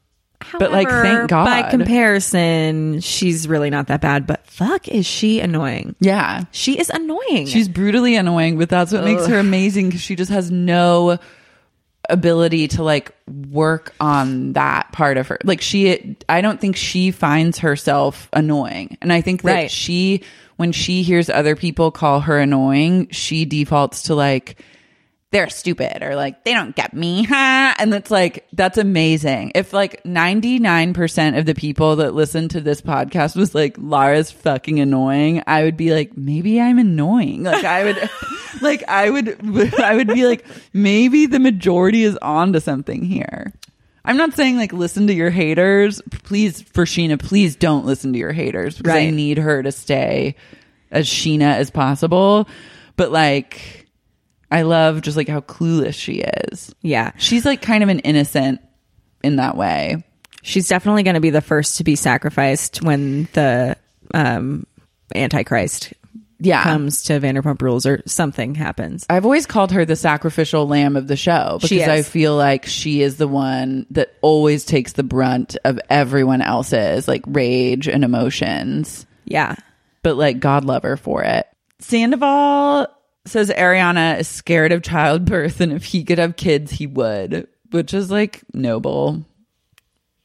But, 0.60 0.72
like, 0.72 0.88
thank 0.88 1.30
God. 1.30 1.46
By 1.46 1.70
comparison, 1.70 3.02
she's 3.02 3.48
really 3.48 3.70
not 3.70 3.88
that 3.88 4.02
bad. 4.02 4.28
But 4.28 4.46
fuck, 4.48 4.88
is 4.88 5.06
she 5.06 5.40
annoying? 5.40 5.96
Yeah. 6.00 6.44
She 6.52 6.78
is 6.80 6.90
annoying. 6.90 7.48
She's 7.48 7.68
brutally 7.68 8.16
annoying, 8.16 8.58
but 8.58 8.70
that's 8.70 8.94
what 8.94 9.04
makes 9.04 9.26
her 9.28 9.40
amazing 9.40 9.88
because 9.88 10.02
she 10.02 10.16
just 10.16 10.32
has 10.32 10.52
no 10.52 11.18
ability 12.10 12.68
to 12.70 12.84
like 12.84 13.12
work 13.50 13.94
on 14.00 14.54
that 14.54 14.92
part 14.92 15.18
of 15.18 15.28
her. 15.28 15.38
Like 15.44 15.62
she, 15.62 16.16
I 16.30 16.42
don't 16.42 16.60
think 16.62 16.76
she 16.76 17.12
finds 17.12 17.60
herself 17.60 18.30
annoying. 18.34 18.98
And 19.02 19.12
I 19.12 19.22
think 19.22 19.42
that 19.44 19.54
Right. 19.54 19.72
she, 19.72 20.24
when 20.58 20.72
she 20.72 21.04
hears 21.04 21.30
other 21.30 21.56
people 21.56 21.92
call 21.92 22.22
her 22.22 22.40
annoying, 22.40 23.10
she 23.12 23.46
defaults 23.46 24.04
to 24.04 24.16
like, 24.16 24.62
they're 25.36 25.50
stupid 25.50 26.02
or 26.02 26.16
like 26.16 26.46
they 26.46 26.54
don't 26.54 26.78
get 26.78 26.94
me. 26.94 27.26
Ha 27.26 27.76
and 27.80 27.94
it's 27.94 28.10
like 28.10 28.48
that's 28.54 28.78
amazing. 28.78 29.52
If 29.54 29.74
like 29.74 30.02
99% 30.04 31.38
of 31.38 31.46
the 31.46 31.54
people 31.54 31.98
that 31.98 32.14
listen 32.14 32.48
to 32.50 32.62
this 32.62 32.82
podcast 32.82 33.36
was 33.36 33.54
like 33.54 33.76
lara's 33.78 34.32
fucking 34.32 34.80
annoying 34.80 35.44
i 35.46 35.64
would 35.64 35.76
be 35.76 35.94
like 35.94 36.16
maybe 36.16 36.62
i'm 36.62 36.80
annoying. 36.80 37.44
Like 37.44 37.66
i 37.66 37.84
would 37.84 38.10
like 38.62 38.88
i 38.88 39.10
would 39.10 39.38
i 39.82 39.94
would 39.94 40.08
be 40.08 40.26
like 40.26 40.46
maybe 40.72 41.26
the 41.26 41.40
majority 41.40 42.04
is 42.04 42.16
on 42.22 42.54
to 42.54 42.62
something 42.62 43.04
here. 43.04 43.52
I'm 44.06 44.16
not 44.16 44.36
saying 44.36 44.56
like 44.56 44.72
listen 44.72 45.08
to 45.08 45.14
your 45.14 45.32
haters. 45.32 46.02
Please 46.24 46.62
for 46.62 46.86
scheana 46.86 47.20
please 47.20 47.58
don't 47.58 47.86
listen 47.86 48.14
to 48.14 48.20
your 48.20 48.32
haters 48.32 48.78
because 48.78 48.94
i 48.94 49.10
need 49.10 49.38
her 49.38 49.62
to 49.62 49.74
stay 49.74 50.38
as 50.92 51.08
scheana 51.08 51.56
as 51.56 51.72
possible. 51.72 52.48
But 52.96 53.12
like 53.12 53.85
I 54.52 54.62
love 54.64 55.02
just 55.02 55.18
like 55.18 55.28
how 55.28 55.42
clueless 55.42 55.94
she 55.96 56.22
is. 56.22 56.74
yeah. 56.82 57.12
She's 57.18 57.46
like 57.46 57.62
kind 57.62 57.84
of 57.84 57.90
an 57.90 58.00
innocent 58.00 58.62
in 59.24 59.38
that 59.38 59.58
way. 59.58 60.04
She's 60.44 60.68
definitely 60.68 61.04
going 61.04 61.16
to 61.16 61.20
be 61.22 61.32
the 61.32 61.42
first 61.42 61.78
to 61.78 61.84
be 61.84 61.96
sacrificed 61.96 62.82
when 62.84 63.28
the 63.34 63.76
um, 64.14 64.68
Antichrist 65.16 65.94
Yeah. 66.40 66.62
comes 66.64 67.06
to 67.06 67.20
Vanderpump 67.20 67.60
Rules 67.64 67.88
or 67.88 68.04
something 68.06 68.54
happens. 68.54 69.06
I've 69.10 69.26
always 69.26 69.48
called 69.48 69.72
her 69.72 69.86
the 69.86 69.96
sacrificial 69.96 70.68
lamb 70.68 70.96
of 70.96 71.08
the 71.08 71.16
show 71.16 71.58
because 71.62 71.88
I 71.88 72.04
feel 72.04 72.36
like 72.36 72.68
she 72.68 73.02
is 73.02 73.18
the 73.18 73.28
one 73.28 73.88
that 73.92 74.14
always 74.22 74.66
takes 74.66 74.94
the 74.94 75.04
brunt 75.04 75.58
of 75.66 75.80
everyone 75.90 76.44
else's 76.44 77.08
like 77.08 77.24
rage 77.26 77.88
and 77.88 78.04
emotions. 78.04 79.08
Yeah. 79.26 79.56
But 80.04 80.18
like 80.18 80.40
God 80.40 80.66
love 80.66 80.84
her 80.84 80.98
for 80.98 81.24
it. 81.24 81.48
Sandoval 81.80 82.88
says 83.26 83.50
Ariana 83.50 84.20
is 84.20 84.28
scared 84.28 84.72
of 84.72 84.84
childbirth 84.84 85.60
and 85.62 85.72
if 85.74 85.84
he 85.84 86.04
could 86.04 86.18
have 86.20 86.36
kids 86.36 86.72
he 86.72 86.88
would, 86.88 87.48
which 87.72 87.94
is 87.94 88.12
like 88.12 88.44
noble. 88.54 89.24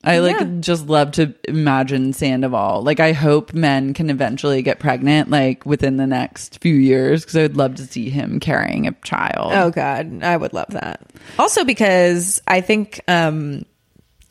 I 0.02 0.20
like 0.20 0.40
Yeah. 0.40 0.47
just 0.60 0.86
love 0.86 1.12
to 1.12 1.35
imagine 1.47 2.14
Sandoval. 2.14 2.82
Like 2.82 3.01
I 3.01 3.12
hope 3.12 3.52
men 3.52 3.93
can 3.93 4.09
eventually 4.09 4.62
get 4.62 4.78
pregnant 4.78 5.28
like 5.31 5.66
within 5.66 5.98
the 5.98 6.06
next 6.06 6.59
few 6.62 6.74
years 6.74 7.22
because 7.22 7.36
I 7.36 7.43
would 7.43 7.56
love 7.59 7.74
to 7.77 7.86
see 7.86 8.09
him 8.09 8.40
carrying 8.40 8.86
a 8.86 8.93
child. 9.02 9.52
Oh 9.52 9.70
God, 9.70 10.22
I 10.22 10.36
would 10.39 10.55
love 10.55 10.68
that. 10.70 11.02
Also 11.39 11.64
because 11.64 12.40
I 12.47 12.62
think 12.62 13.01
um, 13.09 13.66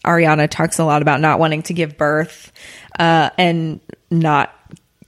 Ariana 0.04 0.50
talks 0.50 0.80
a 0.80 0.86
lot 0.86 1.04
about 1.04 1.22
not 1.22 1.38
wanting 1.40 1.62
to 1.64 1.74
give 1.76 1.98
birth 1.98 2.52
uh, 2.98 3.30
and 3.38 3.80
not 4.10 4.52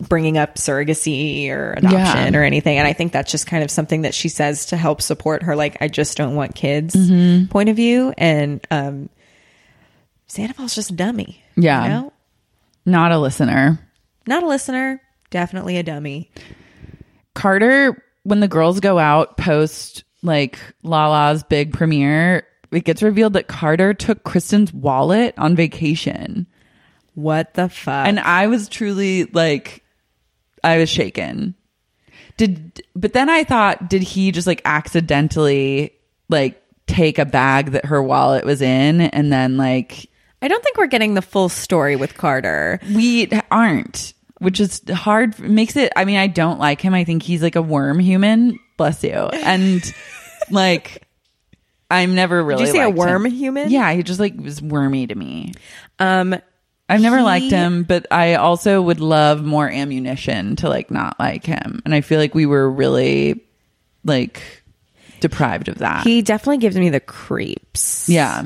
bringing 0.07 0.38
up 0.38 0.56
surrogacy 0.56 1.49
or 1.49 1.73
adoption 1.73 2.34
Yeah. 2.34 2.40
or 2.40 2.44
anything. 2.44 2.78
And 2.78 2.88
I 2.88 2.94
think 2.94 3.11
that's 3.11 3.32
just 3.32 3.48
kind 3.48 3.64
of 3.64 3.72
something 3.72 4.02
that 4.02 4.14
she 4.14 4.30
says 4.30 4.68
to 4.68 4.78
help 4.78 5.02
support 5.02 5.44
her. 5.44 5.56
Like, 5.56 5.78
I 5.82 5.88
just 5.88 6.18
don't 6.18 6.36
want 6.36 6.56
kids 6.56 6.95
Mm-hmm. 6.95 7.48
point 7.48 7.69
of 7.69 7.76
view. 7.76 8.14
And 8.18 8.65
um, 8.72 9.10
Sandoval's 10.28 10.76
just 10.76 10.91
a 10.91 10.95
dummy. 10.95 11.41
Yeah. 11.56 11.84
You 11.84 11.90
know? 11.90 12.14
Not 12.86 13.11
a 13.11 13.19
listener. 13.19 13.80
Not 14.28 14.44
a 14.44 14.48
listener, 14.48 15.02
definitely 15.30 15.78
a 15.78 15.84
dummy. 15.84 16.32
Carter, 17.34 18.03
when 18.23 18.40
the 18.40 18.48
girls 18.48 18.80
go 18.80 18.99
out 18.99 19.38
post 19.38 20.03
like 20.23 20.60
Lala's 20.84 21.44
big 21.44 21.73
premiere, 21.73 22.45
it 22.72 22.84
gets 22.86 23.02
revealed 23.02 23.34
that 23.34 23.48
Carter 23.48 23.94
took 23.94 24.23
Kristen's 24.23 24.72
wallet 24.73 25.34
on 25.38 25.56
vacation. 25.56 26.45
What 27.15 27.53
the 27.56 27.68
fuck? 27.68 28.07
And 28.07 28.19
I 28.19 28.48
was 28.48 28.69
truly 28.69 29.26
like, 29.26 29.80
I 30.63 30.77
was 30.77 30.89
shaken. 30.89 31.55
Did, 32.38 32.81
but 32.95 33.13
then 33.13 33.29
I 33.29 33.43
thought, 33.43 33.89
did 33.89 34.01
he 34.01 34.31
just 34.31 34.47
like 34.47 34.61
accidentally 34.65 35.93
like 36.29 36.61
take 36.88 37.19
a 37.19 37.25
bag 37.25 37.71
that 37.71 37.85
her 37.85 38.01
wallet 38.01 38.45
was 38.45 38.61
in 38.61 39.01
and 39.01 39.31
then 39.31 39.57
like 39.57 40.09
I 40.41 40.47
don't 40.47 40.63
think 40.63 40.77
we're 40.77 40.88
getting 40.88 41.13
the 41.13 41.21
full 41.21 41.49
story 41.49 41.95
with 41.95 42.15
Carter. 42.17 42.79
we 42.93 43.29
aren't 43.51 44.13
which 44.39 44.59
is 44.59 44.81
hard 44.91 45.38
makes 45.39 45.75
it 45.75 45.93
i 45.95 46.03
mean 46.03 46.17
i 46.17 46.25
don't 46.25 46.57
like 46.59 46.81
him 46.81 46.95
i 46.95 47.03
think 47.03 47.21
he's 47.21 47.43
like 47.43 47.55
a 47.55 47.61
worm 47.61 47.99
human 47.99 48.57
bless 48.75 49.03
you 49.03 49.11
and 49.11 49.93
like 50.49 51.07
i'm 51.91 52.15
never 52.15 52.43
really 52.43 52.63
Did 52.65 52.73
you 52.73 52.79
say 52.79 52.81
a 52.83 52.89
worm 52.89 53.27
him. 53.27 53.31
human? 53.33 53.69
yeah 53.69 53.93
he 53.93 54.01
just 54.01 54.19
like 54.19 54.33
was 54.35 54.59
wormy 54.59 55.05
to 55.05 55.13
me 55.13 55.53
Um, 55.99 56.35
i've 56.91 57.01
never 57.01 57.18
He- 57.18 57.23
liked 57.23 57.51
him 57.51 57.84
but 57.84 58.05
i 58.11 58.35
also 58.35 58.81
would 58.81 58.99
love 58.99 59.43
more 59.43 59.69
ammunition 59.69 60.55
to 60.57 60.69
like 60.69 60.91
not 60.91 61.19
like 61.19 61.45
him 61.45 61.81
and 61.85 61.93
i 61.95 62.01
feel 62.01 62.19
like 62.19 62.35
we 62.35 62.45
were 62.45 62.69
really 62.69 63.43
like 64.03 64.41
deprived 65.19 65.68
of 65.69 65.77
that 65.80 66.03
he 66.03 66.22
definitely 66.22 66.57
gives 66.57 66.76
me 66.77 66.89
the 66.89 66.99
creeps. 66.99 68.09
yeah 68.09 68.43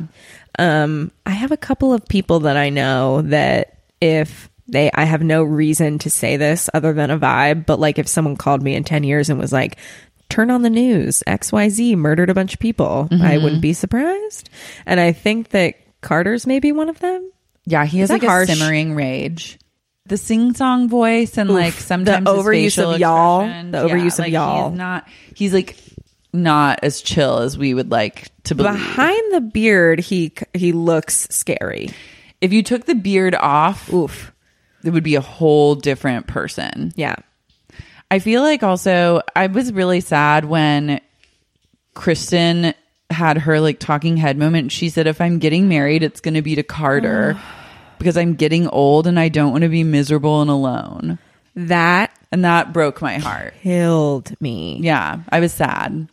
Um, 0.57 1.11
I 1.25 1.31
have 1.31 1.51
a 1.51 1.57
couple 1.57 1.93
of 1.93 2.07
people 2.07 2.41
that 2.41 2.55
I 2.55 2.69
know 2.69 3.21
that 3.23 3.79
if 3.99 4.49
they, 4.67 4.89
I 4.93 5.03
have 5.03 5.21
no 5.21 5.43
reason 5.43 5.99
to 5.99 6.09
say 6.09 6.37
this 6.37 6.69
other 6.73 6.93
than 6.93 7.11
a 7.11 7.19
vibe, 7.19 7.65
but 7.65 7.77
like 7.79 7.99
if 7.99 8.07
someone 8.07 8.37
called 8.37 8.63
me 8.63 8.73
in 8.73 8.83
10 8.85 9.03
years 9.03 9.29
and 9.29 9.37
was 9.37 9.51
like, 9.51 9.77
turn 10.29 10.49
on 10.49 10.61
the 10.63 10.69
news, 10.69 11.23
XYZ 11.27 11.97
murdered 11.97 12.29
a 12.29 12.33
bunch 12.33 12.53
of 12.53 12.59
people, 12.61 13.09
I 13.11 13.37
wouldn't 13.37 13.61
be 13.61 13.73
surprised. 13.73 14.49
And 14.85 14.97
I 14.99 15.11
think 15.11 15.49
that 15.49 15.75
Carter's 16.01 16.47
maybe 16.47 16.71
one 16.71 16.87
of 16.89 16.99
them. 16.99 17.29
Yeah 17.65 17.85
he 17.85 17.99
has 17.99 18.09
like 18.09 18.23
a 18.23 18.45
simmering 18.45 18.95
rage 18.95 19.57
the 20.07 20.17
sing-song 20.17 20.87
voice 20.87 21.37
and 21.37 21.49
like 21.49 21.73
sometimes 21.73 22.25
the 22.25 22.31
overuse 22.31 22.77
of 22.77 22.99
y'all, 22.99 23.41
the 23.41 23.79
overuse 23.79 24.13
of 24.13 24.19
like, 24.19 24.33
y'all. 24.33 24.69
He's 24.69 24.77
not. 24.77 25.07
He's 25.33 25.53
like 25.53 25.75
not 26.31 26.79
as 26.83 27.01
chill 27.01 27.39
as 27.39 27.57
we 27.57 27.73
would 27.73 27.89
like 27.89 28.29
to 28.43 28.55
believe. 28.55 28.73
Behind 28.73 29.33
the 29.33 29.41
beard, 29.41 29.99
he, 29.99 30.33
he 30.53 30.73
looks 30.73 31.27
scary. 31.31 31.89
if 32.41 32.53
you 32.53 32.61
took 32.61 32.85
the 32.85 32.95
beard 32.95 33.33
off, 33.35 33.91
Oof. 33.91 34.31
it 34.83 34.91
would 34.91 35.03
be 35.03 35.15
a 35.15 35.21
whole 35.21 35.75
different 35.75 36.27
person. 36.27 36.91
Yeah. 36.95 37.15
I 38.11 38.19
feel 38.19 38.41
like 38.41 38.61
also 38.61 39.21
I 39.35 39.47
was 39.47 39.73
really 39.73 40.01
sad 40.01 40.45
when 40.45 41.01
Kristen 41.95 42.73
had 43.09 43.37
her 43.39 43.59
like 43.59 43.79
talking 43.79 44.17
head 44.17 44.37
moment. 44.37 44.71
She 44.71 44.89
said, 44.89 45.07
if 45.07 45.21
I'm 45.21 45.39
getting 45.39 45.67
married, 45.67 46.03
it's 46.03 46.21
going 46.21 46.33
to 46.35 46.41
be 46.41 46.55
to 46.55 46.63
Carter 46.63 47.39
because 47.97 48.17
I'm 48.17 48.35
getting 48.35 48.67
old 48.67 49.07
and 49.07 49.19
I 49.19 49.29
don't 49.29 49.51
want 49.51 49.63
to 49.63 49.69
be 49.69 49.83
miserable 49.83 50.41
and 50.41 50.49
alone. 50.49 51.19
That 51.55 52.11
And 52.31 52.43
that 52.45 52.73
broke 52.73 53.01
my 53.01 53.17
heart. 53.17 53.53
killed 53.61 54.33
me. 54.41 54.79
Yeah, 54.81 55.19
I 55.29 55.39
was 55.39 55.53
sad. 55.53 56.07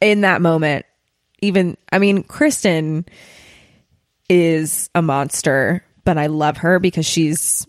in 0.00 0.20
that 0.22 0.40
moment, 0.42 0.84
even 1.40 1.76
I 1.92 1.98
mean, 1.98 2.22
Kristen 2.22 3.06
is 4.28 4.90
a 4.94 5.02
monster, 5.02 5.84
but 6.04 6.18
I 6.18 6.26
love 6.26 6.58
her 6.58 6.78
because 6.78 7.06
she's 7.06 7.66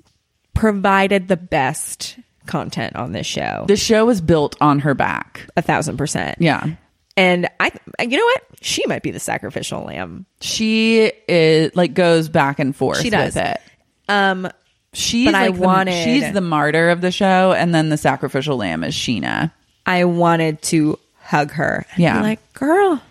provided 0.53 1.27
the 1.27 1.37
best 1.37 2.17
content 2.45 2.95
on 2.95 3.11
this 3.13 3.25
show. 3.27 3.65
The 3.67 3.77
show 3.77 4.05
was 4.05 4.19
built 4.21 4.55
on 4.61 4.79
her 4.79 4.93
back. 4.93 5.47
A 5.55 5.61
thousand 5.61 5.97
percent. 5.97 6.37
Yeah. 6.39 6.75
And 7.17 7.47
I, 7.59 7.71
you 7.99 8.17
know 8.17 8.23
what? 8.25 8.43
She 8.61 8.83
might 8.87 9.03
be 9.03 9.11
the 9.11 9.19
sacrificial 9.19 9.83
lamb. 9.83 10.25
She 10.39 11.11
is 11.27 11.75
like 11.75 11.93
goes 11.93 12.29
back 12.29 12.59
and 12.59 12.75
forth 12.75 13.01
She 13.01 13.09
does. 13.09 13.35
with 13.35 13.45
it. 13.45 13.61
Um, 14.07 14.49
She's 14.93 15.25
But 15.25 15.35
I 15.35 15.47
like 15.47 15.55
the- 15.55 15.61
wanted- 15.61 16.03
she's 16.03 16.33
the 16.33 16.41
martyr 16.41 16.89
of 16.89 16.99
the 16.99 17.11
show, 17.11 17.53
and 17.53 17.73
then 17.73 17.87
the 17.87 17.95
sacrificial 17.97 18.57
lamb 18.57 18.83
is 18.83 18.93
Scheana. 18.93 19.51
I 19.85 20.03
wanted 20.03 20.61
to 20.63 20.99
hug 21.21 21.51
her. 21.51 21.85
Yeah. 21.97 22.21
Like, 22.21 22.53
girl, 22.53 23.01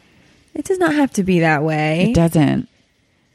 it 0.54 0.66
does 0.66 0.76
not 0.78 0.94
have 0.94 1.10
to 1.12 1.22
be 1.22 1.40
that 1.40 1.62
way. 1.64 2.10
It 2.10 2.14
doesn't. 2.14 2.68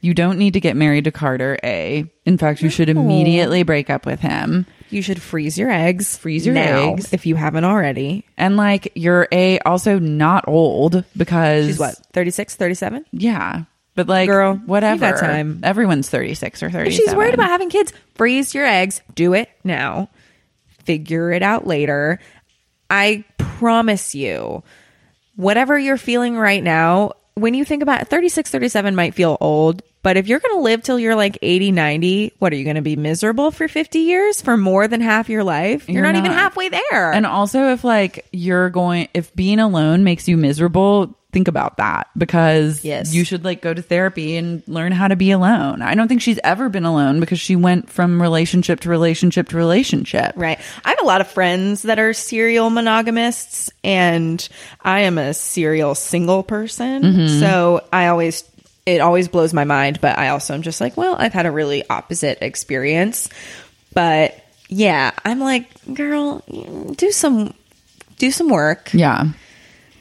You 0.06 0.14
don't 0.14 0.38
need 0.38 0.54
to 0.54 0.60
get 0.60 0.76
married 0.76 1.06
to 1.06 1.12
Carter. 1.12 1.58
A. 1.64 2.06
In 2.26 2.38
fact, 2.38 2.62
you 2.62 2.70
should 2.70 2.90
immediately 2.90 3.64
break 3.64 3.90
up 3.90 4.06
with 4.06 4.20
him. 4.20 4.68
You 4.92 5.02
should 5.02 5.20
freeze 5.20 5.58
your 5.58 5.72
eggs. 5.72 6.16
Freeze 6.16 6.46
your 6.46 6.54
now, 6.54 6.94
eggs. 6.94 7.12
if 7.12 7.26
you 7.26 7.34
haven't 7.36 7.64
already. 7.64 8.24
And 8.38 8.56
like 8.56 8.92
you're 8.94 9.28
a 9.32 9.58
also 9.62 9.98
not 9.98 10.48
old 10.48 11.04
because 11.18 11.66
She's 11.66 11.80
what, 11.80 11.96
36, 12.14 12.56
37? 12.56 13.06
Yeah, 13.14 13.64
but 13.96 14.08
like 14.08 14.30
Girl, 14.30 14.54
you 14.54 14.60
whatever. 14.68 15.00
got 15.00 15.20
time. 15.20 15.62
Everyone's 15.64 16.08
thirty 16.08 16.36
six 16.36 16.62
or 16.62 16.70
thirty. 16.70 16.90
If 16.90 16.96
she's 16.96 17.16
worried 17.16 17.34
about 17.34 17.50
having 17.50 17.72
kids, 17.72 17.92
freeze 18.14 18.54
your 18.54 18.66
eggs. 18.66 19.02
Do 19.16 19.34
it 19.34 19.50
now. 19.64 20.10
Figure 20.84 21.32
it 21.32 21.42
out 21.42 21.66
later. 21.66 22.20
I 22.92 23.24
promise 23.40 24.14
you, 24.14 24.62
whatever 25.36 25.80
you're 25.80 25.98
feeling 25.98 26.38
right 26.38 26.64
now, 26.64 27.14
when 27.34 27.56
you 27.56 27.66
think 27.66 27.82
about 27.82 28.02
it, 28.02 28.08
36, 28.08 28.52
37 28.52 28.96
might 28.96 29.16
feel 29.16 29.38
old, 29.42 29.82
but 30.06 30.18
if 30.18 30.28
you're 30.28 30.40
going 30.40 30.56
to 30.56 30.62
live 30.62 30.84
till 30.84 31.00
you're 31.00 31.16
like 31.16 31.40
80, 31.42 31.72
90, 31.72 32.34
what 32.38 32.54
are 32.54 32.56
you 32.56 32.64
going 32.64 32.76
to 32.76 32.84
be 32.84 32.96
miserable 32.96 33.50
for 33.50 33.68
50 33.68 33.98
years 33.98 34.40
for 34.40 34.56
more 34.56 34.88
than 34.88 35.02
half 35.02 35.30
your 35.30 35.44
life? 35.44 35.90
You're, 35.90 36.04
You're 36.04 36.14
not, 36.14 36.16
even 36.20 36.32
halfway 36.32 36.70
there. 36.70 37.12
And 37.12 37.26
also, 37.26 37.70
if 37.74 37.84
like 37.84 38.28
you're 38.32 38.70
going, 38.70 39.08
if 39.16 39.36
being 39.36 39.58
alone 39.58 40.04
makes 40.04 40.28
you 40.28 40.38
miserable, 40.38 41.18
think 41.32 41.48
about 41.48 41.78
that 41.78 42.08
because 42.16 42.86
Yes. 42.86 43.16
you 43.16 43.24
should 43.26 43.44
like 43.44 43.64
go 43.64 43.74
to 43.74 43.82
therapy 43.82 44.38
and 44.38 44.62
learn 44.68 44.92
how 44.92 45.08
to 45.08 45.16
be 45.16 45.32
alone. 45.32 45.82
I 45.82 45.96
don't 45.96 46.08
think 46.08 46.22
she's 46.22 46.40
ever 46.44 46.70
been 46.70 46.86
alone 46.86 47.20
because 47.20 47.40
she 47.40 47.56
went 47.56 47.90
from 47.90 48.22
relationship 48.22 48.82
to 48.82 48.90
relationship 48.90 49.50
to 49.50 49.58
relationship. 49.58 50.34
Right. 50.36 50.60
I 50.86 50.90
have 50.90 51.02
a 51.02 51.06
lot 51.06 51.20
of 51.20 51.28
friends 51.28 51.82
that 51.82 51.98
are 51.98 52.14
serial 52.14 52.70
monogamists, 52.70 53.72
and 53.84 54.48
I 54.82 55.00
am 55.00 55.18
a 55.18 55.34
serial 55.34 55.96
single 55.96 56.44
person. 56.44 57.02
Mm-hmm. 57.02 57.40
So 57.40 57.84
I 57.92 58.08
always, 58.08 58.44
it 58.86 59.02
always 59.02 59.28
blows 59.28 59.54
my 59.54 59.64
mind, 59.64 60.00
but 60.02 60.18
I 60.18 60.30
also 60.30 60.54
am 60.54 60.62
just 60.62 60.80
like, 60.80 60.96
well, 60.96 61.16
I've 61.18 61.34
had 61.34 61.46
a 61.46 61.52
really 61.52 61.88
opposite 61.90 62.40
experience. 62.42 63.30
But 63.94 64.40
yeah, 64.70 65.12
I'm 65.24 65.40
like, 65.40 65.70
girl, 65.94 66.44
do 66.96 67.12
some, 67.12 67.54
do 68.18 68.32
some 68.32 68.50
work. 68.50 68.94
Yeah. 68.94 69.26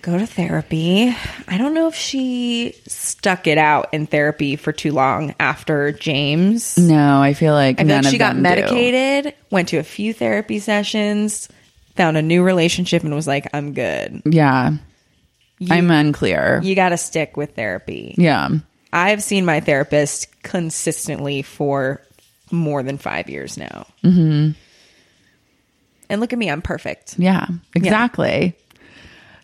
Go 0.02 0.18
to 0.18 0.26
therapy. 0.26 1.16
I 1.48 1.56
don't 1.56 1.72
know 1.72 1.88
if 1.88 1.94
she 1.94 2.74
stuck 2.86 3.46
it 3.46 3.56
out 3.56 3.94
in 3.94 4.06
therapy 4.06 4.56
for 4.56 4.70
too 4.70 4.92
long 4.92 5.34
after 5.40 5.92
James. 5.92 6.76
No, 6.76 7.22
I 7.22 7.32
feel 7.32 7.54
like 7.54 7.80
I 7.80 7.84
feel 7.84 7.96
like 7.96 8.04
of 8.04 8.10
she 8.10 8.18
got 8.18 8.34
them 8.34 8.38
do. 8.38 8.42
medicated, 8.42 9.34
went 9.50 9.68
to 9.70 9.78
a 9.78 9.82
few 9.82 10.12
therapy 10.12 10.58
sessions, 10.58 11.48
found 11.96 12.18
a 12.18 12.22
new 12.22 12.42
relationship, 12.42 13.02
and 13.02 13.14
was 13.14 13.26
like, 13.26 13.48
I'm 13.54 13.72
good. 13.72 14.20
Yeah. 14.26 14.72
I'm 15.70 15.90
unclear. 15.90 16.60
You 16.62 16.74
got 16.74 16.90
to 16.90 16.98
stick 16.98 17.38
with 17.38 17.54
therapy. 17.56 18.14
yeah. 18.18 18.50
I've 18.94 19.22
seen 19.22 19.44
my 19.44 19.58
therapist 19.58 20.42
consistently 20.42 21.42
for 21.42 22.00
more 22.52 22.82
than 22.84 22.96
five 22.96 23.28
years 23.28 23.58
now. 23.58 23.86
Mm-hmm. 24.04 24.52
And 26.08 26.20
look 26.20 26.32
at 26.32 26.38
me, 26.38 26.48
I'm 26.48 26.62
perfect. 26.62 27.18
Yeah, 27.18 27.48
exactly. 27.74 28.56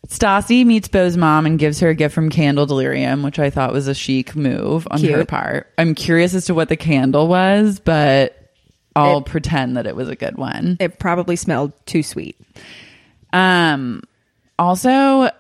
Stassi 0.07 0.65
meets 0.65 0.89
Beau's 0.89 1.17
mom 1.17 1.47
and 1.47 1.59
gives 1.59 1.81
her 1.81 1.89
a 1.89 1.95
gift 1.95 2.15
from 2.15 2.31
Candle 2.31 2.67
Delirium, 2.67 3.23
which 3.23 3.39
I 3.39 3.51
thought 3.51 3.73
was 3.73 3.89
a 3.89 3.95
chic 3.95 4.37
move 4.37 4.87
on 4.91 5.03
her 5.03 5.25
part. 5.25 5.73
I'm 5.77 5.95
curious 5.95 6.35
as 6.35 6.47
to 6.47 6.55
what 6.55 6.69
the 6.69 6.77
candle 6.77 7.27
was, 7.27 7.81
but 7.81 8.53
I'll 8.95 9.23
pretend 9.23 9.77
that 9.77 9.87
it 9.87 9.97
was 9.97 10.09
a 10.09 10.17
good 10.17 10.37
one. 10.37 10.77
It 10.81 10.99
probably 10.99 11.37
smelled 11.37 11.73
too 11.87 12.03
sweet. 12.03 12.41
Um, 13.33 14.03
also, 14.59 15.31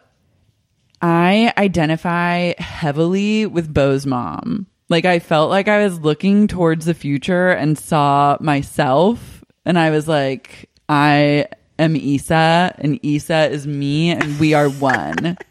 I 1.03 1.53
identify 1.57 2.55
heavily 2.59 3.47
with 3.47 3.73
Beau's 3.73 4.07
mom. 4.07 4.67
Like, 4.89 5.05
I 5.05 5.19
felt 5.19 5.51
like 5.51 5.69
I 5.69 5.85
was 5.85 6.01
looking 6.01 6.49
towards 6.49 6.85
the 6.85 6.95
future 6.95 7.51
and 7.51 7.79
saw 7.79 8.37
myself, 8.41 9.45
and 9.65 9.79
I 9.79 9.91
was 9.91 10.09
like, 10.09 10.69
I 10.89 11.47
am 11.79 11.95
Issa, 11.95 12.75
and 12.79 12.99
Issa 13.03 13.51
is 13.51 13.67
me, 13.67 14.11
and 14.11 14.39
we 14.41 14.55
are 14.55 14.69
one. 14.69 15.39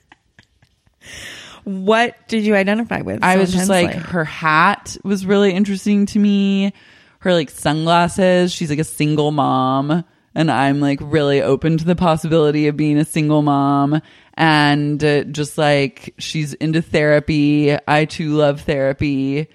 What 1.70 2.16
did 2.28 2.46
you 2.46 2.56
identify 2.56 3.02
with? 3.02 3.24
I 3.24 3.36
so 3.36 3.42
was 3.42 3.54
just 3.54 3.70
like, 3.70 3.90
intensely? 3.90 4.12
her 4.12 4.24
hat 4.24 4.98
was 5.04 5.24
really 5.24 5.52
interesting 5.52 6.08
to 6.08 6.20
me. 6.20 6.74
Her 7.20 7.34
like 7.34 7.52
sunglasses. 7.52 8.52
She's 8.52 8.72
like 8.72 8.80
a 8.80 8.84
single 8.84 9.30
mom. 9.32 10.04
And 10.36 10.52
I'm 10.52 10.80
like 10.80 11.00
really 11.02 11.42
open 11.42 11.78
to 11.78 11.86
the 11.86 11.96
possibility 11.96 12.68
of 12.68 12.78
being 12.78 12.98
a 12.98 13.06
single 13.06 13.42
mom. 13.42 14.02
And 14.36 15.04
uh, 15.04 15.24
just 15.26 15.58
like 15.58 16.14
she's 16.18 16.54
into 16.54 16.82
therapy. 16.82 17.76
I 17.88 18.06
too 18.06 18.36
love 18.36 18.62
therapy. 18.62 19.48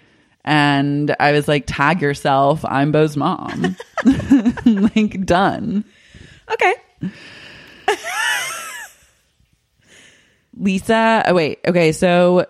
And 0.44 1.14
I 1.18 1.32
was 1.32 1.48
like, 1.48 1.64
tag 1.66 2.02
yourself. 2.02 2.64
I'm 2.64 2.92
Beau's 2.92 3.16
mom. 3.16 3.76
like, 4.64 5.24
done. 5.24 5.84
okay. 6.52 6.74
Lisa, 10.56 11.24
oh 11.26 11.34
wait, 11.34 11.58
okay, 11.66 11.92
so 11.92 12.46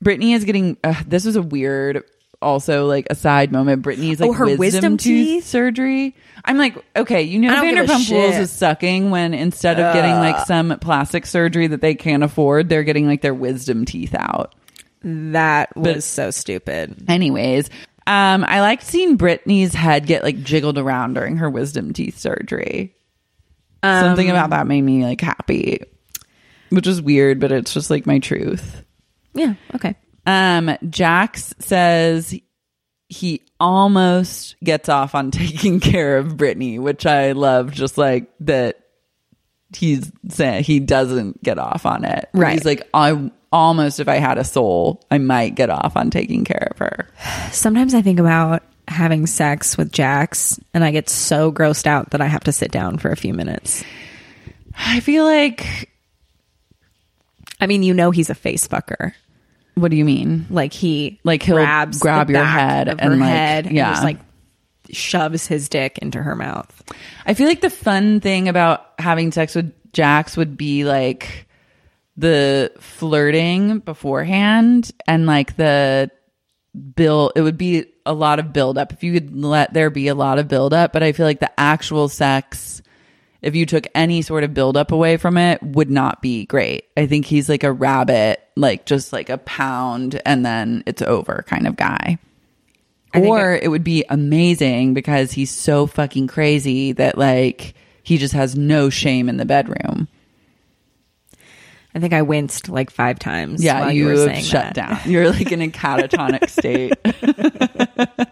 Brittany 0.00 0.34
is 0.34 0.44
getting. 0.44 0.76
Uh, 0.82 1.02
this 1.06 1.24
was 1.24 1.36
a 1.36 1.42
weird, 1.42 2.04
also 2.42 2.86
like 2.86 3.06
a 3.10 3.14
side 3.14 3.52
moment. 3.52 3.82
Brittany's 3.82 4.20
like 4.20 4.30
Oh, 4.30 4.32
her 4.34 4.44
wisdom, 4.44 4.58
wisdom 4.58 4.96
tooth, 4.96 5.26
teeth? 5.26 5.46
surgery. 5.46 6.14
I'm 6.44 6.58
like, 6.58 6.76
okay, 6.96 7.22
you 7.22 7.38
know 7.38 7.50
I 7.50 7.54
don't 7.56 7.74
give 7.74 7.88
a 7.88 7.92
Vanderpump 7.92 8.10
Rules 8.10 8.36
is 8.36 8.50
sucking 8.50 9.10
when 9.10 9.32
instead 9.34 9.78
of 9.78 9.94
getting 9.94 10.12
like 10.16 10.44
some 10.46 10.76
plastic 10.80 11.24
surgery 11.26 11.68
that 11.68 11.80
they 11.80 11.94
can't 11.94 12.22
afford, 12.24 12.68
they're 12.68 12.82
getting 12.84 13.06
like 13.06 13.22
their 13.22 13.34
wisdom 13.34 13.84
teeth 13.84 14.14
out. 14.18 14.54
That 15.04 15.76
was 15.76 15.94
But- 15.94 16.02
so 16.04 16.30
stupid. 16.30 17.04
Anyways, 17.08 17.70
um, 18.06 18.44
I 18.46 18.60
liked 18.60 18.82
seeing 18.82 19.16
Brittany's 19.16 19.74
head 19.74 20.06
get 20.06 20.22
like 20.24 20.42
jiggled 20.42 20.78
around 20.78 21.14
during 21.14 21.36
her 21.36 21.48
wisdom 21.48 21.92
teeth 21.92 22.18
surgery. 22.18 22.94
Something 23.84 24.30
Um, 24.30 24.36
about 24.36 24.50
that 24.50 24.66
made 24.66 24.82
me 24.82 25.04
like 25.04 25.20
happy, 25.20 25.80
which 26.70 26.86
is 26.86 27.02
weird, 27.02 27.40
but 27.40 27.50
it's 27.52 27.74
just 27.74 27.90
like 27.90 28.06
my 28.06 28.18
truth. 28.20 28.82
Yeah. 29.34 29.54
Okay. 29.74 29.96
Um, 30.26 30.76
Jax 30.88 31.54
says 31.58 32.34
he 33.08 33.42
almost 33.60 34.56
gets 34.62 34.88
off 34.88 35.14
on 35.14 35.30
taking 35.32 35.80
care 35.80 36.18
of 36.18 36.36
Brittany, 36.36 36.78
which 36.78 37.06
I 37.06 37.32
love. 37.32 37.72
Just 37.72 37.98
like 37.98 38.30
that, 38.40 38.80
he's 39.76 40.10
saying 40.28 40.64
he 40.64 40.80
doesn't 40.80 41.42
get 41.42 41.58
off 41.58 41.86
on 41.86 42.04
it. 42.04 42.28
Right. 42.32 42.54
He's 42.54 42.64
like, 42.64 42.88
I 42.94 43.30
almost, 43.52 44.00
if 44.00 44.08
I 44.08 44.16
had 44.16 44.38
a 44.38 44.44
soul, 44.44 45.04
I 45.10 45.18
might 45.18 45.54
get 45.54 45.70
off 45.70 45.96
on 45.96 46.10
taking 46.10 46.44
care 46.44 46.68
of 46.70 46.78
her. 46.78 47.08
Sometimes 47.52 47.94
I 47.94 48.02
think 48.02 48.18
about 48.18 48.62
having 48.88 49.26
sex 49.26 49.76
with 49.76 49.92
Jax 49.92 50.58
and 50.74 50.82
I 50.82 50.90
get 50.90 51.08
so 51.08 51.52
grossed 51.52 51.86
out 51.86 52.10
that 52.10 52.20
I 52.20 52.26
have 52.26 52.44
to 52.44 52.52
sit 52.52 52.70
down 52.70 52.98
for 52.98 53.10
a 53.10 53.16
few 53.16 53.34
minutes. 53.34 53.84
I 54.76 55.00
feel 55.00 55.24
like, 55.24 55.90
I 57.60 57.66
mean, 57.66 57.82
you 57.82 57.94
know 57.94 58.10
he's 58.10 58.30
a 58.30 58.34
face 58.34 58.66
fucker. 58.66 59.12
What 59.74 59.90
do 59.90 59.96
you 59.96 60.04
mean? 60.04 60.46
Like 60.50 60.72
he 60.72 61.20
Like 61.24 61.42
he'll 61.42 61.56
grabs 61.56 61.98
grab 61.98 62.30
your 62.30 62.44
head 62.44 62.88
of 62.88 62.98
and, 63.00 63.12
her 63.12 63.16
like, 63.18 63.28
head 63.28 63.66
and 63.66 63.76
yeah. 63.76 63.92
just 63.92 64.04
like 64.04 64.18
shoves 64.90 65.46
his 65.46 65.68
dick 65.68 65.98
into 65.98 66.22
her 66.22 66.36
mouth. 66.36 66.82
I 67.26 67.34
feel 67.34 67.46
like 67.46 67.60
the 67.60 67.70
fun 67.70 68.20
thing 68.20 68.48
about 68.48 68.86
having 68.98 69.32
sex 69.32 69.54
with 69.54 69.72
Jax 69.92 70.36
would 70.36 70.56
be 70.56 70.84
like 70.84 71.46
the 72.16 72.72
flirting 72.78 73.78
beforehand 73.78 74.90
and 75.06 75.26
like 75.26 75.56
the 75.56 76.10
build. 76.94 77.32
It 77.36 77.42
would 77.42 77.58
be 77.58 77.86
a 78.04 78.12
lot 78.12 78.38
of 78.38 78.52
build 78.52 78.76
up 78.76 78.92
if 78.92 79.02
you 79.02 79.12
could 79.12 79.34
let 79.34 79.72
there 79.72 79.90
be 79.90 80.08
a 80.08 80.14
lot 80.14 80.38
of 80.38 80.48
build 80.48 80.74
up. 80.74 80.92
But 80.92 81.02
I 81.02 81.12
feel 81.12 81.26
like 81.26 81.40
the 81.40 81.58
actual 81.58 82.08
sex 82.08 82.81
if 83.42 83.56
you 83.56 83.66
took 83.66 83.86
any 83.94 84.22
sort 84.22 84.44
of 84.44 84.54
buildup 84.54 84.92
away 84.92 85.16
from 85.16 85.36
it, 85.36 85.62
would 85.62 85.90
not 85.90 86.22
be 86.22 86.46
great. 86.46 86.84
I 86.96 87.06
think 87.06 87.26
he's 87.26 87.48
like 87.48 87.64
a 87.64 87.72
rabbit, 87.72 88.42
like 88.56 88.86
just 88.86 89.12
like 89.12 89.28
a 89.28 89.38
pound 89.38 90.22
and 90.24 90.46
then 90.46 90.84
it's 90.86 91.02
over 91.02 91.44
kind 91.46 91.66
of 91.66 91.76
guy. 91.76 92.18
Or 93.14 93.54
it 93.54 93.68
would 93.68 93.84
be 93.84 94.06
amazing 94.08 94.94
because 94.94 95.32
he's 95.32 95.50
so 95.50 95.86
fucking 95.86 96.28
crazy 96.28 96.92
that 96.92 97.18
like 97.18 97.74
he 98.02 98.16
just 98.16 98.32
has 98.32 98.56
no 98.56 98.88
shame 98.88 99.28
in 99.28 99.36
the 99.36 99.44
bedroom. 99.44 100.08
I 101.94 101.98
think 101.98 102.14
I 102.14 102.22
winced 102.22 102.70
like 102.70 102.90
five 102.90 103.18
times. 103.18 103.62
Yeah, 103.62 103.80
while 103.80 103.92
you, 103.92 104.08
you, 104.08 104.14
were 104.14 104.34
shut 104.36 104.74
that. 104.74 104.74
down. 104.74 104.98
You're 105.04 105.30
like 105.30 105.52
in 105.52 105.60
a 105.60 105.68
catatonic 105.68 106.48
state. 106.48 106.94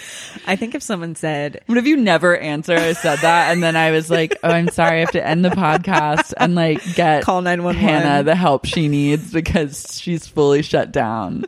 I 0.46 0.56
think 0.56 0.74
if 0.74 0.82
someone 0.82 1.14
said, 1.14 1.62
What 1.66 1.78
if 1.78 1.86
you 1.86 1.96
never 1.96 2.36
answer? 2.36 2.76
I 2.76 2.92
said 2.92 3.18
that, 3.20 3.52
and 3.52 3.62
then 3.62 3.76
I 3.76 3.90
was 3.90 4.10
like, 4.10 4.36
"Oh, 4.42 4.50
I'm 4.50 4.68
sorry, 4.68 4.96
I 4.96 5.00
have 5.00 5.12
to 5.12 5.26
end 5.26 5.44
the 5.44 5.50
podcast 5.50 6.32
and 6.36 6.54
like 6.54 6.82
get 6.94 7.22
Call 7.22 7.42
911. 7.42 7.80
Hannah 7.80 8.22
the 8.22 8.34
help 8.34 8.64
she 8.66 8.88
needs 8.88 9.32
because 9.32 9.98
she's 10.00 10.26
fully 10.26 10.62
shut 10.62 10.92
down. 10.92 11.44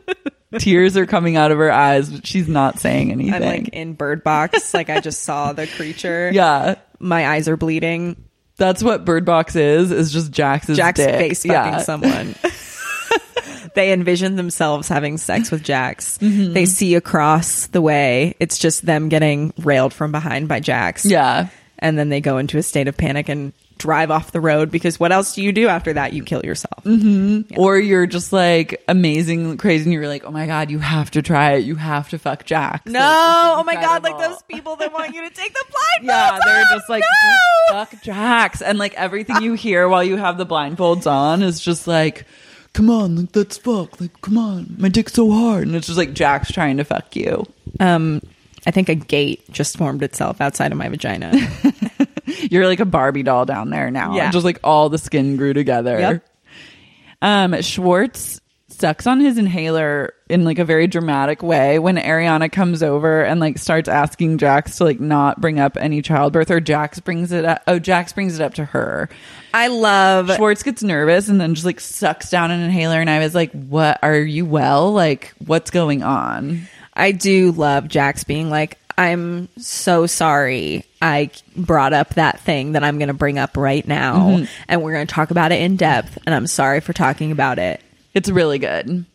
Tears 0.57 0.97
are 0.97 1.05
coming 1.05 1.37
out 1.37 1.51
of 1.51 1.57
her 1.59 1.71
eyes, 1.71 2.09
but 2.09 2.25
she's 2.25 2.47
not 2.47 2.79
saying 2.79 3.11
anything. 3.11 3.33
I'm 3.33 3.41
like 3.43 3.69
in 3.69 3.93
Bird 3.93 4.23
Box, 4.23 4.73
like 4.73 4.89
I 4.89 4.99
just 4.99 5.21
saw 5.21 5.53
the 5.53 5.67
creature. 5.67 6.31
yeah, 6.33 6.75
My 6.99 7.27
eyes 7.27 7.47
are 7.47 7.57
bleeding. 7.57 8.23
that's 8.57 8.81
what 8.81 9.05
Bird 9.05 9.25
Box 9.25 9.55
is. 9.55 9.91
Is 9.91 10.11
just 10.11 10.31
Jax's 10.31 10.75
Jack's 10.75 10.99
dick. 10.99 11.15
face 11.15 11.43
fucking 11.43 11.53
yeah. 11.53 11.77
someone. 11.79 12.35
they 13.75 13.91
envision 13.93 14.35
themselves 14.35 14.87
having 14.87 15.17
sex 15.17 15.51
with 15.51 15.63
Jax. 15.63 16.17
Mm-hmm. 16.19 16.53
They 16.53 16.65
see 16.65 16.95
across 16.95 17.67
the 17.67 17.81
way. 17.81 18.35
It's 18.39 18.57
just 18.57 18.85
them 18.85 19.09
getting 19.09 19.53
railed 19.59 19.93
from 19.93 20.11
behind 20.11 20.47
by 20.47 20.59
Jax. 20.59 21.05
Yeah, 21.05 21.49
And 21.79 21.97
then 21.97 22.09
they 22.09 22.21
go 22.21 22.37
into 22.37 22.57
a 22.57 22.63
state 22.63 22.87
of 22.87 22.97
panic 22.97 23.29
and 23.29 23.53
drive 23.77 24.11
off 24.11 24.33
the 24.33 24.41
road 24.41 24.69
because 24.71 24.99
what 24.99 25.13
else 25.13 25.35
do 25.35 25.41
you 25.41 25.53
do 25.53 25.69
after 25.69 25.93
that? 25.93 26.11
You 26.11 26.21
kill 26.23 26.41
yourself. 26.43 26.85
or 27.55 27.77
you're 27.79 28.07
just 28.07 28.33
like 28.33 28.83
amazing, 28.89 29.55
crazy, 29.55 29.85
and 29.85 29.93
you're 29.93 30.07
like, 30.09 30.25
"Oh 30.25 30.31
my 30.31 30.47
god, 30.47 30.69
you 30.69 30.79
have 30.79 31.11
to 31.11 31.21
try 31.21 31.53
it. 31.53 31.63
You 31.63 31.75
have 31.75 32.09
to 32.09 32.19
fuck 32.19 32.43
Jax." 32.43 32.85
No, 32.91 32.99
Like, 32.99 33.57
oh 33.59 33.63
my 33.65 33.75
god, 33.75 34.03
like 34.03 34.17
those 34.17 34.41
people 34.49 34.75
that 34.77 34.91
want 34.91 35.13
you 35.15 35.21
to 35.21 35.33
take 35.33 35.53
the 35.53 35.63
blindfolds 35.69 36.07
Yeah, 36.07 36.39
they're 36.45 36.61
off. 36.65 36.71
just 36.71 36.89
like 36.89 37.03
No! 37.03 37.37
"Just 37.79 37.91
fuck 37.91 38.03
Jax, 38.03 38.61
and 38.61 38.77
like 38.77 38.93
everything 38.95 39.41
you 39.41 39.53
hear 39.53 39.87
while 39.87 40.03
you 40.03 40.17
have 40.17 40.37
the 40.37 40.45
blindfolds 40.45 41.09
on 41.09 41.41
is 41.41 41.61
just 41.61 41.87
like, 41.87 42.25
come 42.73 42.89
on, 42.89 43.15
like 43.15 43.35
let's 43.35 43.57
fuck, 43.57 43.99
like 43.99 44.21
come 44.21 44.37
on, 44.37 44.75
my 44.77 44.89
dick's 44.89 45.13
so 45.13 45.31
hard, 45.31 45.67
and 45.67 45.75
it's 45.75 45.87
just 45.87 45.97
like 45.97 46.13
Jax's 46.13 46.53
trying 46.53 46.77
to 46.77 46.83
fuck 46.83 47.15
you. 47.15 47.45
Um, 47.79 48.21
I 48.65 48.71
think 48.71 48.89
a 48.89 48.95
gate 48.95 49.49
just 49.51 49.77
formed 49.77 50.03
itself 50.03 50.41
outside 50.41 50.71
of 50.71 50.77
my 50.77 50.89
vagina. 50.89 51.31
You're 52.25 52.67
like 52.67 52.79
a 52.79 52.85
Barbie 52.85 53.23
doll 53.23 53.45
down 53.45 53.69
there 53.69 53.89
now. 53.89 54.15
Yeah. 54.15 54.31
just 54.31 54.45
like 54.45 54.59
all 54.63 54.89
the 54.89 54.97
skin 54.97 55.37
grew 55.37 55.53
together. 55.53 55.99
Yep. 55.99 56.25
Um, 57.21 57.61
Schwartz 57.61 58.38
sucks 58.79 59.05
on 59.05 59.19
his 59.19 59.37
inhaler 59.37 60.13
in 60.29 60.43
like 60.43 60.59
a 60.59 60.65
very 60.65 60.87
dramatic 60.87 61.43
way 61.43 61.79
when 61.79 61.97
Ariana 61.97 62.51
comes 62.51 62.81
over 62.81 63.23
and 63.23 63.39
like 63.39 63.57
starts 63.57 63.89
asking 63.89 64.37
Jax 64.37 64.77
to 64.77 64.85
like 64.85 64.99
not 64.99 65.41
bring 65.41 65.59
up 65.59 65.77
any 65.77 66.01
childbirth 66.01 66.51
or 66.51 66.59
Jax 66.59 66.99
brings 66.99 67.31
it 67.31 67.45
up. 67.45 67.61
Oh, 67.67 67.79
Jax 67.79 68.13
brings 68.13 68.39
it 68.39 68.43
up 68.43 68.53
to 68.55 68.65
her. 68.65 69.09
I 69.53 69.67
love 69.67 70.31
Schwartz 70.35 70.63
gets 70.63 70.83
nervous 70.83 71.27
and 71.29 71.41
then 71.41 71.55
just 71.55 71.65
like 71.65 71.79
sucks 71.79 72.29
down 72.29 72.51
an 72.51 72.61
inhaler. 72.61 73.01
And 73.01 73.09
I 73.09 73.19
was 73.19 73.35
like, 73.35 73.51
what? 73.51 73.99
Are 74.03 74.17
you 74.17 74.45
well? 74.45 74.91
Like, 74.91 75.33
what's 75.45 75.71
going 75.71 76.03
on? 76.03 76.61
I 76.93 77.11
do 77.11 77.51
love 77.51 77.87
Jax 77.87 78.23
being 78.23 78.49
like, 78.49 78.77
I'm 78.97 79.47
so 79.57 80.07
sorry 80.07 80.83
I 81.01 81.31
brought 81.55 81.93
up 81.93 82.15
that 82.15 82.41
thing 82.41 82.73
that 82.73 82.83
I'm 82.83 82.97
going 82.97 83.07
to 83.07 83.13
bring 83.13 83.39
up 83.39 83.55
right 83.55 83.87
now. 83.87 84.15
Mm-hmm. 84.17 84.45
And 84.67 84.83
we're 84.83 84.91
going 84.91 85.07
to 85.07 85.13
talk 85.13 85.31
about 85.31 85.53
it 85.53 85.61
in 85.61 85.77
depth. 85.77 86.17
And 86.25 86.35
I'm 86.35 86.47
sorry 86.47 86.81
for 86.81 86.91
talking 86.91 87.31
about 87.31 87.59
it. 87.59 87.81
It's 88.13 88.29
really 88.29 88.59
good. 88.59 89.05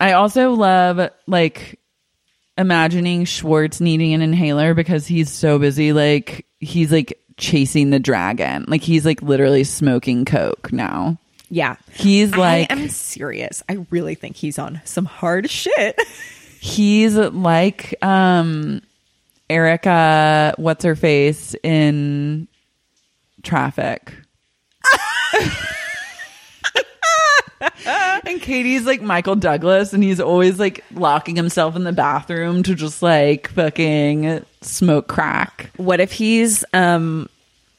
I 0.00 0.12
also 0.12 0.52
love 0.52 1.10
like 1.26 1.78
imagining 2.58 3.24
Schwartz 3.24 3.80
needing 3.80 4.14
an 4.14 4.22
inhaler 4.22 4.74
because 4.74 5.06
he's 5.06 5.30
so 5.30 5.58
busy. 5.58 5.92
Like, 5.92 6.46
he's 6.60 6.90
like 6.92 7.18
chasing 7.36 7.90
the 7.90 7.98
dragon. 8.00 8.64
Like, 8.68 8.82
he's 8.82 9.04
like 9.06 9.22
literally 9.22 9.64
smoking 9.64 10.24
Coke 10.24 10.72
now. 10.72 11.18
Yeah. 11.50 11.76
He's 11.92 12.34
like- 12.36 12.70
I 12.72 12.74
am 12.74 12.88
serious. 12.88 13.62
I 13.68 13.84
really 13.90 14.14
think 14.14 14.36
he's 14.36 14.58
on 14.58 14.80
some 14.84 15.04
hard 15.04 15.50
shit. 15.50 16.00
He's 16.60 17.16
like 17.16 17.92
um 18.04 18.82
Erika, 19.50 20.54
what's 20.58 20.84
her 20.84 20.94
face 20.94 21.56
in 21.64 22.46
traffic. 23.42 24.14
and 28.26 28.40
Katie's 28.42 28.84
like 28.86 29.02
Michael 29.02 29.36
Douglas, 29.36 29.92
and 29.92 30.02
he's 30.02 30.20
always 30.20 30.58
like 30.58 30.84
locking 30.94 31.36
himself 31.36 31.76
in 31.76 31.84
the 31.84 31.92
bathroom 31.92 32.62
to 32.64 32.74
just 32.74 33.02
like 33.02 33.48
fucking 33.50 34.44
smoke 34.60 35.08
crack. 35.08 35.70
what 35.76 36.00
if 36.00 36.12
he's 36.12 36.64
um 36.72 37.28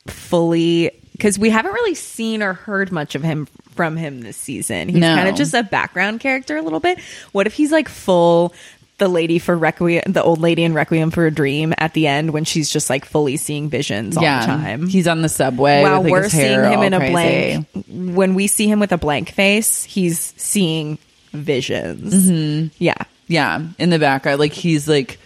fully 0.07 0.91
because 1.14 1.38
we 1.39 1.49
haven't 1.49 1.72
really 1.73 1.95
seen 1.95 2.41
or 2.43 2.53
heard 2.53 2.91
much 2.91 3.15
of 3.15 3.23
him 3.23 3.45
from 3.76 3.95
him 3.95 4.22
this 4.22 4.35
season 4.38 4.89
he's 4.89 4.97
No. 4.99 5.15
kind 5.15 5.30
of 5.30 5.35
just 5.35 5.53
a 5.53 5.64
background 5.64 6.19
character 6.19 6.57
a 6.57 6.61
little 6.61 6.80
bit 6.81 6.99
what 7.31 7.47
if 7.47 7.53
he's 7.53 7.72
like 7.72 7.88
full 7.88 8.53
the 8.99 9.07
lady 9.07 9.40
for 9.40 9.56
requiem 9.57 10.03
the 10.11 10.22
old 10.24 10.40
lady 10.40 10.64
in 10.64 10.74
requiem 10.74 11.10
for 11.11 11.26
a 11.26 11.32
dream 11.32 11.74
at 11.78 11.94
the 11.94 12.06
end 12.07 12.32
when 12.32 12.44
she's 12.44 12.70
just 12.70 12.90
like 12.90 13.06
fully 13.06 13.38
seeing 13.38 13.70
visions 13.70 14.15
all 14.15 14.24
the 14.24 14.28
time 14.45 14.88
He's 14.88 15.07
on 15.07 15.22
the 15.22 15.30
subway. 15.30 15.82
while 15.82 16.03
with, 16.03 16.11
like, 16.11 16.22
we're 16.24 16.30
seeing 16.30 16.64
him 16.64 16.82
in 16.84 16.94
a 16.94 16.98
crazy. 16.99 17.11
blank 17.11 17.68
when 18.15 18.36
we 18.36 18.48
see 18.48 18.68
him 18.68 18.80
with 18.80 18.91
a 18.91 18.98
blank 18.98 19.32
face 19.32 19.84
he's 19.84 20.20
seeing 20.38 20.98
visions 21.32 22.14
Mm-hmm. 22.14 22.68
yeah 22.78 22.94
Yeah, 23.28 23.61
in 23.80 23.90
the 23.90 23.99
background, 23.99 24.40
like 24.40 24.53
he's 24.53 24.88
like 24.88 25.18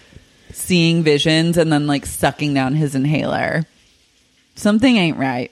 seeing 0.54 1.04
visions 1.04 1.58
and 1.58 1.72
then 1.74 1.88
like 1.88 2.06
sucking 2.06 2.54
down 2.54 2.74
his 2.74 2.96
inhaler. 2.96 3.66
Something 4.56 4.96
ain't 4.98 5.18
right. 5.18 5.52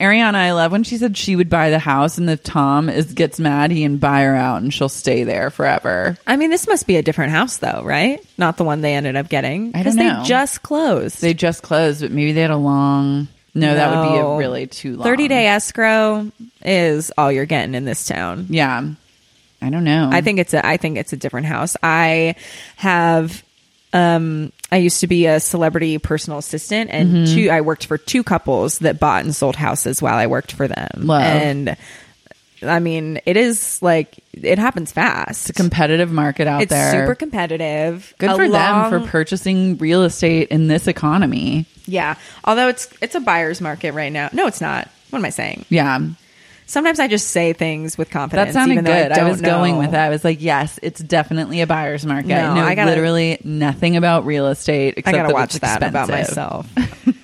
Ariana, 0.00 0.34
I 0.34 0.52
love 0.52 0.72
when 0.72 0.82
she 0.84 0.98
said 0.98 1.16
she 1.16 1.36
would 1.36 1.48
buy 1.48 1.70
the 1.70 1.78
house, 1.78 2.18
and 2.18 2.28
if 2.28 2.42
Tom 2.42 2.90
is 2.90 3.14
gets 3.14 3.40
mad, 3.40 3.70
he 3.70 3.82
can 3.82 3.96
buy 3.96 4.22
her 4.22 4.34
out, 4.36 4.60
and 4.60 4.72
she'll 4.72 4.90
stay 4.90 5.24
there 5.24 5.48
forever. 5.50 6.18
I 6.26 6.36
mean, 6.36 6.50
this 6.50 6.68
must 6.68 6.86
be 6.86 6.96
a 6.96 7.02
different 7.02 7.32
house, 7.32 7.56
though, 7.56 7.82
right? 7.82 8.22
Not 8.36 8.58
the 8.58 8.64
one 8.64 8.82
they 8.82 8.94
ended 8.94 9.16
up 9.16 9.28
getting. 9.30 9.74
I 9.74 9.82
don't 9.82 9.96
know. 9.96 10.22
They 10.22 10.28
just 10.28 10.62
closed. 10.62 11.22
They 11.22 11.32
just 11.32 11.62
closed, 11.62 12.02
but 12.02 12.10
maybe 12.10 12.32
they 12.32 12.42
had 12.42 12.50
a 12.50 12.56
long. 12.58 13.28
No, 13.54 13.74
that 13.74 13.88
would 13.96 14.02
be 14.12 14.18
a 14.18 14.22
No. 14.22 14.36
really 14.36 14.66
too 14.66 14.96
long. 14.96 15.04
30 15.04 15.28
day 15.28 15.46
escrow 15.46 16.30
is 16.62 17.10
all 17.16 17.32
you're 17.32 17.46
getting 17.46 17.74
in 17.74 17.86
this 17.86 18.06
town. 18.06 18.48
Yeah, 18.50 18.86
I 19.62 19.70
don't 19.70 19.84
know. 19.84 20.10
I 20.12 20.20
think 20.20 20.38
it's 20.40 20.52
a 20.52 20.64
I 20.64 20.76
think 20.76 20.98
it's 20.98 21.14
a 21.14 21.16
different 21.16 21.46
house. 21.46 21.74
I 21.82 22.34
have 22.76 23.42
um 23.92 24.52
I 24.72 24.78
used 24.78 25.00
to 25.00 25.06
be 25.06 25.26
a 25.26 25.38
celebrity 25.40 25.98
personal 25.98 26.38
assistant 26.38 26.90
and 26.90 27.08
Mm-hmm. 27.26 27.34
two 27.34 27.50
I 27.50 27.60
worked 27.60 27.86
for 27.86 27.98
two 27.98 28.22
couples 28.24 28.80
that 28.80 28.98
bought 28.98 29.24
and 29.24 29.34
sold 29.34 29.56
houses 29.56 30.02
while 30.02 30.16
I 30.16 30.26
worked 30.26 30.52
for 30.52 30.66
them. 30.66 30.88
Love. 30.96 31.22
And 31.22 31.76
I 32.62 32.80
mean, 32.80 33.20
it 33.26 33.36
is 33.36 33.80
like 33.82 34.18
it 34.32 34.58
happens 34.58 34.90
fast. 34.90 35.48
it's 35.48 35.58
a 35.58 35.62
competitive 35.62 36.10
market 36.10 36.46
out 36.46 36.62
it's 36.62 36.70
there. 36.70 36.90
super 36.90 37.14
competitive. 37.14 38.12
Good 38.18 38.30
A 38.30 38.34
for 38.36 38.48
them 38.48 38.90
for 38.90 39.00
purchasing 39.06 39.76
real 39.78 40.02
estate 40.04 40.48
in 40.48 40.66
this 40.66 40.86
economy. 40.88 41.66
Yeah. 41.86 42.16
Although 42.44 42.68
it's 42.68 42.88
it's 43.00 43.14
a 43.14 43.20
buyer's 43.20 43.60
market 43.60 43.92
right 43.92 44.12
now. 44.12 44.30
No, 44.32 44.46
it's 44.46 44.60
not. 44.60 44.88
What 45.10 45.20
am 45.20 45.24
I 45.26 45.30
saying? 45.30 45.64
Yeah, 45.68 46.00
Sometimes 46.68 46.98
I 46.98 47.06
just 47.06 47.28
say 47.28 47.52
things 47.52 47.96
with 47.96 48.10
confidence. 48.10 48.48
That 48.48 48.52
sounded 48.52 48.72
even 48.72 48.84
good. 48.86 49.12
I, 49.12 49.16
don't 49.16 49.28
was 49.30 49.40
going 49.40 49.78
with 49.78 49.92
that. 49.92 50.06
I 50.06 50.08
was 50.08 50.24
like, 50.24 50.42
yes, 50.42 50.80
it's 50.82 51.00
definitely 51.00 51.60
a 51.60 51.66
buyer's 51.66 52.04
market. 52.04 52.26
No, 52.26 52.36
I 52.36 52.54
know 52.54 52.64
I 52.66 52.74
gotta- 52.74 52.90
literally 52.90 53.38
nothing 53.44 53.96
about 53.96 54.26
real 54.26 54.48
estate 54.48 54.94
I 55.06 55.12
gotta 55.12 55.28
that 55.28 55.34
watch 55.34 55.54
that 55.54 55.84
about 55.84 56.08
myself. 56.08 56.68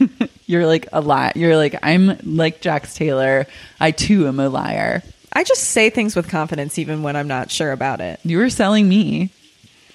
You're 0.46 0.66
like 0.66 0.86
a 0.92 1.00
lie. 1.00 1.32
You're 1.34 1.56
like 1.56 1.76
I'm 1.82 2.16
like 2.22 2.60
Jax 2.60 2.94
Taylor. 2.94 3.46
I 3.80 3.90
too 3.90 4.28
am 4.28 4.38
a 4.38 4.48
liar. 4.48 5.02
I 5.32 5.42
just 5.42 5.64
say 5.64 5.90
things 5.90 6.14
with 6.14 6.28
confidence 6.28 6.78
even 6.78 7.02
when 7.02 7.16
I'm 7.16 7.28
not 7.28 7.50
sure 7.50 7.72
about 7.72 8.00
it. 8.00 8.20
You 8.22 8.38
were 8.38 8.50
selling 8.50 8.88
me. 8.88 9.30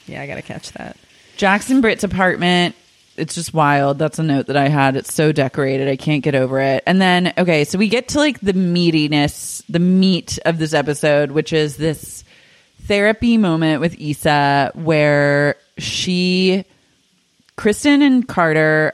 Yeah, 0.07 0.21
I 0.21 0.27
gotta 0.27 0.41
catch 0.41 0.73
that. 0.73 0.97
Jax 1.37 1.69
and 1.69 1.81
Britt's 1.81 2.03
apartment. 2.03 2.75
It's 3.17 3.35
just 3.35 3.53
wild. 3.53 3.97
That's 3.99 4.19
a 4.19 4.23
note 4.23 4.47
that 4.47 4.57
I 4.57 4.67
had. 4.67 4.95
It's 4.95 5.13
so 5.13 5.31
decorated. 5.31 5.87
I 5.87 5.95
can't 5.95 6.23
get 6.23 6.35
over 6.35 6.59
it. 6.59 6.83
And 6.85 7.01
then, 7.01 7.33
okay, 7.37 7.63
so 7.63 7.77
we 7.77 7.89
get 7.89 8.09
to 8.09 8.19
like 8.19 8.39
the 8.39 8.53
meatiness, 8.53 9.63
the 9.67 9.79
meat 9.79 10.39
of 10.45 10.59
this 10.59 10.73
episode, 10.73 11.31
which 11.31 11.51
is 11.51 11.77
this 11.77 12.23
therapy 12.83 13.37
moment 13.37 13.81
with 13.81 13.99
Issa 13.99 14.71
where 14.75 15.55
she, 15.77 16.63
Kristen 17.55 18.01
and 18.01 18.27
Carter, 18.27 18.93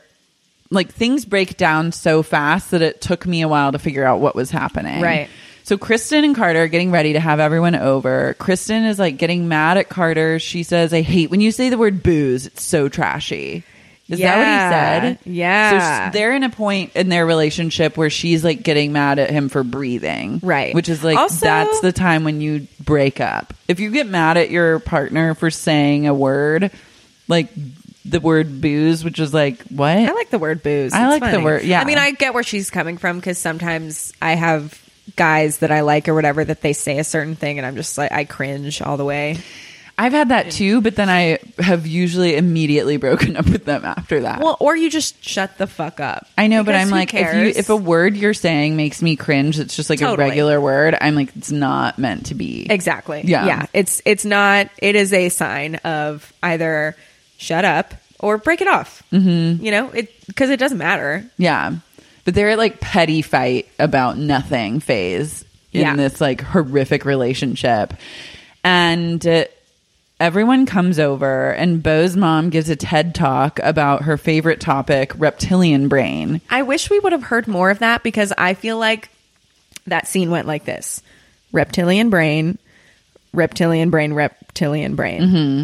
like 0.69 0.91
things 0.91 1.25
break 1.25 1.57
down 1.57 1.91
so 1.91 2.23
fast 2.23 2.71
that 2.71 2.81
it 2.81 3.01
took 3.01 3.25
me 3.25 3.41
a 3.41 3.47
while 3.47 3.71
to 3.71 3.79
figure 3.79 4.05
out 4.05 4.19
what 4.19 4.35
was 4.35 4.49
happening. 4.49 5.01
Right. 5.01 5.29
So 5.65 5.77
Kristen 5.77 6.25
and 6.25 6.35
Carter 6.35 6.63
are 6.63 6.67
getting 6.67 6.91
ready 6.91 7.13
to 7.13 7.19
have 7.19 7.39
everyone 7.39 7.75
over. 7.75 8.35
Kristen 8.39 8.83
is 8.85 8.99
like 8.99 9.17
getting 9.17 9.47
mad 9.47 9.77
at 9.77 9.87
Carter. 9.87 10.39
She 10.39 10.63
says, 10.63 10.93
I 10.93 11.01
hate 11.01 11.29
when 11.29 11.39
you 11.41 11.51
say 11.51 11.69
the 11.69 11.77
word 11.77 12.03
booze. 12.03 12.47
It's 12.47 12.63
so 12.63 12.89
trashy. 12.89 13.63
Is 14.09 14.19
Yeah. 14.19 14.35
that 14.35 15.03
what 15.03 15.09
he 15.09 15.15
said? 15.25 15.33
Yeah. 15.33 16.09
So 16.09 16.17
they're 16.17 16.33
in 16.35 16.43
a 16.43 16.49
point 16.49 16.91
in 16.95 17.07
their 17.09 17.25
relationship 17.25 17.95
where 17.97 18.09
she's 18.09 18.43
like 18.43 18.61
getting 18.61 18.91
mad 18.91 19.17
at 19.17 19.29
him 19.29 19.47
for 19.49 19.63
breathing. 19.63 20.39
Right. 20.43 20.75
Which 20.75 20.89
is 20.89 21.03
like, 21.03 21.17
Also- 21.17 21.45
that's 21.45 21.79
the 21.79 21.91
time 21.93 22.23
when 22.25 22.41
you 22.41 22.67
break 22.83 23.21
up. 23.21 23.53
If 23.67 23.79
you 23.79 23.91
get 23.91 24.07
mad 24.07 24.37
at 24.37 24.49
your 24.51 24.79
partner 24.79 25.35
for 25.35 25.49
saying 25.49 26.05
a 26.07 26.13
word, 26.13 26.69
like 27.29 27.47
the 28.03 28.19
word 28.19 28.59
booze, 28.59 29.05
which 29.05 29.19
is 29.19 29.33
like, 29.33 29.61
what? 29.69 29.97
I 29.97 30.11
like 30.11 30.29
the 30.29 30.39
word 30.39 30.61
booze. 30.63 30.91
I 30.93 31.13
It's 31.13 31.21
like 31.21 31.31
the 31.31 31.39
word- 31.39 31.63
yeah. 31.63 31.79
I 31.79 31.85
mean, 31.85 31.97
I 31.97 32.11
get 32.11 32.33
where 32.33 32.43
she's 32.43 32.69
coming 32.69 32.97
from 32.97 33.17
because 33.19 33.37
sometimes 33.37 34.11
I 34.21 34.35
have 34.35 34.77
guys 35.15 35.59
that 35.59 35.71
I 35.71 35.79
like 35.81 36.09
or 36.09 36.13
whatever 36.13 36.43
that 36.43 36.61
they 36.61 36.73
say 36.73 36.99
a 36.99 37.03
certain 37.05 37.35
thing, 37.37 37.57
and 37.57 37.65
I'm 37.65 37.77
just 37.77 37.97
like, 37.97 38.11
I 38.11 38.25
cringe 38.25 38.81
all 38.81 38.97
the 38.97 39.05
way. 39.05 39.37
I've 39.95 40.11
had 40.11 40.29
that 40.29 40.51
too, 40.51 40.81
but 40.81 40.95
then 40.95 41.07
I 41.09 41.37
have 41.59 41.85
usually 41.85 42.35
immediately 42.35 42.97
broken 42.97 43.37
up 43.37 43.45
with 43.47 43.65
them 43.65 43.85
after 43.85 44.21
that. 44.21 44.39
Well, 44.41 44.57
or 44.59 44.75
you 44.75 44.89
just 44.89 45.23
shut 45.23 45.57
the 45.59 45.67
fuck 45.67 45.99
up. 45.99 46.27
I 46.37 46.47
know, 46.47 46.63
but 46.63 46.71
Because 46.71 46.81
I'm 46.81 46.87
who 46.89 46.95
like, 46.95 47.13
if 47.13 47.33
you 47.35 47.59
if 47.59 47.69
a 47.69 47.75
word 47.75 48.17
you're 48.17 48.33
saying 48.33 48.75
makes 48.75 49.01
me 49.03 49.15
cringe, 49.15 49.59
it's 49.59 49.75
just 49.75 49.89
like 49.89 50.01
a 50.01 50.15
regular 50.15 50.59
word. 50.59 50.95
I'm 50.99 51.13
like, 51.15 51.35
it's 51.35 51.51
not 51.51 51.99
meant 51.99 52.27
to 52.27 52.35
be. 52.35 52.65
Exactly. 52.69 53.21
Yeah. 53.23 53.45
Yeah. 53.45 53.65
It's 53.73 54.01
it's 54.05 54.25
not. 54.25 54.69
It 54.79 54.95
is 54.95 55.13
a 55.13 55.29
sign 55.29 55.75
of 55.75 56.33
either 56.41 56.95
shut 57.37 57.63
up 57.63 57.93
or 58.19 58.37
break 58.39 58.61
it 58.61 58.67
off. 58.67 59.03
Mm-hmm. 59.11 59.63
You 59.63 59.71
know, 59.71 59.89
it 59.91 60.11
because 60.25 60.49
it 60.49 60.57
doesn't 60.57 60.77
matter. 60.79 61.23
Yeah, 61.37 61.75
but 62.25 62.33
they're 62.33 62.49
at 62.49 62.57
like 62.57 62.79
petty 62.79 63.21
fight 63.21 63.67
about 63.77 64.17
nothing 64.17 64.79
phase 64.79 65.45
in 65.71 65.81
Yeah. 65.81 65.95
this 65.95 66.19
like 66.19 66.41
horrific 66.41 67.05
relationship, 67.05 67.93
and. 68.63 69.25
Uh, 69.27 69.45
Everyone 70.23 70.65
comes 70.65 70.99
over, 70.99 71.51
and 71.51 71.83
Beau's 71.83 72.15
mom 72.15 72.49
gives 72.49 72.69
a 72.69 72.77
TED 72.77 73.13
talk 73.13 73.59
about 73.61 74.03
her 74.03 74.15
favorite 74.15 74.61
topic, 74.61 75.11
reptilian 75.17 75.89
brain. 75.89 76.39
I 76.49 76.61
wish 76.61 76.89
we 76.89 76.97
would 76.99 77.11
have 77.11 77.23
heard 77.23 77.45
more 77.45 77.69
of 77.69 77.79
that 77.79 78.03
because 78.03 78.31
I 78.37 78.53
feel 78.53 78.77
like 78.77 79.09
that 79.87 80.07
scene 80.07 80.31
went 80.31 80.47
like 80.47 80.63
this: 80.63 81.01
reptilian 81.51 82.09
brain, 82.09 82.57
reptilian 83.33 83.89
brain, 83.89 84.13
reptilian 84.13 84.95
brain. 84.95 85.21
Mm-hmm. 85.23 85.63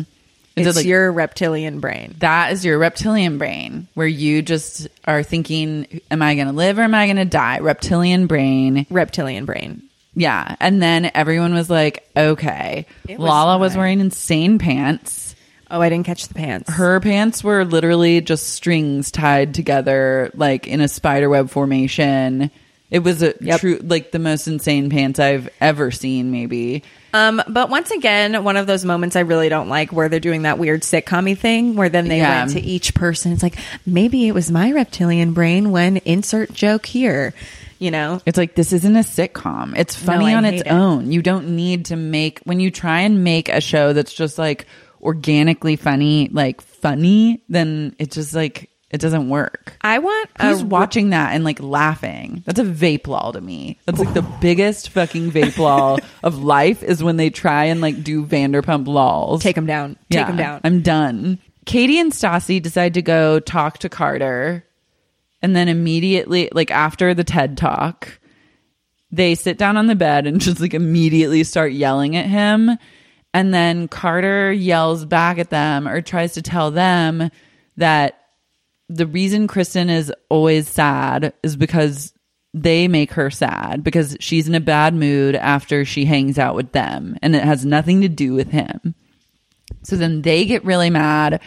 Is 0.60 0.66
it 0.66 0.70
It's 0.72 0.76
like- 0.80 0.86
your 0.88 1.10
reptilian 1.14 1.80
brain. 1.80 2.16
That 2.20 2.52
is 2.52 2.66
your 2.66 2.78
reptilian 2.80 3.38
brain, 3.38 3.88
where 3.94 4.08
you 4.08 4.42
just 4.42 4.90
are 5.06 5.24
thinking, 5.24 6.02
Am 6.12 6.22
I 6.22 6.36
going 6.36 6.48
to 6.48 6.54
live 6.54 6.80
or 6.80 6.82
am 6.82 6.94
I 6.94 7.06
going 7.06 7.16
to 7.16 7.24
die? 7.24 7.60
Reptilian 7.60 8.28
brain. 8.28 8.86
Reptilian 8.90 9.46
brain. 9.46 9.84
Yeah. 10.20 10.56
And 10.60 10.82
then 10.82 11.10
everyone 11.16 11.54
was 11.54 11.70
like, 11.70 12.08
Okay. 12.16 12.86
Was 13.08 13.18
Lala 13.20 13.58
was 13.58 13.72
fine. 13.74 13.80
wearing 13.80 14.00
insane 14.02 14.60
pants. 14.60 15.36
Oh, 15.72 15.80
I 15.82 15.88
didn't 15.90 16.06
catch 16.06 16.28
the 16.28 16.34
pants. 16.34 16.70
Her 16.70 17.00
pants 17.00 17.44
were 17.44 17.64
literally 17.64 18.22
just 18.22 18.50
strings 18.50 19.12
tied 19.12 19.54
together, 19.54 20.30
like 20.34 20.68
in 20.68 20.82
a 20.82 20.88
spiderweb 20.88 21.50
formation. 21.52 22.52
It 22.92 23.00
was 23.00 23.22
a 23.22 23.36
Yep. 23.40 23.60
true, 23.62 23.80
like 23.84 24.12
the 24.12 24.18
most 24.20 24.48
insane 24.48 24.90
pants 24.90 25.20
I've 25.20 25.48
ever 25.62 25.92
seen, 25.92 26.32
maybe. 26.32 26.84
Um, 27.14 27.40
but 27.48 27.70
once 27.70 27.92
again, 27.92 28.44
one 28.44 28.58
of 28.58 28.66
those 28.68 28.84
moments 28.84 29.16
I 29.16 29.20
really 29.22 29.48
don't 29.48 29.70
like 29.70 29.94
where 29.94 30.10
they're 30.10 30.20
doing 30.20 30.42
that 30.42 30.58
weird 30.58 30.82
sitcom 30.82 31.38
thing 31.38 31.76
where 31.76 31.90
then 31.90 32.08
they 32.08 32.18
Yeah. 32.18 32.40
went 32.40 32.52
to 32.54 32.62
each 32.62 32.94
person. 32.96 33.32
It's 33.32 33.44
like, 33.44 33.56
maybe 33.86 34.28
it 34.28 34.34
was 34.34 34.52
my 34.52 34.72
reptilian 34.72 35.34
brain 35.34 35.70
when 35.72 35.98
insert 36.04 36.52
joke 36.52 36.88
here, 36.88 37.36
you 37.80 37.92
know? 37.92 38.22
It's 38.26 38.38
like 38.38 38.56
this 38.56 38.74
isn't 38.74 38.96
a 38.96 39.00
sitcom. 39.00 39.78
It's 39.78 39.96
funny 39.96 40.34
I 40.34 40.36
on 40.36 40.46
its 40.46 40.62
it. 40.62 40.68
own. 40.68 41.12
You 41.12 41.22
don't 41.22 41.56
need 41.56 41.86
to 41.86 41.96
make 41.96 42.42
when 42.44 42.60
you 42.60 42.70
try 42.70 43.02
and 43.02 43.24
make 43.24 43.50
a 43.50 43.62
show 43.62 43.94
that's 43.94 44.14
just 44.14 44.38
like 44.38 44.68
organically 45.02 45.76
funny, 45.76 46.30
like 46.32 46.62
funny, 46.62 47.42
then 47.50 47.96
it 47.98 48.12
just 48.12 48.36
like 48.36 48.70
it 48.90 49.00
doesn't 49.00 49.30
work. 49.30 49.78
I 49.82 50.00
want 50.00 50.30
Who's 50.42 50.62
a 50.62 50.66
watching 50.66 51.12
that 51.12 51.34
and 51.34 51.44
like 51.44 51.60
laughing? 51.60 52.44
That's 52.46 52.60
a 52.60 52.64
vape 52.64 53.08
law 53.08 53.32
to 53.32 53.40
me. 53.40 53.78
That's 53.86 54.00
like 54.00 54.14
the 54.14 54.22
biggest 54.42 54.90
fucking 54.90 55.32
vape 55.32 55.58
law 55.58 55.98
of 56.24 56.42
life 56.44 56.82
is 56.84 57.04
when 57.04 57.18
they 57.18 57.30
try 57.30 57.66
and 57.66 57.82
like 57.82 58.04
do 58.04 58.26
Vanderpump 58.26 58.88
laws. 58.88 59.44
them 59.44 59.66
down. 59.68 59.96
Take 60.10 60.28
them 60.28 60.38
down. 60.38 60.62
I'm 60.64 60.82
done. 60.82 61.40
Katie 61.66 62.00
and 62.00 62.12
Stassi 62.12 62.60
decide 62.62 62.96
to 62.96 63.04
go 63.04 63.40
talk 63.40 63.78
to 63.80 63.90
Carter. 63.90 64.66
And 65.42 65.56
then 65.56 65.68
immediately, 65.68 66.50
like 66.52 66.72
after 66.72 67.14
the 67.14 67.24
TED 67.24 67.58
talk, 67.58 68.20
they 69.12 69.36
sit 69.36 69.58
down 69.58 69.78
on 69.78 69.88
the 69.88 69.96
bed 69.96 70.28
and 70.28 70.42
just 70.42 70.60
like 70.60 70.74
immediately 70.74 71.44
start 71.44 71.72
yelling 71.72 72.16
at 72.16 72.26
him. 72.26 72.78
And 73.34 73.54
then 73.54 73.88
Carter 73.88 74.52
yells 74.52 75.06
back 75.06 75.38
at 75.38 75.50
them 75.50 75.88
or 75.88 76.02
tries 76.02 76.34
to 76.34 76.42
tell 76.42 76.72
them 76.72 77.30
that 77.78 78.20
the 78.90 79.06
reason 79.06 79.48
Kristen 79.48 79.90
is 79.90 80.12
always 80.30 80.68
sad 80.68 81.34
is 81.44 81.56
because 81.56 82.12
they 82.54 82.88
make 82.88 83.12
her 83.12 83.30
sad 83.30 83.84
because 83.84 84.18
she's 84.20 84.48
in 84.48 84.56
a 84.56 84.60
bad 84.60 84.96
mood 84.96 85.36
after 85.36 85.86
she 85.86 86.06
hangs 86.06 86.40
out 86.40 86.56
with 86.56 86.72
them 86.72 87.16
and 87.22 87.36
it 87.36 87.44
has 87.44 87.66
nothing 87.66 88.02
to 88.02 88.10
do 88.10 88.34
with 88.34 88.50
him. 88.50 88.96
So 89.84 89.96
then 89.96 90.24
they 90.24 90.46
get 90.46 90.66
really 90.66 90.90
mad. 90.90 91.42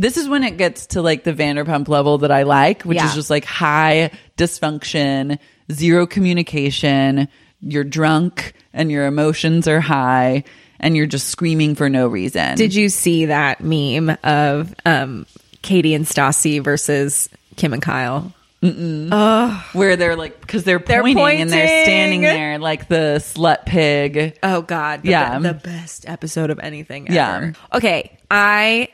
This 0.00 0.16
is 0.16 0.28
when 0.28 0.44
it 0.44 0.56
gets 0.56 0.86
to 0.88 1.02
like 1.02 1.24
the 1.24 1.32
Vanderpump 1.34 1.86
level 1.88 2.18
that 2.18 2.30
I 2.32 2.44
like, 2.44 2.82
which 2.84 2.96
Yeah. 2.96 3.06
is 3.06 3.14
just 3.14 3.28
like 3.28 3.44
high 3.44 4.10
dysfunction, 4.38 5.38
zero 5.70 6.06
communication. 6.06 7.28
You're 7.60 7.84
drunk 7.84 8.54
and 8.72 8.90
your 8.90 9.04
emotions 9.06 9.68
are 9.68 9.80
high 9.80 10.44
and 10.78 10.96
you're 10.96 11.04
just 11.06 11.28
screaming 11.28 11.74
for 11.74 11.90
no 11.90 12.08
reason. 12.08 12.56
Did 12.56 12.74
you 12.74 12.88
see 12.88 13.26
that 13.26 13.60
meme 13.60 14.16
of 14.24 14.74
um, 14.86 15.26
Katie 15.60 15.92
and 15.94 16.06
Stassi 16.06 16.64
versus 16.64 17.28
Kim 17.56 17.74
and 17.74 17.82
Kyle? 17.82 18.32
where 18.62 19.96
they're 19.96 20.16
like 20.16 20.40
because 20.40 20.64
they're 20.64 20.78
They're 20.78 21.02
pointing, 21.02 21.40
and 21.42 21.50
they're 21.50 21.84
standing 21.84 22.20
there 22.22 22.58
like 22.58 22.88
the 22.88 23.16
slut 23.20 23.64
pig. 23.66 24.38
Oh 24.42 24.60
God, 24.62 25.02
the, 25.02 25.10
Yeah. 25.10 25.38
the 25.38 25.54
best 25.54 26.08
episode 26.08 26.50
of 26.50 26.58
anything. 26.58 27.08
Ever. 27.08 27.14
Yeah. 27.14 27.52
Okay, 27.76 28.18
I 28.30 28.88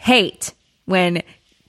hate 0.00 0.52
when 0.86 1.22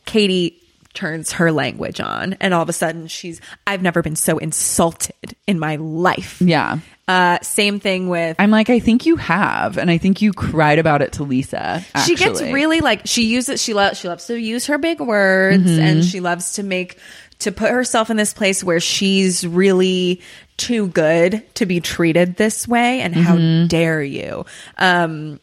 Katie 0.05 0.57
turns 0.93 1.33
her 1.33 1.51
language 1.51 2.01
on, 2.01 2.33
and 2.41 2.53
all 2.53 2.61
of 2.63 2.69
a 2.69 2.73
sudden 2.73 3.07
she's. 3.07 3.39
I've 3.67 3.81
never 3.81 4.01
been 4.01 4.15
so 4.15 4.37
insulted 4.37 5.35
in 5.47 5.59
my 5.59 5.75
life. 5.77 6.41
Yeah. 6.41 6.79
Uh, 7.07 7.39
same 7.41 7.79
thing 7.79 8.07
with. 8.09 8.35
I'm 8.39 8.51
like, 8.51 8.69
I 8.69 8.79
think 8.79 9.05
you 9.05 9.17
have, 9.17 9.77
and 9.77 9.91
I 9.91 9.97
think 9.97 10.21
you 10.21 10.31
cried 10.33 10.79
about 10.79 11.01
it 11.01 11.13
to 11.13 11.23
Lisa. 11.23 11.83
She 12.05 12.15
gets 12.15 12.41
really 12.41 12.79
like 12.81 13.01
she 13.05 13.25
uses 13.25 13.61
she 13.61 13.73
loves 13.73 13.99
she 13.99 14.07
loves 14.07 14.27
to 14.27 14.39
use 14.39 14.67
her 14.67 14.77
big 14.77 14.99
words 15.01 15.69
Mm-hmm. 15.69 15.79
and 15.81 16.05
she 16.05 16.19
loves 16.21 16.53
to 16.53 16.63
make 16.63 16.97
to 17.39 17.51
put 17.51 17.71
herself 17.71 18.09
in 18.09 18.17
this 18.17 18.33
place 18.33 18.63
where 18.63 18.79
she's 18.79 19.45
really 19.47 20.21
too 20.57 20.87
good 20.87 21.43
to 21.55 21.65
be 21.65 21.79
treated 21.81 22.35
this 22.35 22.67
way 22.67 23.01
and 23.01 23.13
Mm-hmm. 23.15 23.23
how 23.23 23.67
dare 23.67 24.03
you 24.03 24.45
um 24.77 25.39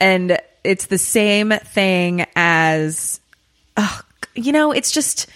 and 0.00 0.38
it's 0.66 0.86
the 0.86 0.98
same 0.98 1.50
thing 1.50 2.26
as 2.36 3.20
oh, 3.76 4.00
you 4.34 4.52
know 4.52 4.72
it's 4.72 4.90
just 4.90 5.26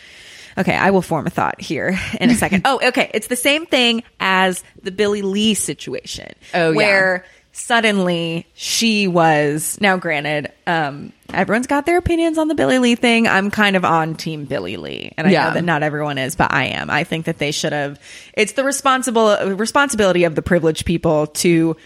okay 0.58 0.74
i 0.76 0.90
will 0.90 1.02
form 1.02 1.26
a 1.26 1.30
thought 1.30 1.60
here 1.60 1.98
in 2.20 2.30
a 2.30 2.34
second 2.34 2.62
oh 2.66 2.80
okay 2.82 3.10
it's 3.14 3.28
the 3.28 3.36
same 3.36 3.66
thing 3.66 4.02
as 4.18 4.62
the 4.82 4.90
billie 4.90 5.22
lee 5.22 5.54
situation 5.54 6.32
Oh, 6.54 6.70
yeah. 6.70 6.76
where 6.76 7.24
suddenly 7.52 8.46
she 8.54 9.06
was 9.08 9.78
now 9.80 9.96
granted 9.96 10.52
um 10.66 11.12
everyone's 11.32 11.66
got 11.66 11.84
their 11.86 11.98
opinions 11.98 12.38
on 12.38 12.48
the 12.48 12.54
billie 12.54 12.78
lee 12.78 12.94
thing 12.94 13.26
i'm 13.28 13.50
kind 13.50 13.76
of 13.76 13.84
on 13.84 14.14
team 14.14 14.44
billie 14.44 14.76
lee 14.76 15.12
and 15.16 15.26
i 15.26 15.30
Yeah. 15.30 15.48
know 15.48 15.54
that 15.54 15.64
not 15.64 15.82
everyone 15.82 16.16
is 16.18 16.36
but 16.36 16.52
i 16.52 16.64
am 16.66 16.90
i 16.90 17.04
think 17.04 17.26
that 17.26 17.38
they 17.38 17.52
should 17.52 17.72
have 17.72 18.00
it's 18.34 18.52
the 18.52 18.64
responsible 18.64 19.36
responsibility 19.54 20.24
of 20.24 20.34
the 20.34 20.42
privileged 20.42 20.84
people 20.86 21.26
to 21.28 21.76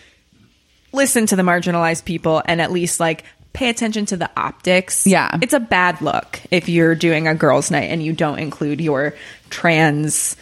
listen 0.95 1.27
to 1.27 1.37
the 1.37 1.43
marginalized 1.43 2.05
people 2.05 2.43
and 2.47 2.61
at 2.61 2.73
least 2.73 3.01
like 3.01 3.25
pay 3.55 3.71
attention 3.71 4.05
to 4.07 4.17
the 4.17 4.31
optics. 4.37 5.07
Yeah. 5.07 5.39
It's 5.41 5.55
a 5.55 5.61
bad 5.61 6.03
look 6.03 6.41
if 6.51 6.69
you're 6.69 6.95
doing 6.95 7.27
a 7.27 7.35
girls' 7.35 7.71
night 7.71 7.91
and 7.91 8.03
you 8.03 8.13
don't 8.13 8.39
include 8.39 8.81
your 8.81 9.15
trans 9.49 10.37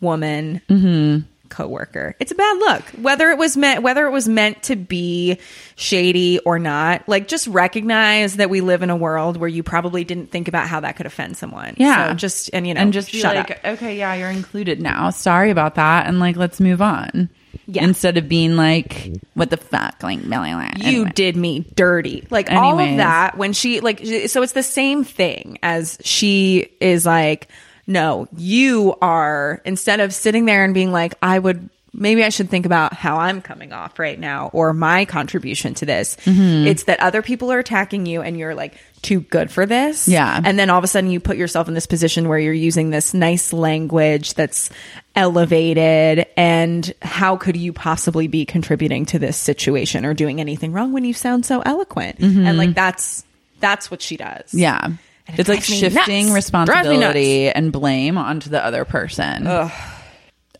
woman 0.00 0.60
mm-hmm. 0.68 1.26
coworker. 1.48 2.14
It's 2.20 2.32
a 2.32 2.34
bad 2.34 2.58
look. 2.58 2.82
Whether 3.02 3.30
it 3.30 3.38
was 3.38 3.56
meant 3.56 3.82
whether 3.82 4.06
it 4.06 4.10
was 4.10 4.28
meant 4.28 4.62
to 4.64 4.76
be 4.76 5.38
shady 5.74 6.38
or 6.40 6.58
not, 6.58 7.08
like 7.08 7.28
just 7.28 7.46
recognize 7.46 8.36
that 8.36 8.50
we 8.50 8.60
live 8.60 8.82
in 8.82 8.90
a 8.90 8.96
world 8.96 9.38
where 9.38 9.48
you 9.48 9.62
probably 9.62 10.04
didn't 10.04 10.30
think 10.30 10.46
about 10.46 10.68
how 10.68 10.80
that 10.80 10.96
could 10.96 11.06
offend 11.06 11.38
someone. 11.38 11.74
Yeah. 11.78 12.10
So 12.10 12.14
just 12.14 12.50
and 12.52 12.66
you 12.66 12.74
know 12.74 12.80
and 12.80 12.92
just 12.92 13.10
be 13.10 13.20
shut 13.20 13.36
like, 13.36 13.50
up. 13.50 13.58
okay, 13.64 13.98
yeah, 13.98 14.14
you're 14.14 14.30
included 14.30 14.80
now. 14.80 15.10
Sorry 15.10 15.50
about 15.50 15.76
that, 15.76 16.06
and 16.06 16.20
like, 16.20 16.36
let's 16.36 16.60
move 16.60 16.82
on. 16.82 17.30
Yeah. 17.66 17.84
Instead 17.84 18.16
of 18.16 18.28
being 18.28 18.56
like, 18.56 19.12
what 19.34 19.50
the 19.50 19.56
fuck, 19.56 20.02
like, 20.02 20.28
Billie 20.28 20.50
you 20.50 20.56
Anyway. 20.58 21.12
did 21.14 21.36
me 21.36 21.64
dirty. 21.74 22.26
Like 22.30 22.50
all 22.50 22.78
of 22.78 22.96
that 22.96 23.36
when 23.38 23.52
she 23.52 23.80
like 23.80 24.04
so 24.26 24.42
it's 24.42 24.52
the 24.52 24.62
same 24.62 25.04
thing 25.04 25.58
as 25.62 25.98
she 26.02 26.68
is 26.80 27.06
like 27.06 27.48
no, 27.86 28.28
you 28.36 28.94
are 29.02 29.60
instead 29.64 30.00
of 30.00 30.14
sitting 30.14 30.44
there 30.44 30.64
and 30.64 30.74
being 30.74 30.92
like 30.92 31.14
I 31.22 31.38
would 31.38 31.68
maybe 31.92 32.22
I 32.22 32.28
should 32.28 32.48
think 32.50 32.66
about 32.66 32.94
how 32.94 33.18
I'm 33.18 33.42
coming 33.42 33.72
off 33.72 33.98
right 33.98 34.18
now 34.18 34.50
or 34.52 34.72
my 34.72 35.04
contribution 35.04 35.74
to 35.74 35.86
this. 35.86 36.16
Mm-hmm. 36.24 36.66
It's 36.68 36.84
that 36.84 37.00
other 37.00 37.22
people 37.22 37.50
are 37.52 37.58
attacking 37.58 38.06
you 38.06 38.22
and 38.22 38.38
you're 38.38 38.54
like 38.54 38.74
too 39.00 39.20
good 39.20 39.50
for 39.50 39.66
this. 39.66 40.06
Yeah. 40.06 40.40
And 40.44 40.58
then 40.58 40.70
all 40.70 40.78
of 40.78 40.84
a 40.84 40.86
sudden 40.86 41.10
you 41.10 41.20
put 41.20 41.36
yourself 41.36 41.68
in 41.68 41.74
this 41.74 41.86
position 41.86 42.28
where 42.28 42.38
you're 42.38 42.52
using 42.52 42.90
this 42.90 43.14
nice 43.14 43.52
language 43.52 44.34
that's 44.34 44.70
elevated. 45.16 46.26
And 46.36 46.92
how 47.02 47.36
could 47.36 47.56
you 47.56 47.72
possibly 47.72 48.28
be 48.28 48.44
contributing 48.44 49.06
to 49.06 49.18
this 49.18 49.36
situation 49.36 50.04
or 50.04 50.14
doing 50.14 50.40
anything 50.40 50.72
wrong 50.72 50.92
when 50.92 51.04
you 51.04 51.14
sound 51.14 51.46
so 51.46 51.60
eloquent? 51.60 52.20
And 52.20 52.58
like 52.58 52.74
that's 52.74 53.24
that's 53.60 53.90
what 53.90 54.02
she 54.02 54.16
does. 54.16 54.46
Mm-hmm. 54.48 54.58
Yeah. 54.58 54.88
It 55.28 55.38
It's 55.38 55.48
like 55.48 55.62
shifting. 55.62 56.32
Responsibility 56.32 57.48
and 57.48 57.72
blame 57.72 58.18
onto 58.18 58.50
the 58.50 58.64
other 58.64 58.84
person. 58.84 59.46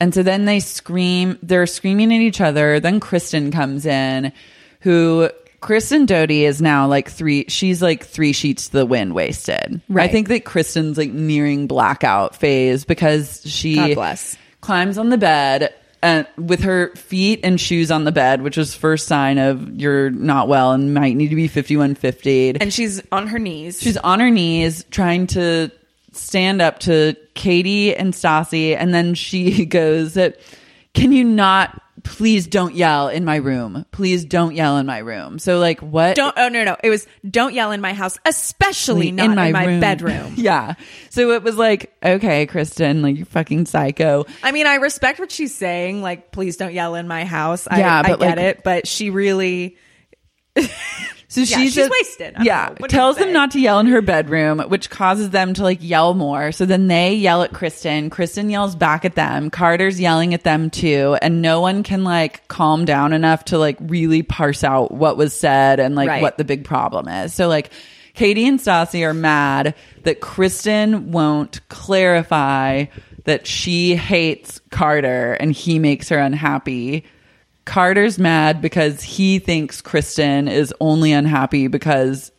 And 0.01 0.15
so 0.15 0.23
then 0.23 0.47
they 0.47 0.61
scream, 0.61 1.39
they're 1.43 1.67
screaming 1.67 2.15
at 2.15 2.21
each 2.21 2.41
other. 2.41 2.81
Then 2.81 3.01
Kristen 3.01 3.51
comes 3.51 3.85
in, 3.85 4.33
who 4.81 5.29
Kristen 5.61 6.07
Doute 6.07 6.31
is 6.31 6.63
now 6.63 6.87
like 6.87 7.11
three, 7.11 7.45
she's 7.49 7.83
like 7.83 8.05
three 8.05 8.33
sheets 8.33 8.67
to 8.69 8.73
the 8.73 8.87
wind 8.87 9.15
wasted. 9.15 9.81
Right. 9.89 10.09
I 10.09 10.13
think 10.13 10.29
that 10.29 10.45
Kristen's 10.45 10.97
like 10.97 11.11
nearing 11.13 11.67
blackout 11.67 12.35
phase 12.35 12.85
because 12.85 13.43
she 13.45 13.75
God 13.75 13.95
bless. 13.95 14.37
climbs 14.63 14.97
on 14.99 15.11
the 15.11 15.19
bed 15.19 15.75
and 16.03 16.27
with 16.39 16.61
her 16.63 16.95
feet 16.97 17.41
and 17.43 17.61
shoes 17.61 17.91
on 17.91 18.05
the 18.05 18.13
bed, 18.13 18.41
which 18.41 18.57
is 18.57 18.75
first 18.75 19.07
sign 19.07 19.37
of 19.37 19.69
you're 19.79 20.09
not 20.11 20.49
well 20.49 20.73
and 20.73 20.95
might 20.95 21.15
need 21.15 21.29
to 21.29 21.37
be 21.37 21.47
5150. 21.47 22.61
And 22.61 22.73
she's 22.73 23.03
on 23.13 23.27
her 23.27 23.39
knees. 23.39 23.83
She's 23.83 23.99
on 23.99 24.21
her 24.21 24.31
knees 24.31 24.85
trying 24.91 25.27
to 25.29 25.71
stand 26.13 26.63
up 26.63 26.81
to 26.81 27.15
Katie 27.35 27.95
and 27.95 28.15
Stassi, 28.15 28.75
and 28.77 28.95
then 28.95 29.15
she 29.15 29.65
goes, 29.67 30.17
"Can 30.95 31.13
you 31.13 31.23
not? 31.25 31.81
Please 32.05 32.47
don't 32.47 32.75
yell 32.75 33.09
in 33.09 33.25
my 33.25 33.37
room. 33.37 33.85
Please 33.93 34.25
don't 34.25 34.55
yell 34.55 34.79
in 34.79 34.87
my 34.87 34.99
room." 34.99 35.39
So, 35.39 35.59
like, 35.59 35.81
what? 35.81 36.17
don't 36.17 36.35
oh 36.37 36.49
no 36.49 36.65
no 36.65 36.77
it 36.83 36.91
was 36.91 37.07
don't 37.29 37.55
yell 37.55 37.73
in 37.73 37.81
my 37.81 37.93
house 37.93 38.19
especially 38.25 39.13
not 39.13 39.31
in 39.31 39.53
my, 39.53 39.65
room. 39.65 39.81
bedroom 39.81 40.35
yeah. 40.37 40.75
So 41.11 41.31
it 41.33 41.43
was 41.43 41.57
like, 41.57 41.93
okay, 42.05 42.47
Kristen, 42.47 43.03
like 43.03 43.17
you're 43.17 43.27
fucking 43.27 43.67
psycho. 43.67 44.25
i 44.43 44.53
mean 44.53 44.67
i 44.67 44.77
respect 44.77 45.19
what 45.19 45.31
she's 45.31 45.55
saying 45.55 46.03
like 46.03 46.33
please 46.33 46.57
don't 46.57 46.73
yell 46.73 46.95
in 46.95 47.07
my 47.09 47.25
house 47.25 47.67
Yeah, 47.71 47.97
i, 47.97 48.01
I 48.01 48.09
get 48.09 48.21
like- 48.21 48.39
it 48.39 48.65
but 48.65 48.87
she 48.87 49.11
really 49.11 49.77
So 51.31 51.41
Yeah, 51.43 51.45
she's, 51.47 51.57
she's 51.57 51.75
just- 51.77 51.91
wasted. 51.91 52.35
Yeah, 52.43 52.67
know. 52.67 52.75
What 52.79 52.91
do 52.91 52.97
you 52.97 53.01
tells 53.01 53.17
them 53.17 53.33
not 53.33 53.53
to 53.53 53.61
yell 53.61 53.79
in 53.79 53.87
her 53.87 54.03
bedroom, 54.03 54.59
which 54.59 54.91
causes 54.91 55.31
them 55.31 55.55
to 55.55 55.63
like 55.63 55.79
yell 55.81 56.13
more. 56.13 56.51
So 56.51 56.67
then 56.67 56.89
they 56.89 57.15
yell 57.15 57.43
at 57.43 57.53
Kristen. 57.53 58.11
Kristen 58.11 58.51
yells 58.51 58.75
back 58.75 59.05
at 59.05 59.15
them. 59.15 59.49
Carter's 59.49 60.01
yelling 60.01 60.35
at 60.35 60.43
them 60.43 60.71
too, 60.71 61.17
and 61.23 61.41
no 61.41 61.61
one 61.61 61.85
can 61.85 62.03
like 62.05 62.47
calm 62.49 62.85
down 62.85 63.13
enough 63.13 63.45
to 63.47 63.59
like 63.59 63.77
really 63.81 64.23
parse 64.25 64.65
out 64.65 64.91
what 64.93 65.17
was 65.17 65.33
said 65.33 65.79
and 65.81 65.95
like 65.95 66.09
Right. 66.09 66.21
what 66.23 66.37
the 66.37 66.45
big 66.45 66.65
problem 66.65 67.09
is. 67.09 67.33
So 67.33 67.49
like. 67.49 67.71
Katie 68.13 68.47
and 68.47 68.59
Stassi 68.59 69.07
are 69.07 69.15
mad 69.15 69.73
that 70.03 70.21
Kristen 70.21 71.13
won't 71.13 71.67
clarify 71.69 72.87
that 73.25 73.47
she 73.47 73.95
hates 73.95 74.61
Carter 74.71 75.35
and 75.35 75.53
he 75.53 75.79
makes 75.79 76.09
her 76.09 76.19
unhappy. 76.19 77.05
Carter's 77.65 78.19
mad 78.19 78.61
because 78.63 79.03
he 79.03 79.39
thinks 79.39 79.81
Kristen 79.81 80.49
is 80.49 80.75
only 80.81 81.13
unhappy 81.13 81.67
because 81.69 82.33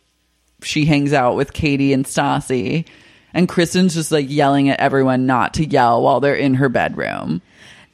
she 0.62 0.84
hangs 0.84 1.12
out 1.12 1.36
with 1.36 1.52
Katie 1.52 1.92
and 1.92 2.04
Stassi. 2.04 2.86
And 3.34 3.48
Kristen's 3.48 3.94
just 3.94 4.12
like 4.12 4.26
yelling 4.28 4.68
at 4.68 4.78
everyone 4.80 5.26
not 5.26 5.54
to 5.54 5.64
yell 5.64 6.02
while 6.02 6.20
they're 6.20 6.34
in 6.34 6.54
her 6.54 6.68
bedroom. 6.68 7.40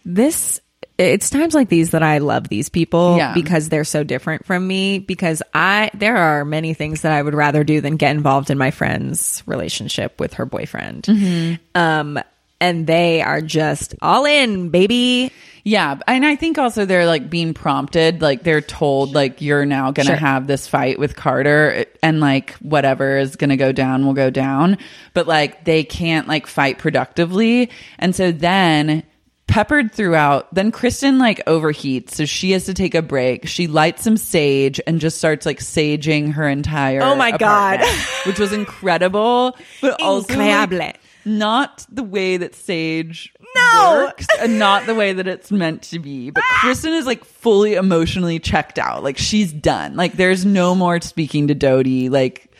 this 0.04 0.60
it's 0.96 1.30
times 1.30 1.54
like 1.54 1.68
these 1.68 1.90
that 1.90 2.02
I 2.02 2.18
love 2.18 2.48
these 2.48 2.68
people 2.68 3.16
Yeah. 3.18 3.32
because 3.32 3.68
they're 3.68 3.84
so 3.84 4.02
different 4.02 4.44
from 4.46 4.66
me 4.66 4.98
because 4.98 5.44
I 5.54 5.92
there 5.94 6.16
are 6.16 6.44
many 6.44 6.74
things 6.74 7.02
that 7.02 7.12
I 7.12 7.22
would 7.22 7.34
rather 7.34 7.62
do 7.62 7.80
than 7.80 7.96
get 7.96 8.10
involved 8.16 8.50
in 8.50 8.58
my 8.58 8.72
friend's 8.72 9.44
relationship 9.46 10.18
with 10.18 10.34
her 10.34 10.44
boyfriend. 10.44 11.04
Mm-hmm. 11.04 11.54
Um 11.76 12.18
and 12.60 12.86
they 12.86 13.22
are 13.22 13.40
just 13.40 13.94
all 14.02 14.24
in, 14.24 14.70
baby. 14.70 15.30
Yeah. 15.64 15.98
And 16.06 16.24
I 16.24 16.36
think 16.36 16.56
also 16.56 16.86
they're 16.86 17.04
like 17.06 17.28
being 17.28 17.52
prompted, 17.52 18.22
like 18.22 18.42
they're 18.42 18.62
told, 18.62 19.14
like, 19.14 19.42
you're 19.42 19.66
now 19.66 19.90
going 19.90 20.06
to 20.06 20.12
Sure. 20.12 20.16
have 20.16 20.46
this 20.46 20.66
fight 20.66 20.98
with 20.98 21.14
Carter 21.14 21.84
and 22.02 22.20
like 22.20 22.52
whatever 22.54 23.18
is 23.18 23.36
going 23.36 23.50
to 23.50 23.56
go 23.56 23.70
down 23.72 24.06
will 24.06 24.14
go 24.14 24.30
down. 24.30 24.78
But 25.12 25.26
like 25.26 25.64
they 25.64 25.84
can't 25.84 26.26
like 26.26 26.46
fight 26.46 26.78
productively. 26.78 27.70
And 27.98 28.14
so 28.14 28.32
then 28.32 29.02
peppered 29.46 29.92
throughout, 29.92 30.54
then 30.54 30.70
Kristen 30.70 31.18
like 31.18 31.44
overheats. 31.46 32.12
So 32.12 32.24
she 32.24 32.52
has 32.52 32.64
to 32.66 32.74
take 32.74 32.94
a 32.94 33.02
break. 33.02 33.46
She 33.46 33.66
lights 33.66 34.04
some 34.04 34.16
sage 34.16 34.80
and 34.86 35.00
just 35.00 35.18
starts 35.18 35.44
like 35.44 35.58
saging 35.58 36.32
her 36.32 36.48
entire 36.48 37.02
Oh 37.02 37.14
my 37.14 37.36
God. 37.36 37.80
which 38.26 38.38
was 38.38 38.52
incredible. 38.54 39.56
But 39.82 40.00
also 40.00 40.34
like, 40.34 40.64
Incredible. 40.70 40.94
Not 41.28 41.84
the 41.90 42.02
way 42.02 42.36
that 42.38 42.54
sage 42.54 43.32
No. 43.54 44.04
works 44.06 44.26
and 44.40 44.58
not 44.58 44.86
the 44.86 44.94
way 44.94 45.12
that 45.12 45.26
it's 45.28 45.52
meant 45.52 45.82
to 45.84 45.98
be. 45.98 46.30
But 46.30 46.42
ah! 46.50 46.58
Kristen 46.62 46.94
is 46.94 47.06
like 47.06 47.24
fully 47.24 47.74
emotionally 47.74 48.38
checked 48.38 48.78
out. 48.78 49.02
Like 49.04 49.18
she's 49.18 49.52
done. 49.52 49.94
Like 49.96 50.14
there's 50.14 50.44
no 50.46 50.74
more 50.74 51.00
speaking 51.00 51.48
to 51.48 51.54
Dodie. 51.54 52.08
Like 52.08 52.52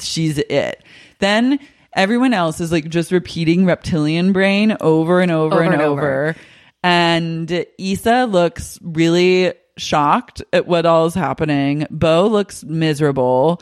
she's 0.00 0.38
it. 0.38 0.82
Then 1.20 1.58
everyone 1.94 2.34
else 2.34 2.60
is 2.60 2.72
like 2.72 2.88
just 2.88 3.12
repeating 3.12 3.64
reptilian 3.66 4.32
brain 4.32 4.76
over 4.80 5.20
and 5.20 5.30
over, 5.30 5.54
Over 5.56 5.64
and, 5.64 5.72
and 5.74 5.82
over. 5.82 6.00
over. 6.28 6.36
And 6.82 7.66
Issa 7.78 8.26
looks 8.26 8.78
really 8.82 9.52
shocked 9.76 10.42
at 10.52 10.66
what 10.66 10.86
all 10.86 11.06
is 11.06 11.14
happening. 11.14 11.86
Beau 11.90 12.26
looks 12.26 12.64
miserable. 12.64 13.60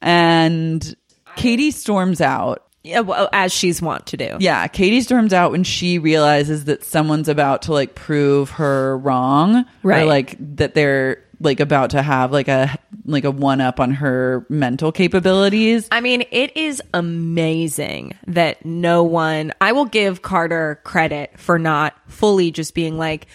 And 0.00 0.94
Katie 1.36 1.70
storms 1.70 2.20
out. 2.20 2.60
Yeah, 2.84 3.00
well, 3.00 3.30
as 3.32 3.50
she's 3.50 3.80
wont 3.80 4.06
to 4.08 4.18
do. 4.18 4.36
Yeah, 4.40 4.66
Katie 4.68 5.00
storms 5.00 5.32
out 5.32 5.52
when 5.52 5.64
she 5.64 5.98
realizes 5.98 6.66
that 6.66 6.84
someone's 6.84 7.30
about 7.30 7.62
to 7.62 7.72
like 7.72 7.94
prove 7.94 8.50
her 8.50 8.98
wrong, 8.98 9.56
or 9.56 9.64
Right. 9.82 10.06
like 10.06 10.36
that 10.56 10.74
they're 10.74 11.24
like 11.40 11.60
about 11.60 11.90
to 11.90 12.02
have 12.02 12.30
like 12.30 12.46
a 12.48 12.78
like 13.06 13.24
a 13.24 13.30
one 13.30 13.60
up 13.60 13.80
on 13.80 13.92
her 13.92 14.46
mental 14.50 14.92
capabilities. 14.92 15.88
I 15.90 16.00
mean, 16.00 16.24
it 16.30 16.56
is 16.56 16.82
amazing 16.92 18.16
that 18.26 18.64
no 18.64 19.02
one, 19.02 19.52
I 19.60 19.72
will 19.72 19.86
give 19.86 20.22
Carter 20.22 20.80
credit 20.84 21.32
for 21.38 21.58
not 21.58 21.94
fully 22.06 22.50
just 22.50 22.74
being 22.74 22.98
like, 22.98 23.26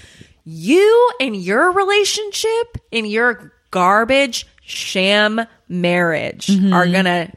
you 0.43 1.11
and 1.19 1.35
your 1.35 1.71
relationship 1.71 2.77
in 2.91 3.05
your 3.05 3.51
garbage 3.71 4.47
sham 4.61 5.41
marriage 5.67 6.47
mm-hmm. 6.47 6.73
are 6.73 6.87
gonna 6.87 7.31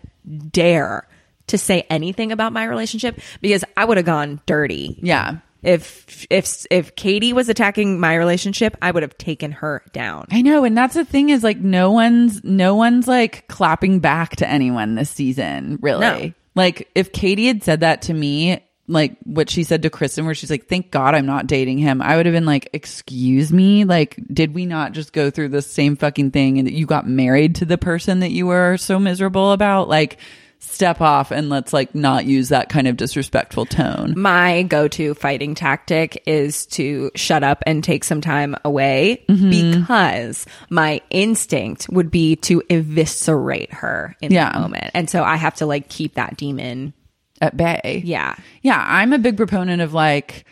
dare 0.51 1.06
to 1.48 1.59
say 1.59 1.86
anything 1.90 2.32
about 2.32 2.52
my 2.52 2.64
relationship 2.64 3.19
because 3.40 3.64
I 3.77 3.85
would 3.85 3.97
have 3.97 4.06
gone 4.06 4.40
dirty. 4.47 4.98
Yeah, 5.02 5.39
If 5.62 6.27
if 6.31 6.66
if 6.70 6.97
Katie 6.97 7.32
was 7.32 7.48
attacking 7.48 8.01
my 8.01 8.14
relationship, 8.16 8.77
I 8.82 8.90
would 8.90 9.02
have 9.02 9.16
taken 9.19 9.52
her 9.52 9.82
down. 9.93 10.27
I 10.31 10.43
know, 10.43 10.64
and 10.64 10.77
that's 10.77 10.94
the 10.94 11.05
thing 11.05 11.31
is 11.31 11.43
like 11.44 11.59
no 11.59 11.93
one's 11.93 12.43
no 12.43 12.74
one's 12.74 13.06
like 13.06 13.47
clapping 13.48 14.01
back 14.01 14.36
to 14.36 14.48
anyone 14.48 14.94
this 14.97 15.10
season, 15.10 15.78
really. 15.81 16.01
No. 16.01 16.32
Like 16.55 16.89
if 16.94 17.12
Katie 17.12 17.47
had 17.47 17.62
said 17.62 17.81
that 17.81 18.02
to 18.02 18.14
me, 18.14 18.60
like 18.89 19.16
what 19.24 19.48
she 19.48 19.62
said 19.62 19.82
to 19.82 19.90
Kristen, 19.90 20.24
where 20.27 20.35
she's 20.35 20.51
like, 20.51 20.66
"Thank 20.66 20.90
God 20.90 21.14
I'm 21.14 21.27
not 21.27 21.47
dating 21.47 21.78
him," 21.78 22.02
I 22.02 22.16
would 22.16 22.27
have 22.27 22.35
been 22.35 22.44
like, 22.44 22.69
"Excuse 22.73 23.52
me, 23.52 23.85
like 23.85 24.16
did 24.32 24.55
we 24.55 24.66
not 24.66 24.93
just 24.93 25.12
go 25.12 25.31
through 25.31 25.48
the 25.51 25.62
same 25.62 25.97
fucking 25.97 26.32
thing 26.32 26.59
and 26.59 26.66
that 26.66 26.74
you 26.74 26.86
got 26.86 27.09
married 27.09 27.55
to 27.56 27.64
the 27.64 27.78
person 27.78 28.20
that 28.20 28.32
you 28.32 28.47
were 28.47 28.77
so 28.77 28.98
miserable 28.98 29.52
about?" 29.52 29.89
Like 29.89 30.19
step 30.64 31.01
off 31.01 31.30
and 31.30 31.48
let's 31.48 31.72
like 31.72 31.94
not 31.94 32.24
use 32.24 32.48
that 32.48 32.68
kind 32.68 32.89
of 32.89 32.97
disrespectful 32.97 33.66
tone. 33.66 34.14
my 34.16 34.62
go-to 34.62 35.12
fighting 35.14 35.55
tactic 35.55 36.22
is 36.26 36.66
to 36.66 37.10
shut 37.14 37.43
up 37.43 37.62
and 37.66 37.84
take 37.84 38.05
some 38.05 38.20
time 38.20 38.56
away 38.64 39.24
Mm-hmm. 39.28 39.51
because 39.80 40.47
my 40.70 41.01
instinct 41.10 41.89
would 41.90 42.10
be 42.10 42.36
to 42.36 42.62
eviscerate 42.70 43.72
her 43.74 44.16
in 44.22 44.32
Yeah. 44.32 44.51
that 44.52 44.60
moment. 44.60 44.90
And 44.94 45.10
so 45.10 45.22
I 45.22 45.36
have 45.36 45.55
to 45.56 45.66
like 45.66 45.89
keep 45.89 46.14
that 46.14 46.36
demon. 46.36 46.94
At 47.40 47.56
bay. 47.56 48.02
Yeah. 48.05 48.36
Yeah, 48.62 48.82
I'm 48.86 49.12
a 49.12 49.18
big 49.18 49.36
proponent 49.36 49.82
of 49.82 49.93
like 49.93 50.44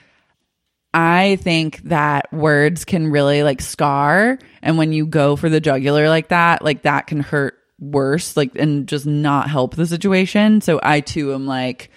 I 0.92 1.36
think 1.40 1.82
that 1.84 2.32
words 2.32 2.84
can 2.84 3.12
really 3.12 3.44
like 3.44 3.60
scar 3.60 4.38
and 4.60 4.76
when 4.76 4.92
you 4.92 5.06
go 5.06 5.36
for 5.36 5.48
the 5.48 5.60
jugular 5.60 6.08
like 6.08 6.28
that, 6.28 6.62
like 6.64 6.82
that 6.82 7.06
can 7.06 7.20
hurt 7.20 7.54
worse 7.80 8.36
like 8.36 8.54
and 8.56 8.86
just 8.86 9.06
not 9.06 9.50
help 9.50 9.74
the 9.74 9.86
situation. 9.86 10.60
So 10.60 10.78
I 10.82 11.00
too 11.00 11.34
am 11.34 11.46
like 11.46 11.90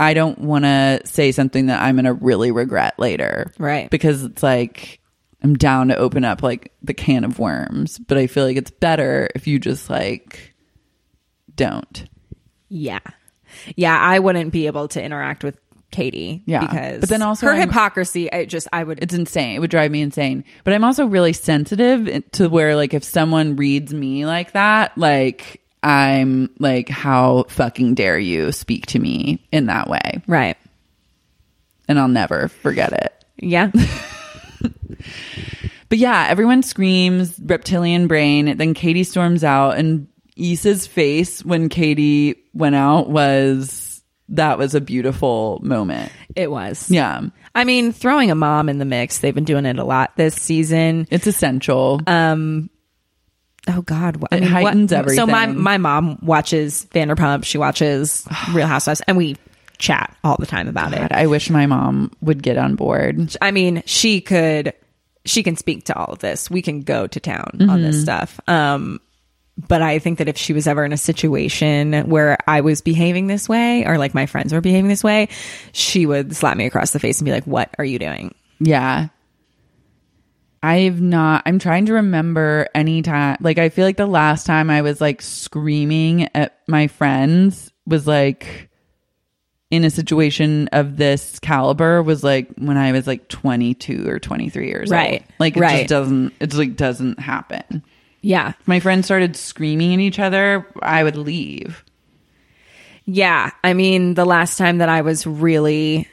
I 0.00 0.14
don't 0.14 0.38
want 0.38 0.64
to 0.64 1.00
say 1.04 1.32
something 1.32 1.66
that 1.66 1.82
I'm 1.82 1.96
going 1.96 2.04
to 2.04 2.12
really 2.12 2.52
regret 2.52 2.98
later. 2.98 3.52
Right. 3.58 3.90
Because 3.90 4.22
it's 4.22 4.42
like 4.42 5.00
I'm 5.42 5.56
down 5.56 5.88
to 5.88 5.96
open 5.96 6.24
up 6.24 6.42
like 6.42 6.72
the 6.82 6.94
can 6.94 7.24
of 7.24 7.38
worms, 7.38 7.98
but 7.98 8.18
I 8.18 8.26
feel 8.26 8.44
like 8.44 8.56
it's 8.56 8.70
better 8.70 9.28
if 9.34 9.46
you 9.46 9.58
just 9.58 9.90
like 9.90 10.54
don't. 11.54 12.04
Yeah. 12.68 13.00
Yeah, 13.76 13.98
I 13.98 14.18
wouldn't 14.18 14.52
be 14.52 14.66
able 14.66 14.88
to 14.88 15.02
interact 15.02 15.42
with 15.42 15.56
Katie. 15.90 16.42
Yeah. 16.46 16.60
because 16.60 17.00
But 17.00 17.08
then 17.08 17.22
also 17.22 17.46
her 17.46 17.52
I'm- 17.52 17.68
hypocrisy. 17.68 18.30
I 18.32 18.44
just 18.44 18.68
I 18.72 18.84
would 18.84 19.02
it's 19.02 19.14
insane. 19.14 19.56
It 19.56 19.58
would 19.60 19.70
drive 19.70 19.90
me 19.90 20.02
insane. 20.02 20.44
But 20.64 20.74
I'm 20.74 20.84
also 20.84 21.06
really 21.06 21.32
sensitive 21.32 22.22
to 22.32 22.48
where 22.48 22.76
like 22.76 22.92
if 22.94 23.04
someone 23.04 23.56
reads 23.56 23.92
me 23.94 24.26
like 24.26 24.52
that, 24.52 24.96
like 24.98 25.62
I'm 25.82 26.50
like, 26.58 26.88
how 26.88 27.44
fucking 27.48 27.94
dare 27.94 28.18
you 28.18 28.52
speak 28.52 28.86
to 28.86 28.98
me 28.98 29.46
in 29.52 29.66
that 29.66 29.88
way? 29.88 30.22
right. 30.26 30.56
And 31.88 31.98
I'll 31.98 32.08
never 32.08 32.48
forget 32.48 32.92
it. 32.92 33.24
Yeah, 33.38 33.70
But 35.88 35.96
yeah, 35.96 36.26
everyone 36.28 36.62
screams 36.62 37.38
reptilian 37.42 38.08
brain. 38.08 38.58
Then 38.58 38.74
Katie 38.74 39.04
storms 39.04 39.42
out, 39.42 39.78
and 39.78 40.06
Issa's 40.36 40.86
face 40.86 41.42
when 41.42 41.70
Katie 41.70 42.34
went 42.52 42.74
out 42.74 43.08
was 43.08 43.70
that 44.30 44.58
was 44.58 44.74
a 44.74 44.80
beautiful 44.80 45.60
moment. 45.62 46.12
it 46.36 46.50
was. 46.50 46.90
Yeah, 46.90 47.22
I 47.54 47.64
mean, 47.64 47.92
throwing 47.92 48.30
a 48.30 48.34
mom 48.34 48.68
in 48.68 48.78
the 48.78 48.84
mix. 48.84 49.18
They've 49.18 49.34
been 49.34 49.44
doing 49.44 49.64
it 49.66 49.78
a 49.78 49.84
lot 49.84 50.16
this 50.16 50.34
season. 50.34 51.06
it's 51.10 51.26
essential. 51.26 52.00
Um 52.06 52.70
Oh 53.66 53.82
God, 53.82 54.16
what, 54.16 54.32
It 54.32 54.42
heightens 54.44 54.92
everything. 54.92 55.16
So 55.18 55.26
my 55.26 55.46
my 55.46 55.76
mom 55.76 56.18
watches 56.22 56.86
Vanderpump. 56.92 57.44
She 57.44 57.58
watches 57.58 58.26
Real 58.52 58.66
Housewives, 58.66 59.02
and 59.06 59.16
we 59.16 59.36
chat 59.76 60.16
all 60.24 60.36
the 60.38 60.46
time 60.46 60.68
about 60.68 60.92
God, 60.92 61.02
it. 61.02 61.12
I 61.12 61.26
wish 61.26 61.50
my 61.50 61.66
mom 61.66 62.10
would 62.22 62.42
get 62.42 62.56
on 62.56 62.76
board. 62.76 63.36
I 63.42 63.50
mean, 63.50 63.82
she 63.84 64.20
could, 64.22 64.72
she 65.26 65.42
can 65.42 65.56
speak 65.56 65.84
to 65.84 65.96
all 65.96 66.06
of 66.12 66.18
this. 66.20 66.50
We 66.50 66.62
can 66.62 66.80
go 66.80 67.06
to 67.06 67.20
town 67.20 67.50
on 67.60 67.66
Mm-hmm. 67.68 67.82
this 67.82 68.00
stuff. 68.02 68.40
Um, 68.48 69.00
but 69.66 69.82
I 69.82 69.98
think 69.98 70.18
that 70.18 70.28
if 70.28 70.36
she 70.38 70.52
was 70.52 70.66
ever 70.68 70.84
in 70.84 70.92
a 70.92 70.96
situation 70.96 71.92
where 72.08 72.38
I 72.46 72.60
was 72.60 72.80
behaving 72.80 73.26
this 73.26 73.48
way, 73.48 73.84
or 73.84 73.98
like 73.98 74.14
my 74.14 74.26
friends 74.26 74.52
were 74.52 74.60
behaving 74.60 74.88
this 74.88 75.02
way, 75.02 75.28
she 75.72 76.06
would 76.06 76.36
slap 76.36 76.56
me 76.56 76.66
across 76.66 76.92
the 76.92 77.00
face 77.00 77.18
and 77.18 77.24
be 77.24 77.32
like, 77.32 77.44
"What 77.46 77.74
are 77.78 77.84
you 77.84 77.98
doing?" 77.98 78.34
Yeah. 78.60 79.08
I've 80.62 81.00
not, 81.00 81.44
I'm 81.46 81.60
trying 81.60 81.86
to 81.86 81.92
remember 81.94 82.66
any 82.74 83.02
time. 83.02 83.36
Like, 83.40 83.58
I 83.58 83.68
feel 83.68 83.84
like 83.84 83.96
the 83.96 84.06
last 84.06 84.44
time 84.44 84.70
I 84.70 84.82
was 84.82 85.00
like 85.00 85.22
screaming 85.22 86.28
at 86.34 86.58
my 86.66 86.88
friends 86.88 87.70
was 87.86 88.08
like 88.08 88.68
in 89.70 89.84
a 89.84 89.90
situation 89.90 90.68
of 90.72 90.96
this 90.96 91.38
caliber 91.38 92.02
was 92.02 92.24
like 92.24 92.48
when 92.56 92.76
I 92.76 92.90
was 92.90 93.06
like 93.06 93.28
22 93.28 94.08
or 94.08 94.18
23 94.18 94.66
years 94.66 94.90
Right. 94.90 95.20
old. 95.20 95.22
Like, 95.38 95.56
it 95.56 95.60
Right. 95.60 95.76
just 95.78 95.88
doesn't, 95.90 96.32
it's 96.40 96.56
like 96.56 96.74
doesn't 96.74 97.20
happen. 97.20 97.84
Yeah, 98.20 98.52
If 98.58 98.68
my 98.68 98.80
friends 98.80 99.04
started 99.06 99.36
screaming 99.36 99.94
at 99.94 100.00
each 100.00 100.18
other, 100.18 100.66
I 100.82 101.04
would 101.04 101.16
leave. 101.16 101.84
Yeah, 103.04 103.50
I 103.64 103.74
mean, 103.74 104.14
the 104.14 104.24
last 104.24 104.58
time 104.58 104.78
that 104.78 104.88
I 104.88 105.02
was 105.02 105.26
really 105.26 106.08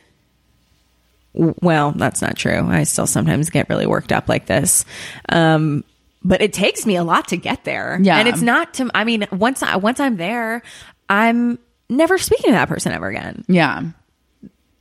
well, 1.34 1.92
that's 1.92 2.22
not 2.22 2.38
true. 2.38 2.66
I 2.70 2.84
still 2.84 3.08
sometimes 3.08 3.50
get 3.50 3.68
really 3.70 3.86
worked 3.86 4.14
up 4.14 4.30
like 4.30 4.46
this. 4.46 4.86
Um 5.30 5.84
but 6.24 6.42
it 6.42 6.54
takes 6.54 6.86
me 6.86 6.96
a 6.96 7.04
lot 7.04 7.28
to 7.28 7.38
get 7.38 7.66
there. 7.66 8.00
Yeah. 8.02 8.18
And 8.18 8.28
it's 8.28 8.42
not 8.42 8.76
to 8.76 8.90
I 8.96 9.04
mean, 9.04 9.28
once 9.32 9.62
I 9.62 9.76
once 9.76 10.00
I'm 10.00 10.16
there, 10.16 10.62
I'm 11.10 11.60
never 11.90 12.18
speaking 12.18 12.52
to 12.52 12.54
that 12.54 12.70
person 12.70 12.94
ever 12.94 13.08
again. 13.08 13.44
Yeah. 13.48 13.84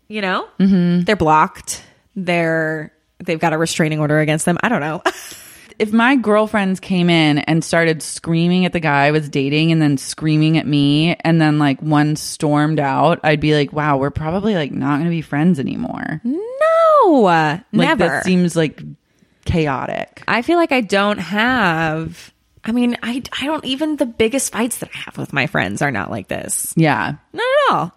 You 0.08 0.20
know? 0.20 0.48
Mm-hmm. 0.60 1.02
They're 1.02 1.16
blocked. 1.16 1.82
They're 2.14 2.92
they've 3.18 3.40
got 3.40 3.52
a 3.52 3.58
restraining 3.58 3.98
order 3.98 4.20
against 4.20 4.44
them. 4.44 4.58
I 4.62 4.68
don't 4.68 4.80
know. 4.80 5.02
if 5.78 5.92
my 5.92 6.16
girlfriends 6.16 6.80
came 6.80 7.10
in 7.10 7.38
and 7.38 7.64
started 7.64 8.02
screaming 8.02 8.64
at 8.64 8.72
the 8.72 8.80
guy 8.80 9.06
I 9.06 9.10
was 9.10 9.28
dating 9.28 9.72
and 9.72 9.82
then 9.82 9.96
screaming 9.96 10.56
at 10.58 10.66
me 10.66 11.16
and 11.20 11.40
then 11.40 11.58
like 11.58 11.80
one 11.80 12.16
stormed 12.16 12.80
out, 12.80 13.20
I'd 13.24 13.40
be 13.40 13.54
like, 13.54 13.72
wow, 13.72 13.96
we're 13.96 14.10
probably 14.10 14.54
like 14.54 14.72
not 14.72 14.96
going 14.96 15.04
to 15.04 15.10
be 15.10 15.22
friends 15.22 15.58
anymore. 15.58 16.20
no. 16.24 17.20
Like 17.22 17.62
never. 17.72 18.04
that 18.06 18.24
seems 18.24 18.56
like 18.56 18.80
chaotic. 19.44 20.22
I 20.26 20.42
feel 20.42 20.56
like 20.58 20.72
I 20.72 20.80
don't 20.80 21.18
have. 21.18 22.32
I 22.64 22.72
mean, 22.72 22.96
I 23.02 23.22
I 23.38 23.46
don't 23.46 23.64
even 23.64 23.96
the 23.96 24.06
biggest 24.06 24.52
fights 24.52 24.78
that 24.78 24.88
I 24.94 24.98
have 24.98 25.18
with 25.18 25.32
my 25.32 25.46
friends 25.46 25.82
are 25.82 25.90
not 25.90 26.10
like 26.10 26.28
this. 26.28 26.72
Yeah. 26.76 27.14
Not 27.32 27.42
at 27.42 27.72
all. 27.72 27.92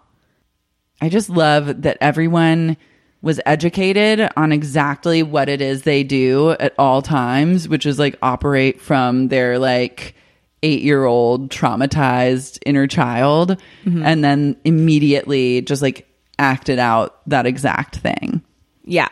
I 1.00 1.08
just 1.08 1.30
love 1.30 1.82
that 1.82 1.98
everyone 2.00 2.76
was 3.20 3.40
educated 3.46 4.28
on 4.36 4.52
exactly 4.52 5.22
what 5.22 5.48
it 5.48 5.60
is 5.60 5.82
they 5.82 6.04
do 6.04 6.50
at 6.50 6.74
all 6.78 7.02
times, 7.02 7.68
which 7.68 7.84
is 7.84 7.98
like 7.98 8.16
operate 8.22 8.80
from 8.80 9.28
their 9.28 9.58
like 9.58 10.14
eight 10.62 10.82
year 10.82 11.04
old 11.04 11.50
traumatized 11.50 12.58
inner 12.66 12.86
child 12.86 13.60
mm-hmm. 13.84 14.02
and 14.04 14.24
then 14.24 14.56
immediately 14.64 15.62
just 15.62 15.82
like 15.82 16.08
acted 16.38 16.78
out 16.78 17.20
that 17.28 17.46
exact 17.46 17.96
thing. 17.96 18.42
Yeah. 18.84 19.08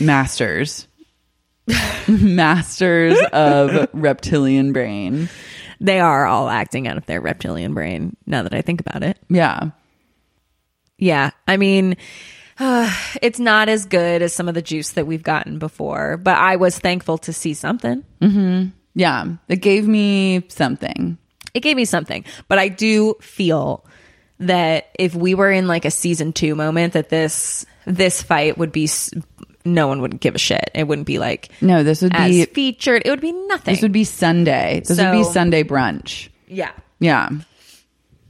Masters. 0.00 0.88
Masters 2.08 3.18
of 3.32 3.88
reptilian 3.92 4.72
brain. 4.72 5.28
They 5.80 6.00
are 6.00 6.26
all 6.26 6.48
acting 6.48 6.86
out 6.88 6.96
of 6.96 7.06
their 7.06 7.20
reptilian 7.20 7.74
brain 7.74 8.16
now 8.26 8.42
that 8.42 8.54
I 8.54 8.62
think 8.62 8.80
about 8.80 9.02
it. 9.02 9.18
Yeah. 9.28 9.70
Yeah. 10.98 11.30
I 11.48 11.56
mean, 11.56 11.96
uh, 12.58 12.92
it's 13.22 13.38
not 13.38 13.68
as 13.68 13.86
good 13.86 14.22
as 14.22 14.32
some 14.32 14.48
of 14.48 14.54
the 14.54 14.62
juice 14.62 14.92
that 14.92 15.06
we've 15.06 15.22
gotten 15.22 15.58
before, 15.58 16.16
but 16.16 16.36
I 16.36 16.56
was 16.56 16.78
thankful 16.78 17.18
to 17.18 17.32
see 17.32 17.54
something. 17.54 18.04
Yeah. 18.94 19.24
It 19.48 19.56
gave 19.56 19.86
me 19.88 20.44
something. 20.48 21.18
It 21.52 21.60
gave 21.60 21.76
me 21.76 21.84
something, 21.84 22.24
but 22.48 22.58
I 22.58 22.68
do 22.68 23.14
feel 23.20 23.84
that 24.40 24.88
if 24.98 25.14
we 25.14 25.34
were 25.34 25.50
in 25.52 25.66
like 25.68 25.84
a 25.84 25.90
season 25.90 26.32
two 26.32 26.54
moment, 26.54 26.94
that 26.94 27.08
this 27.08 27.64
this 27.86 28.22
fight 28.22 28.56
would 28.58 28.72
be 28.72 28.84
s- 28.84 29.10
no 29.64 29.86
one 29.88 30.00
would 30.00 30.18
give 30.20 30.34
a 30.34 30.38
shit. 30.38 30.70
It 30.74 30.84
wouldn't 30.88 31.06
be 31.06 31.18
like 31.18 31.50
No, 31.60 31.82
this 31.84 32.02
would 32.02 32.14
as 32.14 32.28
be 32.30 32.44
featured. 32.46 33.02
It 33.04 33.10
would 33.10 33.20
be 33.20 33.32
nothing. 33.32 33.72
this 33.74 33.82
would 33.82 33.92
be 33.92 34.04
Sunday. 34.04 34.82
This 34.84 34.98
would 35.00 35.12
be 35.12 35.22
Sunday 35.24 35.62
brunch. 35.64 36.28
yeah. 36.48 36.72
Yeah. 36.98 37.28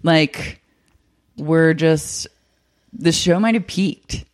Like 0.03 0.61
we're 1.37 1.75
just 1.75 2.27
the 2.95 3.13
show 3.13 3.39
might 3.41 3.55
have 3.55 3.67
peaked. 3.67 4.25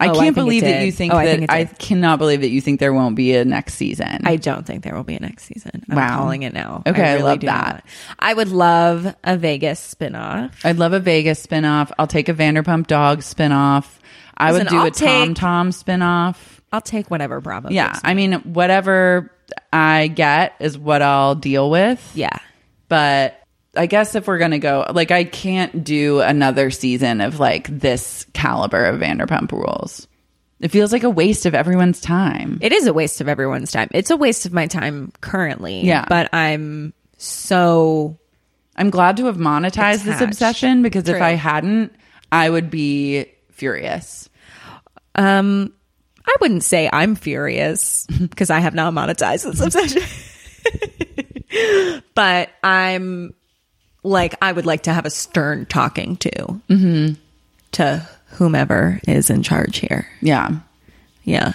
I 0.00 0.06
Oh, 0.06 0.10
I 0.10 0.14
can't 0.14 0.18
think 0.18 0.30
it 0.30 0.34
believe 0.36 0.62
that 0.62 0.78
did. 0.78 0.86
you 0.86 0.92
think 0.92 1.12
Oh, 1.12 1.16
I 1.16 1.24
that 1.24 1.30
think 1.32 1.42
it 1.44 1.50
I 1.50 1.64
did. 1.64 1.78
cannot 1.80 2.18
believe 2.20 2.42
that 2.42 2.50
you 2.50 2.60
think 2.60 2.78
there 2.78 2.92
won't 2.92 3.16
be 3.16 3.34
a 3.34 3.44
next 3.44 3.74
season. 3.74 4.20
I 4.24 4.36
don't 4.36 4.64
think 4.64 4.84
there 4.84 4.94
will 4.94 5.02
be 5.02 5.16
a 5.16 5.20
next 5.20 5.44
season. 5.44 5.84
I'm 5.90 5.96
Wow. 5.96 6.18
calling 6.18 6.42
it 6.44 6.54
now. 6.54 6.82
Okay, 6.86 7.02
I 7.02 7.16
love 7.16 7.40
do 7.40 7.48
that. 7.48 7.66
not. 7.74 7.84
I 8.20 8.32
would 8.32 8.48
love 8.48 9.12
a 9.24 9.36
Vegas 9.36 9.94
spinoff. 9.94 10.52
I'd 10.64 10.76
love 10.78 10.92
a 10.92 11.00
Vegas 11.00 11.44
spinoff. 11.44 11.90
I'll 11.98 12.06
take 12.06 12.28
a 12.28 12.34
Vanderpump 12.34 12.86
Dog 12.86 13.22
spinoff. 13.22 13.86
I 14.36 14.52
would 14.52 14.62
Listen, 14.64 14.72
do 14.74 14.80
I'll 14.82 14.86
a 14.86 14.90
Tom 14.92 15.28
take- 15.28 15.36
Tom 15.36 15.70
spinoff. 15.70 16.36
I'll 16.72 16.80
take 16.80 17.10
whatever 17.10 17.40
Bravo. 17.40 17.70
Yeah, 17.70 17.88
gives 17.88 18.04
me. 18.04 18.10
I 18.10 18.14
mean 18.14 18.32
whatever 18.44 19.32
I 19.72 20.06
get 20.06 20.54
is 20.60 20.78
what 20.78 21.02
I'll 21.02 21.34
deal 21.34 21.70
with. 21.70 22.12
yeah. 22.14 22.36
but 22.88 23.34
I 23.78 23.86
guess 23.86 24.14
if 24.14 24.26
we're 24.26 24.38
gonna 24.38 24.58
go, 24.58 24.84
like, 24.92 25.10
I 25.10 25.24
can't 25.24 25.84
do 25.84 26.20
another 26.20 26.70
season 26.70 27.20
of 27.20 27.38
like 27.38 27.68
this 27.68 28.26
caliber 28.32 28.84
of 28.86 29.00
Vanderpump 29.00 29.52
Rules. 29.52 30.08
It 30.60 30.72
feels 30.72 30.92
like 30.92 31.04
a 31.04 31.10
waste 31.10 31.46
of 31.46 31.54
everyone's 31.54 32.00
time. 32.00 32.58
It 32.60 32.72
is 32.72 32.86
a 32.86 32.92
waste 32.92 33.20
of 33.20 33.28
everyone's 33.28 33.70
time. 33.70 33.88
It's 33.92 34.10
a 34.10 34.16
waste 34.16 34.44
of 34.44 34.52
my 34.52 34.66
time 34.66 35.12
currently. 35.20 35.82
Yeah. 35.82 36.04
But 36.08 36.34
I'm 36.34 36.92
so 37.16 38.18
I'm 38.76 38.90
glad 38.90 39.16
to 39.18 39.26
have 39.26 39.36
monetized 39.36 40.04
this 40.04 40.20
obsession 40.20 40.82
because 40.82 41.08
if 41.08 41.20
I 41.22 41.32
hadn't, 41.32 41.94
I 42.32 42.50
would 42.50 42.70
be 42.70 43.26
furious. 43.52 44.28
um 45.14 45.72
I 46.26 46.36
wouldn't 46.42 46.64
say 46.64 46.90
I'm 46.92 47.14
furious 47.14 48.06
because 48.20 48.50
I 48.50 48.58
have 48.58 48.74
not 48.74 48.92
monetized 48.92 49.44
this 49.44 49.60
obsession. 49.60 50.02
but 52.14 52.50
I'm 52.62 53.34
like 54.08 54.34
I 54.42 54.52
would 54.52 54.66
like 54.66 54.84
to 54.84 54.92
have 54.92 55.06
a 55.06 55.10
stern 55.10 55.66
talking 55.66 56.16
to 56.16 56.30
Mm-hmm. 56.68 57.14
to 57.72 58.08
whomever 58.32 59.00
is 59.08 59.30
in 59.30 59.42
charge 59.42 59.78
here. 59.78 60.06
Yeah. 60.20 60.50
Yeah. 61.24 61.52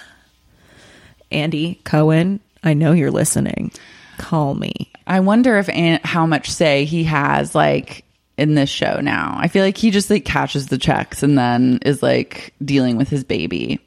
Andy 1.32 1.80
Cohen, 1.84 2.40
I 2.64 2.74
know 2.74 2.92
you're 2.92 3.12
listening. 3.12 3.72
Call 4.18 4.54
me. 4.54 4.92
I 5.08 5.20
wonder 5.20 5.58
if 5.58 5.70
An- 5.70 6.00
how 6.04 6.26
much 6.26 6.50
say 6.52 6.86
he 6.86 7.04
has 7.06 7.56
like 7.56 8.06
in 8.38 8.56
this 8.56 8.70
show 8.70 9.00
now. 9.02 9.36
I 9.40 9.48
feel 9.48 9.64
like 9.64 9.78
he 9.78 9.92
just 9.92 10.10
like 10.10 10.26
catches 10.26 10.68
the 10.68 10.78
checks 10.78 11.24
and 11.24 11.38
then 11.38 11.80
is 11.84 12.02
like 12.04 12.54
dealing 12.64 12.98
with 12.98 13.10
his 13.10 13.24
baby. 13.24 13.80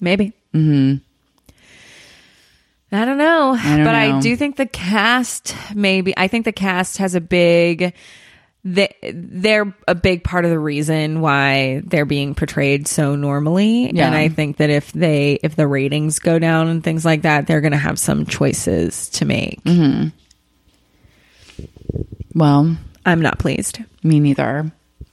Maybe. 0.00 0.32
Mm-hmm. 0.54 0.96
I 2.92 3.04
don't 3.04 3.18
know. 3.18 3.56
don't 3.56 3.84
but 3.84 3.92
know. 3.92 4.18
I 4.18 4.20
do 4.20 4.36
think 4.36 4.56
the 4.56 4.66
cast 4.66 5.54
maybe 5.74 6.12
I 6.16 6.28
think 6.28 6.44
the 6.44 6.52
cast 6.52 6.98
has 6.98 7.14
a 7.14 7.20
big 7.20 7.94
they, 8.62 8.94
they're 9.14 9.74
a 9.88 9.94
big 9.94 10.22
part 10.22 10.44
of 10.44 10.50
the 10.50 10.58
reason 10.58 11.20
why 11.20 11.80
they're 11.84 12.04
being 12.04 12.34
portrayed 12.34 12.86
so 12.86 13.16
normally. 13.16 13.90
Yeah. 13.90 14.06
And 14.06 14.14
I 14.14 14.28
think 14.28 14.58
that 14.58 14.68
if 14.68 14.92
they 14.92 15.38
if 15.42 15.56
the 15.56 15.66
ratings 15.66 16.18
go 16.18 16.38
down 16.38 16.68
and 16.68 16.84
things 16.84 17.04
like 17.04 17.22
that, 17.22 17.46
they're 17.46 17.62
gonna 17.62 17.78
have 17.78 17.98
some 17.98 18.26
choices 18.26 19.08
to 19.10 19.24
make. 19.24 19.62
Mm-hmm. 19.64 20.08
Well, 22.34 22.76
I'm 23.06 23.20
not 23.20 23.38
pleased. 23.38 23.78
Me 24.02 24.20
neither. 24.20 24.70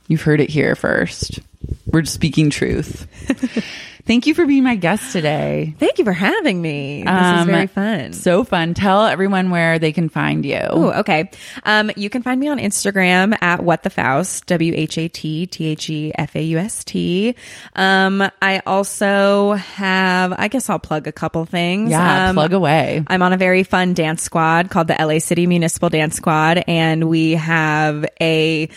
You've 0.07 0.21
heard 0.21 0.41
it 0.41 0.49
here 0.49 0.75
first. 0.75 1.39
We're 1.85 2.05
speaking 2.05 2.49
truth. 2.49 3.07
Thank 4.07 4.25
you 4.25 4.33
for 4.33 4.45
being 4.45 4.63
my 4.63 4.75
guest 4.75 5.11
today. 5.11 5.75
Thank 5.79 5.97
you 5.99 6.05
for 6.05 6.13
having 6.13 6.61
me. 6.61 7.03
This 7.03 7.11
Um, 7.11 7.39
is 7.39 7.45
very 7.45 7.67
fun. 7.67 8.13
So 8.13 8.45
fun. 8.45 8.73
Tell 8.73 9.05
everyone 9.05 9.49
where 9.49 9.79
they 9.79 9.91
can 9.91 10.07
find 10.07 10.45
you. 10.45 10.61
Ooh, 10.73 10.91
okay. 10.93 11.29
Um, 11.63 11.91
you 11.97 12.09
can 12.09 12.23
find 12.23 12.39
me 12.39 12.47
on 12.47 12.57
Instagram 12.57 13.37
at 13.41 13.61
what 13.61 13.83
the 13.83 13.89
Faust, 13.89 14.45
W 14.45 14.71
H 14.77 14.97
A 14.97 15.09
T 15.09 15.45
T 15.47 15.65
H 15.65 15.89
E 15.89 16.13
F 16.17 16.37
A 16.37 16.41
U 16.41 16.57
S 16.57 16.85
T. 16.85 17.35
Um, 17.75 18.23
I 18.41 18.61
also 18.65 19.53
have, 19.55 20.31
I 20.37 20.47
guess 20.47 20.69
I'll 20.69 20.79
plug 20.79 21.07
a 21.07 21.11
couple 21.11 21.43
things. 21.43 21.91
Yeah, 21.91 22.29
Um, 22.29 22.35
plug 22.37 22.53
away. 22.53 23.03
I'm 23.07 23.21
on 23.21 23.33
a 23.33 23.37
very 23.37 23.63
fun 23.63 23.93
dance 23.93 24.21
squad 24.23 24.69
called 24.69 24.87
the 24.87 24.95
LA 24.97 25.19
City 25.19 25.47
Municipal 25.47 25.89
Dance 25.89 26.15
Squad, 26.15 26.63
and 26.65 27.09
we 27.09 27.33
have 27.33 28.05
a 28.21 28.69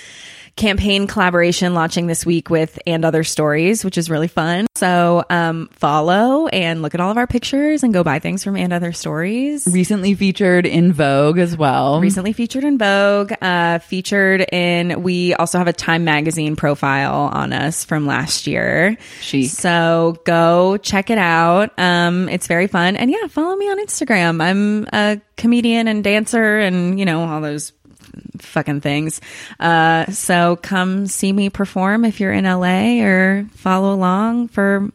campaign 0.57 1.07
collaboration 1.07 1.75
launching 1.75 2.07
this 2.07 2.25
week 2.27 2.51
with 2.51 2.79
and 2.87 3.05
other 3.05 3.25
stories 3.25 3.85
which 3.85 3.99
is 3.99 4.11
really 4.11 4.29
fun 4.29 4.67
so 4.75 5.25
um 5.31 5.69
follow 5.73 6.47
and 6.49 6.83
look 6.83 6.95
at 6.95 7.01
all 7.01 7.11
of 7.11 7.17
our 7.17 7.27
pictures 7.27 7.83
and 7.83 7.93
go 7.93 8.05
buy 8.05 8.19
things 8.19 8.45
from 8.45 8.57
and 8.57 8.73
other 8.73 8.93
stories 8.93 9.67
Recently 9.67 10.15
featured 10.15 10.67
in 10.67 10.93
Vogue 10.93 11.39
as 11.39 11.57
well. 11.57 12.01
recently 12.01 12.33
featured 12.33 12.65
in 12.65 12.79
Vogue, 12.79 13.33
uh, 13.41 13.79
featured 13.79 14.41
in, 14.53 15.03
we 15.03 15.35
also 15.35 15.59
have 15.59 15.69
a 15.69 15.73
Time 15.73 16.05
Magazine 16.05 16.57
profile 16.57 17.31
on 17.33 17.53
us 17.53 17.85
from 17.85 18.07
last 18.07 18.47
year. 18.47 18.97
Chic. 19.21 19.51
So 19.51 20.17
go 20.25 20.77
check 20.77 21.11
it 21.11 21.19
out. 21.19 21.73
Um, 21.79 22.29
it's 22.29 22.47
very 22.47 22.67
fun. 22.67 22.97
And 22.97 23.11
yeah, 23.11 23.27
follow 23.29 23.57
me 23.57 23.71
on 23.71 23.79
Instagram. 23.85 24.43
I'm 24.43 24.87
a 24.93 25.21
comedian 25.37 25.89
and 25.89 26.05
dancer 26.05 26.59
and, 26.59 26.99
you 26.99 27.05
know, 27.05 27.25
all 27.25 27.41
those 27.41 27.73
fucking 28.39 28.81
things. 28.81 29.21
Uh, 29.59 30.07
so 30.07 30.57
come 30.57 31.07
see 31.07 31.33
me 31.33 31.51
perform 31.51 32.05
if 32.05 32.21
you're 32.21 32.33
in 32.33 32.45
LA 32.45 33.03
or 33.03 33.47
follow 33.55 33.95
along 33.95 34.49
for 34.49 34.91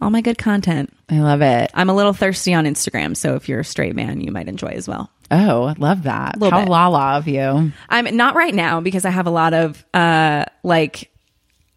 all 0.00 0.10
my 0.10 0.20
good 0.20 0.38
content. 0.38 0.92
I 1.08 1.20
love 1.20 1.42
it. 1.42 1.70
I'm 1.74 1.90
a 1.90 1.94
little 1.94 2.12
thirsty 2.12 2.54
on 2.54 2.64
Instagram, 2.64 3.16
so 3.16 3.34
if 3.34 3.48
you're 3.48 3.60
a 3.60 3.64
straight 3.64 3.94
man, 3.94 4.20
you 4.20 4.30
might 4.30 4.48
enjoy 4.48 4.68
as 4.68 4.86
well. 4.86 5.10
Oh, 5.30 5.64
I 5.64 5.74
love 5.78 6.04
that. 6.04 6.36
How 6.40 6.60
bit. 6.60 6.68
lala 6.68 7.18
of 7.18 7.28
you. 7.28 7.72
I'm 7.88 8.16
not 8.16 8.34
right 8.34 8.54
now 8.54 8.80
because 8.80 9.04
I 9.04 9.10
have 9.10 9.26
a 9.26 9.30
lot 9.30 9.52
of 9.52 9.84
uh 9.92 10.46
like 10.62 11.10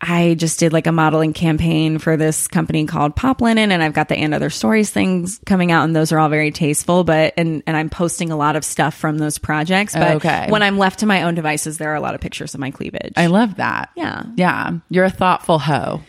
I 0.04 0.34
just 0.34 0.60
did 0.60 0.74
like 0.74 0.88
a 0.88 0.92
modeling 0.92 1.32
campaign 1.34 2.00
for 2.00 2.18
this 2.18 2.48
company 2.48 2.86
called 2.88 3.16
Pop 3.16 3.40
Linen 3.40 3.72
and 3.72 3.84
I've 3.84 3.94
got 3.94 4.10
the 4.10 4.16
and 4.18 4.34
other 4.34 4.50
stories 4.50 4.90
things 4.90 5.40
coming 5.46 5.72
out 5.72 5.84
and 5.84 5.96
those 5.96 6.12
are 6.12 6.18
all 6.18 6.30
very 6.30 6.50
tasteful 6.50 7.04
but 7.04 7.36
and 7.38 7.62
and 7.68 7.78
I'm 7.78 7.90
posting 7.90 8.32
a 8.32 8.36
lot 8.36 8.56
of 8.56 8.66
stuff 8.66 8.96
from 8.96 9.20
those 9.20 9.38
projects 9.38 9.94
but 9.94 10.16
Okay. 10.16 10.48
when 10.50 10.64
I'm 10.64 10.78
left 10.80 11.00
to 11.02 11.06
my 11.06 11.24
own 11.24 11.36
devices 11.36 11.78
there 11.78 11.92
are 11.92 11.96
a 11.96 12.02
lot 12.02 12.16
of 12.16 12.22
pictures 12.22 12.54
of 12.56 12.60
my 12.60 12.72
cleavage. 12.72 13.14
I 13.16 13.28
love 13.28 13.58
that. 13.58 13.92
Yeah. 13.96 14.24
Yeah. 14.36 14.72
You're 14.90 15.06
a 15.06 15.12
thoughtful 15.12 15.60
hoe. 15.60 16.02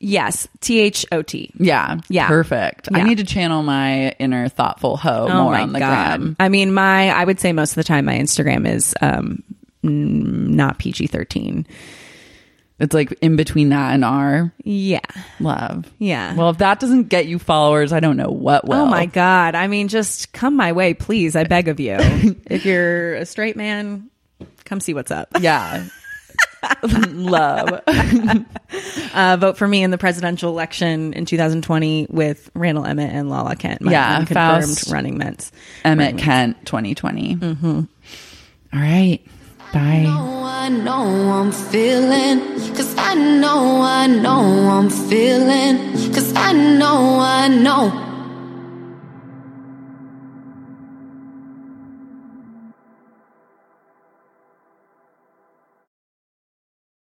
yes, 0.00 0.48
T 0.60 0.80
H 0.80 1.06
O 1.12 1.22
T. 1.22 1.52
Yeah. 1.58 1.98
Yeah. 2.08 2.26
Perfect. 2.26 2.88
I 2.92 3.02
need 3.04 3.18
to 3.18 3.24
channel 3.24 3.62
my 3.62 4.10
inner 4.18 4.48
thoughtful 4.48 4.96
hoe 4.96 5.28
Oh 5.30 5.44
more 5.44 5.54
on 5.54 5.72
the 5.72 5.78
god. 5.78 6.18
gram. 6.20 6.36
I 6.40 6.48
mean 6.48 6.74
my 6.74 7.10
I 7.10 7.24
would 7.24 7.38
say 7.38 7.52
most 7.52 7.70
of 7.70 7.76
the 7.76 7.84
time 7.84 8.06
my 8.06 8.18
Instagram 8.18 8.68
is 8.68 8.92
um 9.00 9.42
n- 9.84 10.56
not 10.56 10.78
PG-13. 10.80 11.64
It's 12.78 12.92
like 12.92 13.12
in 13.22 13.36
between 13.36 13.70
that 13.70 13.94
and 13.94 14.04
R. 14.04 14.52
Yeah. 14.62 15.00
Love. 15.40 15.90
Yeah. 15.98 16.34
Well, 16.34 16.50
if 16.50 16.58
that 16.58 16.78
doesn't 16.78 17.04
get 17.08 17.26
you 17.26 17.38
followers, 17.38 17.92
I 17.92 18.00
don't 18.00 18.18
know 18.18 18.30
what 18.30 18.66
will. 18.68 18.76
Oh 18.82 18.86
my 18.86 19.06
God. 19.06 19.54
I 19.54 19.66
mean, 19.66 19.88
just 19.88 20.32
come 20.32 20.56
my 20.56 20.72
way, 20.72 20.92
please. 20.92 21.36
I 21.36 21.44
beg 21.44 21.68
of 21.68 21.80
you. 21.80 21.96
if 22.46 22.66
you're 22.66 23.14
a 23.14 23.24
straight 23.24 23.56
man, 23.56 24.10
come 24.66 24.80
see 24.80 24.92
what's 24.92 25.10
up. 25.10 25.28
Yeah. 25.40 25.86
Love. 26.82 27.80
Uh, 29.14 29.36
vote 29.40 29.56
for 29.56 29.66
me 29.66 29.82
in 29.82 29.90
the 29.90 29.98
presidential 29.98 30.50
election 30.50 31.12
in 31.14 31.24
2020 31.24 32.08
with 32.10 32.50
Randall 32.54 32.84
Emmett 32.84 33.10
and 33.12 33.30
Lala 33.30 33.56
Kent. 33.56 33.80
My 33.82 33.92
Yeah, 33.92 34.16
confirmed 34.18 34.64
Faust. 34.64 34.90
running 34.92 35.16
mates. 35.16 35.50
Emmett 35.84 36.18
Kent 36.18 36.58
2020. 36.66 37.36
Mm-hmm. 37.36 37.66
All 38.74 38.80
right. 38.80 39.24
Bye. 39.72 40.06
I 40.66 40.68
know 40.68 41.30
I'm 41.30 41.52
feeling, 41.52 42.40
cause 42.74 42.92
I 42.98 43.14
know, 43.14 43.82
I 43.82 44.08
know 44.08 44.42
I'm 44.68 44.90
feeling, 44.90 45.92
cause 46.12 46.32
I 46.34 46.52
know, 46.52 47.20
I 47.20 47.46
know 47.46 48.15